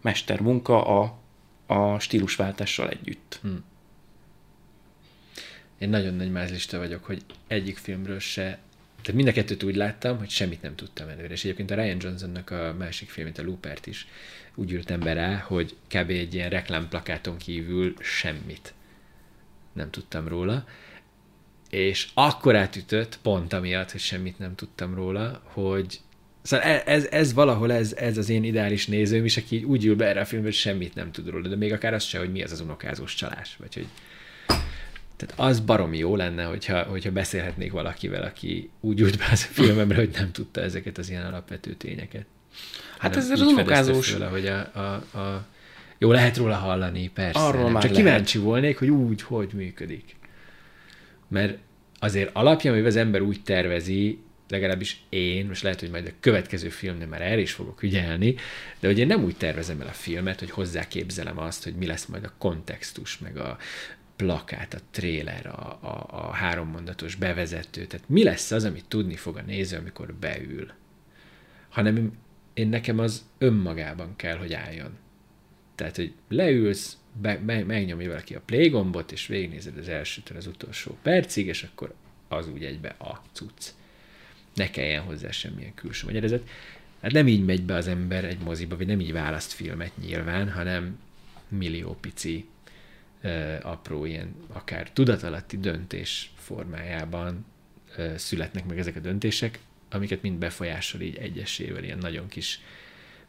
[0.00, 1.18] mestermunka a,
[1.66, 3.40] a stílusváltással együtt.
[5.78, 8.58] én nagyon nagy mázlista vagyok, hogy egyik filmről se
[9.04, 11.32] tehát mind a kettőt úgy láttam, hogy semmit nem tudtam előre.
[11.32, 14.06] És egyébként a Ryan Johnsonnak a másik filmét, a Loopert is
[14.54, 16.10] úgy ültem be rá, hogy kb.
[16.10, 18.74] egy ilyen reklámplakáton kívül semmit
[19.72, 20.66] nem tudtam róla.
[21.70, 26.00] És akkor átütött, pont amiatt, hogy semmit nem tudtam róla, hogy
[26.42, 29.96] Szóval e- ez, ez valahol ez, ez az én ideális nézőm is, aki úgy ül
[29.96, 32.32] be erre a filmbe, hogy semmit nem tud róla, de még akár az se, hogy
[32.32, 33.86] mi az az unokázós csalás, vagy hogy
[35.16, 39.52] tehát az baromi jó lenne, hogyha, hogyha beszélhetnék valakivel, aki úgy ült be az a
[39.52, 42.26] filmemre, hogy nem tudta ezeket az ilyen alapvető tényeket.
[42.98, 44.10] Hát ez az unokázós...
[44.10, 45.46] Föl, hogy a, a, a,
[45.98, 47.38] jó, lehet róla hallani, persze.
[47.38, 47.72] Arról nem.
[47.72, 48.06] már Csak lehet.
[48.06, 50.16] kíváncsi volnék, hogy úgy, hogy működik.
[51.28, 51.58] Mert
[51.98, 54.18] azért alapja, amivel az ember úgy tervezi,
[54.48, 58.34] legalábbis én, most lehet, hogy majd a következő filmnél már erre is fogok ügyelni,
[58.80, 62.06] de hogy én nem úgy tervezem el a filmet, hogy hozzáképzelem azt, hogy mi lesz
[62.06, 63.58] majd a kontextus, meg a
[64.16, 69.36] plakát, a tréler, a, a, a hárommondatos bevezető, tehát mi lesz az, amit tudni fog
[69.36, 70.72] a néző, amikor beül.
[71.68, 72.12] Hanem
[72.54, 74.98] én nekem az önmagában kell, hogy álljon.
[75.74, 80.46] Tehát, hogy leülsz, be, be, megnyomja valaki a play gombot, és végignézed az elsőtől az
[80.46, 81.94] utolsó percig, és akkor
[82.28, 83.68] az úgy egybe a cucc.
[84.54, 86.48] Ne kelljen hozzá semmilyen külső magyarázat.
[87.00, 90.50] Hát nem így megy be az ember egy moziba, vagy nem így választ filmet nyilván,
[90.50, 90.98] hanem
[91.48, 92.48] millió pici
[93.62, 97.44] apró ilyen akár tudatalatti döntés formájában
[98.16, 99.58] születnek meg ezek a döntések,
[99.90, 102.60] amiket mind befolyásol így egyesével, ilyen nagyon kis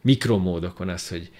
[0.01, 1.31] mikromódokon az, hogy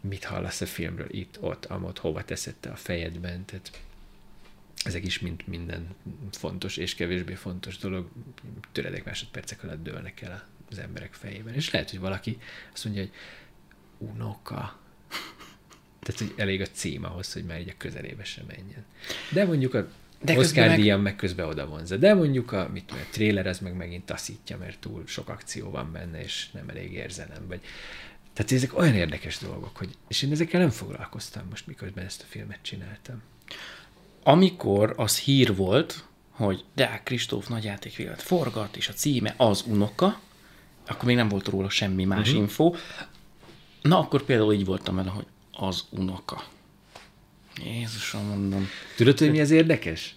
[0.00, 3.80] mit hallasz a filmről itt, ott, amott, hova teszed te a fejedben, tehát
[4.84, 5.94] ezek is mind minden
[6.32, 8.08] fontos és kevésbé fontos dolog
[8.72, 11.54] töredék másodpercek alatt dőlnek el az emberek fejében.
[11.54, 12.38] És lehet, hogy valaki
[12.72, 13.12] azt mondja, hogy
[13.98, 14.78] unoka.
[16.06, 18.84] Tehát, hogy elég a cím ahhoz, hogy már így a közelébe sem menjen.
[19.32, 19.80] De mondjuk a
[20.20, 21.96] De de Oscar meg- díjam meg közben oda vonza.
[21.96, 25.70] De mondjuk a, mit tudom, a trailer az meg megint taszítja, mert túl sok akció
[25.70, 27.46] van benne, és nem elég érzelem.
[27.48, 27.60] Vagy...
[28.32, 32.26] Tehát ezek olyan érdekes dolgok, hogy, és én ezekkel nem foglalkoztam most, miközben ezt a
[32.28, 33.22] filmet csináltam.
[34.22, 40.20] Amikor az hír volt, hogy Deák Kristóf nagyjátékfilmet forgat, és a címe az unoka,
[40.86, 42.42] akkor még nem volt róla semmi más uh-huh.
[42.42, 42.74] info.
[43.82, 45.26] Na, akkor például így voltam vele, hogy
[45.56, 46.44] az unoka.
[47.64, 48.66] Jézusom, mondom.
[48.96, 50.14] Tudod, hogy mi az érdekes?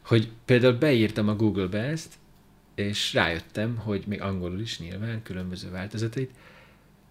[0.00, 2.14] Hogy például beírtam a Google-be ezt,
[2.74, 6.30] és rájöttem, hogy még angolul is nyilván, különböző változatait,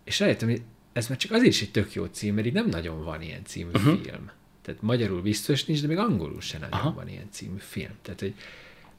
[0.04, 0.62] és rájöttem, hogy
[0.94, 3.44] ez már csak azért is egy tök jó cím, mert így nem nagyon van ilyen
[3.46, 4.02] című uh-huh.
[4.02, 4.32] film.
[4.62, 6.94] Tehát magyarul biztos nincs, de még angolul sem nagyon Aha.
[6.94, 7.92] Van ilyen című film.
[8.02, 8.34] Tehát, hogy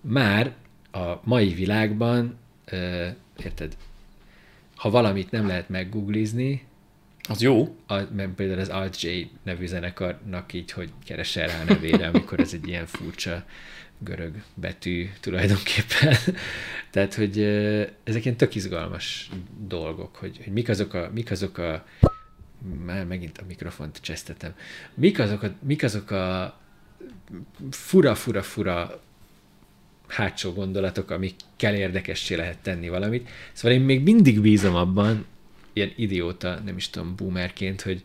[0.00, 0.54] már
[0.92, 2.38] a mai világban,
[2.72, 3.06] uh,
[3.36, 3.76] érted,
[4.76, 6.66] ha valamit nem lehet meggooglizni,
[7.28, 7.76] Az jó.
[7.86, 9.06] a, mert például az Alt
[9.42, 13.44] nevű zenekarnak így, hogy keresel rá a nevére, amikor ez egy ilyen furcsa
[13.98, 16.14] görög betű tulajdonképpen.
[16.90, 17.40] Tehát, hogy
[18.04, 19.30] ezek ilyen tök izgalmas
[19.66, 21.84] dolgok, hogy, hogy mik azok a, mik azok a
[22.84, 24.54] már megint a mikrofont csesztetem.
[24.94, 26.58] Mik azok a, mik azok a
[27.70, 29.02] fura-fura-fura
[30.06, 33.28] hátsó gondolatok, amikkel érdekessé lehet tenni valamit.
[33.52, 35.26] Szóval én még mindig bízom abban,
[35.78, 38.02] ilyen idióta, nem is tudom, boomerként, hogy,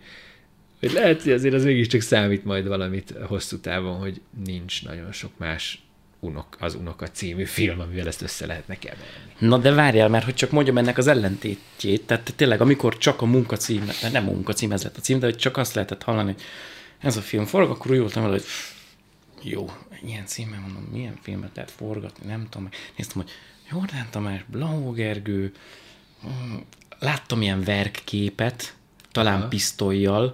[0.80, 5.32] hogy lehet, hogy azért az mégiscsak számít majd valamit hosszú távon, hogy nincs nagyon sok
[5.38, 5.84] más
[6.20, 9.04] unok, az Unoka című film, amivel ezt össze lehetne keverni.
[9.40, 13.26] Na de várjál, mert hogy csak mondjam ennek az ellentétjét, tehát tényleg amikor csak a
[13.26, 16.42] munkacím, nem a munkacím, ez lett a cím, de hogy csak azt lehetett hallani, hogy
[17.00, 18.44] ez a film forog, akkor úgy voltam hogy
[19.42, 19.72] jó,
[20.06, 22.70] ilyen címmel mondom, milyen filmet lehet forgatni, nem tudom.
[22.98, 23.32] Néztem, hogy
[23.72, 25.52] Jordán Tamás, Blanó Gergő,
[27.04, 28.74] láttam ilyen verkképet,
[29.12, 29.48] talán Aha.
[29.48, 30.34] pisztolyjal,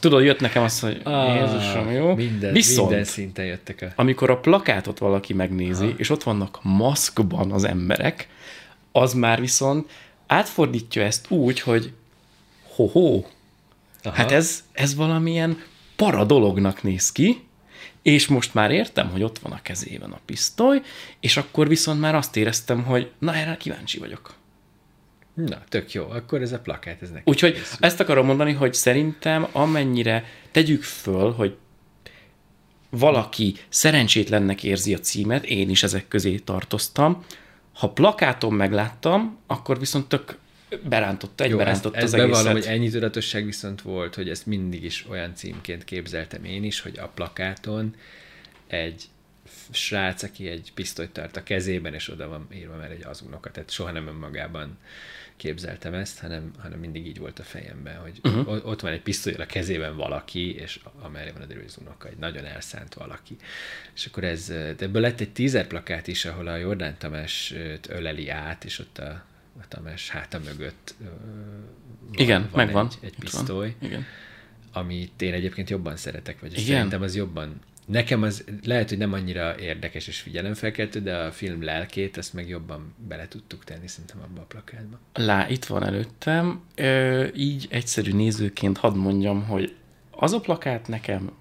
[0.00, 2.14] tudod, jött nekem az, hogy Jézusom, jó?
[2.14, 4.00] Minden, Viszont, minden szinten jöttek a...
[4.00, 5.94] amikor a plakátot valaki megnézi, Aha.
[5.96, 8.28] és ott vannak maszkban az emberek,
[8.92, 9.90] az már viszont
[10.26, 11.92] átfordítja ezt úgy, hogy
[12.74, 13.22] ho-ho,
[14.02, 14.14] Aha.
[14.16, 15.62] hát ez, ez valamilyen
[15.96, 17.44] para dolognak néz ki,
[18.02, 20.82] és most már értem, hogy ott van a kezében a pisztoly,
[21.20, 24.34] és akkor viszont már azt éreztem, hogy na erre kíváncsi vagyok.
[25.34, 26.10] Na, tök jó.
[26.10, 27.76] Akkor ez a plakát, ez neki Úgyhogy készül.
[27.80, 31.56] ezt akarom mondani, hogy szerintem amennyire tegyük föl, hogy
[32.90, 37.24] valaki szerencsétlennek érzi a címet, én is ezek közé tartoztam,
[37.72, 40.38] ha plakáton megláttam, akkor viszont tök
[40.88, 42.30] berántotta, Jó, ezt, egyberántotta ezt az egészet.
[42.30, 46.80] bevallom, hogy ennyi tudatosság viszont volt, hogy ezt mindig is olyan címként képzeltem én is,
[46.80, 47.94] hogy a plakáton
[48.66, 49.04] egy
[49.70, 53.50] srác, aki egy pisztolyt tart a kezében, és oda van írva mert egy az unoka,
[53.50, 54.78] tehát soha nem önmagában
[55.42, 58.66] képzeltem ezt, hanem, hanem mindig így volt a fejemben, hogy uh-huh.
[58.66, 62.44] ott van egy pisztoly a kezében valaki, és amerre van a az unoka, egy nagyon
[62.44, 63.36] elszánt valaki.
[63.94, 67.54] És akkor ez, de ebből lett egy tízer plakát is, ahol a Jordán Tamás
[67.88, 69.24] öleli át, és ott a,
[69.60, 72.88] a Tamás háta mögött van, Igen, van megvan.
[72.90, 73.74] egy, egy pisztoly.
[73.80, 74.06] Igen.
[74.72, 77.60] Amit én egyébként jobban szeretek, vagy szerintem az jobban
[77.92, 82.48] Nekem az lehet, hogy nem annyira érdekes és figyelemfelkeltő, de a film lelkét ezt meg
[82.48, 84.98] jobban bele tudtuk tenni szerintem abba a plakátba.
[85.14, 86.60] Lá, itt van előttem.
[86.74, 89.74] Ö, így egyszerű nézőként hadd mondjam, hogy
[90.10, 91.32] az a plakát nekem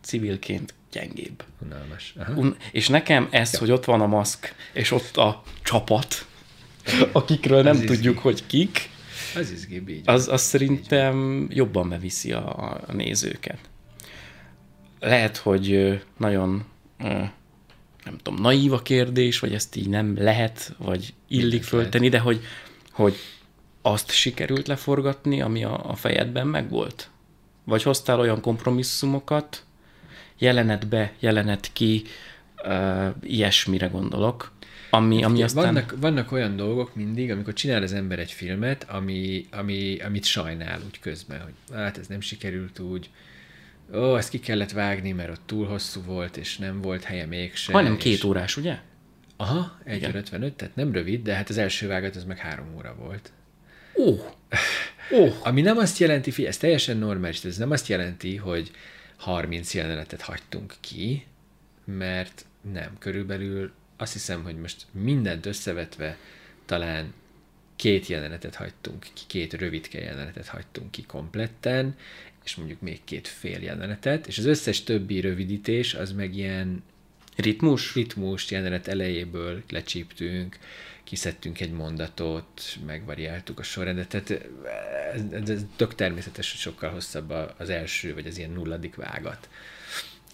[0.00, 1.44] civilként gyengébb.
[1.64, 2.14] Unalmas.
[2.36, 3.58] Un- és nekem ez, ja.
[3.58, 6.26] hogy ott van a maszk, és ott a csapat,
[7.12, 8.20] akikről nem az tudjuk, izgi.
[8.20, 8.88] hogy kik,
[9.36, 10.02] az izgibb, így.
[10.04, 13.69] Az, az szerintem jobban beviszi a, a nézőket
[15.00, 16.64] lehet, hogy nagyon
[18.04, 22.40] nem tudom, naív a kérdés, vagy ezt így nem lehet, vagy illik föltenni, de hogy,
[22.92, 23.16] hogy
[23.82, 27.10] azt sikerült leforgatni, ami a, a fejedben megvolt?
[27.64, 29.64] Vagy hoztál olyan kompromisszumokat,
[30.38, 32.02] jelenet be, jelenet ki,
[32.64, 34.52] uh, ilyesmire gondolok,
[34.90, 35.64] ami, ami aztán...
[35.64, 40.80] Vannak, vannak olyan dolgok mindig, amikor csinál az ember egy filmet, ami, ami, amit sajnál
[40.86, 43.10] úgy közben, hogy hát ez nem sikerült úgy,
[43.94, 47.74] ó, ezt ki kellett vágni, mert ott túl hosszú volt, és nem volt helye mégsem.
[47.74, 48.02] Majdnem és...
[48.02, 48.78] két órás, ugye?
[49.36, 53.32] Aha, 1.55, tehát nem rövid, de hát az első vágat az meg három óra volt.
[53.96, 54.14] Ó!
[55.12, 55.20] Oh.
[55.20, 55.34] Oh.
[55.42, 58.70] Ami nem azt jelenti, figyelj, ez teljesen normális, ez nem azt jelenti, hogy
[59.16, 61.26] 30 jelenetet hagytunk ki,
[61.84, 66.16] mert nem, körülbelül azt hiszem, hogy most mindent összevetve
[66.66, 67.12] talán
[67.80, 71.96] két jelenetet hagytunk ki, két rövidke jelenetet hagytunk ki kompletten,
[72.44, 76.82] és mondjuk még két fél jelenetet, és az összes többi rövidítés az meg ilyen
[77.36, 80.58] ritmus, ritmus jelenet elejéből lecsíptünk,
[81.04, 84.48] kiszedtünk egy mondatot, megvariáltuk a sorrendet, tehát
[85.32, 89.48] ez, ez tök természetes, hogy sokkal hosszabb az első, vagy az ilyen nulladik vágat.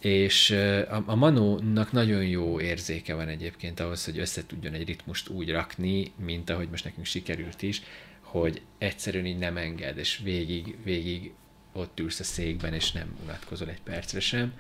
[0.01, 5.29] És a, a Manónak nagyon jó érzéke van egyébként ahhoz, hogy össze tudjon egy ritmust
[5.29, 7.83] úgy rakni, mint ahogy most nekünk sikerült is,
[8.21, 11.33] hogy egyszerűen így nem enged, és végig, végig
[11.73, 14.53] ott ülsz a székben, és nem unatkozol egy percre sem.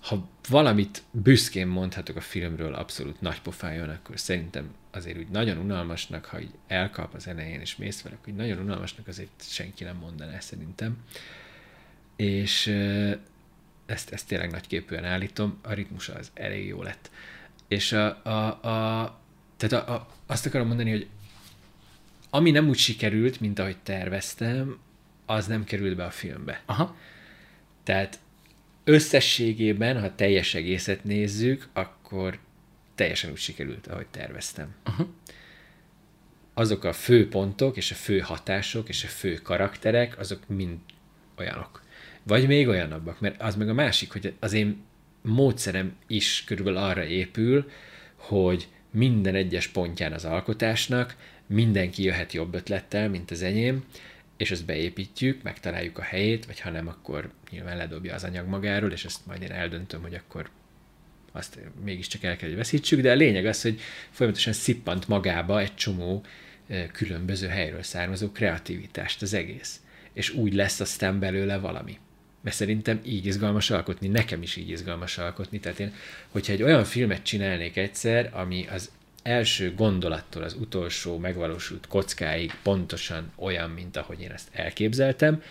[0.00, 6.24] Ha valamit büszkén mondhatok a filmről abszolút nagy pofájon, akkor szerintem azért úgy nagyon unalmasnak,
[6.24, 10.40] ha így elkap az elején, és mész vele, hogy nagyon unalmasnak azért senki nem mondaná
[10.40, 10.96] szerintem.
[12.16, 12.74] És
[13.88, 17.10] ezt, ezt tényleg nagyképűen állítom, a ritmusa az elég jó lett.
[17.68, 19.18] És a, a, a,
[19.56, 21.06] tehát a, a, azt akarom mondani, hogy
[22.30, 24.78] ami nem úgy sikerült, mint ahogy terveztem,
[25.26, 26.62] az nem került be a filmbe.
[26.66, 26.96] Aha.
[27.82, 28.18] Tehát
[28.84, 32.38] összességében, ha teljes egészet nézzük, akkor
[32.94, 34.74] teljesen úgy sikerült, ahogy terveztem.
[34.86, 35.08] Uh-huh.
[36.54, 40.78] Azok a fő pontok, és a fő hatások, és a fő karakterek, azok mind
[41.36, 41.82] olyanok.
[42.28, 44.82] Vagy még olyanabbak, mert az meg a másik, hogy az én
[45.22, 47.70] módszerem is körülbelül arra épül,
[48.16, 51.16] hogy minden egyes pontján az alkotásnak
[51.46, 53.84] mindenki jöhet jobb ötlettel, mint az enyém,
[54.36, 58.92] és ezt beépítjük, megtaláljuk a helyét, vagy ha nem, akkor nyilván ledobja az anyag magáról,
[58.92, 60.50] és ezt majd én eldöntöm, hogy akkor
[61.32, 65.74] azt mégiscsak el kell, hogy veszítsük, de a lényeg az, hogy folyamatosan szippant magába egy
[65.74, 66.24] csomó
[66.92, 69.80] különböző helyről származó kreativitást az egész.
[70.12, 71.98] És úgy lesz aztán belőle valami.
[72.40, 75.60] Mert szerintem így izgalmas alkotni, nekem is így izgalmas alkotni.
[75.60, 75.92] Tehát én,
[76.28, 78.90] hogyha egy olyan filmet csinálnék egyszer, ami az
[79.22, 85.42] első gondolattól az utolsó megvalósult kockáig pontosan olyan, mint ahogy én ezt elképzeltem,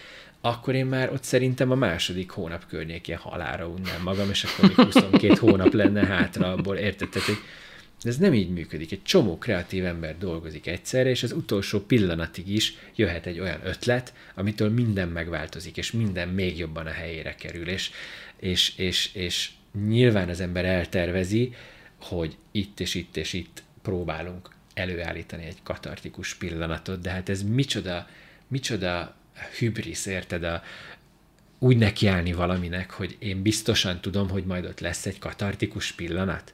[0.42, 4.78] akkor én már ott szerintem a második hónap környékén halára unnám magam, és akkor még
[4.78, 7.10] 22 hónap lenne hátra abból, érted?
[8.02, 8.92] Hogy ez nem így működik.
[8.92, 14.14] Egy csomó kreatív ember dolgozik egyszerre, és az utolsó pillanatig is jöhet egy olyan ötlet,
[14.36, 17.92] amitől minden megváltozik, és minden még jobban a helyére kerül, és,
[18.40, 19.50] és, és, és
[19.88, 21.54] nyilván az ember eltervezi,
[22.02, 28.08] hogy itt és itt és itt próbálunk előállítani egy katartikus pillanatot, de hát ez micsoda,
[28.48, 29.16] micsoda
[29.58, 30.44] hübrisz, érted?
[30.44, 30.64] A,
[31.60, 36.54] úgy nekiállni valaminek, hogy én biztosan tudom, hogy majd ott lesz egy katartikus pillanat.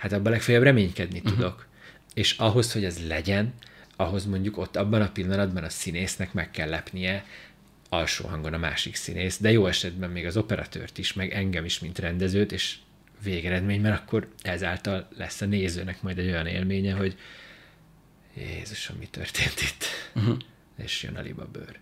[0.00, 1.34] Hát abban legfeljebb reménykedni uh-huh.
[1.34, 1.66] tudok.
[2.14, 3.54] És ahhoz, hogy ez legyen,
[3.96, 7.24] ahhoz mondjuk ott abban a pillanatban a színésznek meg kell lepnie
[7.88, 11.78] alsó hangon a másik színész, de jó esetben még az operatőrt is, meg engem is,
[11.78, 12.76] mint rendezőt, és
[13.22, 17.16] végeredmény, mert akkor ezáltal lesz a nézőnek majd egy olyan élménye, hogy
[18.36, 19.84] Jézusom, mi történt itt?
[20.14, 20.36] Uh-huh.
[20.76, 21.78] És jön a liba bőr.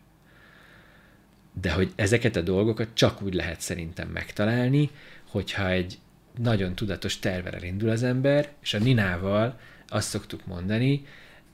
[1.60, 4.90] De hogy ezeket a dolgokat csak úgy lehet szerintem megtalálni,
[5.24, 5.98] hogyha egy
[6.39, 11.07] nagyon tudatos tervvel indul az ember, és a Ninával azt szoktuk mondani,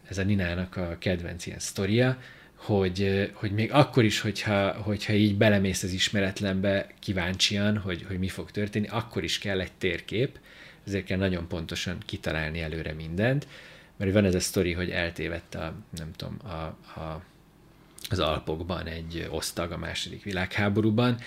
[0.09, 2.19] ez a Ninának a kedvenc ilyen sztoria,
[2.55, 8.29] hogy, hogy még akkor is, hogyha, hogyha így belemész az ismeretlenbe kíváncsian, hogy, hogy mi
[8.29, 10.39] fog történni, akkor is kell egy térkép,
[10.87, 13.47] ezért kell nagyon pontosan kitalálni előre mindent,
[13.97, 16.63] mert van ez a sztori, hogy eltévedt a, nem tudom, a,
[17.01, 17.23] a,
[18.11, 21.19] az Alpokban egy osztag a második világháborúban,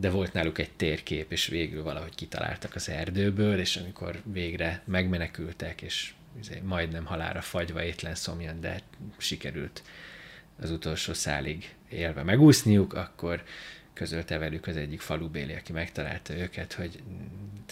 [0.00, 5.82] de volt náluk egy térkép, és végül valahogy kitaláltak az erdőből, és amikor végre megmenekültek,
[5.82, 8.80] és izé majdnem halára fagyva étlen szomjan, de
[9.16, 9.82] sikerült
[10.60, 13.42] az utolsó szálig élve megúszniuk, akkor
[13.92, 17.02] közölte velük az egyik falubéli, aki megtalálta őket, hogy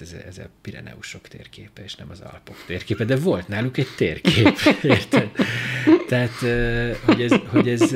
[0.01, 4.59] ez, ez a Pireneusok térképe, és nem az Alpok térképe, de volt náluk egy térkép,
[4.83, 5.31] érted?
[6.09, 6.39] Tehát,
[7.05, 7.93] hogy, ez, hogy ez,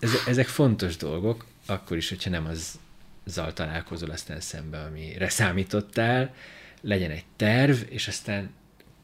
[0.00, 2.78] ez, ezek fontos dolgok, akkor is, hogyha nem az
[3.24, 6.34] zal találkozol aztán szembe, amire számítottál,
[6.80, 8.50] legyen egy terv, és aztán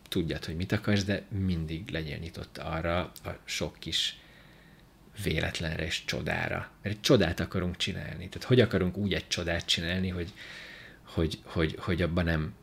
[0.08, 4.18] tudjad, hogy mit akarsz, de mindig legyél nyitott arra a sok kis
[5.22, 6.70] véletlenre és csodára.
[6.82, 8.28] Mert egy csodát akarunk csinálni.
[8.28, 10.32] Tehát hogy akarunk úgy egy csodát csinálni, hogy,
[11.02, 12.54] hogy, hogy, hogy abban nem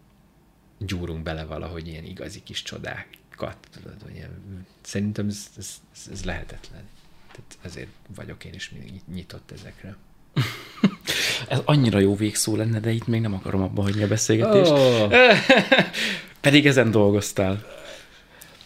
[0.78, 3.58] gyúrunk bele valahogy ilyen igazi kis csodákat.
[3.72, 6.88] Tudod, hogy ilyen, szerintem ez, ez, ez lehetetlen.
[7.32, 9.96] Tehát ezért vagyok én is mindig nyitott ezekre.
[11.48, 14.72] Ez annyira jó végszó lenne, de itt még nem akarom abba hagyni a beszélgetést.
[14.72, 15.14] Oh.
[16.42, 17.66] Pedig ezen dolgoztál.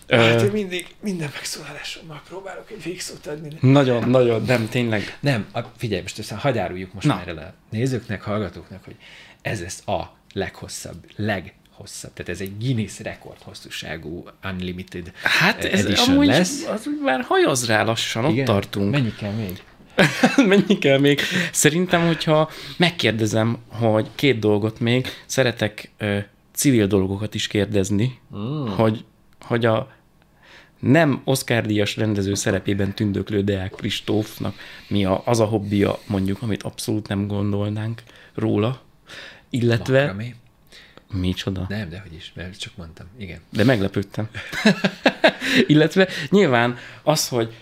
[0.10, 3.58] Hát én mindig, minden megszólalásommal próbálok egy végszót adni.
[3.60, 5.18] Nagyon, nagyon, nem, tényleg.
[5.20, 7.16] Nem, a, figyelj, most össze, hagyj áruljuk most Na.
[7.16, 8.96] már el a nézőknek, hallgatóknak, hogy
[9.42, 16.26] ez lesz a leghosszabb, leghosszabb, tehát ez egy Guinness rekord hosszúságú Unlimited Hát ez amúgy,
[16.26, 16.66] lesz.
[16.68, 18.40] az úgy már hajoz rá lassan, Igen?
[18.40, 18.92] ott tartunk.
[18.92, 19.64] Mennyi kell még?
[20.48, 21.22] Mennyi kell még?
[21.52, 26.18] Szerintem, hogyha megkérdezem, hogy két dolgot még, szeretek ö,
[26.54, 28.66] civil dolgokat is kérdezni, mm.
[28.66, 29.06] hogy,
[29.40, 29.96] hogy a
[30.80, 34.56] nem Oscar-díjas rendező szerepében tündöklő Deák Kristófnak
[34.88, 38.04] mi a, az a hobbija, mondjuk, amit abszolút nem gondolnánk
[38.34, 38.82] róla,
[39.50, 40.00] illetve...
[40.00, 40.36] Makrami.
[41.12, 41.66] Micsoda?
[41.70, 43.40] Nem, de hogy is, mert csak mondtam, igen.
[43.50, 44.30] De meglepődtem.
[45.68, 47.54] illetve nyilván az, hogy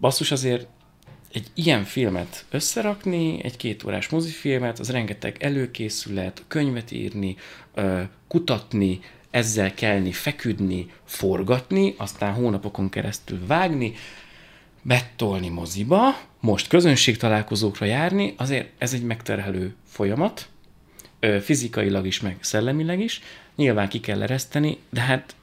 [0.00, 0.66] basszus azért
[1.34, 7.36] egy ilyen filmet összerakni, egy két órás mozifilmet, az rengeteg előkészület, könyvet írni,
[8.28, 13.94] kutatni, ezzel kelni, feküdni, forgatni, aztán hónapokon keresztül vágni,
[14.82, 20.48] bettolni moziba, most közönségtalálkozókra járni, azért ez egy megterhelő folyamat,
[21.40, 23.22] fizikailag is, meg szellemileg is,
[23.56, 25.34] nyilván ki kell ereszteni, de hát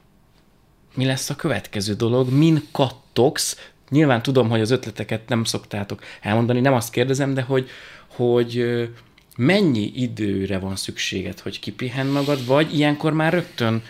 [0.94, 6.60] mi lesz a következő dolog, min kattogsz, Nyilván tudom, hogy az ötleteket nem szoktátok elmondani,
[6.60, 7.70] nem azt kérdezem, de hogy,
[8.06, 8.64] hogy
[9.36, 13.82] mennyi időre van szükséged, hogy kipihen magad, vagy ilyenkor már rögtön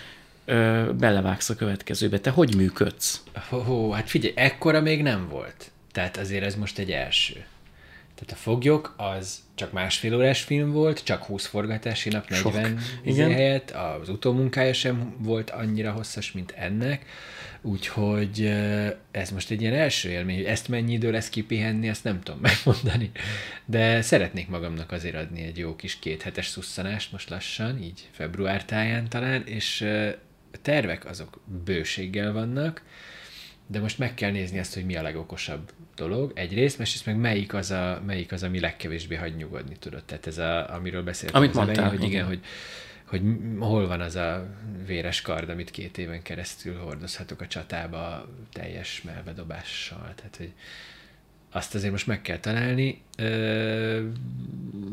[0.44, 2.18] ö, belevágsz a következőbe.
[2.18, 3.22] Te hogy működsz?
[3.48, 5.70] Hó, hát figyelj, ekkora még nem volt.
[5.92, 7.44] Tehát azért ez most egy első.
[8.14, 12.82] Tehát a Foglyok az csak másfél órás film volt, csak 20 forgatási nap, 40 Sok.
[13.04, 13.32] Igen.
[13.32, 17.06] helyett, az utómunkája sem volt annyira hosszas, mint ennek.
[17.62, 18.52] Úgyhogy
[19.10, 22.40] ez most egy ilyen első élmény, hogy ezt mennyi idő lesz kipihenni, ezt nem tudom
[22.64, 23.10] megmondani.
[23.64, 29.08] De szeretnék magamnak azért adni egy jó kis kéthetes szusszanást most lassan, így február táján
[29.08, 29.80] talán, és
[30.52, 32.82] a tervek azok bőséggel vannak,
[33.66, 37.54] de most meg kell nézni azt, hogy mi a legokosabb dolog, egyrészt, másrészt meg melyik
[37.54, 40.04] az, a, melyik az, ami legkevésbé hagy nyugodni, tudod.
[40.04, 42.40] Tehát ez, a, amiről beszéltem Amit az mondtál, elején, hogy igen, hogy
[43.12, 43.22] hogy
[43.58, 44.46] hol van az a
[44.86, 50.12] véres kard, amit két éven keresztül hordozhatok a csatába teljes melbedobással.
[50.14, 50.52] Tehát, hogy
[51.50, 53.02] azt azért most meg kell találni.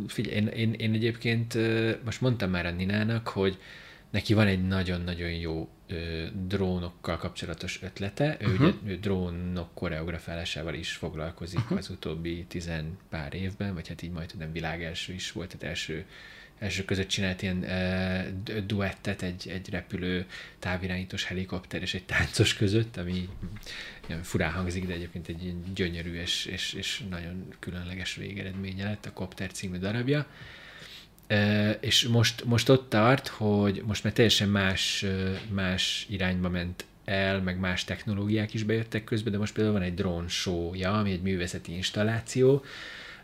[0.07, 1.57] figyelj, én, én, én egyébként
[2.03, 3.57] most mondtam már a Ninának, hogy
[4.09, 5.69] neki van egy nagyon-nagyon jó
[6.48, 8.38] drónokkal kapcsolatos ötlete.
[8.41, 8.61] Uh-huh.
[8.61, 11.77] Ő ugye ő drónok koreografálásával is foglalkozik uh-huh.
[11.77, 15.75] az utóbbi tizen pár évben, vagy hát így majd nem világ első is volt, tehát
[15.75, 16.06] első
[16.59, 20.25] első között csinált ilyen uh, duettet egy, egy repülő
[20.59, 23.29] távirányítós helikopter és egy táncos között, ami
[24.07, 29.05] ilyen furán hangzik, de egyébként egy ilyen gyönyörű és, és, és nagyon különleges végeredménye lett
[29.05, 30.25] a Kopter című darabja.
[31.29, 35.05] Uh, és most, most ott tart, hogy most már teljesen más,
[35.51, 39.93] más irányba ment el, meg más technológiák is bejöttek közben, de most például van egy
[39.93, 42.63] drón show-ja, ami egy művészeti installáció,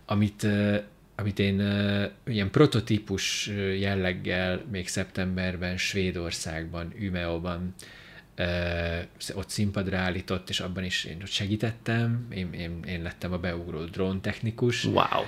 [0.05, 0.47] amit
[1.15, 3.47] amit én uh, ilyen prototípus
[3.79, 7.75] jelleggel még szeptemberben Svédországban, Umeóban
[9.33, 14.21] ott színpadra állított, és abban is én segítettem, én, én, én lettem a beugró drón
[14.21, 15.23] technikus, Wow.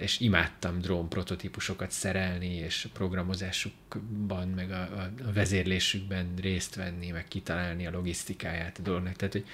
[0.00, 4.82] és imádtam drón prototípusokat szerelni, és a programozásukban, meg a,
[5.26, 9.16] a vezérlésükben részt venni, meg kitalálni a logisztikáját a dolognak.
[9.16, 9.44] Tehát, hogy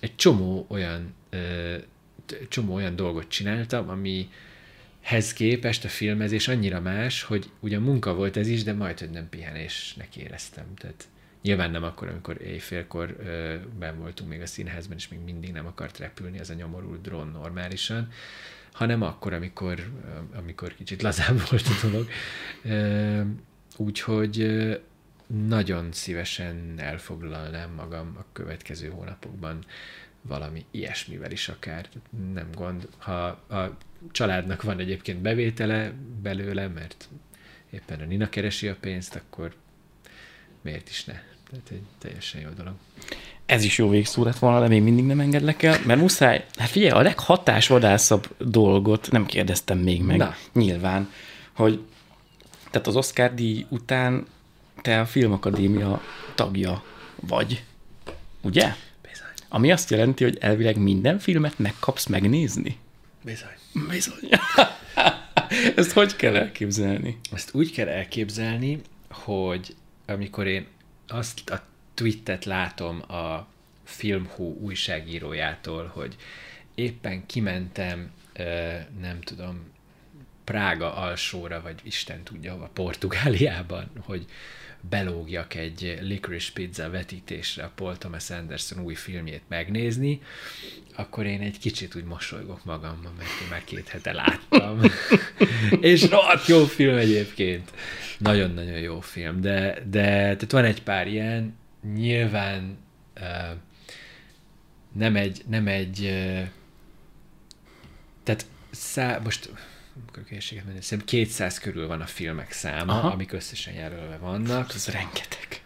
[0.00, 1.14] egy csomó olyan,
[2.48, 4.28] csomó olyan dolgot csináltam, ami,
[5.02, 9.10] hez képest a filmezés annyira más, hogy ugyan munka volt ez is, de majd, hogy
[9.10, 10.74] nem pihenésnek éreztem.
[10.74, 11.08] Tehát
[11.42, 15.66] Nyilván nem akkor, amikor éjfélkor ö, ben voltunk még a színházban, és még mindig nem
[15.66, 18.08] akart repülni ez a nyomorult drón normálisan,
[18.72, 19.90] hanem akkor, amikor,
[20.34, 22.08] amikor kicsit lazább volt a dolog.
[23.76, 24.48] Úgyhogy
[25.46, 29.64] nagyon szívesen elfoglalnám magam a következő hónapokban
[30.20, 31.88] valami ilyesmivel is akár.
[32.32, 32.88] Nem gond.
[32.98, 33.76] Ha a
[34.10, 37.08] családnak van egyébként bevétele belőle, mert
[37.70, 39.54] éppen a Nina keresi a pénzt, akkor
[40.62, 41.20] miért is ne?
[41.50, 42.74] Tehát egy teljesen jó dolog.
[43.46, 46.68] Ez is jó végszó lett volna, de még mindig nem engedlek el, mert muszáj, hát
[46.68, 50.34] figyelj, a leghatásvadászabb dolgot nem kérdeztem még meg, Na.
[50.52, 51.10] nyilván,
[51.52, 51.80] hogy
[52.70, 54.26] tehát az Oscar díj után
[54.82, 56.02] te a Filmakadémia
[56.34, 56.82] tagja
[57.20, 57.64] vagy,
[58.40, 58.74] ugye?
[59.02, 59.26] Bizony.
[59.48, 62.78] Ami azt jelenti, hogy elvileg minden filmet megkapsz megnézni?
[63.24, 63.61] Bizony.
[63.72, 64.28] Bizony.
[65.76, 67.18] Ezt hogy kell elképzelni?
[67.32, 69.76] Ezt úgy kell elképzelni, hogy
[70.06, 70.66] amikor én
[71.08, 71.62] azt a
[71.94, 73.46] tweetet látom a
[73.84, 76.16] Filmhú újságírójától, hogy
[76.74, 78.10] éppen kimentem,
[79.00, 79.70] nem tudom,
[80.44, 84.26] Prága alsóra, vagy Isten tudja hova, Portugáliában, hogy
[84.88, 90.20] belógjak egy Licorice Pizza vetítésre a Paul Thomas Anderson új filmjét megnézni,
[90.96, 94.80] akkor én egy kicsit úgy mosolygok magamban, mert én már két hete láttam.
[95.80, 97.70] és rohadt jó film egyébként.
[98.18, 101.56] Nagyon-nagyon jó film, de, de tehát van egy pár ilyen,
[101.94, 102.78] nyilván
[103.20, 103.56] uh,
[104.92, 106.46] nem egy, nem egy uh,
[108.22, 109.50] tehát szá, most
[110.28, 113.08] készséget menni, szerintem 200 körül van a filmek száma, Aha.
[113.08, 114.74] amik összesen jelölve vannak.
[114.74, 115.62] Ez rengeteg.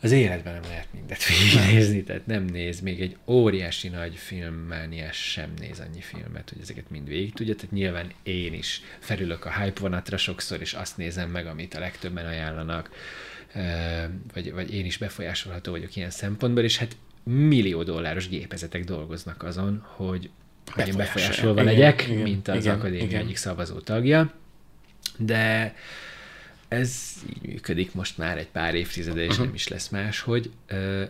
[0.00, 5.50] Az életben nem lehet mindet végignézni, tehát nem néz, még egy óriási nagy filmmániás sem
[5.58, 9.80] néz annyi filmet, hogy ezeket mind végig tudja, tehát nyilván én is felülök a hype
[9.80, 12.90] vonatra sokszor, és azt nézem meg, amit a legtöbben ajánlanak,
[14.32, 19.82] vagy, vagy én is befolyásolható vagyok ilyen szempontból, és hát millió dolláros gépezetek dolgoznak azon,
[19.86, 20.30] hogy
[20.68, 23.20] hogy én befolyásolva igen, legyek, igen, mint az igen, akadémia igen.
[23.20, 24.32] egyik szavazó tagja,
[25.16, 25.74] de
[26.68, 29.44] ez így működik most már egy pár évtizede, és uh-huh.
[29.44, 31.02] nem is lesz más, hogy uh,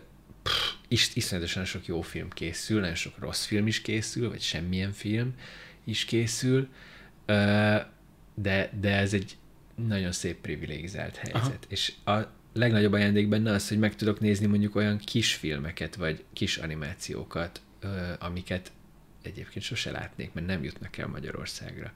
[0.89, 5.35] is, iszonyatosan sok jó film készül, nagyon sok rossz film is készül, vagy semmilyen film
[5.85, 6.69] is készül,
[7.27, 7.77] uh,
[8.35, 9.37] de, de ez egy
[9.87, 11.43] nagyon szép privilegizált helyzet.
[11.43, 11.55] Aha.
[11.69, 12.19] És a
[12.53, 17.61] legnagyobb ajándék benne az, hogy meg tudok nézni mondjuk olyan kis filmeket, vagy kis animációkat,
[18.19, 18.73] amiket
[19.23, 21.93] egyébként sose látnék, mert nem jutnak el Magyarországra.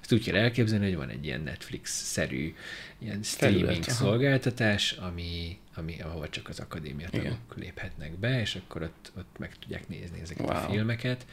[0.00, 2.54] Ezt úgy kell elképzelni, hogy van egy ilyen Netflix-szerű
[2.98, 8.82] ilyen streaming Felület, szolgáltatás, ami, ami, ahol csak az akadémia tagok léphetnek be, és akkor
[8.82, 10.56] ott, ott meg tudják nézni ezeket wow.
[10.56, 11.26] a filmeket.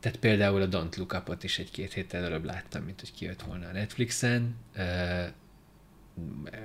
[0.00, 3.68] Tehát például a Don't Look Up-ot is egy-két héttel előbb láttam, mint hogy kijött volna
[3.68, 4.56] a Netflixen.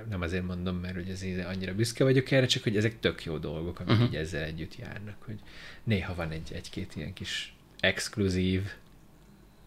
[0.08, 3.38] Nem azért mondom, mert hogy ez annyira büszke vagyok erre, csak hogy ezek tök jó
[3.38, 4.06] dolgok, amik uh-huh.
[4.08, 5.40] így ezzel együtt járnak, hogy
[5.84, 8.62] néha van egy, egy-két ilyen kis exkluzív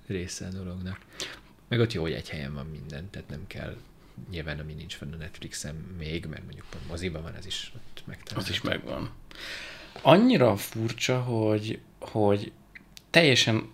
[0.08, 1.00] része a dolognak.
[1.68, 3.78] Meg ott jó, hogy egy helyen van minden, tehát nem kell
[4.30, 8.04] nyilván, ami nincs fenn a Netflixen még, mert mondjuk pont moziban van, ez is ott
[8.06, 8.40] megtalálható.
[8.40, 9.10] Az is megvan.
[10.02, 12.52] Annyira furcsa, hogy, hogy
[13.10, 13.70] teljesen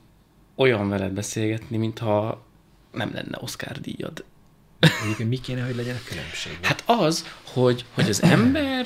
[0.56, 2.46] olyan veled beszélgetni, mintha
[2.92, 4.26] nem lenne Oscar díjad.
[5.04, 6.58] Egyébként mi kéne, hogy legyen a különbség?
[6.62, 8.86] Hát az, hogy, hogy az ember,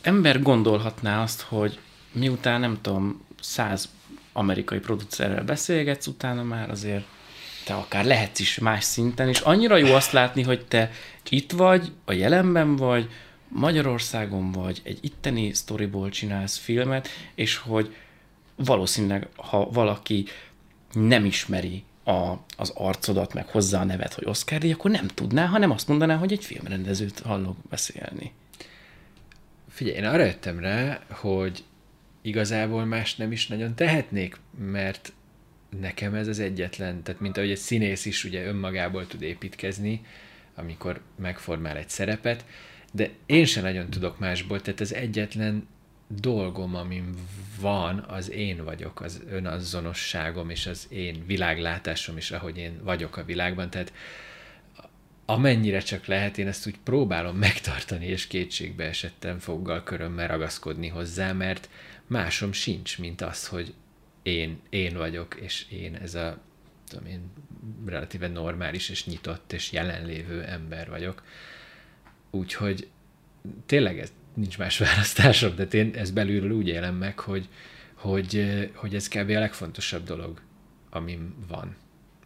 [0.00, 1.78] ember gondolhatná azt, hogy
[2.12, 3.88] miután nem tudom, száz
[4.36, 7.04] amerikai producerrel beszélgetsz, utána már azért
[7.64, 10.90] te akár lehetsz is más szinten, és annyira jó azt látni, hogy te
[11.28, 13.10] itt vagy, a jelenben vagy,
[13.48, 17.96] Magyarországon vagy, egy itteni storyból csinálsz filmet, és hogy
[18.56, 20.24] valószínűleg, ha valaki
[20.92, 25.46] nem ismeri a, az arcodat, meg hozzá a nevet, hogy Oscar díj, akkor nem tudná,
[25.46, 28.32] hanem azt mondaná, hogy egy filmrendezőt hallok beszélni.
[29.68, 31.64] Figyelj, én arra jöttem rá, hogy
[32.26, 35.12] igazából más nem is nagyon tehetnék, mert
[35.80, 40.00] nekem ez az egyetlen, tehát mint ahogy egy színész is ugye önmagából tud építkezni,
[40.54, 42.44] amikor megformál egy szerepet,
[42.92, 45.68] de én sem nagyon tudok másból, tehát az egyetlen
[46.08, 47.14] dolgom, amin
[47.60, 53.24] van, az én vagyok, az önazonosságom és az én világlátásom is, ahogy én vagyok a
[53.24, 53.92] világban, tehát
[55.24, 61.32] amennyire csak lehet, én ezt úgy próbálom megtartani, és kétségbe esettem foggal körömmel ragaszkodni hozzá,
[61.32, 61.68] mert
[62.06, 63.74] másom sincs, mint az, hogy
[64.22, 66.38] én, én vagyok, és én ez a
[66.88, 67.20] tudom én,
[67.86, 71.22] relatíve normális és nyitott és jelenlévő ember vagyok.
[72.30, 72.88] Úgyhogy
[73.66, 77.48] tényleg ez nincs más választásom, de én ezt belülről úgy élem meg, hogy,
[77.94, 79.30] hogy, hogy ez kb.
[79.30, 80.40] a legfontosabb dolog,
[80.90, 81.18] ami
[81.48, 81.76] van,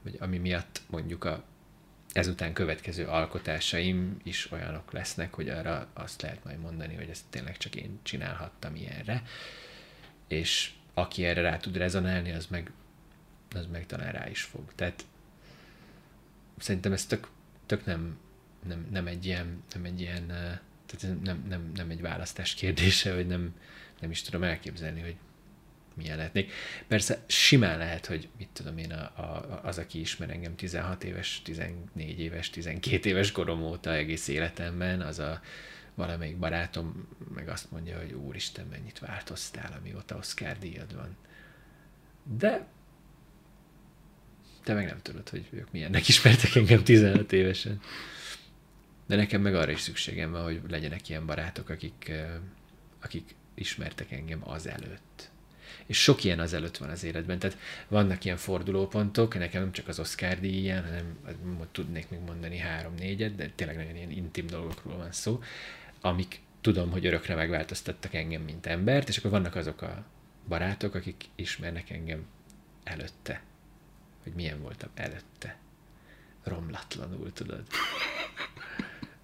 [0.03, 1.45] vagy ami miatt mondjuk a
[2.13, 7.57] ezután következő alkotásaim is olyanok lesznek, hogy arra azt lehet majd mondani, hogy ezt tényleg
[7.57, 9.23] csak én csinálhattam ilyenre,
[10.31, 12.73] és aki erre rá tud rezonálni, az meg,
[13.55, 14.73] az meg talán rá is fog.
[14.75, 15.05] Tehát
[16.59, 17.29] szerintem ez tök,
[17.67, 18.19] tök nem,
[18.67, 20.27] nem, nem, egy ilyen, nem egy ilyen,
[20.87, 23.55] tehát nem, nem, nem egy választás kérdése, vagy nem,
[24.01, 25.17] nem is tudom elképzelni, hogy
[25.95, 26.53] milyen lehetnék.
[26.89, 31.43] Persze simán lehet, hogy mit tudom én, a, a, az, aki ismer engem 16 éves,
[31.45, 35.41] 14 éves, 12 éves korom óta egész életemben, az a
[36.01, 41.17] valamelyik barátom meg azt mondja, hogy úristen, mennyit változtál, amióta Oscar díjad van.
[42.39, 42.67] De
[44.63, 47.81] te meg nem tudod, hogy ők milyennek ismertek engem 15 évesen.
[49.07, 52.13] De nekem meg arra is szükségem van, hogy legyenek ilyen barátok, akik,
[53.01, 55.31] akik ismertek engem azelőtt
[55.91, 57.39] és sok ilyen az előtt van az életben.
[57.39, 61.19] Tehát vannak ilyen fordulópontok, nekem nem csak az Oscar díj ilyen, hanem
[61.73, 65.43] tudnék még mondani három-négyet, de tényleg nagyon ilyen intim dolgokról van szó,
[66.01, 70.05] amik tudom, hogy örökre megváltoztattak engem, mint embert, és akkor vannak azok a
[70.49, 72.27] barátok, akik ismernek engem
[72.85, 73.43] előtte.
[74.23, 75.59] Hogy milyen voltam előtte.
[76.43, 77.67] Romlatlanul, tudod.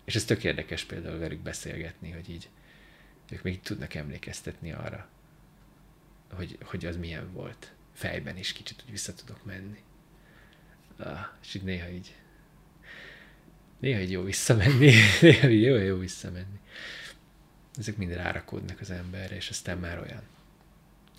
[0.05, 2.49] És ez tök érdekes például velük beszélgetni, hogy így
[3.31, 5.09] ők még tudnak emlékeztetni arra,
[6.33, 7.73] hogy, hogy az milyen volt.
[7.93, 9.83] Fejben is kicsit úgy vissza tudok menni.
[10.97, 12.15] Ah, és így néha így
[13.79, 16.59] néha így jó visszamenni, néha így jó, jó visszamenni.
[17.79, 20.23] Ezek mind rárakódnak az emberre, és aztán már olyan.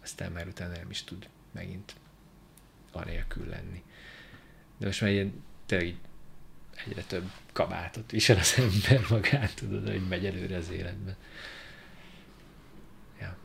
[0.04, 1.96] Aztán már utána nem is tud megint
[2.92, 3.84] anélkül lenni.
[4.78, 5.98] De most már ilyen tényleg így
[6.86, 11.16] egyre több kabátot visel az ember magát, tudod, hogy megy előre az életben.
[13.20, 13.38] Ja.